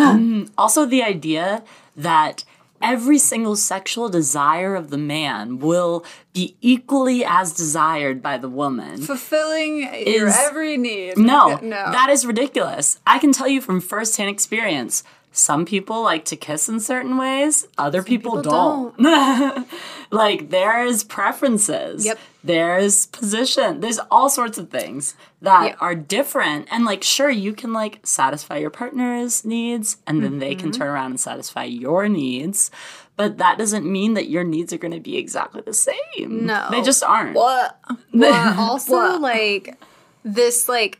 Mm-hmm. 0.10 0.52
also, 0.56 0.86
the 0.86 1.02
idea 1.02 1.62
that 1.96 2.44
every 2.82 3.18
single 3.18 3.56
sexual 3.56 4.08
desire 4.08 4.74
of 4.74 4.90
the 4.90 4.96
man 4.98 5.58
will 5.58 6.04
be 6.32 6.56
equally 6.60 7.24
as 7.24 7.52
desired 7.52 8.22
by 8.22 8.38
the 8.38 8.48
woman. 8.48 9.02
Fulfilling 9.02 9.82
your 10.06 10.28
every 10.28 10.76
need. 10.76 11.18
No, 11.18 11.58
no. 11.62 11.92
that 11.92 12.08
is 12.10 12.24
ridiculous. 12.24 12.98
I 13.06 13.18
can 13.18 13.32
tell 13.32 13.48
you 13.48 13.60
from 13.60 13.80
firsthand 13.80 14.30
experience. 14.30 15.02
Some 15.32 15.64
people 15.64 16.02
like 16.02 16.24
to 16.26 16.36
kiss 16.36 16.68
in 16.68 16.80
certain 16.80 17.16
ways, 17.16 17.66
other 17.78 18.02
people, 18.02 18.42
people 18.42 18.50
don't. 18.50 19.68
like 20.10 20.50
there's 20.50 21.04
preferences. 21.04 22.04
Yep. 22.04 22.18
There's 22.42 23.06
position. 23.06 23.80
There's 23.80 24.00
all 24.10 24.28
sorts 24.28 24.58
of 24.58 24.70
things 24.70 25.14
that 25.40 25.64
Yep. 25.66 25.76
are 25.80 25.94
different. 25.94 26.66
And 26.70 26.84
like 26.84 27.02
sure 27.04 27.30
you 27.30 27.52
can 27.52 27.72
like 27.72 28.00
satisfy 28.02 28.56
your 28.56 28.70
partner's 28.70 29.44
needs 29.44 29.98
and 30.06 30.22
then 30.24 30.38
they 30.40 30.52
Mm-hmm. 30.52 30.60
can 30.60 30.72
turn 30.72 30.88
around 30.88 31.10
and 31.12 31.20
satisfy 31.20 31.64
your 31.64 32.08
needs. 32.08 32.70
But 33.16 33.38
that 33.38 33.58
doesn't 33.58 33.84
mean 33.84 34.14
that 34.14 34.30
your 34.30 34.44
needs 34.44 34.72
are 34.72 34.78
going 34.78 34.94
to 34.94 35.00
be 35.00 35.16
exactly 35.16 35.60
the 35.60 35.74
same. 35.74 36.46
No. 36.46 36.68
They 36.70 36.80
just 36.82 37.04
aren't. 37.04 37.34
What? 37.34 37.78
But 38.14 38.56
also, 38.58 39.18
like, 39.18 39.76
this, 40.24 40.68
like, 40.68 40.98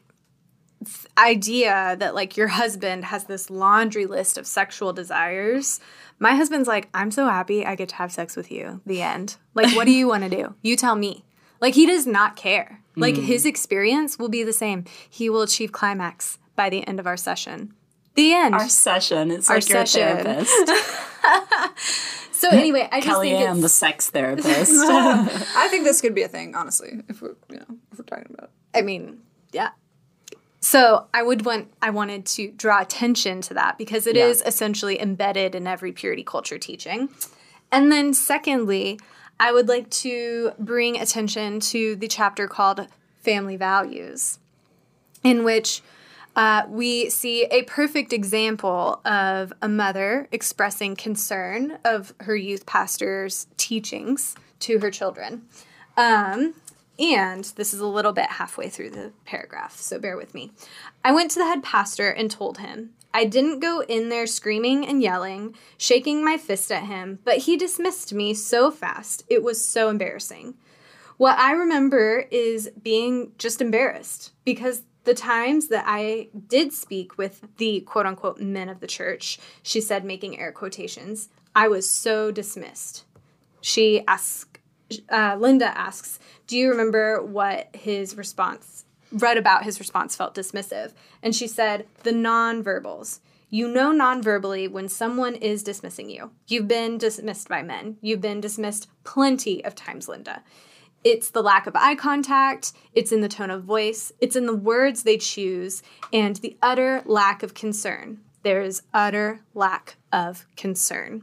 idea 1.21 1.97
that, 1.99 2.15
like, 2.15 2.37
your 2.37 2.49
husband 2.49 3.05
has 3.07 3.25
this 3.25 3.51
laundry 3.51 4.07
list 4.07 4.39
of 4.39 4.47
sexual 4.47 4.93
desires. 4.93 5.81
My 6.19 6.35
husband's 6.35 6.69
like, 6.69 6.89
I'm 6.95 7.11
so 7.11 7.27
happy 7.27 7.65
I 7.65 7.75
get 7.75 7.89
to 7.91 7.95
have 7.97 8.13
sex 8.13 8.37
with 8.37 8.51
you. 8.51 8.81
The 8.87 9.03
end. 9.03 9.37
Like, 9.55 9.75
what 9.77 9.87
do 9.87 9.93
you 9.93 10.09
want 10.09 10.25
to 10.25 10.31
do? 10.31 10.55
You 10.63 10.77
tell 10.77 10.97
me. 10.97 11.25
Like, 11.61 11.75
he 11.75 11.87
does 11.87 12.07
not 12.07 12.37
care. 12.37 12.83
Like, 12.97 13.15
mm. 13.15 13.25
his 13.25 13.47
experience 13.47 14.19
will 14.19 14.29
be 14.29 14.43
the 14.43 14.53
same. 14.53 14.85
He 15.09 15.31
will 15.31 15.43
achieve 15.43 15.73
climax 15.73 16.39
by 16.57 16.71
the 16.71 16.87
end 16.87 17.01
of 17.01 17.07
our 17.07 17.17
session. 17.17 17.75
The 18.15 18.33
end. 18.35 18.55
Our 18.55 18.69
session. 18.69 19.31
It's 19.31 19.49
Our 19.49 19.57
like 19.57 19.69
you're 19.69 19.83
a 19.83 19.87
session. 19.87 20.25
therapist. 20.25 20.73
so, 22.33 22.49
anyway, 22.51 22.89
I 22.91 23.01
just 23.01 23.07
Kelly 23.07 23.31
think 23.31 23.41
Ann, 23.49 23.53
it's. 23.57 23.63
the 23.63 23.69
sex 23.69 24.11
therapist. 24.15 24.73
I 24.73 25.69
think 25.71 25.85
this 25.85 26.01
could 26.01 26.15
be 26.15 26.23
a 26.23 26.29
thing, 26.29 26.55
honestly, 26.55 27.01
if 27.09 27.23
we're 27.23 27.37
you 27.49 27.57
know 27.57 27.77
if 27.93 27.99
we're 27.99 28.05
talking 28.05 28.27
about 28.31 28.51
it. 28.51 28.79
I 28.79 28.83
mean, 28.83 29.21
yeah. 29.53 29.71
So 30.61 31.07
I 31.15 31.23
would 31.23 31.45
want 31.47 31.73
I 31.81 31.91
wanted 31.91 32.27
to 32.27 32.51
draw 32.53 32.81
attention 32.83 33.41
to 33.43 33.55
that 33.55 33.79
because 33.79 34.07
it 34.07 34.17
is 34.17 34.41
Yeah. 34.41 34.49
essentially 34.49 35.01
embedded 35.01 35.55
in 35.55 35.67
every 35.67 35.91
purity 35.93 36.23
culture 36.23 36.59
teaching. 36.59 37.09
And 37.73 37.91
then 37.91 38.13
secondly, 38.13 39.01
I 39.39 39.53
would 39.53 39.69
like 39.69 39.89
to 39.91 40.53
bring 40.59 41.01
attention 41.01 41.61
to 41.61 41.97
the 41.97 42.09
chapter 42.09 42.47
called 42.47 42.89
Family 43.23 43.57
Values, 43.57 44.39
in 45.25 45.45
which 45.45 45.83
uh, 46.37 46.65
we 46.69 47.09
see 47.11 47.45
a 47.45 47.63
perfect 47.63 48.13
example 48.13 49.01
of 49.05 49.53
a 49.63 49.69
mother 49.69 50.29
expressing 50.31 50.95
concern 50.95 51.79
of 51.85 52.13
her 52.21 52.37
youth 52.37 52.67
pastor's 52.67 53.47
teachings 53.57 54.37
to 54.61 54.79
her 54.81 54.91
children. 54.91 55.43
Um, 55.97 56.55
and 57.01 57.45
this 57.57 57.73
is 57.73 57.81
a 57.81 57.87
little 57.87 58.13
bit 58.13 58.27
halfway 58.27 58.69
through 58.69 58.91
the 58.91 59.13
paragraph, 59.25 59.77
so 59.77 59.99
bear 59.99 60.17
with 60.17 60.35
me. 60.35 60.53
I 61.05 61.13
went 61.13 61.31
to 61.33 61.39
the 61.39 61.47
head 61.47 61.63
pastor 61.63 62.11
and 62.11 62.31
told 62.31 62.59
him. 62.59 62.91
I 63.13 63.25
didn't 63.25 63.61
go 63.61 63.83
in 63.83 64.09
there 64.09 64.27
screaming 64.27 64.87
and 64.87 65.03
yelling, 65.03 65.57
shaking 65.77 66.25
my 66.25 66.37
fist 66.37 66.71
at 66.71 66.85
him, 66.85 67.19
but 67.25 67.39
he 67.39 67.57
dismissed 67.57 68.13
me 68.13 68.35
so 68.35 68.71
fast. 68.71 69.25
It 69.29 69.43
was 69.43 69.65
so 69.65 69.89
embarrassing. 69.89 70.55
What 71.17 71.39
I 71.39 71.53
remember 71.53 72.27
is 72.31 72.71
being 72.83 73.33
just 73.37 73.61
embarrassed 73.61 74.33
because 74.45 74.83
the 75.05 75.15
times 75.15 75.69
that 75.69 75.85
I 75.87 76.29
did 76.49 76.73
speak 76.73 77.19
with 77.19 77.43
the 77.57 77.81
quote 77.81 78.07
unquote 78.07 78.41
men 78.41 78.69
of 78.69 78.81
the 78.81 78.87
church, 78.87 79.39
she 79.63 79.81
said, 79.81 80.05
making 80.05 80.39
air 80.39 80.53
quotations, 80.53 81.29
I 81.55 81.69
was 81.69 81.91
so 81.91 82.31
dismissed. 82.31 83.05
She 83.61 84.05
asks, 84.07 84.47
uh, 85.11 85.37
Linda 85.39 85.77
asks, 85.77 86.19
Do 86.47 86.57
you 86.57 86.71
remember 86.71 87.23
what 87.23 87.69
his 87.75 88.17
response 88.17 88.85
read 89.13 89.37
about 89.37 89.65
his 89.65 89.79
response 89.81 90.17
felt 90.17 90.35
dismissive. 90.35 90.93
And 91.23 91.35
she 91.35 91.47
said, 91.47 91.87
the 92.03 92.13
nonverbals. 92.13 93.21
You 93.53 93.67
know 93.67 93.91
non-verbally 93.91 94.69
when 94.69 94.89
someone 94.89 95.35
is 95.35 95.65
dismissing 95.65 96.09
you. 96.09 96.31
You've 96.47 96.69
been 96.69 96.99
dismissed 96.99 97.49
by 97.49 97.63
men. 97.63 97.97
You've 98.01 98.21
been 98.21 98.41
dismissed 98.41 98.89
plenty 99.03 99.65
of 99.65 99.75
times, 99.75 100.09
Linda. 100.09 100.45
It's 101.03 101.31
the 101.31 101.43
lack 101.43 101.67
of 101.67 101.75
eye 101.75 101.95
contact, 101.95 102.75
it's 102.93 103.11
in 103.11 103.23
the 103.23 103.29
tone 103.29 103.51
of 103.51 103.65
voice, 103.65 104.13
it's 104.21 104.37
in 104.37 104.45
the 104.45 104.55
words 104.55 105.03
they 105.03 105.17
choose, 105.17 105.83
and 106.13 106.37
the 106.37 106.59
utter 106.61 107.03
lack 107.07 107.43
of 107.43 107.55
concern. 107.55 108.21
There 108.43 108.61
is 108.61 108.83
utter 108.93 109.41
lack 109.55 109.97
of 110.13 110.47
concern. 110.57 111.23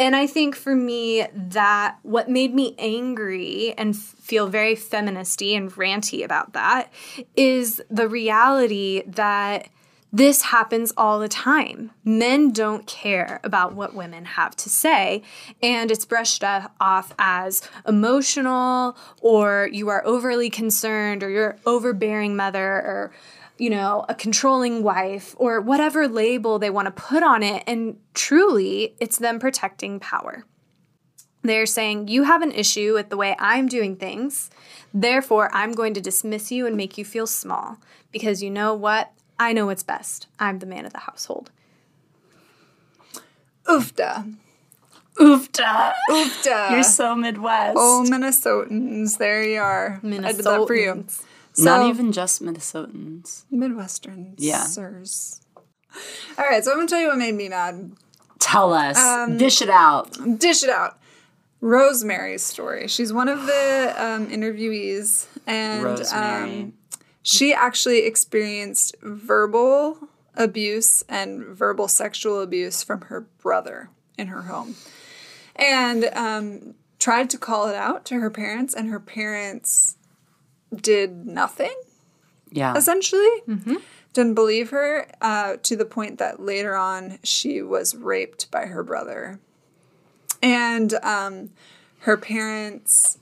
And 0.00 0.16
I 0.16 0.26
think 0.26 0.56
for 0.56 0.74
me, 0.74 1.26
that 1.34 1.98
what 2.02 2.30
made 2.30 2.54
me 2.54 2.74
angry 2.78 3.74
and 3.76 3.94
feel 3.94 4.46
very 4.46 4.74
feministy 4.74 5.54
and 5.54 5.70
ranty 5.72 6.24
about 6.24 6.54
that 6.54 6.90
is 7.36 7.82
the 7.90 8.08
reality 8.08 9.02
that 9.06 9.68
this 10.10 10.42
happens 10.42 10.92
all 10.96 11.20
the 11.20 11.28
time. 11.28 11.90
Men 12.02 12.50
don't 12.50 12.86
care 12.86 13.40
about 13.44 13.74
what 13.74 13.94
women 13.94 14.24
have 14.24 14.56
to 14.56 14.70
say, 14.70 15.22
and 15.62 15.90
it's 15.90 16.06
brushed 16.06 16.42
off 16.42 17.14
as 17.18 17.68
emotional, 17.86 18.96
or 19.20 19.68
you 19.70 19.88
are 19.88 20.04
overly 20.06 20.48
concerned, 20.48 21.22
or 21.22 21.28
you're 21.28 21.58
overbearing 21.66 22.34
mother, 22.34 22.66
or 22.66 23.12
you 23.60 23.68
know, 23.68 24.06
a 24.08 24.14
controlling 24.14 24.82
wife, 24.82 25.34
or 25.38 25.60
whatever 25.60 26.08
label 26.08 26.58
they 26.58 26.70
want 26.70 26.86
to 26.86 26.90
put 26.90 27.22
on 27.22 27.42
it. 27.42 27.62
And 27.66 27.98
truly, 28.14 28.96
it's 29.00 29.18
them 29.18 29.38
protecting 29.38 30.00
power. 30.00 30.44
They're 31.42 31.66
saying, 31.66 32.08
You 32.08 32.22
have 32.22 32.40
an 32.40 32.52
issue 32.52 32.94
with 32.94 33.10
the 33.10 33.18
way 33.18 33.36
I'm 33.38 33.68
doing 33.68 33.96
things. 33.96 34.50
Therefore, 34.94 35.50
I'm 35.52 35.72
going 35.72 35.92
to 35.94 36.00
dismiss 36.00 36.50
you 36.50 36.66
and 36.66 36.74
make 36.74 36.96
you 36.96 37.04
feel 37.04 37.26
small. 37.26 37.76
Because 38.10 38.42
you 38.42 38.50
know 38.50 38.74
what? 38.74 39.12
I 39.38 39.52
know 39.52 39.66
what's 39.66 39.82
best. 39.82 40.26
I'm 40.38 40.58
the 40.58 40.66
man 40.66 40.86
of 40.86 40.92
the 40.92 41.00
household. 41.00 41.50
Oofda. 43.66 44.34
Oofda. 45.18 45.92
Oofda. 46.10 46.70
You're 46.70 46.82
so 46.82 47.14
Midwest. 47.14 47.76
Oh, 47.78 48.06
Minnesotans. 48.08 49.18
There 49.18 49.42
you 49.42 49.60
are. 49.60 50.00
Minnesotans. 50.02 50.24
I 50.24 50.32
did 50.32 50.44
that 50.44 50.66
for 50.66 50.74
you. 50.74 51.04
So, 51.52 51.64
Not 51.64 51.86
even 51.88 52.12
just 52.12 52.42
Minnesotans. 52.42 53.44
Midwestern. 53.50 54.34
Yeah. 54.38 54.64
Sirs. 54.64 55.40
All 56.38 56.44
right, 56.44 56.64
so 56.64 56.70
I'm 56.70 56.78
going 56.78 56.86
to 56.86 56.90
tell 56.92 57.00
you 57.00 57.08
what 57.08 57.18
made 57.18 57.34
me 57.34 57.48
mad. 57.48 57.92
Tell 58.38 58.72
us. 58.72 58.96
Um, 58.96 59.36
Dish 59.36 59.60
it 59.60 59.68
out. 59.68 60.16
Dish 60.38 60.62
it 60.62 60.70
out. 60.70 60.98
Rosemary's 61.60 62.42
story. 62.42 62.88
She's 62.88 63.12
one 63.12 63.28
of 63.28 63.44
the 63.46 63.94
um, 63.98 64.28
interviewees, 64.28 65.26
and 65.46 66.00
um, 66.12 66.72
she 67.22 67.52
actually 67.52 68.06
experienced 68.06 68.96
verbal 69.02 70.08
abuse 70.36 71.02
and 71.08 71.44
verbal 71.44 71.86
sexual 71.86 72.40
abuse 72.40 72.82
from 72.82 73.02
her 73.02 73.26
brother 73.42 73.90
in 74.16 74.28
her 74.28 74.42
home, 74.42 74.76
and 75.54 76.04
um, 76.14 76.74
tried 76.98 77.28
to 77.30 77.36
call 77.36 77.68
it 77.68 77.74
out 77.76 78.06
to 78.06 78.14
her 78.14 78.30
parents, 78.30 78.72
and 78.72 78.88
her 78.88 79.00
parents 79.00 79.96
did 80.74 81.26
nothing 81.26 81.74
Yeah. 82.50 82.76
essentially. 82.76 83.28
Didn't 84.12 84.34
believe 84.34 84.70
her 84.70 85.06
uh, 85.20 85.56
to 85.62 85.76
the 85.76 85.84
point 85.84 86.18
that 86.18 86.40
later 86.40 86.74
on 86.74 87.18
she 87.22 87.62
was 87.62 87.94
raped 87.94 88.50
by 88.50 88.66
her 88.66 88.82
brother. 88.82 89.38
And 90.42 90.94
um, 91.02 91.50
her 92.00 92.16
parents, 92.16 93.18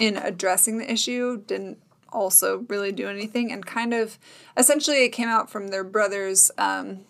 in 0.00 0.16
addressing 0.16 0.78
the 0.78 0.90
issue, 0.90 1.42
didn't 1.46 1.78
also 2.12 2.64
really 2.68 2.90
do 2.92 3.08
anything 3.08 3.50
and 3.52 3.66
kind 3.66 3.92
of 3.92 4.18
essentially 4.56 5.04
it 5.04 5.08
came 5.10 5.28
out 5.28 5.50
from 5.50 5.68
their 5.68 5.82
brother's 5.84 6.50
um, 6.58 7.00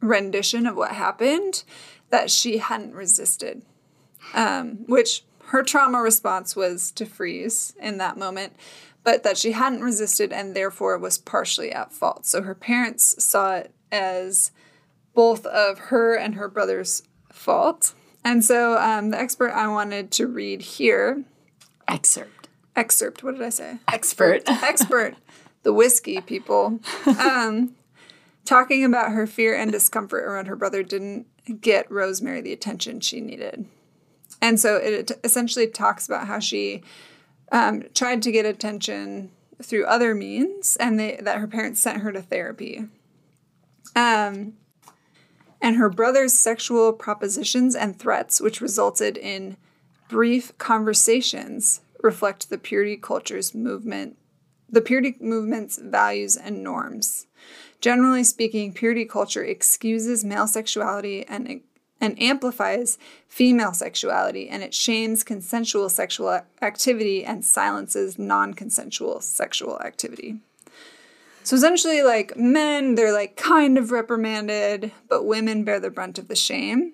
rendition 0.00 0.66
of 0.66 0.74
what 0.76 0.92
happened 0.92 1.64
that 2.10 2.30
she 2.30 2.56
hadn't 2.58 2.94
resisted, 2.94 3.60
um, 4.34 4.84
which 4.86 5.24
her 5.48 5.62
trauma 5.62 6.00
response 6.00 6.56
was 6.56 6.90
to 6.92 7.04
freeze 7.06 7.74
in 7.80 7.98
that 7.98 8.16
moment 8.16 8.54
but 9.04 9.22
that 9.22 9.38
she 9.38 9.52
hadn't 9.52 9.82
resisted 9.82 10.32
and 10.32 10.54
therefore 10.54 10.98
was 10.98 11.18
partially 11.18 11.72
at 11.72 11.92
fault. 11.92 12.26
So 12.26 12.42
her 12.42 12.54
parents 12.54 13.22
saw 13.22 13.56
it 13.56 13.72
as 13.90 14.50
both 15.14 15.46
of 15.46 15.78
her 15.78 16.14
and 16.14 16.34
her 16.34 16.48
brother's 16.48 17.02
fault. 17.32 17.94
And 18.24 18.44
so 18.44 18.76
um, 18.78 19.10
the 19.10 19.18
expert 19.18 19.50
I 19.52 19.68
wanted 19.68 20.10
to 20.12 20.26
read 20.26 20.60
here, 20.60 21.24
Excerpt. 21.86 22.48
excerpt, 22.76 23.22
what 23.22 23.34
did 23.34 23.42
I 23.42 23.48
say? 23.48 23.78
Expert. 23.90 24.42
Expert, 24.46 25.14
the 25.62 25.72
whiskey 25.72 26.20
people, 26.20 26.80
um, 27.18 27.74
talking 28.44 28.84
about 28.84 29.12
her 29.12 29.26
fear 29.26 29.56
and 29.56 29.72
discomfort 29.72 30.24
around 30.24 30.46
her 30.46 30.56
brother 30.56 30.82
didn't 30.82 31.26
get 31.60 31.90
Rosemary 31.90 32.40
the 32.42 32.52
attention 32.52 33.00
she 33.00 33.20
needed. 33.20 33.66
And 34.40 34.60
so 34.60 34.76
it 34.76 35.10
essentially 35.24 35.66
talks 35.66 36.06
about 36.06 36.26
how 36.26 36.38
she 36.38 36.82
um, 37.52 37.84
tried 37.94 38.22
to 38.22 38.32
get 38.32 38.46
attention 38.46 39.30
through 39.62 39.86
other 39.86 40.14
means, 40.14 40.76
and 40.78 40.98
they, 40.98 41.18
that 41.22 41.38
her 41.38 41.46
parents 41.46 41.80
sent 41.80 42.02
her 42.02 42.12
to 42.12 42.22
therapy. 42.22 42.84
Um, 43.96 44.54
and 45.60 45.76
her 45.76 45.88
brother's 45.88 46.34
sexual 46.34 46.92
propositions 46.92 47.74
and 47.74 47.98
threats, 47.98 48.40
which 48.40 48.60
resulted 48.60 49.16
in 49.16 49.56
brief 50.08 50.56
conversations, 50.58 51.80
reflect 52.00 52.48
the 52.48 52.58
purity 52.58 52.96
culture's 52.96 53.54
movement, 53.54 54.16
the 54.68 54.80
purity 54.80 55.16
movement's 55.20 55.78
values 55.78 56.36
and 56.36 56.62
norms. 56.62 57.26
Generally 57.80 58.24
speaking, 58.24 58.72
purity 58.72 59.04
culture 59.04 59.44
excuses 59.44 60.24
male 60.24 60.46
sexuality 60.46 61.26
and 61.26 61.62
and 62.00 62.20
amplifies 62.20 62.98
female 63.26 63.72
sexuality, 63.72 64.48
and 64.48 64.62
it 64.62 64.74
shames 64.74 65.24
consensual 65.24 65.88
sexual 65.88 66.40
activity 66.62 67.24
and 67.24 67.44
silences 67.44 68.18
non 68.18 68.54
consensual 68.54 69.20
sexual 69.20 69.80
activity. 69.80 70.40
So 71.42 71.56
essentially, 71.56 72.02
like 72.02 72.36
men, 72.36 72.94
they're 72.94 73.12
like 73.12 73.36
kind 73.36 73.78
of 73.78 73.90
reprimanded, 73.90 74.92
but 75.08 75.24
women 75.24 75.64
bear 75.64 75.80
the 75.80 75.90
brunt 75.90 76.18
of 76.18 76.28
the 76.28 76.36
shame. 76.36 76.92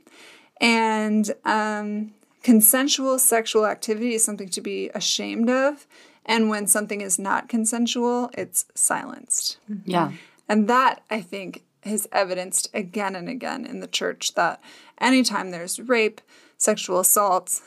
And 0.61 1.33
um, 1.45 2.15
consensual 2.45 3.19
sexual 3.19 3.67
activity 3.67 4.15
is 4.15 4.25
something 4.25 4.49
to 4.51 4.61
be 4.61 4.91
ashamed 4.95 5.51
of. 5.51 5.89
And 6.25 6.49
when 6.49 6.67
something 6.67 7.01
is 7.01 7.19
not 7.19 7.49
consensual, 7.49 8.31
it's 8.33 8.67
silenced. 8.75 9.59
Yeah. 9.85 10.13
And 10.49 10.69
that, 10.69 11.03
I 11.11 11.21
think, 11.21 11.65
is 11.85 12.09
evidenced 12.13 12.69
again 12.75 13.15
and 13.17 13.29
again 13.29 13.65
in 13.65 13.81
the 13.81 13.87
church 13.87 14.35
that 14.35 14.61
anytime 15.01 15.51
there's 15.51 15.81
rape, 15.81 16.21
sexual 16.57 17.01
assault, 17.01 17.61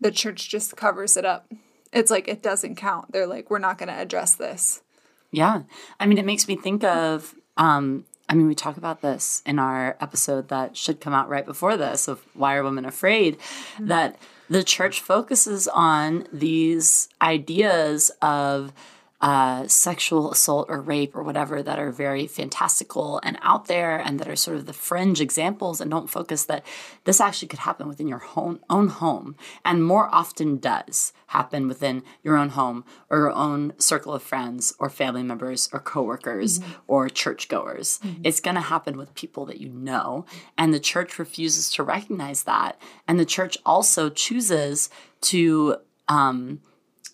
the 0.00 0.10
church 0.10 0.48
just 0.48 0.76
covers 0.76 1.16
it 1.16 1.24
up. 1.24 1.52
It's 1.92 2.10
like 2.10 2.28
it 2.28 2.42
doesn't 2.42 2.76
count. 2.76 3.12
They're 3.12 3.26
like, 3.26 3.50
we're 3.50 3.58
not 3.58 3.78
going 3.78 3.88
to 3.88 3.98
address 3.98 4.34
this. 4.34 4.82
Yeah. 5.30 5.62
I 5.98 6.06
mean, 6.06 6.18
it 6.18 6.24
makes 6.24 6.46
me 6.46 6.56
think 6.56 6.84
of, 6.84 7.34
um, 7.56 8.04
I 8.28 8.34
mean, 8.34 8.46
we 8.46 8.54
talk 8.54 8.76
about 8.76 9.00
this 9.00 9.42
in 9.46 9.58
our 9.58 9.96
episode 10.00 10.48
that 10.48 10.76
should 10.76 11.00
come 11.00 11.14
out 11.14 11.28
right 11.28 11.46
before 11.46 11.76
this 11.76 12.08
of 12.08 12.24
Why 12.34 12.56
Are 12.56 12.62
Women 12.62 12.84
Afraid? 12.84 13.38
That 13.80 14.18
the 14.50 14.62
church 14.62 15.00
focuses 15.00 15.66
on 15.68 16.26
these 16.32 17.08
ideas 17.20 18.10
of 18.20 18.72
uh, 19.20 19.66
sexual 19.66 20.30
assault 20.30 20.66
or 20.68 20.80
rape 20.80 21.16
or 21.16 21.24
whatever 21.24 21.60
that 21.60 21.78
are 21.78 21.90
very 21.90 22.26
fantastical 22.26 23.20
and 23.24 23.36
out 23.42 23.66
there 23.66 23.98
and 23.98 24.20
that 24.20 24.28
are 24.28 24.36
sort 24.36 24.56
of 24.56 24.66
the 24.66 24.72
fringe 24.72 25.20
examples 25.20 25.80
and 25.80 25.90
don't 25.90 26.08
focus 26.08 26.44
that 26.44 26.64
this 27.02 27.20
actually 27.20 27.48
could 27.48 27.58
happen 27.60 27.88
within 27.88 28.06
your 28.06 28.22
own, 28.36 28.60
own 28.70 28.86
home 28.86 29.34
and 29.64 29.84
more 29.84 30.08
often 30.14 30.56
does 30.58 31.12
happen 31.28 31.66
within 31.66 32.04
your 32.22 32.36
own 32.36 32.50
home 32.50 32.84
or 33.10 33.18
your 33.18 33.32
own 33.32 33.72
circle 33.76 34.14
of 34.14 34.22
friends 34.22 34.72
or 34.78 34.88
family 34.88 35.24
members 35.24 35.68
or 35.72 35.80
coworkers 35.80 36.60
or 36.86 37.08
churchgoers. 37.08 37.98
It's 38.22 38.40
going 38.40 38.54
to 38.54 38.60
happen 38.60 38.96
with 38.96 39.14
people 39.16 39.46
that 39.46 39.60
you 39.60 39.68
know 39.68 40.26
and 40.56 40.72
the 40.72 40.78
church 40.78 41.18
refuses 41.18 41.70
to 41.72 41.82
recognize 41.82 42.44
that 42.44 42.80
and 43.08 43.18
the 43.18 43.24
church 43.24 43.58
also 43.66 44.10
chooses 44.10 44.90
to 45.22 45.76
um, 46.06 46.60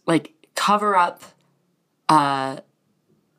like 0.07 0.35
cover 0.55 0.97
up 0.97 1.23
uh, 2.09 2.59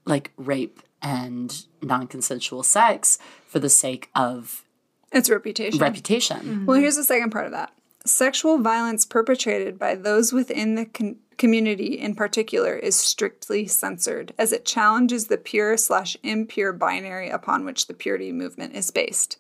like 0.06 0.32
rape 0.38 0.82
and 1.02 1.66
non-consensual 1.82 2.64
sex 2.64 3.18
for 3.48 3.60
the 3.60 3.70
sake 3.70 4.10
of 4.16 4.64
It's 5.12 5.30
reputation. 5.30 5.80
reputation. 5.80 6.66
Well, 6.66 6.80
here's 6.80 6.96
the 6.96 7.04
second 7.04 7.32
part 7.32 7.46
of 7.46 7.52
that 7.52 7.72
sexual 8.06 8.60
violence 8.60 9.04
perpetrated 9.04 9.80
by 9.80 9.96
those 9.96 10.32
within 10.32 10.76
the 10.76 10.86
con- 10.86 11.18
community 11.38 11.98
in 12.00 12.14
particular 12.16 12.76
is 12.76 12.96
strictly 12.96 13.66
censored 13.66 14.32
as 14.38 14.54
it 14.54 14.64
challenges 14.64 15.26
the 15.28 15.38
pure 15.38 15.76
slash 15.76 16.16
impure 16.24 16.72
binary 16.72 17.30
upon 17.30 17.66
which 17.66 17.88
the 17.88 17.94
purity 17.96 18.32
movement 18.32 18.76
is 18.76 18.92
based. 18.92 19.38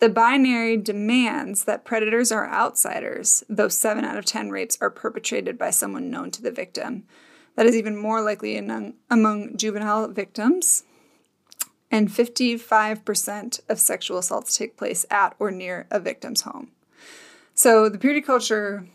The 0.00 0.08
binary 0.08 0.76
demands 0.76 1.62
that 1.64 1.84
predators 1.84 2.32
are 2.32 2.50
outsiders, 2.50 3.44
though 3.48 3.68
7 3.68 4.04
out 4.04 4.18
of 4.18 4.24
10 4.24 4.50
rapes 4.50 4.76
are 4.80 4.90
perpetrated 4.90 5.56
by 5.56 5.70
someone 5.70 6.10
known 6.10 6.32
to 6.32 6.42
the 6.42 6.50
victim. 6.50 7.04
That 7.56 7.66
is 7.66 7.76
even 7.76 7.96
more 7.96 8.22
likely 8.22 8.56
in, 8.56 8.70
um, 8.70 8.94
among 9.10 9.56
juvenile 9.56 10.08
victims. 10.08 10.84
And 11.90 12.08
55% 12.08 13.60
of 13.68 13.78
sexual 13.78 14.18
assaults 14.18 14.56
take 14.56 14.78
place 14.78 15.04
at 15.10 15.36
or 15.38 15.50
near 15.50 15.86
a 15.90 16.00
victim's 16.00 16.42
home. 16.42 16.70
So 17.54 17.90
the 17.90 17.98
purity 17.98 18.22
culture 18.22 18.86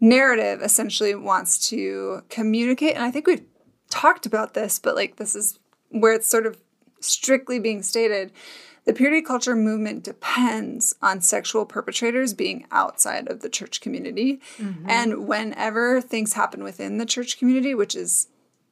narrative 0.00 0.62
essentially 0.62 1.14
wants 1.14 1.68
to 1.70 2.22
communicate, 2.28 2.94
and 2.94 3.04
I 3.04 3.10
think 3.10 3.26
we've 3.26 3.44
talked 3.90 4.24
about 4.24 4.54
this, 4.54 4.78
but 4.78 4.94
like 4.94 5.16
this 5.16 5.34
is 5.34 5.58
where 5.90 6.12
it's 6.12 6.28
sort 6.28 6.46
of 6.46 6.58
strictly 7.00 7.58
being 7.58 7.82
stated 7.82 8.32
the 8.84 8.92
purity 8.92 9.22
culture 9.22 9.54
movement 9.54 10.02
depends 10.02 10.94
on 11.00 11.20
sexual 11.20 11.64
perpetrators 11.64 12.34
being 12.34 12.66
outside 12.70 13.28
of 13.28 13.40
the 13.40 13.48
church 13.48 13.80
community. 13.80 14.40
Mm-hmm. 14.58 14.88
And 14.88 15.28
whenever 15.28 16.00
things 16.00 16.32
happen 16.32 16.64
within 16.64 16.98
the 16.98 17.06
church 17.06 17.38
community, 17.38 17.74
which 17.74 17.94
is, 17.94 18.28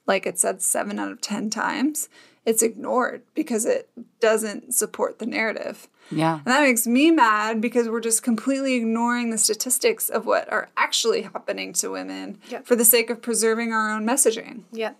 like 0.07 0.27
it 0.27 0.39
said, 0.39 0.63
seven 0.63 0.99
out 0.99 1.13
of 1.13 1.21
10 1.21 1.51
times, 1.51 2.09
it's 2.45 2.63
ignored 2.63 3.23
because 3.35 3.67
it 3.67 3.89
doesn't 4.19 4.75
support 4.75 5.19
the 5.19 5.27
narrative. 5.27 5.89
Yeah. 6.11 6.37
And 6.37 6.47
that 6.47 6.63
makes 6.63 6.87
me 6.87 7.13
mad 7.13 7.61
because 7.61 7.89
we're 7.89 8.01
just 8.01 8.23
completely 8.23 8.75
ignoring 8.75 9.31
the 9.31 9.39
statistics 9.39 10.09
of 10.09 10.27
what 10.27 10.51
are 10.51 10.71
actually 10.77 11.23
happening 11.23 11.73
to 11.75 11.91
women 11.91 12.39
yep. 12.49 12.67
for 12.67 12.75
the 12.75 12.85
sake 12.85 13.11
of 13.11 13.23
preserving 13.23 13.73
our 13.73 13.91
own 13.91 14.05
messaging. 14.05 14.63
Yep. 14.73 14.97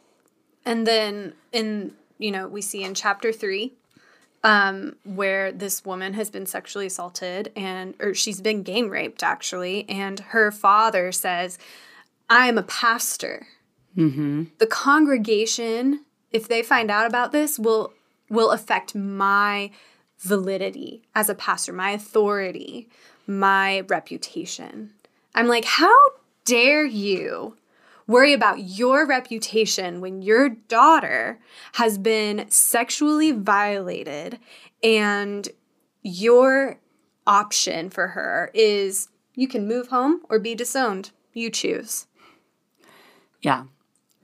And 0.65 0.87
then 0.87 1.33
in, 1.51 1.95
you 2.19 2.31
know, 2.31 2.47
we 2.47 2.63
see 2.63 2.85
in 2.85 2.95
chapter 2.95 3.33
three, 3.33 3.73
um, 4.43 4.97
where 5.05 5.53
this 5.53 5.85
woman 5.85 6.15
has 6.15 6.31
been 6.31 6.47
sexually 6.47 6.87
assaulted 6.87 7.53
and 7.55 7.95
or 8.01 8.15
she's 8.15 8.41
been 8.41 8.63
gang 8.63 8.89
raped 8.89 9.23
actually, 9.23 9.89
and 9.89 10.21
her 10.21 10.51
father 10.51 11.13
says, 11.13 11.59
"I 12.29 12.49
am 12.49 12.59
a 12.59 12.63
pastor." 12.63 13.47
Mm-hmm. 13.97 14.45
The 14.59 14.67
congregation, 14.67 16.05
if 16.31 16.49
they 16.49 16.63
find 16.63 16.91
out 16.91 17.07
about 17.07 17.33
this, 17.33 17.59
will 17.59 17.93
will 18.29 18.51
affect 18.51 18.95
my 18.95 19.71
validity 20.19 21.03
as 21.15 21.29
a 21.29 21.35
pastor, 21.35 21.73
my 21.73 21.91
authority, 21.91 22.89
my 23.27 23.81
reputation. 23.81 24.93
I'm 25.35 25.49
like, 25.49 25.65
how 25.65 25.97
dare 26.45 26.85
you 26.85 27.57
worry 28.11 28.33
about 28.33 28.59
your 28.59 29.07
reputation 29.07 30.01
when 30.01 30.21
your 30.21 30.49
daughter 30.49 31.39
has 31.75 31.97
been 31.97 32.45
sexually 32.51 33.31
violated 33.31 34.39
and 34.83 35.49
your 36.03 36.81
option 37.25 37.89
for 37.89 38.09
her 38.09 38.51
is 38.53 39.09
you 39.37 39.47
can 39.47 39.69
move 39.69 39.89
home 39.89 40.21
or 40.29 40.41
be 40.41 40.57
disowned. 40.57 41.13
You 41.33 41.51
choose. 41.51 42.09
Yeah. 43.43 43.65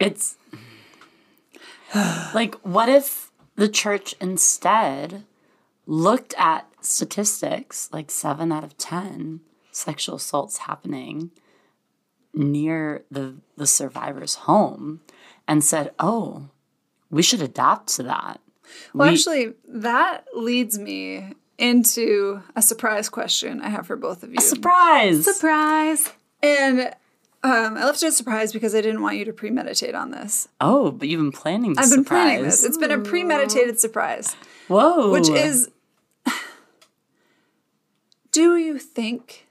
It's 0.00 0.36
like, 2.34 2.56
what 2.56 2.88
if 2.88 3.30
the 3.54 3.68
church 3.68 4.16
instead 4.20 5.24
looked 5.86 6.34
at 6.36 6.66
statistics 6.80 7.88
like 7.92 8.10
seven 8.10 8.50
out 8.50 8.64
of 8.64 8.76
10 8.78 9.40
sexual 9.70 10.16
assaults 10.16 10.58
happening 10.58 11.30
near 12.36 13.04
the, 13.10 13.36
the 13.56 13.66
survivor's 13.66 14.34
home 14.34 15.00
and 15.48 15.64
said, 15.64 15.92
oh, 15.98 16.48
we 17.10 17.22
should 17.22 17.42
adapt 17.42 17.88
to 17.88 18.02
that. 18.04 18.40
Well, 18.92 19.08
we, 19.08 19.14
actually, 19.14 19.54
that 19.68 20.26
leads 20.34 20.78
me 20.78 21.32
into 21.58 22.42
a 22.54 22.62
surprise 22.62 23.08
question 23.08 23.60
I 23.60 23.70
have 23.70 23.86
for 23.86 23.96
both 23.96 24.22
of 24.22 24.30
you. 24.30 24.36
A 24.38 24.42
surprise! 24.42 25.24
Surprise! 25.24 26.12
And 26.42 26.92
um, 27.42 27.76
I 27.76 27.84
left 27.84 28.02
it 28.02 28.08
a 28.08 28.12
surprise 28.12 28.52
because 28.52 28.74
I 28.74 28.80
didn't 28.80 29.02
want 29.02 29.16
you 29.16 29.24
to 29.24 29.32
premeditate 29.32 29.94
on 29.94 30.10
this. 30.10 30.48
Oh, 30.60 30.90
but 30.90 31.08
you've 31.08 31.20
been 31.20 31.32
planning 31.32 31.74
this. 31.74 31.86
I've 31.86 31.90
been 31.92 32.04
surprise. 32.04 32.22
planning 32.22 32.44
this. 32.44 32.64
It's 32.64 32.76
been 32.76 32.90
a 32.90 32.98
premeditated 32.98 33.80
surprise. 33.80 34.34
Whoa! 34.68 35.12
Which 35.12 35.28
is, 35.28 35.70
do 38.32 38.56
you 38.56 38.78
think 38.78 39.45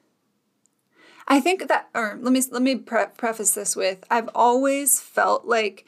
I 1.28 1.40
think 1.40 1.68
that, 1.68 1.90
or 1.96 2.18
let 2.22 2.32
me 2.32 2.42
let 2.52 2.62
me 2.62 2.76
pre- 2.76 3.06
preface 3.18 3.52
this 3.52 3.76
with, 3.76 4.04
I've 4.12 4.30
always 4.36 5.00
felt 5.00 5.46
like 5.46 5.86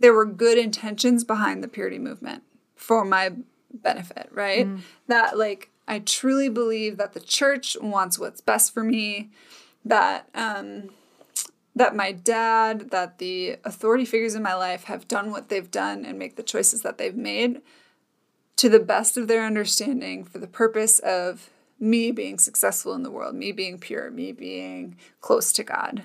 there 0.00 0.12
were 0.12 0.24
good 0.24 0.58
intentions 0.58 1.24
behind 1.24 1.62
the 1.62 1.68
purity 1.68 1.98
movement 1.98 2.42
for 2.74 3.04
my 3.04 3.32
benefit, 3.72 4.28
right? 4.32 4.66
Mm. 4.66 4.80
That 5.06 5.38
like 5.38 5.70
I 5.86 6.00
truly 6.00 6.48
believe 6.48 6.96
that 6.96 7.12
the 7.12 7.20
church 7.20 7.76
wants 7.80 8.18
what's 8.18 8.40
best 8.40 8.74
for 8.74 8.82
me, 8.82 9.30
that 9.84 10.28
um 10.34 10.90
that 11.76 11.94
my 11.94 12.10
dad, 12.10 12.90
that 12.90 13.18
the 13.18 13.56
authority 13.64 14.04
figures 14.04 14.34
in 14.34 14.42
my 14.42 14.54
life 14.54 14.84
have 14.84 15.06
done 15.06 15.30
what 15.30 15.48
they've 15.48 15.70
done 15.70 16.04
and 16.04 16.18
make 16.18 16.34
the 16.34 16.42
choices 16.42 16.82
that 16.82 16.98
they've 16.98 17.16
made 17.16 17.62
to 18.56 18.68
the 18.68 18.80
best 18.80 19.16
of 19.16 19.28
their 19.28 19.46
understanding 19.46 20.24
for 20.24 20.38
the 20.38 20.46
purpose 20.46 20.98
of 20.98 21.48
me 21.80 22.12
being 22.12 22.38
successful 22.38 22.92
in 22.92 23.02
the 23.02 23.10
world, 23.10 23.34
me 23.34 23.50
being 23.50 23.78
pure, 23.78 24.10
me 24.10 24.32
being 24.32 24.96
close 25.20 25.50
to 25.52 25.64
God. 25.64 26.02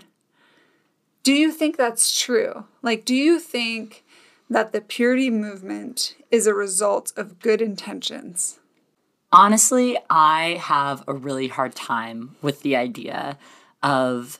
Do 1.24 1.34
you 1.34 1.52
think 1.52 1.76
that's 1.76 2.20
true? 2.20 2.66
Like, 2.82 3.04
do 3.04 3.14
you 3.14 3.40
think 3.40 4.06
that 4.50 4.72
the 4.72 4.82
purity 4.82 5.30
movement 5.30 6.16
is 6.32 6.48
a 6.48 6.54
result 6.54 7.12
of 7.18 7.40
good 7.40 7.62
intentions? 7.62 8.60
Honestly, 9.32 9.98
I 10.10 10.60
have 10.62 11.04
a 11.08 11.14
really 11.14 11.50
hard 11.50 11.76
time 11.76 12.36
with 12.42 12.62
the 12.62 12.76
idea 12.76 13.38
of 13.84 14.40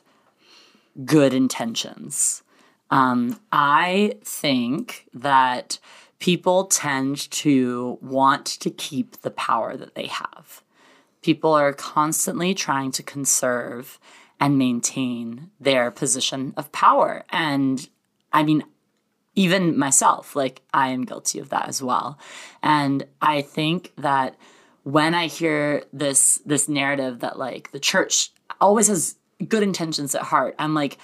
good 1.04 1.34
intentions. 1.34 2.44
Um, 2.90 3.42
I 3.52 4.14
think 4.24 5.08
that 5.14 5.80
people 6.20 6.66
tend 6.66 7.30
to 7.32 7.98
want 8.02 8.46
to 8.46 8.70
keep 8.70 9.22
the 9.22 9.32
power 9.32 9.76
that 9.76 9.96
they 9.96 10.06
have 10.06 10.62
people 11.26 11.54
are 11.54 11.74
constantly 11.74 12.54
trying 12.54 12.92
to 12.92 13.02
conserve 13.02 14.00
and 14.40 14.60
maintain 14.60 15.50
their 15.60 15.90
position 15.90 16.54
of 16.56 16.72
power. 16.72 17.24
And 17.32 17.90
I 18.32 18.44
mean, 18.44 18.64
even 19.34 19.76
myself, 19.76 20.36
like 20.36 20.62
I 20.72 20.90
am 20.90 21.04
guilty 21.04 21.40
of 21.40 21.50
that 21.50 21.68
as 21.68 21.82
well. 21.82 22.20
And 22.62 23.08
I 23.24 23.42
think 23.42 23.92
that 23.98 24.36
when 24.84 25.16
I 25.16 25.26
hear 25.26 25.84
this 25.92 26.40
this 26.46 26.70
narrative 26.70 27.22
that 27.22 27.40
like 27.40 27.72
the 27.72 27.80
church 27.80 28.32
always 28.62 28.88
has 28.88 29.16
good 29.48 29.64
intentions 29.64 30.14
at 30.14 30.22
heart, 30.22 30.54
I'm 30.60 30.76
like, 30.76 31.00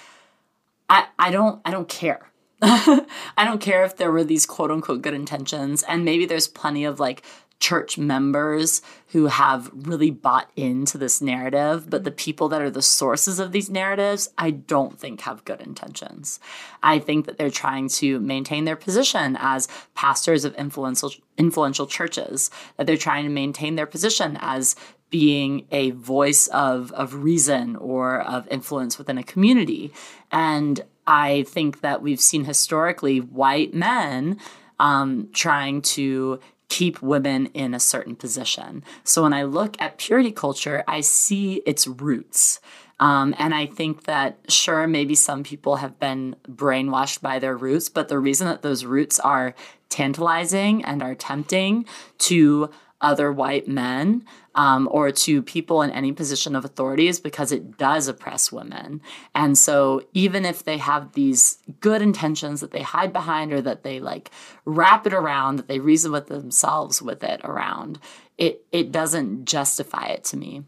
I, 0.88 1.06
I 1.18 1.32
don't 1.32 1.60
I 1.64 1.72
don't 1.72 1.88
care. 1.88 2.30
I 2.62 3.44
don't 3.44 3.60
care 3.60 3.82
if 3.84 3.96
there 3.96 4.12
were 4.12 4.22
these 4.22 4.46
quote 4.46 4.70
unquote 4.70 5.02
good 5.02 5.14
intentions. 5.14 5.82
And 5.82 6.04
maybe 6.04 6.26
there's 6.26 6.46
plenty 6.46 6.84
of 6.84 7.00
like 7.00 7.24
church 7.62 7.96
members 7.96 8.82
who 9.12 9.26
have 9.26 9.70
really 9.72 10.10
bought 10.10 10.50
into 10.56 10.98
this 10.98 11.22
narrative, 11.22 11.88
but 11.88 12.02
the 12.02 12.10
people 12.10 12.48
that 12.48 12.60
are 12.60 12.72
the 12.72 12.82
sources 12.82 13.38
of 13.38 13.52
these 13.52 13.70
narratives, 13.70 14.28
I 14.36 14.50
don't 14.50 14.98
think 14.98 15.20
have 15.20 15.44
good 15.44 15.60
intentions. 15.60 16.40
I 16.82 16.98
think 16.98 17.24
that 17.26 17.38
they're 17.38 17.50
trying 17.50 17.88
to 17.90 18.18
maintain 18.18 18.64
their 18.64 18.74
position 18.74 19.38
as 19.38 19.68
pastors 19.94 20.44
of 20.44 20.56
influential 20.56 21.12
influential 21.38 21.86
churches, 21.86 22.50
that 22.76 22.88
they're 22.88 22.96
trying 22.96 23.24
to 23.24 23.30
maintain 23.30 23.76
their 23.76 23.86
position 23.86 24.36
as 24.40 24.74
being 25.10 25.66
a 25.70 25.92
voice 25.92 26.48
of, 26.48 26.90
of 26.92 27.22
reason 27.22 27.76
or 27.76 28.20
of 28.22 28.48
influence 28.48 28.98
within 28.98 29.18
a 29.18 29.22
community. 29.22 29.92
And 30.32 30.80
I 31.06 31.44
think 31.44 31.80
that 31.82 32.02
we've 32.02 32.20
seen 32.20 32.44
historically 32.44 33.20
white 33.20 33.72
men 33.72 34.38
um, 34.80 35.28
trying 35.32 35.82
to 35.82 36.40
keep 36.72 37.02
women 37.02 37.46
in 37.52 37.74
a 37.74 37.78
certain 37.78 38.16
position. 38.16 38.82
So 39.04 39.24
when 39.24 39.34
I 39.34 39.42
look 39.42 39.76
at 39.78 39.98
purity 39.98 40.32
culture, 40.32 40.82
I 40.88 41.02
see 41.02 41.56
its 41.66 41.86
roots. 41.86 42.60
Um, 42.98 43.34
and 43.38 43.54
I 43.54 43.66
think 43.66 44.04
that, 44.04 44.38
sure, 44.48 44.86
maybe 44.86 45.14
some 45.14 45.42
people 45.42 45.76
have 45.76 45.98
been 45.98 46.34
brainwashed 46.48 47.20
by 47.20 47.38
their 47.38 47.54
roots, 47.54 47.90
but 47.90 48.08
the 48.08 48.18
reason 48.18 48.46
that 48.46 48.62
those 48.62 48.86
roots 48.86 49.20
are 49.20 49.54
tantalizing 49.90 50.82
and 50.82 51.02
are 51.02 51.14
tempting 51.14 51.84
to 52.30 52.70
other 53.02 53.32
white 53.32 53.68
men 53.68 54.24
um, 54.54 54.88
or 54.90 55.10
to 55.10 55.42
people 55.42 55.82
in 55.82 55.90
any 55.90 56.12
position 56.12 56.54
of 56.54 56.64
authority 56.64 57.08
is 57.08 57.20
because 57.20 57.52
it 57.52 57.76
does 57.76 58.08
oppress 58.08 58.52
women. 58.52 59.00
And 59.34 59.58
so, 59.58 60.02
even 60.14 60.44
if 60.44 60.64
they 60.64 60.78
have 60.78 61.12
these 61.12 61.58
good 61.80 62.00
intentions 62.00 62.60
that 62.60 62.70
they 62.70 62.82
hide 62.82 63.12
behind 63.12 63.52
or 63.52 63.60
that 63.62 63.82
they 63.82 64.00
like 64.00 64.30
wrap 64.64 65.06
it 65.06 65.12
around, 65.12 65.56
that 65.56 65.68
they 65.68 65.80
reason 65.80 66.12
with 66.12 66.28
themselves 66.28 67.02
with 67.02 67.22
it 67.24 67.40
around, 67.44 67.98
it 68.38 68.64
it 68.72 68.92
doesn't 68.92 69.44
justify 69.44 70.06
it 70.06 70.24
to 70.24 70.36
me. 70.36 70.62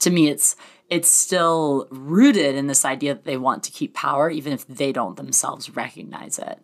To 0.00 0.10
me, 0.10 0.28
it's 0.28 0.56
it's 0.88 1.08
still 1.08 1.86
rooted 1.90 2.56
in 2.56 2.66
this 2.66 2.84
idea 2.84 3.14
that 3.14 3.24
they 3.24 3.36
want 3.36 3.62
to 3.64 3.70
keep 3.70 3.94
power, 3.94 4.28
even 4.28 4.52
if 4.52 4.66
they 4.66 4.90
don't 4.92 5.16
themselves 5.16 5.76
recognize 5.76 6.38
it 6.38 6.58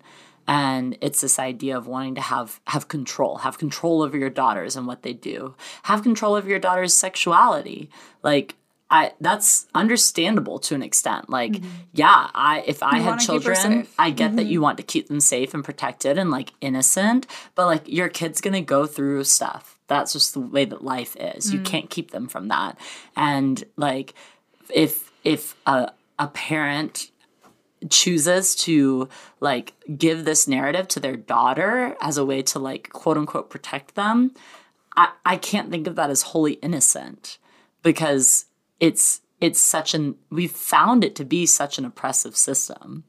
and 0.49 0.97
it's 1.01 1.21
this 1.21 1.39
idea 1.39 1.77
of 1.77 1.87
wanting 1.87 2.15
to 2.15 2.21
have 2.21 2.61
have 2.67 2.89
control 2.89 3.39
have 3.39 3.59
control 3.59 4.03
over 4.03 4.17
your 4.17 4.31
daughters 4.31 4.77
and 4.77 4.87
what 4.87 5.03
they 5.03 5.13
do 5.13 5.55
have 5.85 6.03
control 6.03 6.35
over 6.35 6.49
your 6.49 6.59
daughter's 6.59 6.95
sexuality 6.95 7.91
like 8.23 8.55
I 8.89 9.13
that's 9.21 9.67
understandable 9.75 10.61
to 10.61 10.75
an 10.75 10.83
extent. 10.83 11.29
Like, 11.29 11.53
mm-hmm. 11.53 11.69
yeah, 11.93 12.31
I 12.35 12.63
if 12.67 12.83
I 12.83 12.99
you 12.99 13.03
had 13.03 13.19
children, 13.19 13.89
I 13.99 14.11
get 14.11 14.29
mm-hmm. 14.29 14.37
that 14.37 14.47
you 14.47 14.61
want 14.61 14.77
to 14.77 14.85
keep 14.85 15.09
them 15.09 15.19
safe 15.19 15.55
and 15.55 15.65
protected 15.65 16.19
and 16.19 16.31
like 16.31 16.53
innocent, 16.61 17.27
but 17.57 17.67
like 17.67 17.89
your 17.89 18.09
kid's 18.09 18.41
gonna 18.41 18.61
go 18.61 18.87
through 18.87 19.25
stuff. 19.25 19.79
That's 19.89 20.13
just 20.13 20.35
the 20.35 20.41
way 20.41 20.65
that 20.67 20.85
life 20.85 21.17
is. 21.17 21.47
Mm-hmm. 21.47 21.55
You 21.55 21.61
mm. 21.63 21.65
can't 21.65 21.91
keep 21.91 22.11
them 22.13 22.29
from 22.29 22.49
that. 22.49 22.79
And 23.17 23.65
like 23.77 24.15
if 24.73 25.11
if 25.25 25.57
a 25.67 25.91
a 26.19 26.29
parent 26.29 27.11
chooses 27.91 28.55
to 28.57 29.09
like 29.41 29.75
give 29.97 30.25
this 30.25 30.49
narrative 30.49 30.89
to 30.89 31.01
their 31.01 31.17
daughter 31.17 31.97
as 32.01 32.17
a 32.17 32.25
way 32.25 32.43
to 32.43 32.59
like 32.59 32.91
quote 32.91 33.17
unquote 33.17 33.51
protect 33.51 33.95
them, 33.95 34.33
I, 34.97 35.11
I 35.25 35.37
can't 35.37 35.71
think 35.71 35.87
of 35.87 35.97
that 35.97 36.11
as 36.11 36.23
wholly 36.23 36.55
innocent 36.55 37.39
because 37.83 38.47
it's 38.81 39.21
it's 39.41 39.61
such 39.61 39.95
an 39.95 40.17
we've 40.31 40.51
found 40.53 41.05
it 41.05 41.15
to 41.17 41.25
be 41.25 41.47
such 41.47 41.79
an 41.79 41.85
oppressive 41.85 42.37
system 42.37 43.05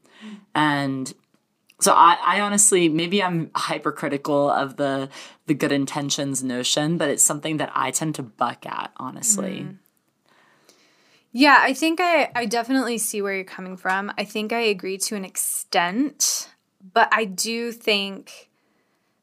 and 0.54 1.14
so 1.80 1.92
I, 1.92 2.18
I 2.24 2.40
honestly 2.40 2.88
maybe 2.88 3.22
i'm 3.22 3.50
hypercritical 3.54 4.50
of 4.50 4.76
the 4.76 5.08
the 5.46 5.54
good 5.54 5.72
intentions 5.72 6.42
notion 6.42 6.98
but 6.98 7.08
it's 7.08 7.22
something 7.22 7.56
that 7.58 7.70
i 7.74 7.90
tend 7.90 8.14
to 8.16 8.22
buck 8.22 8.66
at 8.66 8.92
honestly 8.98 9.66
mm. 9.66 9.76
Yeah 11.38 11.58
i 11.60 11.72
think 11.72 12.00
i 12.00 12.30
i 12.34 12.44
definitely 12.44 12.98
see 12.98 13.22
where 13.22 13.34
you're 13.34 13.44
coming 13.44 13.76
from 13.76 14.12
i 14.18 14.24
think 14.24 14.52
i 14.52 14.60
agree 14.60 14.98
to 14.98 15.14
an 15.14 15.24
extent 15.24 16.50
but 16.92 17.08
i 17.12 17.24
do 17.24 17.70
think 17.70 18.50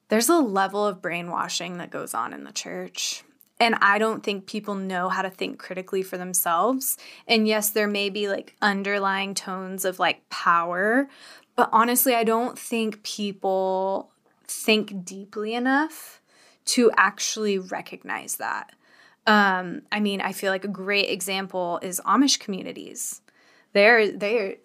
there's 0.08 0.30
a 0.30 0.38
level 0.38 0.86
of 0.86 1.02
brainwashing 1.02 1.78
that 1.78 1.92
goes 1.92 2.14
on 2.14 2.32
in 2.32 2.44
the 2.44 2.52
church 2.52 3.24
and 3.60 3.76
I 3.82 4.00
don't 4.00 4.22
think 4.22 4.48
people 4.48 4.76
know 4.76 5.08
how 5.08 5.22
to 5.22 5.30
think 5.30 5.60
critically 5.60 6.04
for 6.04 6.18
themselves. 6.18 6.98
And 7.26 7.48
yes, 7.48 7.70
there 7.70 7.88
may 7.88 8.10
be 8.10 8.28
like 8.28 8.56
underlying 8.62 9.34
tones 9.34 9.86
of 9.86 9.98
like 9.98 10.28
power, 10.30 11.08
but 11.56 11.70
honestly, 11.72 12.16
I 12.16 12.26
don't 12.26 12.60
think 12.60 13.04
people 13.04 14.12
think 14.44 15.06
deeply 15.06 15.54
enough 15.54 16.22
to 16.66 16.92
actually 16.98 17.58
recognize 17.58 18.36
that. 18.38 18.74
Um, 19.28 19.82
I 19.92 20.00
mean, 20.00 20.22
I 20.22 20.32
feel 20.34 20.52
like 20.52 20.66
a 20.66 20.70
great 20.70 21.10
example 21.10 21.80
is 21.82 22.00
Amish 22.06 22.40
communities. 22.40 23.22
They're 23.74 24.12
they're 24.12 24.56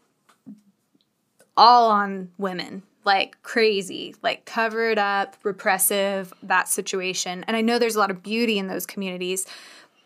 all 1.57 1.91
on 1.91 2.31
women 2.39 2.83
like 3.05 3.43
crazy, 3.43 4.15
like 4.23 4.45
covered 4.45 4.99
up, 4.99 5.37
repressive, 5.43 6.33
that 6.43 6.69
situation. 6.69 7.45
And 7.47 7.57
I 7.57 7.61
know 7.61 7.79
there's 7.79 7.97
a 7.97 7.99
lot 7.99 8.11
of 8.11 8.23
beauty 8.23 8.59
in 8.59 8.67
those 8.67 8.87
communities, 8.87 9.47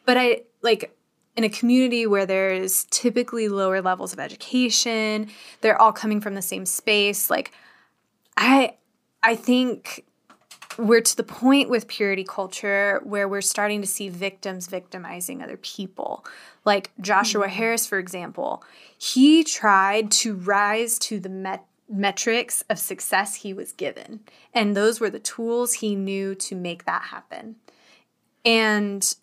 but 0.07 0.17
I 0.17 0.43
like 0.63 0.97
in 1.37 1.45
a 1.45 1.49
community 1.49 2.07
where 2.07 2.27
there's 2.27 2.85
typically 2.91 3.49
lower 3.49 3.83
levels 3.83 4.13
of 4.13 4.21
education, 4.21 5.29
they're 5.61 5.81
all 5.81 5.93
coming 5.93 6.21
from 6.21 6.35
the 6.35 6.43
same 6.43 6.65
space, 6.65 7.31
like 7.31 7.53
I 8.37 8.75
I 9.23 9.37
think 9.37 10.05
we're 10.79 11.01
to 11.01 11.17
the 11.17 11.23
point 11.23 11.69
with 11.69 11.89
purity 11.89 12.25
culture 12.25 13.01
where 13.05 13.29
we're 13.29 13.41
starting 13.41 13.81
to 13.81 13.87
see 13.87 14.09
victims 14.09 14.67
victimizing 14.67 15.43
other 15.43 15.57
people. 15.59 16.25
Like 16.65 16.91
Joshua 17.01 17.47
mm-hmm. 17.47 17.57
Harris, 17.57 17.87
for 17.87 17.99
example, 17.99 18.65
he 18.99 19.45
tried 19.45 20.11
to 20.13 20.35
rise 20.35 20.99
to 21.01 21.21
the 21.21 21.29
met 21.29 21.65
metrics 21.89 22.65
of 22.71 22.79
success 22.79 23.37
he 23.37 23.53
was 23.53 23.73
given. 23.73 24.21
And 24.55 24.75
those 24.75 25.01
were 25.01 25.11
the 25.11 25.19
tools 25.19 25.75
he 25.75 25.95
knew 25.95 26.35
to 26.37 26.55
make 26.55 26.87
that 26.87 27.03
happen. 27.03 27.57
And 28.45 29.15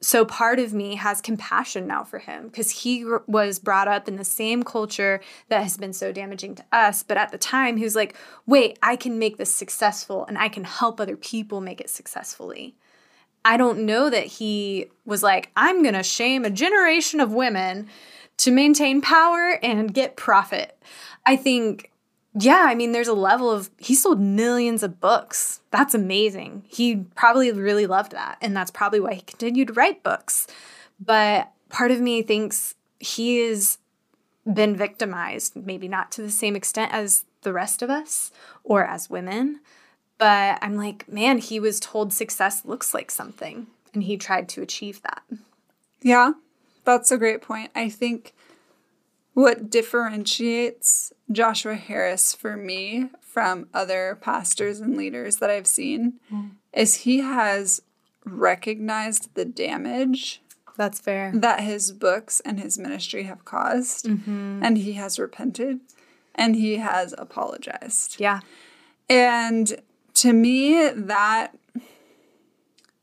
so 0.00 0.24
part 0.24 0.58
of 0.58 0.74
me 0.74 0.96
has 0.96 1.20
compassion 1.20 1.86
now 1.86 2.04
for 2.04 2.18
him 2.18 2.48
because 2.48 2.70
he 2.70 3.04
was 3.26 3.58
brought 3.58 3.88
up 3.88 4.08
in 4.08 4.16
the 4.16 4.24
same 4.24 4.62
culture 4.62 5.20
that 5.48 5.62
has 5.62 5.78
been 5.78 5.94
so 5.94 6.12
damaging 6.12 6.54
to 6.56 6.64
us. 6.70 7.02
But 7.02 7.16
at 7.16 7.32
the 7.32 7.38
time, 7.38 7.78
he 7.78 7.84
was 7.84 7.96
like, 7.96 8.14
wait, 8.46 8.78
I 8.82 8.96
can 8.96 9.18
make 9.18 9.38
this 9.38 9.52
successful 9.52 10.26
and 10.26 10.36
I 10.36 10.48
can 10.48 10.64
help 10.64 11.00
other 11.00 11.16
people 11.16 11.62
make 11.62 11.80
it 11.80 11.88
successfully. 11.88 12.76
I 13.44 13.56
don't 13.56 13.86
know 13.86 14.10
that 14.10 14.26
he 14.26 14.90
was 15.06 15.22
like, 15.22 15.50
I'm 15.56 15.82
going 15.82 15.94
to 15.94 16.02
shame 16.02 16.44
a 16.44 16.50
generation 16.50 17.20
of 17.20 17.32
women 17.32 17.88
to 18.38 18.50
maintain 18.50 19.00
power 19.00 19.58
and 19.62 19.94
get 19.94 20.16
profit. 20.16 20.78
I 21.24 21.36
think 21.36 21.90
yeah, 22.38 22.66
I 22.68 22.74
mean, 22.74 22.92
there's 22.92 23.08
a 23.08 23.14
level 23.14 23.50
of 23.50 23.70
he 23.78 23.94
sold 23.94 24.20
millions 24.20 24.82
of 24.82 25.00
books. 25.00 25.60
That's 25.70 25.94
amazing. 25.94 26.64
He 26.68 26.96
probably 27.14 27.50
really 27.50 27.86
loved 27.86 28.12
that. 28.12 28.36
And 28.42 28.54
that's 28.54 28.70
probably 28.70 29.00
why 29.00 29.14
he 29.14 29.22
continued 29.22 29.68
to 29.68 29.74
write 29.74 30.02
books. 30.02 30.46
But 31.00 31.50
part 31.70 31.90
of 31.90 32.00
me 32.00 32.22
thinks 32.22 32.74
he 32.98 33.38
has 33.38 33.78
been 34.52 34.76
victimized, 34.76 35.56
maybe 35.56 35.88
not 35.88 36.12
to 36.12 36.22
the 36.22 36.30
same 36.30 36.54
extent 36.54 36.92
as 36.92 37.24
the 37.40 37.54
rest 37.54 37.80
of 37.80 37.88
us 37.88 38.30
or 38.64 38.84
as 38.84 39.08
women. 39.08 39.60
But 40.18 40.58
I'm 40.60 40.76
like, 40.76 41.08
man, 41.08 41.38
he 41.38 41.58
was 41.58 41.80
told 41.80 42.12
success 42.12 42.64
looks 42.64 42.92
like 42.92 43.10
something, 43.10 43.66
and 43.94 44.02
he 44.02 44.16
tried 44.16 44.48
to 44.50 44.62
achieve 44.62 45.00
that. 45.02 45.22
Yeah, 46.02 46.32
that's 46.84 47.10
a 47.10 47.18
great 47.18 47.42
point. 47.42 47.70
I 47.74 47.88
think 47.88 48.34
what 49.36 49.68
differentiates 49.68 51.12
Joshua 51.30 51.74
Harris 51.74 52.34
for 52.34 52.56
me 52.56 53.10
from 53.20 53.68
other 53.74 54.16
pastors 54.22 54.80
and 54.80 54.96
leaders 54.96 55.36
that 55.36 55.50
I've 55.50 55.66
seen 55.66 56.14
mm. 56.32 56.52
is 56.72 56.94
he 56.94 57.18
has 57.18 57.82
recognized 58.24 59.34
the 59.34 59.44
damage 59.44 60.40
that's 60.78 61.00
fair 61.00 61.32
that 61.34 61.60
his 61.60 61.92
books 61.92 62.40
and 62.46 62.58
his 62.58 62.78
ministry 62.78 63.24
have 63.24 63.44
caused 63.44 64.06
mm-hmm. 64.06 64.62
and 64.62 64.78
he 64.78 64.94
has 64.94 65.18
repented 65.18 65.80
and 66.34 66.56
he 66.56 66.76
has 66.76 67.14
apologized 67.18 68.18
yeah 68.18 68.40
and 69.08 69.82
to 70.14 70.32
me 70.32 70.90
that 70.90 71.56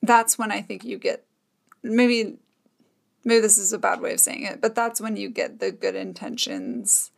that's 0.01 0.37
when 0.37 0.51
i 0.51 0.61
think 0.61 0.83
you 0.83 0.97
get 0.97 1.25
maybe 1.81 2.37
maybe 3.23 3.41
this 3.41 3.57
is 3.57 3.73
a 3.73 3.77
bad 3.77 4.01
way 4.01 4.13
of 4.13 4.19
saying 4.19 4.43
it, 4.43 4.61
but 4.61 4.75
that's 4.75 5.01
when 5.01 5.17
you 5.17 5.29
get 5.29 5.59
the 5.59 5.71
good 5.71 5.95
intentions 5.95 7.11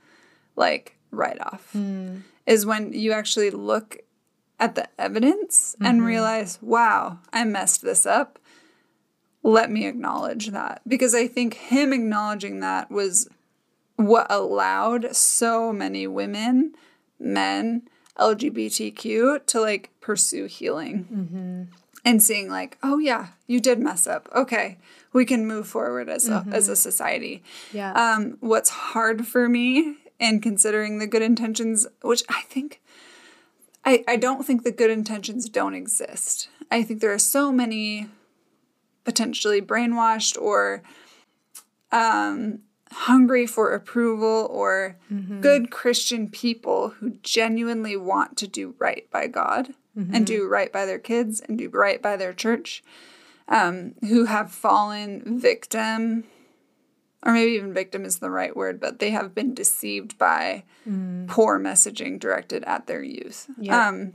like 0.55 0.97
right 1.11 1.39
off. 1.41 1.71
Mm. 1.75 2.21
Is 2.45 2.65
when 2.65 2.93
you 2.93 3.11
actually 3.11 3.49
look 3.49 3.97
at 4.59 4.75
the 4.75 4.87
evidence 4.99 5.75
mm-hmm. 5.75 5.85
and 5.85 6.05
realize, 6.05 6.59
wow, 6.61 7.19
I 7.33 7.43
messed 7.43 7.81
this 7.81 8.05
up. 8.05 8.39
Let 9.43 9.71
me 9.71 9.85
acknowledge 9.85 10.47
that. 10.47 10.81
Because 10.87 11.15
I 11.15 11.27
think 11.27 11.55
him 11.55 11.91
acknowledging 11.91 12.59
that 12.59 12.91
was 12.91 13.27
what 13.95 14.27
allowed 14.29 15.15
so 15.15 15.71
many 15.71 16.07
women, 16.07 16.73
men, 17.19 17.83
LGBTQ 18.17 19.45
to 19.45 19.59
like 19.59 19.89
pursue 19.99 20.45
healing 20.45 21.07
mm-hmm. 21.11 21.63
And 22.05 22.23
seeing, 22.23 22.49
like, 22.49 22.77
oh, 22.81 22.99
yeah, 22.99 23.29
you 23.47 23.59
did 23.59 23.79
mess 23.79 24.07
up. 24.07 24.29
Okay 24.33 24.77
we 25.15 25.23
can 25.23 25.47
move 25.47 25.65
forward 25.65 26.09
as 26.09 26.27
a, 26.27 26.31
mm-hmm. 26.31 26.51
as 26.51 26.67
a 26.67 26.75
society. 26.75 27.41
Yeah. 27.71 27.93
Um, 27.93 28.37
what's 28.41 28.69
hard 28.69 29.25
for 29.25 29.47
me 29.47 29.95
in 30.19 30.41
considering 30.41 30.99
the 30.99 31.07
good 31.07 31.21
intentions, 31.21 31.87
which 32.01 32.21
I 32.27 32.41
think, 32.41 32.81
I, 33.85 34.03
I 34.09 34.17
don't 34.17 34.45
think 34.45 34.63
the 34.63 34.73
good 34.73 34.91
intentions 34.91 35.47
don't 35.47 35.73
exist. 35.73 36.49
I 36.69 36.83
think 36.83 36.99
there 36.99 37.13
are 37.13 37.17
so 37.17 37.53
many 37.53 38.09
potentially 39.05 39.61
brainwashed 39.61 40.37
or 40.37 40.83
um, 41.93 42.59
hungry 42.91 43.47
for 43.47 43.73
approval 43.73 44.49
or 44.51 44.97
mm-hmm. 45.09 45.39
good 45.39 45.71
Christian 45.71 46.29
people 46.29 46.89
who 46.89 47.11
genuinely 47.23 47.95
want 47.95 48.35
to 48.39 48.47
do 48.47 48.75
right 48.79 49.09
by 49.11 49.27
God 49.27 49.73
mm-hmm. 49.97 50.13
and 50.13 50.25
do 50.25 50.47
right 50.47 50.71
by 50.71 50.85
their 50.85 50.99
kids 50.99 51.41
and 51.41 51.57
do 51.57 51.69
right 51.69 52.01
by 52.01 52.15
their 52.17 52.33
church 52.33 52.83
um, 53.47 53.93
who 54.01 54.25
have 54.25 54.51
fallen 54.51 55.39
victim, 55.39 56.23
or 57.23 57.33
maybe 57.33 57.51
even 57.51 57.73
victim 57.73 58.05
is 58.05 58.19
the 58.19 58.29
right 58.29 58.55
word, 58.55 58.79
but 58.79 58.99
they 58.99 59.11
have 59.11 59.35
been 59.35 59.53
deceived 59.53 60.17
by 60.17 60.63
mm. 60.87 61.27
poor 61.27 61.59
messaging 61.59 62.19
directed 62.19 62.63
at 62.65 62.87
their 62.87 63.03
youth. 63.03 63.47
Yep. 63.59 63.73
Um, 63.73 64.13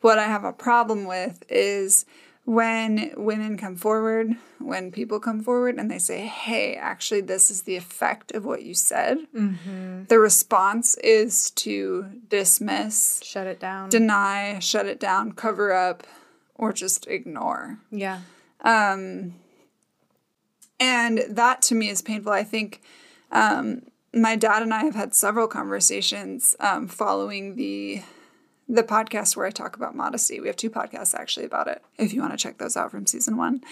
what 0.00 0.18
I 0.18 0.24
have 0.24 0.44
a 0.44 0.52
problem 0.52 1.06
with 1.06 1.42
is 1.48 2.04
when 2.44 3.12
women 3.16 3.56
come 3.56 3.76
forward, 3.76 4.36
when 4.58 4.92
people 4.92 5.18
come 5.18 5.42
forward 5.42 5.76
and 5.78 5.90
they 5.90 5.98
say, 5.98 6.26
hey, 6.26 6.74
actually, 6.74 7.22
this 7.22 7.50
is 7.50 7.62
the 7.62 7.76
effect 7.76 8.32
of 8.32 8.44
what 8.44 8.62
you 8.62 8.74
said, 8.74 9.18
mm-hmm. 9.34 10.04
the 10.08 10.18
response 10.18 10.96
is 10.98 11.50
to 11.52 12.06
dismiss, 12.28 13.20
shut 13.22 13.46
it 13.46 13.58
down, 13.58 13.88
deny, 13.88 14.58
shut 14.58 14.86
it 14.86 15.00
down, 15.00 15.32
cover 15.32 15.72
up, 15.72 16.06
or 16.54 16.72
just 16.72 17.06
ignore. 17.06 17.78
Yeah. 17.90 18.20
Um, 18.60 19.34
and 20.78 21.22
that 21.28 21.62
to 21.62 21.74
me 21.74 21.88
is 21.88 22.02
painful. 22.02 22.32
I 22.32 22.44
think 22.44 22.82
um, 23.32 23.82
my 24.12 24.36
dad 24.36 24.62
and 24.62 24.74
I 24.74 24.84
have 24.84 24.94
had 24.94 25.14
several 25.14 25.48
conversations 25.48 26.54
um, 26.60 26.88
following 26.88 27.56
the 27.56 28.02
the 28.68 28.82
podcast 28.82 29.36
where 29.36 29.46
I 29.46 29.50
talk 29.50 29.76
about 29.76 29.94
modesty. 29.94 30.40
We 30.40 30.46
have 30.46 30.56
two 30.56 30.70
podcasts 30.70 31.14
actually 31.14 31.46
about 31.46 31.68
it. 31.68 31.82
If 31.98 32.12
you 32.12 32.20
want 32.20 32.32
to 32.32 32.38
check 32.38 32.58
those 32.58 32.76
out 32.76 32.90
from 32.90 33.06
season 33.06 33.36
one, 33.36 33.62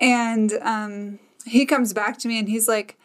and 0.00 0.52
um, 0.62 1.18
he 1.44 1.64
comes 1.64 1.92
back 1.92 2.18
to 2.18 2.28
me 2.28 2.38
and 2.38 2.48
he's 2.48 2.68
like, 2.68 2.98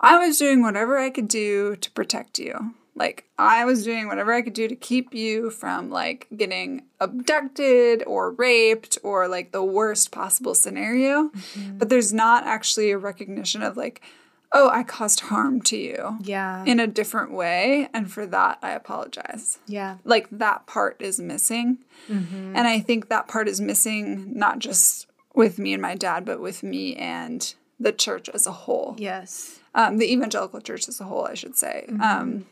I 0.00 0.18
was 0.18 0.38
doing 0.38 0.62
whatever 0.62 0.98
I 0.98 1.10
could 1.10 1.28
do 1.28 1.76
to 1.76 1.90
protect 1.92 2.38
you. 2.38 2.74
Like 2.94 3.24
I 3.38 3.64
was 3.64 3.84
doing 3.84 4.08
whatever 4.08 4.32
I 4.32 4.42
could 4.42 4.54
do 4.54 4.68
to 4.68 4.76
keep 4.76 5.12
you 5.14 5.50
from 5.50 5.90
like 5.90 6.28
getting 6.34 6.84
abducted 7.00 8.02
or 8.06 8.32
raped 8.32 8.98
or 9.02 9.28
like 9.28 9.52
the 9.52 9.64
worst 9.64 10.12
possible 10.12 10.54
scenario. 10.54 11.28
Mm-hmm. 11.28 11.78
But 11.78 11.90
there's 11.90 12.12
not 12.12 12.44
actually 12.44 12.90
a 12.90 12.98
recognition 12.98 13.62
of 13.62 13.76
like, 13.76 14.02
oh, 14.52 14.70
I 14.70 14.82
caused 14.82 15.20
harm 15.20 15.60
to 15.62 15.76
you. 15.76 16.18
Yeah. 16.22 16.64
In 16.64 16.80
a 16.80 16.86
different 16.86 17.32
way. 17.32 17.88
And 17.92 18.10
for 18.10 18.26
that, 18.26 18.58
I 18.62 18.72
apologize. 18.72 19.58
Yeah. 19.66 19.98
Like 20.04 20.28
that 20.30 20.66
part 20.66 20.96
is 21.00 21.20
missing. 21.20 21.78
Mm-hmm. 22.08 22.56
And 22.56 22.66
I 22.66 22.80
think 22.80 23.08
that 23.08 23.28
part 23.28 23.48
is 23.48 23.60
missing 23.60 24.36
not 24.36 24.58
just 24.58 25.06
with 25.34 25.58
me 25.58 25.72
and 25.72 25.82
my 25.82 25.94
dad, 25.94 26.24
but 26.24 26.40
with 26.40 26.62
me 26.62 26.96
and 26.96 27.54
the 27.78 27.92
church 27.92 28.28
as 28.30 28.46
a 28.46 28.52
whole. 28.52 28.94
Yes. 28.98 29.60
Um, 29.74 29.98
the 29.98 30.10
evangelical 30.10 30.60
church 30.60 30.88
as 30.88 31.00
a 31.00 31.04
whole, 31.04 31.26
I 31.26 31.34
should 31.34 31.56
say. 31.56 31.84
Mm-hmm. 31.88 32.00
Um, 32.00 32.46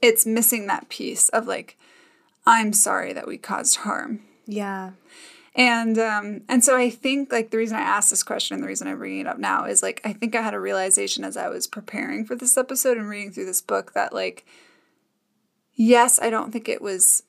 it's 0.00 0.24
missing 0.24 0.68
that 0.68 0.88
piece 0.88 1.28
of 1.30 1.46
like, 1.46 1.76
I'm 2.46 2.72
sorry 2.72 3.12
that 3.12 3.26
we 3.26 3.38
caused 3.38 3.78
harm. 3.78 4.20
Yeah. 4.46 4.90
And 5.54 5.98
um, 5.98 6.42
and 6.48 6.64
so 6.64 6.76
I 6.76 6.88
think 6.88 7.30
like 7.30 7.50
the 7.50 7.58
reason 7.58 7.76
I 7.76 7.82
asked 7.82 8.08
this 8.08 8.22
question 8.22 8.54
and 8.54 8.62
the 8.62 8.68
reason 8.68 8.88
I'm 8.88 8.98
bringing 8.98 9.20
it 9.20 9.26
up 9.26 9.38
now 9.38 9.66
is 9.66 9.82
like 9.82 10.00
I 10.02 10.14
think 10.14 10.34
I 10.34 10.40
had 10.40 10.54
a 10.54 10.60
realization 10.60 11.24
as 11.24 11.36
I 11.36 11.48
was 11.48 11.66
preparing 11.66 12.24
for 12.24 12.34
this 12.34 12.56
episode 12.56 12.96
and 12.96 13.08
reading 13.08 13.32
through 13.32 13.44
this 13.44 13.60
book 13.60 13.92
that 13.92 14.14
like 14.14 14.46
yes, 15.74 16.18
I 16.20 16.30
don't 16.30 16.52
think 16.52 16.70
it 16.70 16.80
was 16.80 17.22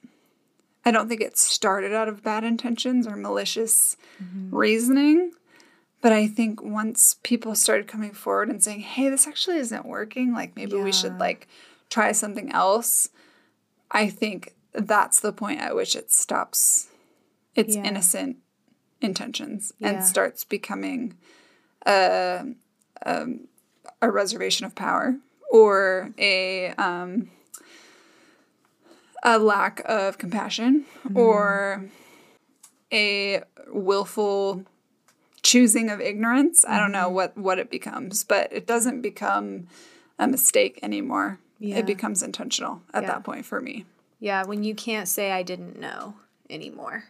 I 0.86 0.92
don't 0.92 1.10
think 1.10 1.20
it 1.20 1.38
started 1.38 1.94
out 1.94 2.08
of 2.08 2.24
bad 2.24 2.46
intentions 2.46 3.08
or 3.08 3.18
malicious 3.18 3.98
mm-hmm. 4.22 4.56
reasoning. 4.56 5.32
But 6.02 6.12
I 6.12 6.28
think 6.28 6.62
once 6.62 7.18
people 7.24 7.56
started 7.56 7.88
coming 7.88 8.12
forward 8.12 8.50
and 8.50 8.64
saying, 8.64 8.82
"Hey, 8.82 9.10
this 9.10 9.28
actually 9.28 9.58
isn't 9.58 9.86
working. 9.86 10.34
Like 10.34 10.56
maybe 10.56 10.78
yeah. 10.78 10.84
we 10.84 10.94
should 10.94 11.18
like 11.20 11.48
try 11.90 12.14
something 12.14 12.52
else." 12.54 13.10
I 13.92 14.10
think 14.10 14.54
that's 14.74 15.20
the 15.20 15.34
point 15.34 15.60
at 15.60 15.76
which 15.76 15.96
it 15.96 16.12
stops 16.12 16.90
its 17.56 17.76
yeah. 17.76 17.84
innocent 17.84 18.38
intentions 19.02 19.74
yeah. 19.80 19.90
and 19.90 20.04
starts 20.04 20.44
becoming 20.44 21.16
a, 21.86 22.46
a, 23.02 23.26
a 24.02 24.12
reservation 24.12 24.66
of 24.66 24.76
power 24.76 25.18
or 25.52 26.12
a 26.18 26.70
um, 26.72 27.30
a 29.24 29.40
lack 29.40 29.82
of 29.86 30.18
compassion 30.18 30.86
mm-hmm. 31.06 31.18
or 31.18 31.86
a 32.92 33.42
willful 33.68 34.66
choosing 35.42 35.90
of 35.90 36.02
ignorance. 36.02 36.64
Mm-hmm. 36.64 36.74
I 36.74 36.80
don't 36.80 36.92
know 36.92 37.06
mm-hmm. 37.06 37.16
what 37.16 37.38
what 37.38 37.60
it 37.60 37.70
becomes, 37.70 38.24
but 38.24 38.52
it 38.52 38.68
doesn't 38.68 39.02
become 39.02 39.68
a 40.20 40.28
mistake 40.28 40.80
anymore. 40.82 41.40
Yeah. 41.60 41.78
It 41.78 41.86
becomes 41.86 42.22
intentional 42.22 42.82
at 42.94 43.04
yeah. 43.04 43.10
that 43.10 43.24
point 43.24 43.46
for 43.46 43.62
me. 43.62 43.86
Yeah, 44.20 44.44
when 44.46 44.64
you 44.64 44.76
can't 44.76 45.08
say 45.08 45.32
I 45.32 45.44
didn't 45.44 45.80
know 45.80 46.16
anymore. 46.50 47.06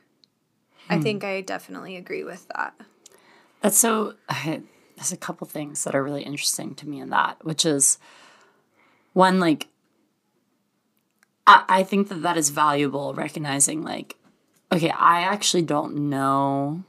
Hmm. 0.88 0.94
I 0.94 1.00
think 1.00 1.24
I 1.24 1.42
definitely 1.42 1.96
agree 1.96 2.24
with 2.24 2.48
that. 2.56 2.74
That's 3.62 3.78
so 3.78 4.16
there's 4.96 5.12
a 5.12 5.18
couple 5.18 5.48
things 5.48 5.84
that 5.84 5.96
are 5.96 6.04
really 6.04 6.24
interesting 6.24 6.76
to 6.76 6.88
me 6.88 7.00
in 7.00 7.10
that, 7.10 7.44
which 7.44 7.66
is 7.66 7.98
one 9.14 9.40
like 9.40 9.68
I, 11.48 11.64
I 11.70 11.84
think 11.84 12.10
that 12.10 12.22
that 12.22 12.38
is 12.38 12.50
valuable 12.50 13.14
recognizing 13.14 13.84
like 13.84 14.18
okay 14.72 14.90
i 14.90 15.22
actually 15.22 15.64
don't 15.64 15.96
know 15.96 16.84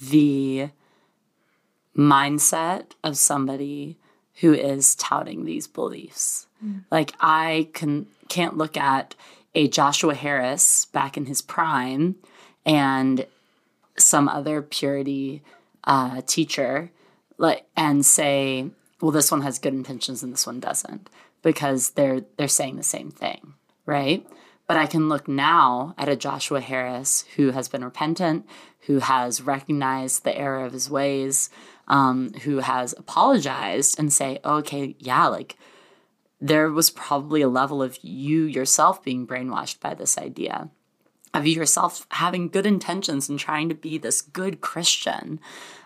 the 0.00 0.70
mindset 1.96 2.92
of 3.04 3.16
somebody 3.16 3.98
who 4.40 4.52
is 4.52 4.94
touting 4.94 5.44
these 5.44 5.66
beliefs 5.66 6.46
mm. 6.64 6.82
like 6.90 7.12
i 7.20 7.68
can 7.74 8.06
can't 8.28 8.56
look 8.56 8.76
at 8.76 9.14
a 9.54 9.68
joshua 9.68 10.14
harris 10.14 10.86
back 10.86 11.16
in 11.16 11.26
his 11.26 11.42
prime 11.42 12.16
and 12.68 13.26
some 13.96 14.28
other 14.28 14.62
purity 14.62 15.42
uh, 15.84 16.20
teacher 16.26 16.92
like 17.36 17.66
and 17.76 18.06
say 18.06 18.70
well 19.00 19.10
this 19.10 19.30
one 19.32 19.42
has 19.42 19.58
good 19.58 19.74
intentions 19.74 20.22
and 20.22 20.32
this 20.32 20.46
one 20.46 20.60
doesn't 20.60 21.10
because 21.42 21.90
they're 21.90 22.20
they're 22.36 22.46
saying 22.46 22.76
the 22.76 22.82
same 22.82 23.10
thing 23.10 23.54
right? 23.88 24.24
But 24.66 24.76
I 24.76 24.86
can 24.86 25.08
look 25.08 25.26
now 25.26 25.94
at 25.96 26.10
a 26.10 26.14
Joshua 26.14 26.60
Harris 26.60 27.24
who 27.36 27.52
has 27.52 27.68
been 27.68 27.82
repentant, 27.82 28.46
who 28.80 28.98
has 28.98 29.40
recognized 29.40 30.22
the 30.22 30.36
error 30.36 30.64
of 30.64 30.74
his 30.74 30.90
ways, 30.90 31.48
um, 31.88 32.34
who 32.42 32.58
has 32.58 32.92
apologized 32.92 33.98
and 33.98 34.12
say, 34.12 34.40
okay, 34.44 34.94
yeah, 34.98 35.26
like 35.26 35.56
there 36.38 36.70
was 36.70 36.90
probably 36.90 37.40
a 37.40 37.48
level 37.48 37.82
of 37.82 37.98
you 38.04 38.44
yourself 38.44 39.02
being 39.02 39.26
brainwashed 39.26 39.80
by 39.80 39.94
this 39.94 40.18
idea, 40.18 40.68
of 41.34 41.46
yourself 41.46 42.06
having 42.10 42.48
good 42.48 42.66
intentions 42.66 43.28
and 43.28 43.38
trying 43.38 43.68
to 43.68 43.74
be 43.74 43.98
this 43.98 44.22
good 44.22 44.60
Christian, 44.60 45.40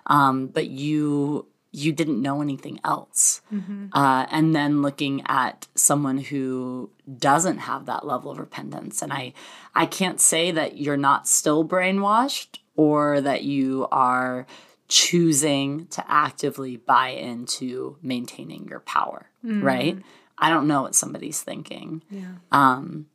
um, 0.07 0.47
but 0.49 0.69
you 0.69 1.47
you 1.73 1.91
didn't 1.91 2.21
know 2.21 2.43
anything 2.43 2.79
else. 2.85 3.41
Mm-hmm. 3.53 3.87
Uh, 3.93 4.27
and 4.31 4.55
then 4.55 4.83
looking 4.83 5.23
at 5.27 5.67
someone 5.75 6.19
who 6.19 6.91
doesn't 7.19 7.59
have 7.59 7.87
that 7.87 8.07
level 8.07 8.31
of 8.31 8.39
repentance. 8.39 9.01
And 9.01 9.11
I, 9.11 9.33
I 9.75 9.87
can't 9.87 10.21
say 10.21 10.51
that 10.51 10.77
you're 10.77 10.99
not 10.99 11.27
still 11.27 11.67
brainwashed 11.67 12.59
or 12.77 13.23
that 13.23 13.45
you 13.45 13.89
are 13.91 14.47
choosing 14.89 15.87
to 15.87 16.05
actively 16.07 16.77
buy 16.77 17.09
into 17.09 17.97
maintaining 18.03 18.69
your 18.69 18.81
power, 18.81 19.31
mm-hmm. 19.43 19.65
right? 19.65 19.99
I 20.37 20.51
don't 20.51 20.67
know 20.67 20.83
what 20.83 20.95
somebody's 20.95 21.43
thinking. 21.43 22.03
Yeah. 22.11 22.35
Um, 22.51 23.07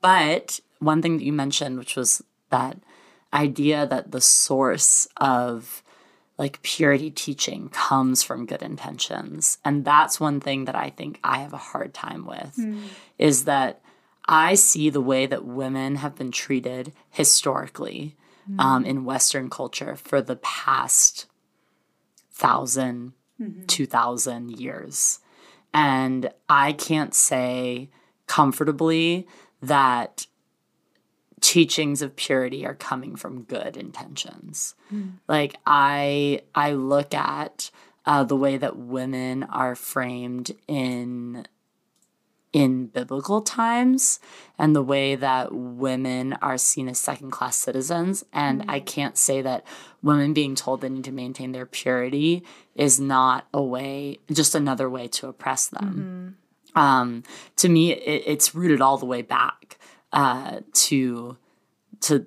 but 0.00 0.60
one 0.78 1.02
thing 1.02 1.18
that 1.18 1.24
you 1.24 1.32
mentioned, 1.32 1.78
which 1.78 1.96
was 1.96 2.22
that 2.50 2.78
idea 3.32 3.86
that 3.86 4.12
the 4.12 4.20
source 4.20 5.08
of 5.16 5.82
like 6.38 6.62
purity 6.62 7.10
teaching 7.10 7.68
comes 7.70 8.22
from 8.22 8.46
good 8.46 8.62
intentions. 8.62 9.58
And 9.64 9.84
that's 9.84 10.20
one 10.20 10.40
thing 10.40 10.66
that 10.66 10.74
I 10.74 10.90
think 10.90 11.18
I 11.24 11.38
have 11.38 11.52
a 11.52 11.58
hard 11.58 11.94
time 11.94 12.26
with 12.26 12.56
mm. 12.58 12.82
is 13.18 13.44
that 13.44 13.80
I 14.28 14.54
see 14.54 14.90
the 14.90 15.00
way 15.00 15.26
that 15.26 15.44
women 15.44 15.96
have 15.96 16.16
been 16.16 16.32
treated 16.32 16.92
historically 17.10 18.16
mm. 18.50 18.60
um, 18.60 18.84
in 18.84 19.04
Western 19.04 19.48
culture 19.48 19.96
for 19.96 20.20
the 20.20 20.36
past 20.36 21.26
1000 22.38 23.12
mm-hmm. 23.40 23.66
2000 23.66 24.50
years. 24.60 25.20
And 25.72 26.30
I 26.48 26.72
can't 26.72 27.14
say 27.14 27.90
comfortably 28.26 29.26
that 29.62 30.26
teachings 31.40 32.02
of 32.02 32.16
purity 32.16 32.64
are 32.66 32.74
coming 32.74 33.16
from 33.16 33.42
good 33.42 33.76
intentions. 33.76 34.74
Mm. 34.92 35.14
Like 35.28 35.56
I 35.66 36.42
I 36.54 36.72
look 36.72 37.14
at 37.14 37.70
uh, 38.06 38.24
the 38.24 38.36
way 38.36 38.56
that 38.56 38.76
women 38.76 39.42
are 39.44 39.74
framed 39.74 40.52
in 40.66 41.46
in 42.52 42.86
biblical 42.86 43.42
times 43.42 44.18
and 44.58 44.74
the 44.74 44.82
way 44.82 45.14
that 45.14 45.52
women 45.52 46.32
are 46.34 46.56
seen 46.56 46.88
as 46.88 46.98
second 46.98 47.30
class 47.30 47.56
citizens 47.56 48.24
and 48.32 48.62
mm. 48.62 48.70
I 48.70 48.80
can't 48.80 49.18
say 49.18 49.42
that 49.42 49.66
women 50.02 50.32
being 50.32 50.54
told 50.54 50.80
they 50.80 50.88
need 50.88 51.04
to 51.04 51.12
maintain 51.12 51.52
their 51.52 51.66
purity 51.66 52.44
is 52.74 52.98
not 52.98 53.46
a 53.52 53.62
way 53.62 54.20
just 54.32 54.54
another 54.54 54.88
way 54.88 55.06
to 55.08 55.28
oppress 55.28 55.68
them. 55.68 56.36
Mm-hmm. 56.74 56.80
Um, 56.80 57.24
to 57.56 57.68
me 57.68 57.92
it, 57.92 58.22
it's 58.26 58.54
rooted 58.54 58.80
all 58.80 58.96
the 58.96 59.06
way 59.06 59.20
back 59.20 59.75
uh, 60.16 60.60
to 60.72 61.36
to 62.00 62.26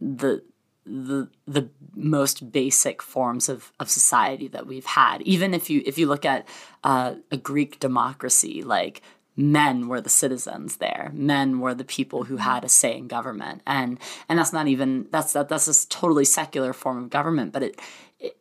the 0.00 0.42
the 0.84 1.28
the 1.46 1.68
most 1.94 2.52
basic 2.52 3.00
forms 3.00 3.48
of, 3.48 3.72
of 3.80 3.88
society 3.88 4.48
that 4.48 4.66
we've 4.66 4.84
had. 4.84 5.22
Even 5.22 5.54
if 5.54 5.70
you 5.70 5.82
if 5.86 5.96
you 5.98 6.06
look 6.06 6.24
at 6.26 6.46
uh, 6.84 7.14
a 7.30 7.36
Greek 7.38 7.80
democracy, 7.80 8.62
like 8.62 9.00
men 9.34 9.88
were 9.88 10.00
the 10.00 10.10
citizens 10.10 10.76
there, 10.76 11.10
men 11.14 11.58
were 11.58 11.74
the 11.74 11.84
people 11.84 12.24
who 12.24 12.36
had 12.36 12.64
a 12.64 12.68
say 12.68 12.98
in 12.98 13.08
government, 13.08 13.62
and 13.66 13.98
and 14.28 14.38
that's 14.38 14.52
not 14.52 14.68
even 14.68 15.06
that's 15.10 15.32
that 15.32 15.48
that's 15.48 15.68
a 15.68 15.88
totally 15.88 16.26
secular 16.26 16.74
form 16.74 16.98
of 16.98 17.08
government, 17.08 17.50
but 17.52 17.62
it, 17.62 17.80
it 18.20 18.36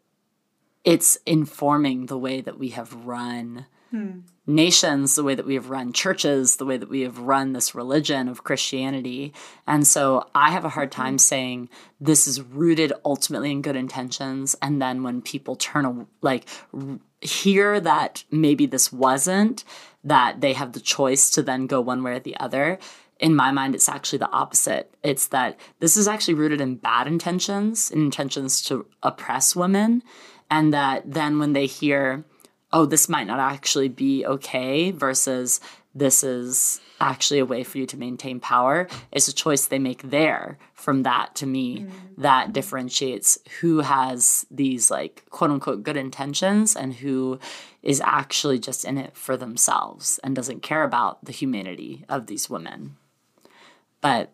it's 0.83 1.17
informing 1.25 2.07
the 2.07 2.17
way 2.17 2.41
that 2.41 2.59
we 2.59 2.69
have 2.69 2.93
run 3.05 3.67
hmm. 3.91 4.19
nations, 4.47 5.15
the 5.15 5.23
way 5.23 5.35
that 5.35 5.45
we 5.45 5.53
have 5.53 5.69
run 5.69 5.93
churches, 5.93 6.55
the 6.55 6.65
way 6.65 6.77
that 6.77 6.89
we 6.89 7.01
have 7.01 7.19
run 7.19 7.53
this 7.53 7.75
religion 7.75 8.27
of 8.27 8.43
Christianity. 8.43 9.33
And 9.67 9.85
so 9.85 10.27
I 10.33 10.51
have 10.51 10.65
a 10.65 10.69
hard 10.69 10.91
time 10.91 11.17
saying 11.17 11.69
this 11.99 12.27
is 12.27 12.41
rooted 12.41 12.93
ultimately 13.05 13.51
in 13.51 13.61
good 13.61 13.75
intentions. 13.75 14.55
And 14.61 14.81
then 14.81 15.03
when 15.03 15.21
people 15.21 15.55
turn, 15.55 16.07
like, 16.21 16.47
hear 17.21 17.79
that 17.79 18.23
maybe 18.31 18.65
this 18.65 18.91
wasn't, 18.91 19.63
that 20.03 20.41
they 20.41 20.53
have 20.53 20.73
the 20.73 20.79
choice 20.79 21.29
to 21.29 21.43
then 21.43 21.67
go 21.67 21.79
one 21.79 22.01
way 22.01 22.13
or 22.13 22.19
the 22.19 22.37
other 22.37 22.79
in 23.21 23.35
my 23.35 23.51
mind, 23.51 23.75
it's 23.75 23.87
actually 23.87 24.17
the 24.17 24.31
opposite. 24.31 24.93
It's 25.03 25.27
that 25.27 25.59
this 25.79 25.95
is 25.95 26.07
actually 26.07 26.33
rooted 26.33 26.59
in 26.59 26.75
bad 26.75 27.05
intentions, 27.05 27.91
in 27.91 28.01
intentions 28.01 28.61
to 28.63 28.87
oppress 29.03 29.55
women, 29.55 30.01
and 30.49 30.73
that 30.73 31.03
then 31.05 31.37
when 31.37 31.53
they 31.53 31.67
hear, 31.67 32.25
oh, 32.73 32.85
this 32.85 33.09
might 33.09 33.27
not 33.27 33.39
actually 33.39 33.89
be 33.89 34.25
okay 34.25 34.91
versus 34.91 35.59
this 35.93 36.23
is 36.23 36.79
actually 37.01 37.39
a 37.39 37.45
way 37.45 37.63
for 37.63 37.79
you 37.79 37.85
to 37.87 37.97
maintain 37.97 38.39
power 38.39 38.87
it's 39.11 39.27
a 39.27 39.33
choice 39.33 39.65
they 39.65 39.79
make 39.79 40.03
there 40.03 40.57
from 40.73 41.01
that 41.03 41.33
to 41.35 41.47
me 41.47 41.79
mm. 41.79 41.91
that 42.17 42.53
differentiates 42.53 43.39
who 43.59 43.79
has 43.79 44.45
these 44.51 44.91
like 44.91 45.25
quote 45.31 45.49
unquote 45.49 45.81
good 45.83 45.97
intentions 45.97 46.75
and 46.75 46.93
who 46.93 47.39
is 47.81 48.01
actually 48.05 48.59
just 48.59 48.85
in 48.85 48.99
it 48.99 49.17
for 49.17 49.35
themselves 49.35 50.19
and 50.23 50.35
doesn't 50.35 50.61
care 50.61 50.83
about 50.83 51.23
the 51.25 51.31
humanity 51.31 52.05
of 52.07 52.27
these 52.27 52.49
women 52.49 52.95
but 53.99 54.31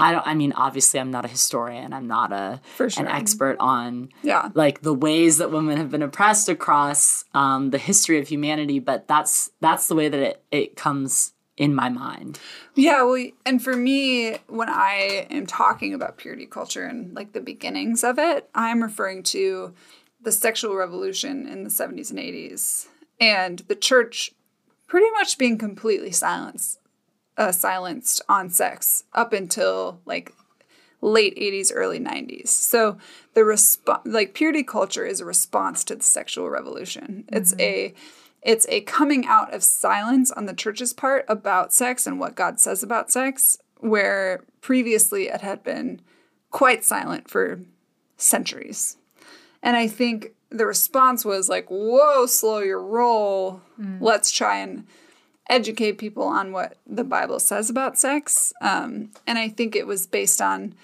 I 0.00 0.12
don't 0.12 0.26
I 0.26 0.34
mean 0.34 0.52
obviously 0.52 0.98
I'm 0.98 1.10
not 1.10 1.24
a 1.24 1.28
historian. 1.28 1.92
I'm 1.92 2.06
not 2.06 2.32
a 2.32 2.60
sure. 2.76 2.88
an 2.96 3.06
expert 3.06 3.56
on 3.60 4.08
yeah. 4.22 4.50
like 4.54 4.82
the 4.82 4.94
ways 4.94 5.38
that 5.38 5.50
women 5.50 5.76
have 5.76 5.90
been 5.90 6.02
oppressed 6.02 6.48
across 6.48 7.24
um, 7.34 7.70
the 7.70 7.78
history 7.78 8.18
of 8.18 8.28
humanity, 8.28 8.78
but 8.78 9.06
that's 9.06 9.50
that's 9.60 9.88
the 9.88 9.94
way 9.94 10.08
that 10.08 10.20
it, 10.20 10.42
it 10.50 10.76
comes 10.76 11.34
in 11.56 11.74
my 11.74 11.90
mind. 11.90 12.40
Yeah, 12.74 13.02
well, 13.02 13.22
and 13.44 13.62
for 13.62 13.76
me, 13.76 14.38
when 14.46 14.70
I 14.70 15.26
am 15.30 15.46
talking 15.46 15.92
about 15.92 16.16
purity 16.16 16.46
culture 16.46 16.86
and 16.86 17.14
like 17.14 17.34
the 17.34 17.40
beginnings 17.42 18.02
of 18.02 18.18
it, 18.18 18.48
I'm 18.54 18.82
referring 18.82 19.22
to 19.24 19.74
the 20.22 20.32
sexual 20.32 20.74
revolution 20.74 21.46
in 21.46 21.64
the 21.64 21.70
70s 21.70 22.10
and 22.10 22.18
80s 22.18 22.88
and 23.20 23.58
the 23.68 23.74
church 23.74 24.32
pretty 24.86 25.10
much 25.12 25.38
being 25.38 25.58
completely 25.58 26.10
silenced 26.10 26.79
uh, 27.40 27.52
silenced 27.52 28.22
on 28.28 28.50
sex 28.50 29.04
up 29.14 29.32
until 29.32 30.00
like 30.04 30.32
late 31.00 31.34
80s 31.36 31.72
early 31.74 31.98
90s 31.98 32.48
so 32.48 32.98
the 33.34 33.44
response 33.44 34.02
like 34.04 34.34
purity 34.34 34.62
culture 34.62 35.06
is 35.06 35.20
a 35.20 35.24
response 35.24 35.82
to 35.84 35.96
the 35.96 36.02
sexual 36.02 36.50
revolution 36.50 37.24
mm-hmm. 37.26 37.36
it's 37.36 37.54
a 37.58 37.94
it's 38.42 38.66
a 38.68 38.80
coming 38.82 39.26
out 39.26 39.52
of 39.52 39.62
silence 39.62 40.30
on 40.30 40.46
the 40.46 40.54
church's 40.54 40.92
part 40.92 41.24
about 41.28 41.72
sex 41.72 42.06
and 42.06 42.18
what 42.18 42.34
God 42.34 42.58
says 42.58 42.82
about 42.82 43.10
sex, 43.10 43.58
where 43.78 44.44
previously 44.60 45.28
it 45.28 45.42
had 45.42 45.62
been 45.62 46.00
quite 46.50 46.84
silent 46.84 47.28
for 47.28 47.60
centuries. 48.16 48.96
And 49.62 49.76
I 49.76 49.88
think 49.88 50.32
the 50.48 50.66
response 50.66 51.24
was 51.24 51.48
like, 51.48 51.66
whoa, 51.68 52.26
slow 52.26 52.60
your 52.60 52.82
roll. 52.82 53.60
Mm. 53.78 53.98
Let's 54.00 54.30
try 54.30 54.58
and 54.58 54.86
educate 55.50 55.98
people 55.98 56.22
on 56.22 56.52
what 56.52 56.76
the 56.86 57.04
Bible 57.04 57.40
says 57.40 57.68
about 57.68 57.98
sex. 57.98 58.52
Um, 58.62 59.10
and 59.26 59.38
I 59.38 59.48
think 59.48 59.74
it 59.74 59.86
was 59.86 60.06
based 60.06 60.40
on 60.40 60.74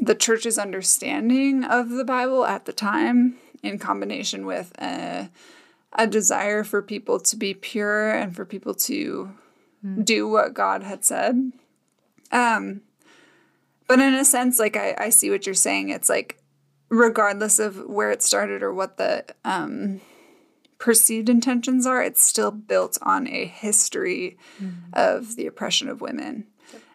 the 0.00 0.14
church's 0.14 0.58
understanding 0.58 1.64
of 1.64 1.88
the 1.88 2.04
Bible 2.04 2.44
at 2.44 2.66
the 2.66 2.72
time 2.72 3.36
in 3.62 3.78
combination 3.78 4.44
with 4.46 4.72
uh, 4.78 5.24
a 5.94 6.06
desire 6.06 6.62
for 6.62 6.82
people 6.82 7.18
to 7.18 7.36
be 7.36 7.54
pure 7.54 8.10
and 8.10 8.36
for 8.36 8.44
people 8.44 8.74
to 8.74 9.32
mm. 9.84 10.04
do 10.04 10.28
what 10.28 10.54
God 10.54 10.82
had 10.82 11.04
said. 11.04 11.52
Um, 12.30 12.82
but 13.88 14.00
in 14.00 14.14
a 14.14 14.24
sense, 14.24 14.58
like 14.58 14.76
I, 14.76 14.94
I 14.98 15.08
see 15.08 15.30
what 15.30 15.46
you're 15.46 15.54
saying. 15.54 15.88
It's 15.88 16.10
like 16.10 16.38
regardless 16.90 17.58
of 17.58 17.78
where 17.86 18.10
it 18.10 18.22
started 18.22 18.62
or 18.62 18.72
what 18.72 18.98
the 18.98 19.24
um, 19.44 20.00
perceived 20.78 21.28
intentions 21.28 21.86
are, 21.86 22.02
it's 22.02 22.22
still 22.22 22.50
built 22.50 22.98
on 23.02 23.26
a 23.26 23.46
history 23.46 24.36
mm. 24.60 24.74
of 24.92 25.36
the 25.36 25.46
oppression 25.46 25.88
of 25.88 26.00
women. 26.00 26.46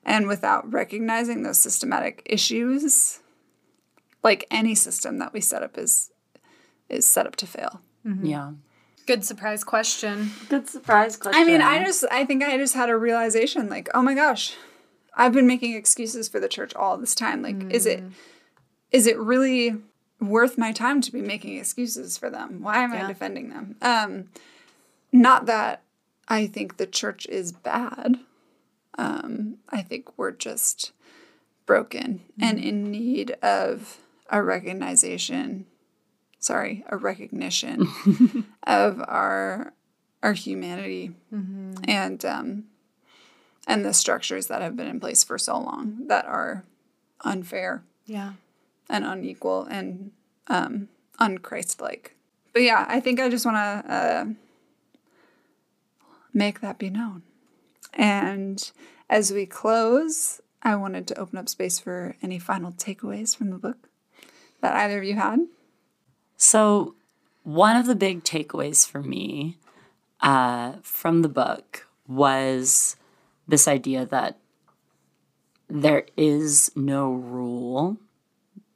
And 0.03 0.27
without 0.27 0.71
recognizing 0.71 1.43
those 1.43 1.59
systematic 1.59 2.23
issues, 2.25 3.19
like 4.23 4.45
any 4.49 4.75
system 4.75 5.19
that 5.19 5.33
we 5.33 5.41
set 5.41 5.63
up 5.63 5.77
is 5.77 6.11
is 6.89 7.07
set 7.07 7.25
up 7.25 7.35
to 7.37 7.47
fail. 7.47 7.81
Mm-hmm. 8.05 8.25
Yeah. 8.25 8.51
Good 9.07 9.23
surprise 9.23 9.63
question. 9.63 10.31
Good 10.49 10.69
surprise 10.69 11.17
question. 11.17 11.41
I 11.41 11.45
mean, 11.45 11.61
I 11.61 11.83
just 11.83 12.03
I 12.11 12.25
think 12.25 12.43
I 12.43 12.57
just 12.57 12.73
had 12.73 12.89
a 12.89 12.97
realization 12.97 13.69
like, 13.69 13.89
oh 13.93 14.01
my 14.01 14.13
gosh, 14.13 14.55
I've 15.15 15.33
been 15.33 15.47
making 15.47 15.75
excuses 15.75 16.27
for 16.27 16.39
the 16.39 16.47
church 16.47 16.73
all 16.75 16.97
this 16.97 17.15
time. 17.15 17.41
Like, 17.41 17.57
mm. 17.57 17.71
is 17.71 17.85
it 17.85 18.03
mm. 18.03 18.11
it 18.91 19.17
really 19.19 19.75
worth 20.21 20.57
my 20.57 20.71
time 20.71 21.01
to 21.01 21.11
be 21.11 21.21
making 21.21 21.57
excuses 21.57 22.17
for 22.17 22.29
them? 22.29 22.61
Why 22.61 22.83
am 22.83 22.93
yeah. 22.93 23.05
I 23.05 23.07
defending 23.07 23.49
them? 23.49 23.75
Um 23.81 24.29
not 25.11 25.45
that 25.47 25.83
I 26.27 26.47
think 26.47 26.77
the 26.77 26.87
church 26.87 27.25
is 27.27 27.51
bad. 27.51 28.19
Um 28.97 29.57
I 29.69 29.81
think 29.81 30.17
we're 30.17 30.31
just 30.31 30.91
broken 31.65 32.21
mm. 32.39 32.43
and 32.43 32.59
in 32.59 32.91
need 32.91 33.31
of 33.41 33.97
a 34.29 34.41
recognition 34.41 35.65
sorry, 36.41 36.83
a 36.89 36.97
recognition 36.97 37.87
of 38.63 39.01
our 39.07 39.73
our 40.21 40.33
humanity 40.33 41.13
mm-hmm. 41.33 41.73
and 41.87 42.25
um, 42.25 42.65
and 43.65 43.85
the 43.85 43.93
structures 43.93 44.47
that 44.47 44.61
have 44.61 44.75
been 44.75 44.87
in 44.87 44.99
place 44.99 45.23
for 45.23 45.37
so 45.37 45.57
long 45.57 46.07
that 46.07 46.25
are 46.25 46.65
unfair, 47.23 47.83
yeah, 48.05 48.33
and 48.91 49.05
unequal 49.05 49.63
and 49.63 50.11
um, 50.47 50.89
unchristlike. 51.19 52.09
But 52.53 52.61
yeah, 52.61 52.85
I 52.87 52.99
think 52.99 53.19
I 53.19 53.29
just 53.29 53.45
want 53.45 53.55
to 53.55 53.93
uh, 53.93 54.25
make 56.33 56.59
that 56.59 56.77
be 56.77 56.89
known. 56.89 57.23
And 57.93 58.71
as 59.09 59.31
we 59.31 59.45
close, 59.45 60.41
I 60.61 60.75
wanted 60.75 61.07
to 61.07 61.19
open 61.19 61.37
up 61.39 61.49
space 61.49 61.79
for 61.79 62.15
any 62.21 62.37
final 62.37 62.71
takeaways 62.71 63.35
from 63.35 63.49
the 63.49 63.57
book 63.57 63.89
that 64.61 64.75
either 64.75 64.99
of 64.99 65.03
you 65.05 65.15
had. 65.15 65.39
So, 66.37 66.95
one 67.43 67.75
of 67.75 67.87
the 67.87 67.95
big 67.95 68.23
takeaways 68.23 68.87
for 68.87 69.01
me 69.01 69.57
uh, 70.19 70.73
from 70.83 71.23
the 71.23 71.29
book 71.29 71.87
was 72.07 72.95
this 73.47 73.67
idea 73.67 74.05
that 74.05 74.37
there 75.67 76.05
is 76.17 76.71
no 76.75 77.11
rule 77.11 77.97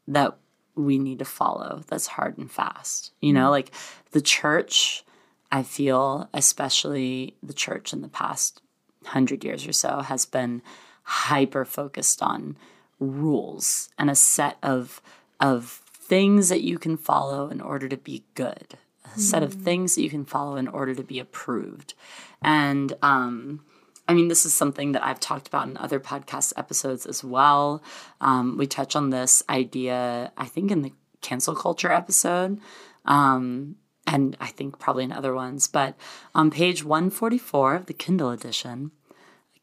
that 0.08 0.38
we 0.76 1.00
need 1.00 1.20
to 1.20 1.26
follow 1.26 1.82
that's 1.88 2.08
hard 2.08 2.38
and 2.38 2.52
fast. 2.52 3.12
You 3.22 3.34
know, 3.34 3.46
mm-hmm. 3.46 3.52
like 3.52 3.72
the 4.12 4.22
church, 4.22 5.04
I 5.52 5.64
feel, 5.64 6.30
especially 6.34 7.36
the 7.42 7.54
church 7.54 7.94
in 7.94 8.02
the 8.02 8.08
past 8.10 8.62
hundred 9.06 9.44
years 9.44 9.68
or 9.68 9.74
so, 9.74 10.02
has 10.02 10.26
been 10.26 10.62
hyper 11.04 11.66
focused 11.66 12.22
on 12.22 12.58
rules 13.00 13.90
and 13.98 14.10
a 14.10 14.16
set 14.16 14.58
of 14.64 15.02
of 15.40 15.82
things 15.94 16.50
that 16.50 16.62
you 16.62 16.78
can 16.78 16.98
follow 16.98 17.50
in 17.50 17.60
order 17.62 17.90
to 17.90 17.98
be 17.98 18.24
good, 18.36 18.78
a 19.04 19.08
mm. 19.10 19.20
set 19.20 19.44
of 19.44 19.56
mm. 19.56 19.64
things 19.64 19.96
that 19.96 20.02
you 20.02 20.10
can 20.10 20.26
follow 20.26 20.56
in 20.56 20.68
order 20.68 20.94
to 20.94 21.04
be 21.04 21.20
approved. 21.20 21.94
And 22.42 22.94
um, 23.02 23.62
I 24.08 24.14
mean, 24.14 24.28
this 24.28 24.46
is 24.46 24.54
something 24.54 24.92
that 24.92 25.06
I've 25.06 25.20
talked 25.20 25.48
about 25.48 25.68
in 25.68 25.78
other 25.78 26.00
podcast 26.00 26.54
episodes 26.58 27.06
as 27.06 27.24
well. 27.24 27.84
Um, 28.22 28.58
we 28.58 28.68
touch 28.68 28.96
on 28.96 29.10
this 29.10 29.44
idea, 29.50 30.32
I 30.38 30.46
think, 30.46 30.72
in 30.72 30.84
the 30.84 30.94
cancel 31.22 31.56
culture 31.56 31.92
episode. 31.92 32.60
Um, 33.06 33.78
and 34.08 34.38
I 34.40 34.48
think 34.48 34.78
probably 34.78 35.04
in 35.04 35.12
other 35.12 35.34
ones, 35.34 35.68
but 35.68 35.96
on 36.36 36.52
page 36.52 36.84
144 36.84 37.76
of 37.76 37.86
the 37.88 37.94
Kindle 37.94 38.30
edition, 38.30 38.92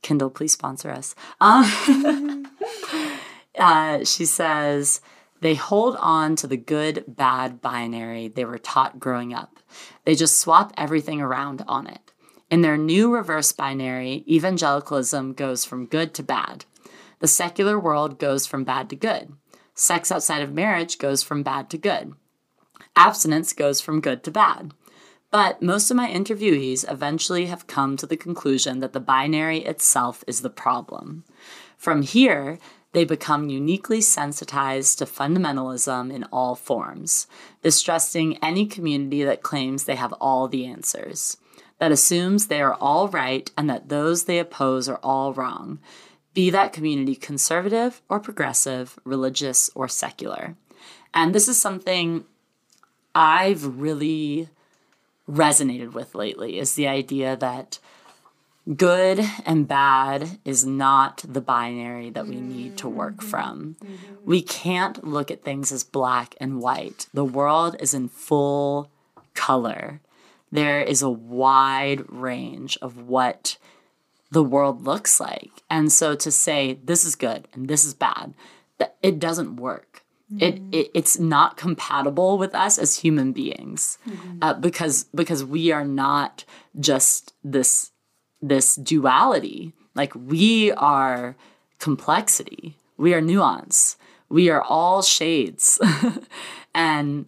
Kindle, 0.03 0.31
please 0.31 0.53
sponsor 0.53 0.91
us. 0.91 1.15
Um, 1.41 2.49
uh, 3.59 4.05
she 4.05 4.27
says, 4.27 5.01
they 5.41 5.55
hold 5.55 5.97
on 5.99 6.37
to 6.37 6.47
the 6.47 6.57
good 6.57 7.05
bad 7.07 7.61
binary 7.61 8.29
they 8.29 8.45
were 8.45 8.59
taught 8.59 8.99
growing 8.99 9.33
up. 9.33 9.59
They 10.05 10.15
just 10.15 10.39
swap 10.39 10.73
everything 10.77 11.21
around 11.21 11.65
on 11.69 11.87
it. 11.87 12.12
In 12.53 12.61
their 12.61 12.77
new 12.77 13.11
reverse 13.11 13.51
binary, 13.51 14.25
evangelicalism 14.29 15.33
goes 15.33 15.65
from 15.65 15.87
good 15.87 16.13
to 16.13 16.23
bad. 16.23 16.67
The 17.21 17.27
secular 17.27 17.81
world 17.81 18.19
goes 18.19 18.47
from 18.47 18.63
bad 18.63 18.91
to 18.91 18.97
good. 18.97 19.33
Sex 19.75 20.13
outside 20.13 20.43
of 20.43 20.53
marriage 20.53 20.99
goes 20.99 21.23
from 21.23 21.43
bad 21.43 21.71
to 21.71 21.79
good. 21.79 22.13
Abstinence 22.95 23.55
goes 23.55 23.81
from 23.81 24.03
good 24.03 24.23
to 24.25 24.31
bad. 24.31 24.75
But 25.31 25.63
most 25.63 25.91
of 25.91 25.97
my 25.97 26.11
interviewees 26.11 26.85
eventually 26.93 27.47
have 27.47 27.67
come 27.67 27.97
to 27.97 28.07
the 28.07 28.19
conclusion 28.19 28.81
that 28.81 28.93
the 28.93 29.01
binary 29.01 29.61
itself 29.65 30.23
is 30.27 30.43
the 30.43 30.51
problem. 30.51 31.25
From 31.79 32.03
here, 32.03 32.59
they 32.93 33.07
become 33.07 33.49
uniquely 33.49 34.03
sensitized 34.03 34.99
to 34.99 35.07
fundamentalism 35.07 36.13
in 36.13 36.25
all 36.25 36.55
forms, 36.55 37.27
distrusting 37.63 38.37
any 38.45 38.67
community 38.67 39.25
that 39.25 39.43
claims 39.43 39.85
they 39.85 39.97
have 39.97 40.13
all 40.21 40.49
the 40.49 40.67
answers, 40.67 41.39
that 41.79 41.93
assumes 41.93 42.47
they 42.47 42.61
are 42.61 42.75
all 42.75 43.09
right 43.09 43.51
and 43.57 43.69
that 43.69 43.89
those 43.89 44.25
they 44.25 44.39
oppose 44.39 44.89
are 44.89 45.01
all 45.03 45.33
wrong, 45.33 45.79
be 46.35 46.51
that 46.51 46.73
community 46.73 47.15
conservative 47.15 48.01
or 48.09 48.21
progressive, 48.21 48.99
religious 49.05 49.71
or 49.75 49.89
secular. 49.89 50.57
And 51.13 51.35
this 51.35 51.49
is 51.49 51.61
something 51.61 52.25
I've 53.15 53.81
really 53.81 54.49
resonated 55.29 55.93
with 55.93 56.15
lately 56.15 56.59
is 56.59 56.75
the 56.75 56.89
idea 56.89 57.37
that 57.37 57.79
good 58.77 59.21
and 59.45 59.67
bad 59.67 60.39
is 60.45 60.65
not 60.65 61.25
the 61.27 61.41
binary 61.41 62.11
that 62.11 62.27
we 62.27 62.41
need 62.41 62.77
to 62.79 62.89
work 62.89 63.17
mm-hmm. 63.17 63.29
from. 63.29 63.77
Mm-hmm. 63.81 64.15
We 64.25 64.43
can't 64.43 65.05
look 65.05 65.31
at 65.31 65.45
things 65.45 65.73
as 65.73 65.85
black 65.85 66.35
and 66.41 66.61
white. 66.61 67.07
The 67.13 67.25
world 67.25 67.77
is 67.81 67.93
in 67.93 68.09
full 68.09 68.91
color. 69.35 70.01
There 70.53 70.83
is 70.83 71.03
a 71.03 71.11
wide 71.11 72.05
range 72.13 72.79
of 72.83 73.09
what 73.09 73.57
the 74.31 74.45
world 74.45 74.85
looks 74.85 75.19
like. 75.19 75.51
And 75.69 75.91
so 75.91 76.15
to 76.15 76.31
say 76.31 76.79
this 76.85 77.05
is 77.05 77.15
good 77.17 77.49
and 77.53 77.69
this 77.69 77.85
is 77.85 77.95
bad, 77.95 78.35
it 79.03 79.19
doesn't 79.19 79.57
work. 79.57 80.05
Mm-hmm. 80.33 80.43
It, 80.43 80.77
it, 80.77 80.91
it's 80.95 81.19
not 81.19 81.57
compatible 81.57 82.39
with 82.39 82.55
us 82.55 82.79
as 82.79 82.99
human 82.99 83.33
beings 83.33 83.99
mm-hmm. 84.09 84.39
uh, 84.41 84.55
because 84.55 85.05
because 85.15 85.45
we 85.45 85.73
are 85.73 85.85
not 85.85 86.45
just 86.79 87.35
this 87.45 87.91
this 88.41 88.77
duality. 88.77 89.73
Like 89.95 90.15
we 90.15 90.73
are 90.73 91.37
complexity, 91.79 92.77
we 92.97 93.13
are 93.13 93.21
nuance, 93.21 93.97
we 94.31 94.49
are 94.49 94.63
all 94.63 95.03
shades. 95.03 95.79
and 96.75 97.27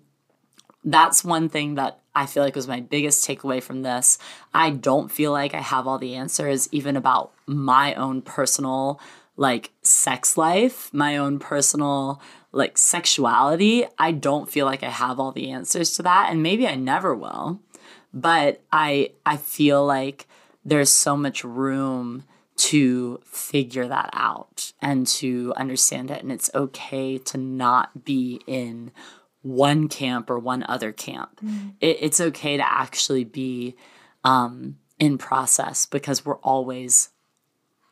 that's 0.85 1.25
one 1.25 1.49
thing 1.49 1.77
that 1.77 2.01
I 2.15 2.27
feel 2.27 2.43
like 2.43 2.55
was 2.55 2.69
my 2.69 2.81
biggest 2.81 3.27
takeaway 3.27 3.63
from 3.63 3.83
this. 3.83 4.19
I 4.53 4.71
don't 4.71 5.11
feel 5.11 5.33
like 5.33 5.55
I 5.55 5.61
have 5.61 5.87
all 5.87 5.99
the 5.99 6.15
answers, 6.15 6.69
even 6.73 6.97
about 6.97 7.33
my 7.47 7.95
own 7.95 8.23
personal 8.23 9.01
like 9.37 9.73
sex 9.83 10.37
life, 10.37 10.93
my 10.93 11.17
own 11.17 11.39
personal 11.39 12.23
like 12.53 12.79
sexuality. 12.79 13.85
I 13.99 14.13
don't 14.13 14.49
feel 14.49 14.65
like 14.67 14.85
I 14.85 14.91
have 14.91 15.19
all 15.19 15.33
the 15.33 15.51
answers 15.51 15.91
to 15.97 16.03
that 16.05 16.29
and 16.31 16.43
maybe 16.43 16.69
I 16.69 16.77
never 16.77 17.15
will. 17.15 17.61
But 18.13 18.61
I 18.73 19.11
I 19.27 19.37
feel 19.37 19.85
like 19.85 20.29
there's 20.65 20.91
so 20.91 21.17
much 21.17 21.43
room 21.43 22.25
to 22.57 23.21
figure 23.25 23.89
that 23.89 24.11
out 24.13 24.73
and 24.81 25.07
to 25.07 25.53
understand 25.57 26.11
it. 26.11 26.23
And 26.23 26.31
it's 26.31 26.51
okay 26.55 27.19
to 27.19 27.37
not 27.37 28.05
be 28.05 28.41
in 28.47 28.93
one 29.45 29.89
camp 29.89 30.31
or 30.31 30.39
one 30.39 30.65
other 30.69 30.91
camp. 30.91 31.39
Mm. 31.45 31.75
It, 31.81 31.99
it's 32.01 32.21
okay 32.21 32.57
to 32.57 32.67
actually 32.67 33.25
be 33.25 33.77
um, 34.25 34.79
in 34.99 35.19
process 35.19 35.87
because 35.87 36.25
we're 36.25 36.39
always 36.39 37.11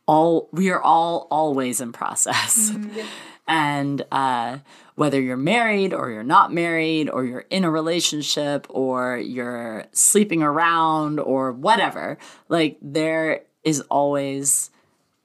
all 0.06 0.48
we 0.50 0.70
are 0.70 0.82
all 0.82 1.28
always 1.30 1.80
in 1.80 1.92
process. 1.92 2.72
Mm. 2.82 3.04
and 3.48 4.04
uh, 4.12 4.58
whether 4.94 5.20
you're 5.20 5.36
married 5.36 5.92
or 5.92 6.10
you're 6.10 6.22
not 6.22 6.52
married 6.52 7.10
or 7.10 7.24
you're 7.24 7.44
in 7.50 7.64
a 7.64 7.70
relationship 7.70 8.66
or 8.70 9.18
you're 9.18 9.86
sleeping 9.90 10.44
around 10.44 11.18
or 11.18 11.50
whatever 11.50 12.18
like 12.48 12.78
there 12.80 13.42
is 13.64 13.80
always 13.90 14.70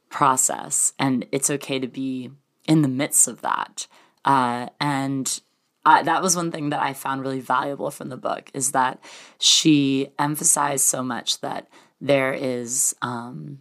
process 0.09 0.93
and 0.97 1.27
it's 1.31 1.51
okay 1.51 1.77
to 1.77 1.87
be 1.87 2.31
in 2.67 2.81
the 2.81 2.87
midst 2.87 3.27
of 3.27 3.41
that 3.41 3.85
uh, 4.25 4.67
and 4.81 5.41
uh, 5.87 6.03
that 6.03 6.21
was 6.21 6.35
one 6.35 6.51
thing 6.51 6.69
that 6.69 6.81
i 6.81 6.93
found 6.93 7.21
really 7.21 7.39
valuable 7.39 7.89
from 7.89 8.09
the 8.09 8.17
book 8.17 8.51
is 8.53 8.71
that 8.71 8.99
she 9.39 10.09
emphasized 10.19 10.85
so 10.85 11.01
much 11.01 11.41
that 11.41 11.67
there 11.99 12.33
is 12.33 12.95
um, 13.01 13.59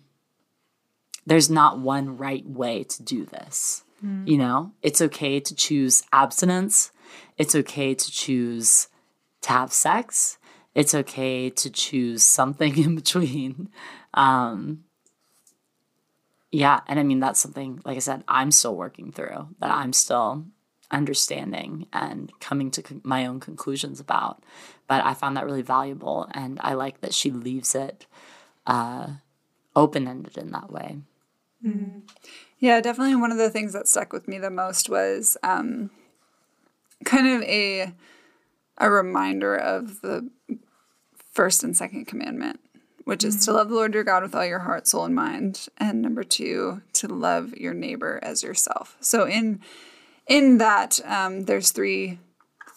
there's 1.26 1.48
not 1.48 1.78
one 1.78 2.16
right 2.18 2.46
way 2.46 2.84
to 2.84 3.02
do 3.02 3.24
this 3.24 3.84
Mm. 4.04 4.28
You 4.28 4.38
know, 4.38 4.72
it's 4.82 5.00
okay 5.00 5.40
to 5.40 5.54
choose 5.54 6.02
abstinence. 6.12 6.92
It's 7.38 7.54
okay 7.54 7.94
to 7.94 8.10
choose 8.10 8.88
to 9.42 9.48
have 9.50 9.72
sex. 9.72 10.38
It's 10.74 10.94
okay 10.94 11.50
to 11.50 11.70
choose 11.70 12.22
something 12.22 12.76
in 12.82 12.94
between. 12.94 13.70
Um, 14.14 14.84
yeah, 16.52 16.80
and 16.86 16.98
I 16.98 17.02
mean 17.02 17.20
that's 17.20 17.40
something 17.40 17.80
like 17.84 17.96
I 17.96 18.00
said 18.00 18.24
I'm 18.28 18.50
still 18.50 18.76
working 18.76 19.12
through 19.12 19.48
that 19.58 19.70
I'm 19.70 19.92
still 19.92 20.46
understanding 20.90 21.86
and 21.92 22.32
coming 22.40 22.70
to 22.72 22.82
my 23.02 23.26
own 23.26 23.40
conclusions 23.40 24.00
about. 24.00 24.42
But 24.86 25.04
I 25.04 25.14
found 25.14 25.36
that 25.36 25.44
really 25.44 25.62
valuable, 25.62 26.28
and 26.32 26.58
I 26.62 26.74
like 26.74 27.00
that 27.00 27.14
she 27.14 27.30
leaves 27.30 27.74
it 27.74 28.06
uh, 28.66 29.08
open 29.74 30.06
ended 30.08 30.38
in 30.38 30.50
that 30.52 30.70
way. 30.70 30.98
Mm-hmm. 31.64 32.00
Yeah, 32.58 32.80
definitely 32.80 33.16
one 33.16 33.32
of 33.32 33.38
the 33.38 33.50
things 33.50 33.72
that 33.72 33.88
stuck 33.88 34.12
with 34.12 34.28
me 34.28 34.38
the 34.38 34.50
most 34.50 34.88
was 34.88 35.36
um, 35.42 35.90
kind 37.04 37.28
of 37.28 37.42
a 37.42 37.92
a 38.78 38.90
reminder 38.90 39.56
of 39.56 40.02
the 40.02 40.28
first 41.32 41.64
and 41.64 41.76
second 41.76 42.06
commandment, 42.06 42.60
which 43.04 43.20
mm-hmm. 43.20 43.28
is 43.28 43.44
to 43.44 43.50
mm-hmm. 43.50 43.58
love 43.58 43.68
the 43.68 43.74
Lord 43.74 43.94
your 43.94 44.04
God 44.04 44.22
with 44.22 44.34
all 44.34 44.44
your 44.44 44.60
heart, 44.60 44.86
soul, 44.86 45.04
and 45.04 45.14
mind, 45.14 45.68
and 45.78 46.02
number 46.02 46.24
two, 46.24 46.82
to 46.94 47.08
love 47.08 47.54
your 47.56 47.74
neighbor 47.74 48.20
as 48.22 48.42
yourself. 48.42 48.96
So 49.00 49.26
in 49.26 49.60
in 50.26 50.58
that, 50.58 51.00
um, 51.04 51.44
there's 51.44 51.70
three 51.70 52.18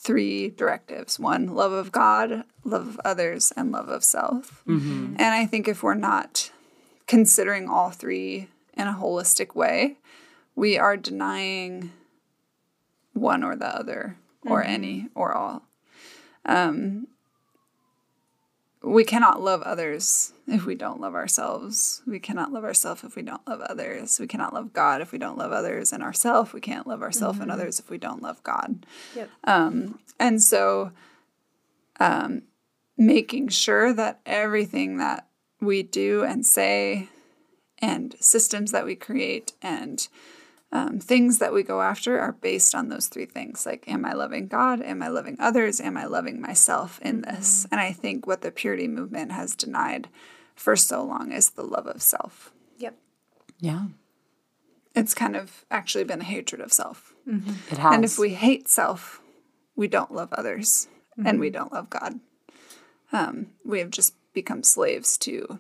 three 0.02 0.50
directives: 0.50 1.20
one, 1.20 1.54
love 1.56 1.72
of 1.72 1.92
God, 1.92 2.44
love 2.64 2.88
of 2.88 3.02
others, 3.04 3.52
and 3.56 3.72
love 3.72 3.90
of 3.90 4.04
self. 4.04 4.64
Mm-hmm. 4.68 5.16
And 5.18 5.36
I 5.36 5.46
think 5.46 5.68
if 5.68 5.84
we're 5.84 5.94
not 5.94 6.52
considering 7.08 7.68
all 7.68 7.90
three 7.90 8.48
in 8.76 8.88
a 8.88 8.94
holistic 8.94 9.56
way, 9.56 9.98
we 10.56 10.78
are 10.78 10.96
denying 10.96 11.92
one 13.14 13.44
or 13.44 13.56
the 13.56 13.68
other, 13.68 14.18
or 14.46 14.62
mm-hmm. 14.62 14.72
any 14.72 15.08
or 15.16 15.34
all. 15.34 15.64
Um, 16.46 17.08
we 18.82 19.04
cannot 19.04 19.42
love 19.42 19.62
others 19.64 20.32
if 20.48 20.66
we 20.66 20.74
don't 20.74 21.02
love 21.02 21.14
ourselves. 21.14 22.02
We 22.08 22.20
cannot 22.20 22.54
love 22.54 22.64
ourselves 22.64 23.04
if 23.04 23.16
we 23.16 23.22
don't 23.22 23.46
love 23.48 23.60
others. 23.62 24.20
We 24.20 24.28
cannot 24.28 24.54
love 24.54 24.72
God 24.72 25.02
if 25.02 25.12
we 25.12 25.18
don't 25.18 25.38
love 25.38 25.52
others 25.52 25.92
and 25.92 26.02
ourselves. 26.02 26.54
We 26.54 26.62
can't 26.62 26.88
love 26.88 27.02
ourselves 27.02 27.40
mm-hmm. 27.40 27.44
and 27.44 27.52
others 27.52 27.80
if 27.80 27.90
we 27.90 27.98
don't 27.98 28.22
love 28.22 28.42
God. 28.44 28.86
Yep. 29.16 29.30
Um, 29.44 30.00
and 30.18 30.42
so, 30.42 30.92
um, 32.00 32.44
making 32.98 33.50
sure 33.50 33.94
that 33.94 34.22
everything 34.26 34.98
that 34.98 35.28
we 35.60 35.84
do 35.84 36.24
and 36.24 36.46
say 36.46 37.10
and 37.80 38.16
systems 38.20 38.72
that 38.72 38.86
we 38.86 38.96
create 38.96 39.54
and 39.62 40.08
um, 40.72 41.00
things 41.00 41.40
that 41.40 41.54
we 41.54 41.64
go 41.64 41.82
after 41.82 42.20
are 42.20 42.34
based 42.34 42.76
on 42.76 42.90
those 42.90 43.08
three 43.08 43.26
things 43.26 43.66
like 43.66 43.88
am 43.88 44.06
i 44.06 44.14
loving 44.14 44.48
god 44.48 44.82
am 44.82 45.02
i 45.02 45.08
loving 45.08 45.36
others 45.40 45.80
am 45.80 45.98
i 45.98 46.06
loving 46.06 46.40
myself 46.42 47.00
in 47.02 47.22
this 47.22 47.64
mm-hmm. 47.64 47.74
and 47.74 47.82
i 47.82 47.92
think 47.92 48.28
what 48.28 48.42
the 48.42 48.52
purity 48.52 48.88
movement 48.88 49.32
has 49.32 49.56
denied 49.56 50.08
for 50.56 50.76
so 50.76 51.04
long 51.04 51.32
is 51.32 51.52
the 51.52 51.64
love 51.64 51.88
of 51.88 52.02
self 52.02 52.52
yep 52.78 52.96
yeah 53.60 53.86
it's 54.96 55.14
kind 55.14 55.36
of 55.36 55.66
actually 55.72 56.04
been 56.04 56.22
a 56.22 56.26
hatred 56.26 56.62
of 56.62 56.74
self 56.74 57.14
mm-hmm. 57.28 57.52
it 57.72 57.78
has. 57.78 57.96
and 57.96 58.06
if 58.06 58.18
we 58.18 58.34
hate 58.34 58.68
self 58.68 59.22
we 59.76 59.88
don't 59.88 60.14
love 60.14 60.32
others 60.34 60.88
mm-hmm. 61.18 61.28
and 61.28 61.40
we 61.40 61.48
mm-hmm. 61.48 61.58
don't 61.58 61.74
love 61.74 61.90
god 61.90 62.20
um, 63.12 63.48
we 63.66 63.80
have 63.80 63.90
just 63.90 64.14
become 64.34 64.62
slaves 64.62 65.18
to 65.18 65.58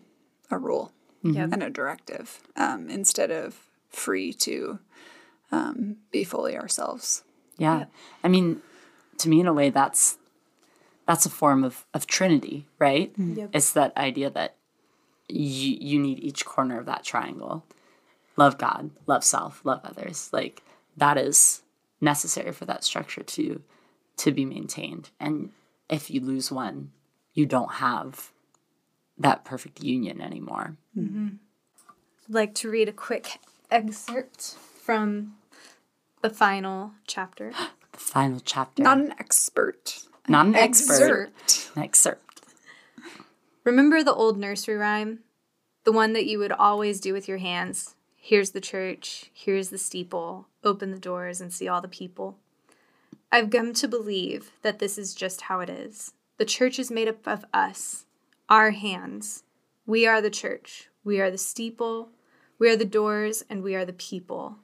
a 0.51 0.57
rule 0.57 0.91
mm-hmm. 1.23 1.51
and 1.51 1.63
a 1.63 1.69
directive 1.69 2.41
um, 2.55 2.89
instead 2.89 3.31
of 3.31 3.69
free 3.89 4.31
to 4.31 4.79
um, 5.51 5.97
be 6.11 6.23
fully 6.23 6.57
ourselves. 6.57 7.23
Yeah. 7.57 7.79
yeah. 7.79 7.85
I 8.23 8.27
mean, 8.27 8.61
to 9.19 9.29
me, 9.29 9.39
in 9.39 9.47
a 9.47 9.53
way, 9.53 9.69
that's 9.69 10.17
that's 11.05 11.25
a 11.25 11.29
form 11.29 11.63
of, 11.63 11.85
of 11.93 12.05
Trinity, 12.05 12.67
right? 12.77 13.11
Mm-hmm. 13.13 13.39
Yep. 13.39 13.49
It's 13.53 13.73
that 13.73 13.97
idea 13.97 14.29
that 14.29 14.55
you, 15.27 15.77
you 15.81 15.99
need 15.99 16.19
each 16.19 16.45
corner 16.45 16.79
of 16.79 16.85
that 16.85 17.03
triangle. 17.03 17.65
Love 18.37 18.59
God, 18.59 18.91
love 19.07 19.23
self, 19.23 19.65
love 19.65 19.81
others. 19.83 20.29
Like 20.31 20.61
that 20.97 21.17
is 21.17 21.63
necessary 21.99 22.51
for 22.51 22.65
that 22.65 22.83
structure 22.83 23.23
to 23.23 23.61
to 24.17 24.31
be 24.31 24.45
maintained. 24.45 25.09
And 25.19 25.51
if 25.89 26.11
you 26.11 26.21
lose 26.21 26.51
one, 26.51 26.91
you 27.33 27.45
don't 27.45 27.73
have 27.73 28.31
that 29.17 29.45
perfect 29.45 29.81
union 29.81 30.21
anymore. 30.21 30.77
Mm-hmm. 30.95 31.27
I'd 32.27 32.33
like 32.33 32.53
to 32.55 32.69
read 32.69 32.87
a 32.87 32.93
quick 32.93 33.39
excerpt 33.71 34.55
from 34.83 35.35
the 36.21 36.29
final 36.29 36.91
chapter. 37.07 37.51
the 37.91 37.99
final 37.99 38.39
chapter. 38.39 38.83
Not 38.83 38.97
an 38.97 39.13
expert. 39.19 40.03
Not 40.27 40.47
an 40.47 40.55
expert. 40.55 40.93
Excerpt. 40.93 41.71
An 41.75 41.83
excerpt. 41.83 42.41
Remember 43.63 44.03
the 44.03 44.13
old 44.13 44.37
nursery 44.37 44.75
rhyme? 44.75 45.19
The 45.83 45.91
one 45.91 46.13
that 46.13 46.25
you 46.25 46.39
would 46.39 46.51
always 46.51 46.99
do 46.99 47.13
with 47.13 47.27
your 47.27 47.37
hands. 47.39 47.95
Here's 48.15 48.51
the 48.51 48.61
church, 48.61 49.31
here's 49.33 49.69
the 49.69 49.77
steeple. 49.77 50.47
Open 50.63 50.91
the 50.91 50.99
doors 50.99 51.41
and 51.41 51.53
see 51.53 51.67
all 51.67 51.81
the 51.81 51.87
people. 51.87 52.37
I've 53.31 53.49
come 53.49 53.73
to 53.73 53.87
believe 53.87 54.51
that 54.61 54.79
this 54.79 54.97
is 54.97 55.13
just 55.13 55.41
how 55.41 55.61
it 55.61 55.69
is. 55.69 56.13
The 56.37 56.45
church 56.45 56.79
is 56.79 56.91
made 56.91 57.07
up 57.07 57.27
of 57.27 57.45
us, 57.53 58.05
our 58.49 58.71
hands. 58.71 59.43
We 59.85 60.05
are 60.05 60.21
the 60.21 60.29
church. 60.29 60.89
We 61.03 61.19
are 61.19 61.31
the 61.31 61.37
steeple. 61.37 62.09
We 62.57 62.69
are 62.69 62.75
the 62.75 62.85
doors, 62.85 63.43
and 63.49 63.63
we 63.63 63.75
are 63.75 63.85
the 63.85 63.93
people. 63.93 64.57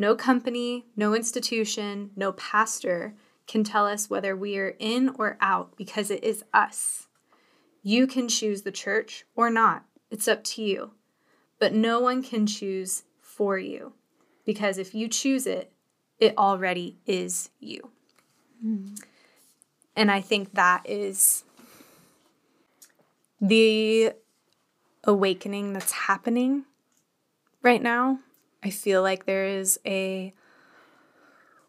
No 0.00 0.14
company, 0.14 0.86
no 0.94 1.12
institution, 1.12 2.12
no 2.14 2.30
pastor 2.32 3.14
can 3.48 3.64
tell 3.64 3.84
us 3.84 4.08
whether 4.08 4.36
we 4.36 4.56
are 4.56 4.76
in 4.78 5.08
or 5.18 5.36
out 5.40 5.76
because 5.76 6.08
it 6.08 6.22
is 6.22 6.44
us. 6.54 7.08
You 7.82 8.06
can 8.06 8.28
choose 8.28 8.62
the 8.62 8.70
church 8.70 9.24
or 9.34 9.50
not. 9.50 9.84
It's 10.08 10.28
up 10.28 10.44
to 10.44 10.62
you. 10.62 10.92
But 11.58 11.74
no 11.74 11.98
one 11.98 12.22
can 12.22 12.46
choose 12.46 13.02
for 13.20 13.58
you 13.58 13.94
because 14.44 14.78
if 14.78 14.94
you 14.94 15.08
choose 15.08 15.48
it, 15.48 15.72
it 16.20 16.38
already 16.38 16.98
is 17.04 17.50
you. 17.58 17.90
Mm. 18.64 19.00
And 19.96 20.12
I 20.12 20.20
think 20.20 20.54
that 20.54 20.88
is 20.88 21.42
the 23.40 24.12
awakening 25.02 25.72
that's 25.72 25.92
happening 25.92 26.66
right 27.62 27.82
now. 27.82 28.20
I 28.62 28.70
feel 28.70 29.02
like 29.02 29.24
there 29.24 29.46
is 29.46 29.78
a 29.86 30.34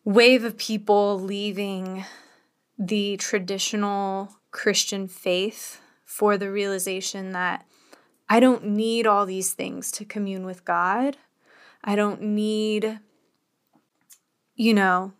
wave 0.03 0.43
of 0.43 0.57
people 0.57 1.19
leaving 1.19 2.05
the 2.77 3.17
traditional 3.17 4.37
Christian 4.51 5.07
faith 5.07 5.81
for 6.03 6.37
the 6.37 6.51
realization 6.51 7.31
that 7.33 7.65
I 8.27 8.39
don't 8.39 8.65
need 8.65 9.05
all 9.05 9.25
these 9.25 9.53
things 9.53 9.91
to 9.93 10.05
commune 10.05 10.45
with 10.45 10.65
God. 10.65 11.17
I 11.83 11.95
don't 11.95 12.21
need, 12.21 12.99
you 14.55 14.73
know, 14.73 15.13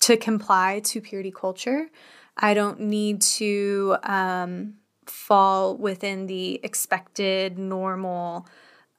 to 0.00 0.16
comply 0.16 0.80
to 0.84 1.00
purity 1.00 1.30
culture. 1.30 1.90
I 2.36 2.54
don't 2.54 2.80
need 2.80 3.20
to 3.22 3.96
um, 4.02 4.74
fall 5.06 5.76
within 5.76 6.26
the 6.26 6.60
expected, 6.64 7.58
normal 7.58 8.46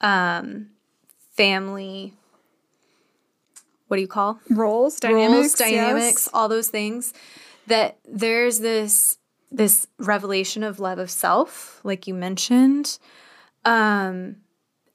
um, 0.01 0.69
family. 1.33 2.13
What 3.87 3.97
do 3.97 4.01
you 4.01 4.07
call 4.07 4.39
roles, 4.49 4.99
dynamics, 4.99 5.33
roles, 5.33 5.53
dynamics, 5.53 6.23
yes. 6.25 6.29
all 6.33 6.47
those 6.47 6.69
things. 6.69 7.13
That 7.67 7.99
there's 8.05 8.59
this 8.59 9.17
this 9.51 9.87
revelation 9.99 10.63
of 10.63 10.79
love 10.79 10.97
of 10.97 11.11
self, 11.11 11.79
like 11.83 12.07
you 12.07 12.13
mentioned, 12.13 12.97
um, 13.65 14.37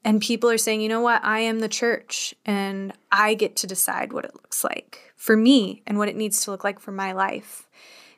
and 0.03 0.21
people 0.21 0.49
are 0.49 0.57
saying, 0.57 0.81
you 0.81 0.89
know 0.89 1.01
what, 1.01 1.23
I 1.23 1.39
am 1.39 1.59
the 1.59 1.69
church, 1.69 2.35
and 2.45 2.93
I 3.11 3.33
get 3.33 3.55
to 3.57 3.67
decide 3.67 4.11
what 4.11 4.25
it 4.25 4.35
looks 4.35 4.63
like 4.63 5.13
for 5.15 5.35
me 5.35 5.81
and 5.87 5.97
what 5.97 6.09
it 6.09 6.15
needs 6.15 6.43
to 6.43 6.51
look 6.51 6.63
like 6.63 6.79
for 6.79 6.91
my 6.91 7.13
life. 7.13 7.67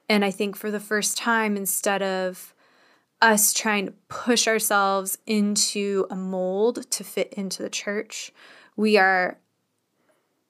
And 0.10 0.26
I 0.26 0.32
think 0.32 0.56
for 0.56 0.72
the 0.72 0.80
first 0.80 1.18
time, 1.18 1.56
instead 1.56 2.02
of 2.02 2.54
us 3.22 3.54
trying 3.54 3.86
to 3.86 3.94
push 4.08 4.48
ourselves 4.48 5.18
into 5.26 6.08
a 6.10 6.16
mold 6.16 6.90
to 6.92 7.04
fit 7.04 7.32
into 7.34 7.62
the 7.62 7.70
church, 7.70 8.32
we 8.76 8.98
are 8.98 9.38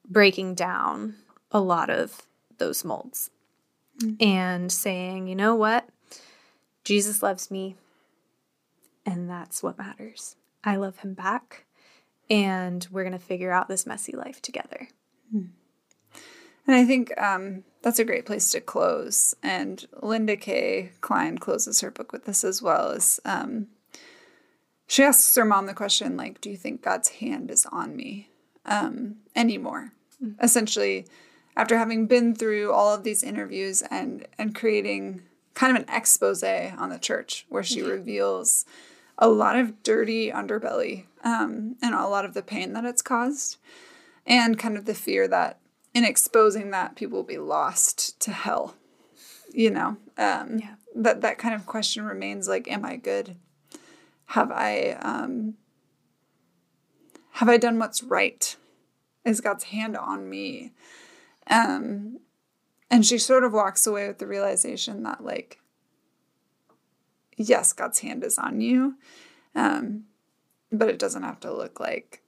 breaking 0.08 0.54
down 0.54 1.14
a 1.50 1.60
lot 1.60 1.90
of 1.90 2.26
those 2.58 2.84
molds 2.84 3.30
mm-hmm. 4.02 4.22
and 4.22 4.72
saying, 4.72 5.28
you 5.28 5.34
know 5.34 5.54
what? 5.54 5.88
Jesus 6.84 7.22
loves 7.22 7.50
me, 7.50 7.76
and 9.06 9.28
that's 9.28 9.62
what 9.62 9.78
matters. 9.78 10.36
I 10.64 10.76
love 10.76 10.98
him 10.98 11.14
back, 11.14 11.66
and 12.28 12.86
we're 12.90 13.04
going 13.04 13.12
to 13.12 13.18
figure 13.18 13.52
out 13.52 13.68
this 13.68 13.86
messy 13.86 14.16
life 14.16 14.42
together. 14.42 14.88
Mm-hmm. 15.34 15.50
And 16.66 16.76
I 16.76 16.84
think 16.84 17.12
um, 17.20 17.64
that's 17.82 17.98
a 17.98 18.04
great 18.04 18.26
place 18.26 18.50
to 18.50 18.60
close. 18.60 19.34
And 19.42 19.84
Linda 20.00 20.36
Kay 20.36 20.92
Klein 21.00 21.38
closes 21.38 21.80
her 21.80 21.90
book 21.90 22.12
with 22.12 22.24
this 22.24 22.44
as 22.44 22.62
well. 22.62 22.90
As 22.90 23.20
um, 23.24 23.66
she 24.86 25.02
asks 25.02 25.34
her 25.36 25.44
mom 25.44 25.66
the 25.66 25.74
question, 25.74 26.16
like, 26.16 26.40
"Do 26.40 26.50
you 26.50 26.56
think 26.56 26.82
God's 26.82 27.08
hand 27.08 27.50
is 27.50 27.66
on 27.70 27.96
me 27.96 28.28
um, 28.64 29.16
anymore?" 29.34 29.92
Mm-hmm. 30.22 30.42
Essentially, 30.42 31.06
after 31.56 31.76
having 31.76 32.06
been 32.06 32.34
through 32.34 32.72
all 32.72 32.94
of 32.94 33.04
these 33.04 33.22
interviews 33.22 33.82
and 33.90 34.26
and 34.38 34.54
creating 34.54 35.22
kind 35.54 35.76
of 35.76 35.82
an 35.82 35.94
expose 35.94 36.42
on 36.42 36.88
the 36.88 36.98
church, 36.98 37.46
where 37.48 37.62
she 37.62 37.80
mm-hmm. 37.80 37.90
reveals 37.90 38.64
a 39.18 39.28
lot 39.28 39.56
of 39.56 39.82
dirty 39.82 40.30
underbelly 40.30 41.04
um, 41.22 41.76
and 41.82 41.94
a 41.94 42.06
lot 42.06 42.24
of 42.24 42.32
the 42.34 42.42
pain 42.42 42.72
that 42.72 42.84
it's 42.84 43.02
caused, 43.02 43.58
and 44.26 44.58
kind 44.58 44.76
of 44.76 44.84
the 44.84 44.94
fear 44.94 45.28
that 45.28 45.58
in 45.94 46.04
exposing 46.04 46.70
that 46.70 46.96
people 46.96 47.18
will 47.18 47.24
be 47.24 47.38
lost 47.38 48.20
to 48.20 48.32
hell 48.32 48.74
you 49.52 49.70
know? 49.70 49.96
Um 50.18 50.58
yeah. 50.58 50.74
that 50.96 51.20
that 51.20 51.38
kind 51.38 51.54
of 51.54 51.66
question 51.66 52.04
remains 52.04 52.48
like 52.48 52.68
am 52.70 52.84
i 52.84 52.96
good? 52.96 53.36
Have 54.26 54.50
i 54.50 54.90
um 55.00 55.54
have 57.32 57.48
i 57.48 57.56
done 57.56 57.78
what's 57.78 58.02
right? 58.02 58.56
Is 59.24 59.40
god's 59.40 59.64
hand 59.64 59.96
on 59.96 60.28
me? 60.28 60.72
Um 61.46 62.18
and 62.90 63.06
she 63.06 63.18
sort 63.18 63.44
of 63.44 63.52
walks 63.52 63.86
away 63.86 64.06
with 64.08 64.18
the 64.18 64.26
realization 64.26 65.02
that 65.04 65.24
like 65.24 65.58
yes 67.36 67.72
god's 67.72 68.00
hand 68.00 68.22
is 68.22 68.38
on 68.38 68.60
you 68.60 68.94
um 69.54 70.04
but 70.70 70.88
it 70.88 70.98
doesn't 70.98 71.22
have 71.22 71.40
to 71.40 71.52
look 71.52 71.80
like 71.80 72.22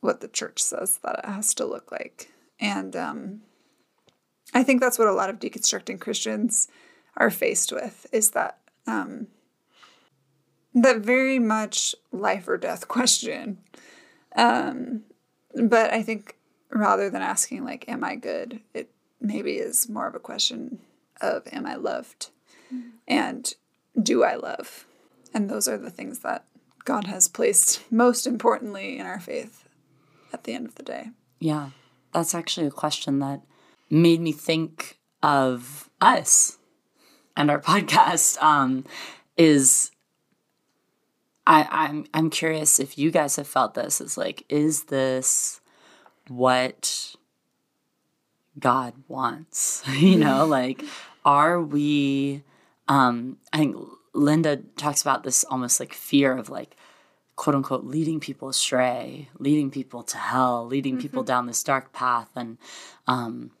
what 0.00 0.20
the 0.20 0.28
church 0.28 0.62
says 0.62 0.98
that 1.02 1.18
it 1.18 1.24
has 1.24 1.54
to 1.54 1.64
look 1.64 1.90
like 1.90 2.30
and 2.60 2.94
um, 2.94 3.40
I 4.52 4.62
think 4.62 4.80
that's 4.80 4.98
what 4.98 5.08
a 5.08 5.12
lot 5.12 5.30
of 5.30 5.38
deconstructing 5.38 6.00
Christians 6.00 6.68
are 7.16 7.30
faced 7.30 7.72
with 7.72 8.06
is 8.12 8.30
that 8.30 8.58
um, 8.86 9.28
that 10.74 10.98
very 10.98 11.38
much 11.38 11.94
life 12.12 12.46
or 12.48 12.56
death 12.56 12.88
question. 12.88 13.58
Um, 14.36 15.02
but 15.54 15.92
I 15.92 16.02
think 16.02 16.36
rather 16.70 17.10
than 17.10 17.22
asking 17.22 17.64
like, 17.64 17.88
"Am 17.88 18.04
I 18.04 18.16
good?" 18.16 18.60
it 18.74 18.90
maybe 19.20 19.54
is 19.54 19.88
more 19.88 20.06
of 20.06 20.14
a 20.14 20.20
question 20.20 20.80
of, 21.20 21.46
"Am 21.52 21.66
I 21.66 21.74
loved?" 21.76 22.30
Mm-hmm. 22.72 22.88
and 23.08 23.54
"Do 24.00 24.22
I 24.22 24.36
love?" 24.36 24.86
And 25.32 25.48
those 25.48 25.66
are 25.66 25.78
the 25.78 25.90
things 25.90 26.20
that 26.20 26.44
God 26.84 27.06
has 27.06 27.28
placed 27.28 27.82
most 27.90 28.26
importantly 28.26 28.98
in 28.98 29.06
our 29.06 29.20
faith 29.20 29.68
at 30.32 30.44
the 30.44 30.54
end 30.54 30.66
of 30.66 30.74
the 30.76 30.82
day. 30.82 31.10
Yeah 31.38 31.70
that's 32.12 32.34
actually 32.34 32.66
a 32.66 32.72
question 32.72 33.18
that 33.20 33.42
made 33.88 34.20
me 34.20 34.32
think 34.32 34.98
of 35.22 35.90
us 36.00 36.58
and 37.36 37.50
our 37.50 37.60
podcast. 37.60 38.40
Um, 38.42 38.84
is 39.36 39.90
I, 41.46 41.66
I'm 41.70 42.06
I'm 42.12 42.30
curious 42.30 42.78
if 42.78 42.98
you 42.98 43.10
guys 43.10 43.36
have 43.36 43.48
felt 43.48 43.74
this. 43.74 44.00
Is 44.00 44.16
like, 44.16 44.44
is 44.48 44.84
this 44.84 45.60
what 46.28 47.16
God 48.58 48.94
wants? 49.08 49.82
you 49.98 50.16
know, 50.16 50.46
like, 50.46 50.84
are 51.24 51.60
we? 51.60 52.42
Um, 52.88 53.38
I 53.52 53.58
think 53.58 53.76
Linda 54.12 54.56
talks 54.76 55.02
about 55.02 55.22
this 55.22 55.44
almost 55.44 55.80
like 55.80 55.94
fear 55.94 56.36
of 56.36 56.50
like 56.50 56.76
quote 57.40 57.56
unquote 57.56 57.84
leading 57.84 58.20
people 58.20 58.50
astray, 58.50 59.30
leading 59.38 59.70
people 59.70 60.02
to 60.02 60.18
hell, 60.18 60.66
leading 60.66 60.96
mm-hmm. 60.96 61.00
people 61.00 61.22
down 61.22 61.46
this 61.46 61.62
dark 61.62 61.90
path. 61.90 62.28
And 62.36 62.58
um, 63.06 63.52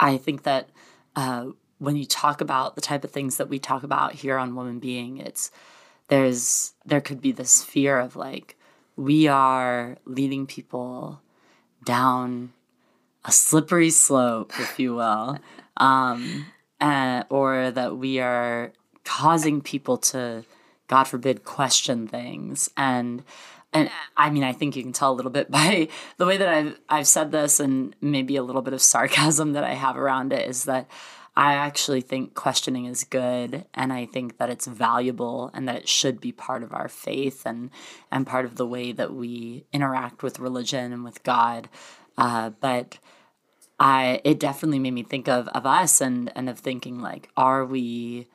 I 0.00 0.16
think 0.16 0.44
that 0.44 0.70
uh, 1.14 1.48
when 1.76 1.96
you 1.96 2.06
talk 2.06 2.40
about 2.40 2.76
the 2.76 2.80
type 2.80 3.04
of 3.04 3.10
things 3.10 3.36
that 3.36 3.50
we 3.50 3.58
talk 3.58 3.82
about 3.82 4.14
here 4.14 4.38
on 4.38 4.54
Woman 4.54 4.78
Being, 4.78 5.18
it's 5.18 5.50
there's 6.08 6.72
there 6.86 7.02
could 7.02 7.20
be 7.20 7.32
this 7.32 7.62
fear 7.62 8.00
of 8.00 8.16
like 8.16 8.56
we 8.96 9.28
are 9.28 9.98
leading 10.06 10.46
people 10.46 11.20
down 11.84 12.54
a 13.26 13.30
slippery 13.30 13.90
slope, 13.90 14.54
if 14.58 14.80
you 14.80 14.94
will, 14.94 15.36
um, 15.76 16.46
uh, 16.80 17.24
or 17.28 17.72
that 17.72 17.98
we 17.98 18.20
are 18.20 18.72
causing 19.04 19.60
people 19.60 19.98
to 19.98 20.46
God 20.90 21.04
forbid, 21.04 21.44
question 21.44 22.08
things. 22.08 22.68
And 22.76 23.22
and 23.72 23.88
I 24.16 24.28
mean, 24.30 24.42
I 24.42 24.52
think 24.52 24.74
you 24.74 24.82
can 24.82 24.92
tell 24.92 25.12
a 25.12 25.14
little 25.14 25.30
bit 25.30 25.48
by 25.60 25.88
the 26.16 26.26
way 26.26 26.36
that 26.36 26.48
I've 26.48 26.78
I've 26.88 27.06
said 27.06 27.30
this, 27.30 27.60
and 27.60 27.94
maybe 28.00 28.34
a 28.34 28.42
little 28.42 28.60
bit 28.60 28.74
of 28.74 28.82
sarcasm 28.82 29.52
that 29.52 29.62
I 29.62 29.74
have 29.74 29.96
around 29.96 30.32
it 30.32 30.48
is 30.48 30.64
that 30.64 30.90
I 31.36 31.54
actually 31.54 32.00
think 32.00 32.34
questioning 32.34 32.86
is 32.86 33.04
good, 33.04 33.66
and 33.72 33.92
I 33.92 34.04
think 34.04 34.38
that 34.38 34.50
it's 34.50 34.66
valuable, 34.66 35.52
and 35.54 35.68
that 35.68 35.76
it 35.76 35.88
should 35.88 36.20
be 36.20 36.32
part 36.32 36.64
of 36.64 36.74
our 36.74 36.88
faith 36.88 37.46
and 37.46 37.70
and 38.10 38.26
part 38.26 38.44
of 38.44 38.56
the 38.56 38.66
way 38.66 38.90
that 38.90 39.14
we 39.14 39.66
interact 39.72 40.24
with 40.24 40.40
religion 40.40 40.92
and 40.92 41.04
with 41.04 41.22
God. 41.22 41.68
Uh, 42.18 42.50
but 42.50 42.98
I 43.78 44.20
it 44.24 44.40
definitely 44.40 44.80
made 44.80 44.94
me 44.94 45.04
think 45.04 45.28
of 45.28 45.46
of 45.48 45.66
us 45.66 46.00
and 46.00 46.32
and 46.34 46.48
of 46.48 46.58
thinking 46.58 47.00
like, 47.00 47.28
are 47.36 47.64
we 47.64 48.26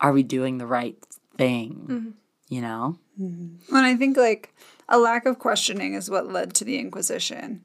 are 0.00 0.12
we 0.12 0.24
doing 0.24 0.58
the 0.58 0.66
right 0.66 0.98
thing, 1.36 1.86
mm-hmm. 1.88 2.10
you 2.48 2.60
know? 2.60 2.98
Mm-hmm. 3.20 3.74
And 3.74 3.86
I 3.86 3.96
think 3.96 4.16
like 4.16 4.54
a 4.88 4.98
lack 4.98 5.26
of 5.26 5.38
questioning 5.38 5.94
is 5.94 6.10
what 6.10 6.32
led 6.32 6.54
to 6.54 6.64
the 6.64 6.78
Inquisition. 6.78 7.62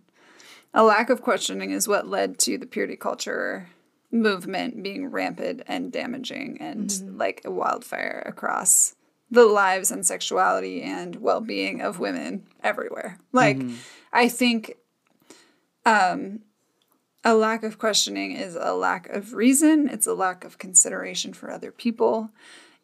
A 0.73 0.84
lack 0.84 1.10
of 1.10 1.22
questioning 1.22 1.72
is 1.72 1.88
what 1.88 2.07
led 2.07 2.38
to 2.39 2.57
the 2.57 2.68
purity 2.68 2.95
culture 2.95 3.69
movement 4.11 4.81
being 4.81 5.07
rampant 5.07 5.61
and 5.68 5.91
damaging 5.91 6.57
and 6.61 6.89
mm-hmm. 6.89 7.18
like 7.18 7.41
a 7.44 7.52
wildfire 7.52 8.23
across 8.26 8.95
the 9.30 9.45
lives 9.45 9.91
and 9.91 10.06
sexuality 10.06 10.81
and 10.81 11.18
well-being 11.18 11.81
of 11.81 11.99
women 11.99 12.48
everywhere. 12.64 13.19
Like 13.34 13.57
mm-hmm. 13.57 13.76
I 14.14 14.30
think 14.30 14.76
um 15.85 16.39
a 17.23 17.35
lack 17.35 17.64
of 17.64 17.77
questioning 17.77 18.31
is 18.31 18.56
a 18.56 18.73
lack 18.73 19.10
of 19.10 19.34
reason, 19.34 19.89
it's 19.89 20.07
a 20.07 20.14
lack 20.14 20.45
of 20.45 20.57
consideration 20.57 21.34
for 21.34 21.52
other 21.52 21.72
people 21.72 22.30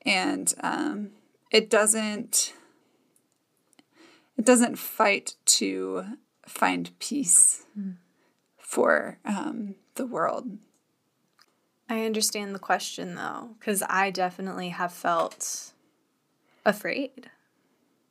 and 0.05 0.53
um, 0.61 1.11
it 1.51 1.69
doesn't 1.69 2.53
it 4.37 4.45
doesn't 4.45 4.77
fight 4.77 5.35
to 5.45 6.05
find 6.45 6.97
peace 6.99 7.65
mm. 7.79 7.95
for 8.57 9.19
um, 9.25 9.75
the 9.95 10.05
world. 10.05 10.57
I 11.89 12.05
understand 12.05 12.55
the 12.55 12.59
question 12.59 13.15
though, 13.15 13.55
because 13.59 13.83
I 13.87 14.09
definitely 14.09 14.69
have 14.69 14.91
felt 14.91 15.73
afraid. 16.65 17.29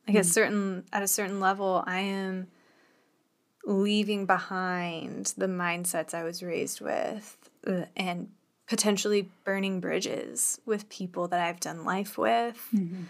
Like 0.07 0.15
mm. 0.15 0.19
at 0.19 0.25
certain 0.25 0.85
at 0.93 1.03
a 1.03 1.07
certain 1.07 1.39
level, 1.39 1.83
I 1.85 1.99
am 1.99 2.47
leaving 3.65 4.25
behind 4.25 5.33
the 5.37 5.47
mindsets 5.47 6.13
I 6.13 6.23
was 6.23 6.43
raised 6.43 6.81
with 6.81 7.49
uh, 7.65 7.85
and 7.95 8.29
potentially 8.67 9.29
burning 9.43 9.79
bridges 9.79 10.59
with 10.65 10.89
people 10.89 11.27
that 11.27 11.39
I've 11.39 11.59
done 11.59 11.83
life 11.83 12.17
with. 12.17 12.67
Mm-hmm. 12.73 13.03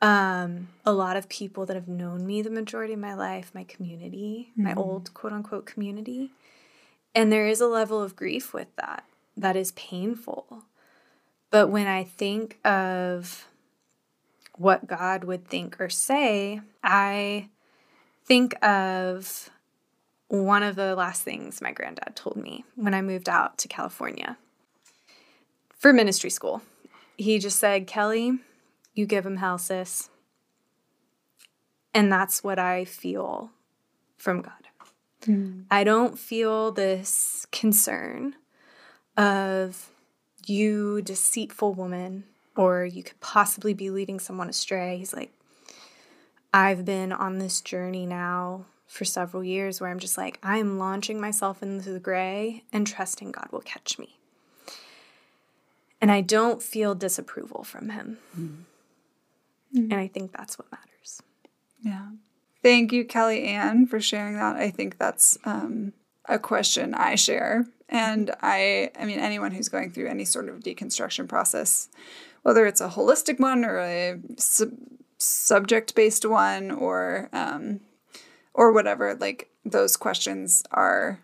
Um, 0.00 0.68
a 0.84 0.92
lot 0.92 1.16
of 1.16 1.28
people 1.28 1.64
that 1.66 1.76
have 1.76 1.86
known 1.86 2.26
me 2.26 2.42
the 2.42 2.50
majority 2.50 2.94
of 2.94 2.98
my 2.98 3.14
life, 3.14 3.52
my 3.54 3.64
community, 3.64 4.50
mm-hmm. 4.52 4.64
my 4.64 4.74
old 4.74 5.14
quote 5.14 5.32
unquote 5.32 5.66
community. 5.66 6.30
And 7.14 7.30
there 7.30 7.46
is 7.46 7.60
a 7.60 7.66
level 7.66 8.02
of 8.02 8.16
grief 8.16 8.52
with 8.52 8.74
that 8.76 9.04
that 9.36 9.56
is 9.56 9.72
painful. 9.72 10.64
But 11.50 11.68
when 11.68 11.86
I 11.86 12.04
think 12.04 12.58
of 12.64 13.46
what 14.56 14.86
God 14.86 15.24
would 15.24 15.46
think 15.46 15.80
or 15.80 15.88
say, 15.88 16.60
I 16.82 17.48
think 18.24 18.54
of 18.64 19.50
one 20.28 20.62
of 20.62 20.76
the 20.76 20.94
last 20.96 21.22
things 21.22 21.60
my 21.60 21.72
granddad 21.72 22.16
told 22.16 22.36
me 22.36 22.64
when 22.74 22.94
I 22.94 23.02
moved 23.02 23.28
out 23.28 23.58
to 23.58 23.68
California 23.68 24.38
for 25.82 25.92
ministry 25.92 26.30
school. 26.30 26.62
He 27.18 27.40
just 27.40 27.58
said, 27.58 27.88
Kelly, 27.88 28.38
you 28.94 29.04
give 29.04 29.26
him 29.26 29.38
hell, 29.38 29.58
sis. 29.58 30.08
And 31.92 32.10
that's 32.10 32.44
what 32.44 32.58
I 32.58 32.84
feel 32.84 33.50
from 34.16 34.42
God. 34.42 34.52
Mm. 35.22 35.64
I 35.70 35.82
don't 35.82 36.16
feel 36.18 36.70
this 36.70 37.46
concern 37.50 38.36
of 39.16 39.90
you 40.46 41.02
deceitful 41.02 41.74
woman 41.74 42.24
or 42.56 42.84
you 42.84 43.02
could 43.02 43.20
possibly 43.20 43.74
be 43.74 43.90
leading 43.90 44.20
someone 44.20 44.48
astray. 44.48 44.96
He's 44.98 45.12
like, 45.12 45.32
I've 46.54 46.84
been 46.84 47.12
on 47.12 47.38
this 47.38 47.60
journey 47.60 48.06
now 48.06 48.66
for 48.86 49.04
several 49.04 49.42
years 49.42 49.80
where 49.80 49.90
I'm 49.90 49.98
just 49.98 50.16
like, 50.16 50.38
I 50.42 50.58
am 50.58 50.78
launching 50.78 51.20
myself 51.20 51.60
into 51.62 51.90
the 51.90 52.00
gray 52.00 52.62
and 52.72 52.86
trusting 52.86 53.32
God 53.32 53.48
will 53.50 53.62
catch 53.62 53.98
me. 53.98 54.18
And 56.02 56.10
I 56.10 56.20
don't 56.20 56.60
feel 56.60 56.96
disapproval 56.96 57.62
from 57.62 57.90
him. 57.90 58.18
Mm-hmm. 58.36 59.92
And 59.92 59.94
I 59.94 60.08
think 60.08 60.36
that's 60.36 60.58
what 60.58 60.70
matters. 60.72 61.22
Yeah. 61.80 62.08
Thank 62.62 62.92
you, 62.92 63.04
Kelly 63.04 63.44
Ann, 63.44 63.86
for 63.86 64.00
sharing 64.00 64.34
that. 64.34 64.56
I 64.56 64.70
think 64.70 64.98
that's 64.98 65.38
um, 65.44 65.92
a 66.28 66.40
question 66.40 66.92
I 66.94 67.14
share. 67.14 67.66
And 67.88 68.34
I, 68.42 68.90
I 68.98 69.04
mean, 69.04 69.20
anyone 69.20 69.52
who's 69.52 69.68
going 69.68 69.92
through 69.92 70.08
any 70.08 70.24
sort 70.24 70.48
of 70.48 70.60
deconstruction 70.60 71.28
process, 71.28 71.88
whether 72.42 72.66
it's 72.66 72.80
a 72.80 72.88
holistic 72.88 73.38
one 73.38 73.64
or 73.64 73.78
a 73.78 74.18
sub- 74.38 74.72
subject 75.18 75.94
based 75.94 76.26
one 76.26 76.72
or 76.72 77.28
um, 77.32 77.80
or 78.54 78.72
whatever, 78.72 79.14
like 79.14 79.50
those 79.64 79.96
questions 79.96 80.64
are 80.72 81.20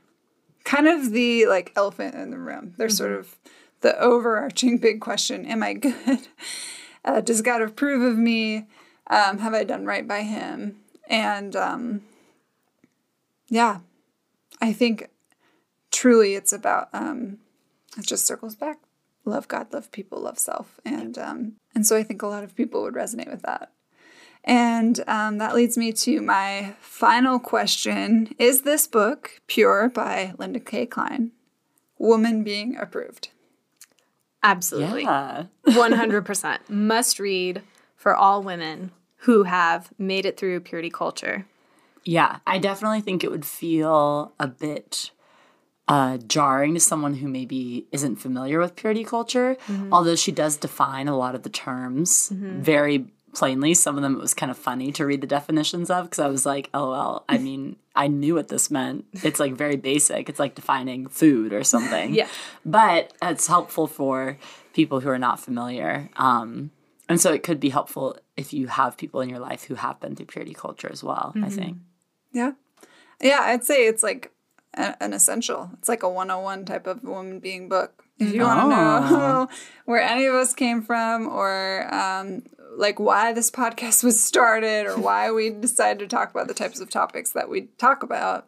kind 0.65 0.87
of 0.87 1.11
the 1.11 1.47
like 1.47 1.73
elephant 1.75 2.15
in 2.15 2.31
the 2.31 2.39
room. 2.39 2.75
They're 2.77 2.87
mm-hmm. 2.89 2.95
sort 2.95 3.13
of 3.13 3.37
the 3.81 3.99
overarching 3.99 4.79
big 4.79 5.01
question: 5.01 5.47
Am 5.47 5.63
I 5.63 5.75
good? 5.75 6.29
Uh, 7.05 7.21
does 7.21 7.41
God 7.41 7.63
approve 7.63 8.03
of 8.03 8.19
me? 8.19 8.67
Um, 9.07 9.39
have 9.39 9.55
I 9.55 9.65
done 9.65 9.87
right 9.87 10.07
by 10.07 10.23
Him? 10.23 10.81
And 11.09 11.57
um, 11.57 12.03
yeah, 13.49 13.79
I 14.61 14.73
think 14.73 15.09
truly 15.91 16.35
it's 16.35 16.53
about 16.53 16.89
um, 16.93 17.39
it 17.97 18.05
just 18.05 18.27
circles 18.27 18.57
back 18.57 18.81
love 19.29 19.47
God, 19.47 19.73
love 19.73 19.93
people, 19.93 20.21
love 20.21 20.39
self, 20.39 20.81
and 20.85 21.17
um, 21.19 21.53
and 21.75 21.87
so 21.87 21.97
I 21.97 22.03
think 22.03 22.23
a 22.23 22.27
lot 22.27 22.45
of 22.45 22.57
people 22.57 22.83
would 22.83 22.95
resonate 22.95 23.31
with 23.31 23.43
that. 23.43 23.73
And 24.45 25.05
um, 25.07 25.39
that 25.39 25.55
leads 25.55 25.77
me 25.77 25.93
to 25.93 26.21
my 26.21 26.75
final 26.81 27.39
question: 27.39 28.35
Is 28.39 28.63
this 28.63 28.87
book 28.87 29.41
pure 29.47 29.89
by 29.89 30.33
Linda 30.39 30.61
Kay 30.61 30.87
Klein? 30.87 31.33
Woman 31.99 32.43
being 32.43 32.77
approved. 32.77 33.29
Absolutely, 34.43 35.05
hundred 35.93 36.25
percent 36.25 36.69
must 36.69 37.19
read 37.19 37.63
for 37.97 38.15
all 38.15 38.43
women 38.43 38.93
who 39.23 39.43
have 39.43 39.93
made 39.99 40.25
it 40.25 40.37
through 40.37 40.61
purity 40.61 40.91
culture. 40.91 41.47
Yeah, 42.05 42.39
I 42.47 42.59
definitely 42.59 43.01
think 43.01 43.25
it 43.25 43.31
would 43.31 43.45
feel 43.45 44.33
a 44.39 44.47
bit 44.47 45.11
uh, 45.89 46.19
jarring 46.19 46.75
to 46.75 46.81
someone 46.81 47.15
who 47.15 47.29
maybe 47.29 47.87
isn't 47.93 48.17
familiar 48.17 48.61
with 48.61 48.77
purity 48.77 49.05
culture, 49.05 49.57
mm-hmm. 49.67 49.93
although 49.93 50.17
she 50.17 50.31
does 50.31 50.57
define 50.57 51.09
a 51.09 51.17
lot 51.17 51.35
of 51.35 51.43
the 51.43 51.49
terms 51.49 52.31
mm-hmm. 52.33 52.61
very 52.61 53.07
plainly. 53.39 53.75
Some 53.75 53.97
of 53.97 54.03
them 54.03 54.17
it 54.17 54.21
was 54.21 54.35
kind 54.35 54.51
of 54.51 54.59
funny 54.59 54.93
to 54.93 55.07
read 55.07 55.21
the 55.21 55.27
definitions 55.27 55.91
of 55.91 56.07
because 56.07 56.19
I 56.19 56.29
was 56.29 56.45
like, 56.45 56.69
oh, 56.75 56.91
well, 56.91 57.25
I 57.29 57.39
mean, 57.49 57.77
I 57.95 58.09
knew 58.09 58.35
what 58.35 58.49
this 58.49 58.71
meant. 58.71 59.05
It's 59.13 59.41
like 59.41 59.55
very 59.55 59.77
basic. 59.77 60.29
It's 60.29 60.39
like 60.39 60.55
defining 60.55 61.07
food 61.07 61.53
or 61.53 61.65
something. 61.65 62.15
yeah. 62.15 62.29
But 62.65 63.13
it's 63.23 63.47
helpful 63.47 63.87
for 63.87 64.39
people 64.73 65.01
who 65.01 65.09
are 65.09 65.19
not 65.19 65.41
familiar. 65.41 66.11
Um, 66.17 66.71
and 67.09 67.21
so 67.21 67.33
it 67.33 67.43
could 67.43 67.61
be 67.61 67.71
helpful 67.71 68.19
if 68.37 68.53
you 68.53 68.67
have 68.67 68.97
people 68.97 69.21
in 69.21 69.29
your 69.29 69.39
life 69.39 69.65
who 69.65 69.75
have 69.77 69.99
been 70.01 70.15
through 70.15 70.27
purity 70.27 70.55
culture 70.55 70.91
as 70.93 71.03
well, 71.03 71.33
mm-hmm. 71.35 71.45
I 71.45 71.49
think. 71.49 71.79
Yeah. 72.33 72.53
Yeah, 73.21 73.41
I'd 73.41 73.65
say 73.65 73.87
it's 73.87 74.03
like 74.03 74.33
an 74.75 75.13
essential. 75.13 75.71
It's 75.79 75.89
like 75.89 76.03
a 76.03 76.09
101 76.09 76.65
type 76.67 76.87
of 76.87 77.03
woman 77.03 77.41
being 77.41 77.69
book. 77.69 78.05
If 78.19 78.35
you 78.35 78.43
want 78.43 78.61
to 78.61 78.69
know 78.69 79.49
where 79.85 80.01
any 80.01 80.27
of 80.27 80.35
us 80.35 80.55
came 80.55 80.83
from 80.83 81.29
or 81.29 81.93
um, 81.93 82.43
like 82.79 82.99
why 83.01 83.33
this 83.33 83.51
podcast 83.51 84.03
was 84.05 84.23
started 84.23 84.87
or 84.87 84.99
why 84.99 85.31
we 85.31 85.51
decided 85.51 85.99
to 85.99 86.07
talk 86.07 86.31
about 86.31 86.49
the 86.49 86.55
types 86.55 86.81
of 86.81 86.89
topics 86.89 87.33
that 87.33 87.49
we 87.49 87.63
talk 87.77 88.03
about, 88.03 88.47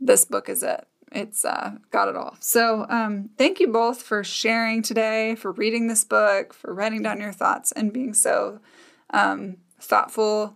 this 0.00 0.24
book 0.24 0.48
is 0.48 0.62
it. 0.62 0.86
It's 1.10 1.44
uh, 1.44 1.72
got 1.90 2.08
it 2.08 2.16
all. 2.16 2.36
So, 2.38 2.86
um, 2.90 3.30
thank 3.38 3.60
you 3.60 3.68
both 3.68 4.02
for 4.02 4.22
sharing 4.22 4.82
today, 4.82 5.34
for 5.36 5.52
reading 5.52 5.86
this 5.86 6.04
book, 6.04 6.52
for 6.52 6.74
writing 6.74 7.02
down 7.02 7.18
your 7.18 7.32
thoughts, 7.32 7.72
and 7.72 7.94
being 7.94 8.12
so 8.12 8.60
um, 9.10 9.56
thoughtful 9.80 10.54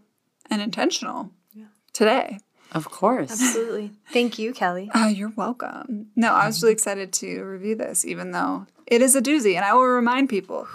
and 0.51 0.61
intentional 0.61 1.31
yeah. 1.55 1.65
today. 1.95 2.39
Of 2.73 2.91
course. 2.91 3.31
Absolutely. 3.31 3.93
Thank 4.13 4.39
you, 4.39 4.53
Kelly. 4.53 4.91
Oh, 4.95 5.09
you're 5.09 5.33
welcome. 5.37 6.09
No, 6.17 6.35
I 6.35 6.47
was 6.47 6.63
really 6.63 6.75
excited 6.75 7.15
to 7.15 7.43
review 7.43 7.75
this, 7.75 8.05
even 8.05 8.33
though 8.33 8.67
it 8.87 9.01
is 9.01 9.17
a 9.17 9.23
doozy. 9.23 9.57
And 9.57 9.65
I 9.65 9.73
will 9.73 9.87
remind 9.87 10.29
people 10.29 10.69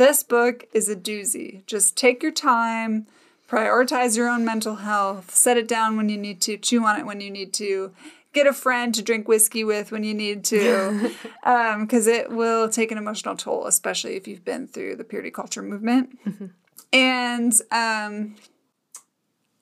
this 0.00 0.22
book 0.22 0.66
is 0.72 0.88
a 0.88 0.96
doozy. 0.96 1.64
Just 1.66 1.94
take 1.94 2.22
your 2.22 2.32
time, 2.32 3.06
prioritize 3.46 4.16
your 4.16 4.30
own 4.30 4.46
mental 4.46 4.76
health, 4.76 5.34
set 5.34 5.58
it 5.58 5.68
down 5.68 5.98
when 5.98 6.08
you 6.08 6.16
need 6.16 6.40
to, 6.40 6.56
chew 6.56 6.86
on 6.86 6.98
it 6.98 7.04
when 7.04 7.20
you 7.20 7.30
need 7.30 7.52
to, 7.52 7.92
get 8.32 8.46
a 8.46 8.54
friend 8.54 8.94
to 8.94 9.02
drink 9.02 9.28
whiskey 9.28 9.62
with 9.62 9.92
when 9.92 10.02
you 10.02 10.14
need 10.14 10.42
to, 10.44 11.12
because 11.42 12.08
um, 12.08 12.14
it 12.14 12.30
will 12.30 12.70
take 12.70 12.90
an 12.90 12.96
emotional 12.96 13.36
toll, 13.36 13.66
especially 13.66 14.16
if 14.16 14.26
you've 14.26 14.42
been 14.42 14.66
through 14.66 14.96
the 14.96 15.04
purity 15.04 15.30
culture 15.30 15.62
movement. 15.62 16.18
Mm-hmm. 16.26 16.46
And 16.92 17.52
um, 17.70 18.34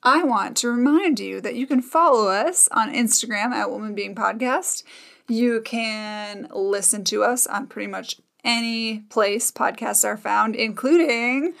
I 0.01 0.23
want 0.23 0.57
to 0.57 0.69
remind 0.69 1.19
you 1.19 1.41
that 1.41 1.53
you 1.53 1.67
can 1.67 1.79
follow 1.79 2.27
us 2.27 2.67
on 2.71 2.91
Instagram 2.91 3.51
at 3.51 3.69
Woman 3.69 3.93
Being 3.93 4.15
Podcast. 4.15 4.81
You 5.27 5.61
can 5.61 6.47
listen 6.51 7.03
to 7.03 7.23
us 7.23 7.45
on 7.45 7.67
pretty 7.67 7.85
much 7.85 8.19
any 8.43 8.99
place 9.09 9.51
podcasts 9.51 10.05
are 10.05 10.17
found, 10.17 10.55
including 10.55 11.53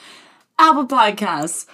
Apple 0.57 0.87
Podcasts, 0.87 1.65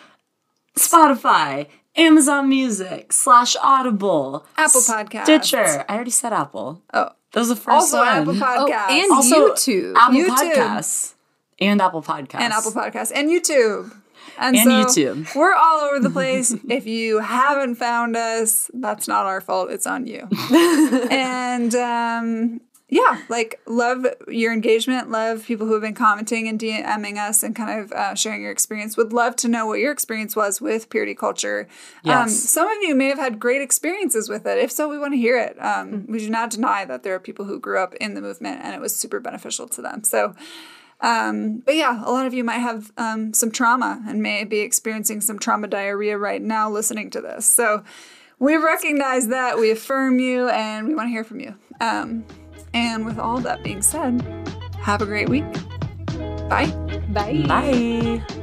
Spotify, 0.77 1.67
Amazon 1.95 2.49
Music, 2.49 3.13
slash 3.13 3.55
Audible, 3.61 4.45
Apple 4.57 4.81
Podcasts, 4.81 5.23
Stitcher. 5.23 5.85
I 5.87 5.95
already 5.95 6.11
said 6.11 6.33
Apple. 6.33 6.81
Oh, 6.93 7.09
that 7.31 7.39
was 7.39 7.49
the 7.49 7.55
first 7.55 7.69
also 7.69 7.97
one. 7.97 8.07
Apple 8.07 8.33
Podcasts, 8.33 8.87
oh, 8.89 9.03
and 9.03 9.11
also 9.11 9.49
YouTube, 9.49 9.95
Apple 9.95 10.15
YouTube. 10.15 10.53
Podcasts, 10.53 11.13
and 11.59 11.81
Apple 11.81 12.01
Podcasts, 12.01 12.39
and 12.39 12.53
Apple 12.53 12.71
Podcasts, 12.71 13.11
and 13.13 13.29
YouTube. 13.29 13.93
And, 14.37 14.57
and 14.57 14.65
so 14.65 15.01
YouTube. 15.01 15.35
We're 15.35 15.53
all 15.53 15.79
over 15.81 15.99
the 15.99 16.09
place. 16.11 16.53
if 16.67 16.85
you 16.85 17.19
haven't 17.19 17.75
found 17.75 18.17
us, 18.17 18.69
that's 18.73 19.07
not 19.07 19.25
our 19.25 19.39
fault. 19.39 19.71
It's 19.71 19.87
on 19.87 20.07
you. 20.07 20.27
and 21.09 21.73
um, 21.75 22.59
yeah, 22.95 23.23
like 23.27 23.59
love 23.67 24.05
your 24.29 24.53
engagement, 24.53 25.11
love 25.11 25.45
people 25.45 25.67
who 25.67 25.73
have 25.73 25.81
been 25.81 25.93
commenting 25.93 26.47
and 26.47 26.57
DMing 26.57 27.17
us 27.17 27.43
and 27.43 27.53
kind 27.53 27.81
of 27.81 27.91
uh, 27.91 28.15
sharing 28.15 28.41
your 28.41 28.51
experience. 28.51 28.95
Would 28.95 29.11
love 29.11 29.35
to 29.37 29.49
know 29.49 29.65
what 29.65 29.79
your 29.79 29.91
experience 29.91 30.33
was 30.33 30.61
with 30.61 30.89
purity 30.89 31.13
culture. 31.13 31.67
Um, 31.69 31.99
yes. 32.03 32.21
Um, 32.21 32.29
some 32.29 32.69
of 32.69 32.77
you 32.83 32.95
may 32.95 33.09
have 33.09 33.17
had 33.17 33.37
great 33.37 33.61
experiences 33.61 34.29
with 34.29 34.45
it. 34.45 34.57
If 34.59 34.71
so, 34.71 34.87
we 34.87 34.97
want 34.97 35.11
to 35.11 35.17
hear 35.17 35.37
it. 35.37 35.57
Um, 35.59 35.91
mm-hmm. 35.91 36.11
We 36.13 36.19
do 36.19 36.29
not 36.29 36.51
deny 36.51 36.85
that 36.85 37.03
there 37.03 37.13
are 37.13 37.19
people 37.19 37.43
who 37.43 37.59
grew 37.59 37.83
up 37.83 37.95
in 37.95 38.13
the 38.13 38.21
movement 38.21 38.61
and 38.63 38.73
it 38.73 38.79
was 38.79 38.95
super 38.95 39.19
beneficial 39.19 39.67
to 39.67 39.81
them. 39.81 40.05
So, 40.05 40.33
um, 41.01 41.63
but 41.65 41.75
yeah, 41.75 42.01
a 42.01 42.09
lot 42.09 42.25
of 42.25 42.33
you 42.33 42.45
might 42.45 42.59
have 42.59 42.93
um, 42.97 43.33
some 43.33 43.51
trauma 43.51 44.01
and 44.07 44.23
may 44.23 44.45
be 44.45 44.59
experiencing 44.59 45.19
some 45.19 45.37
trauma 45.37 45.67
diarrhea 45.67 46.17
right 46.17 46.41
now 46.41 46.69
listening 46.69 47.09
to 47.09 47.19
this. 47.19 47.45
So, 47.45 47.83
we 48.37 48.57
recognize 48.57 49.29
that, 49.29 49.57
we 49.57 49.71
affirm 49.71 50.19
you, 50.19 50.49
and 50.49 50.87
we 50.87 50.93
want 50.93 51.07
to 51.07 51.11
hear 51.11 51.23
from 51.23 51.39
you. 51.39 51.55
Um, 51.79 52.25
and 52.75 53.05
with 53.05 53.17
all 53.17 53.39
that 53.39 53.63
being 53.63 53.81
said, 53.81 54.21
have 54.81 55.01
a 55.01 55.05
great 55.05 55.29
week. 55.29 55.45
Bye. 56.49 56.67
Bye. 57.09 57.45
Bye. 57.47 58.35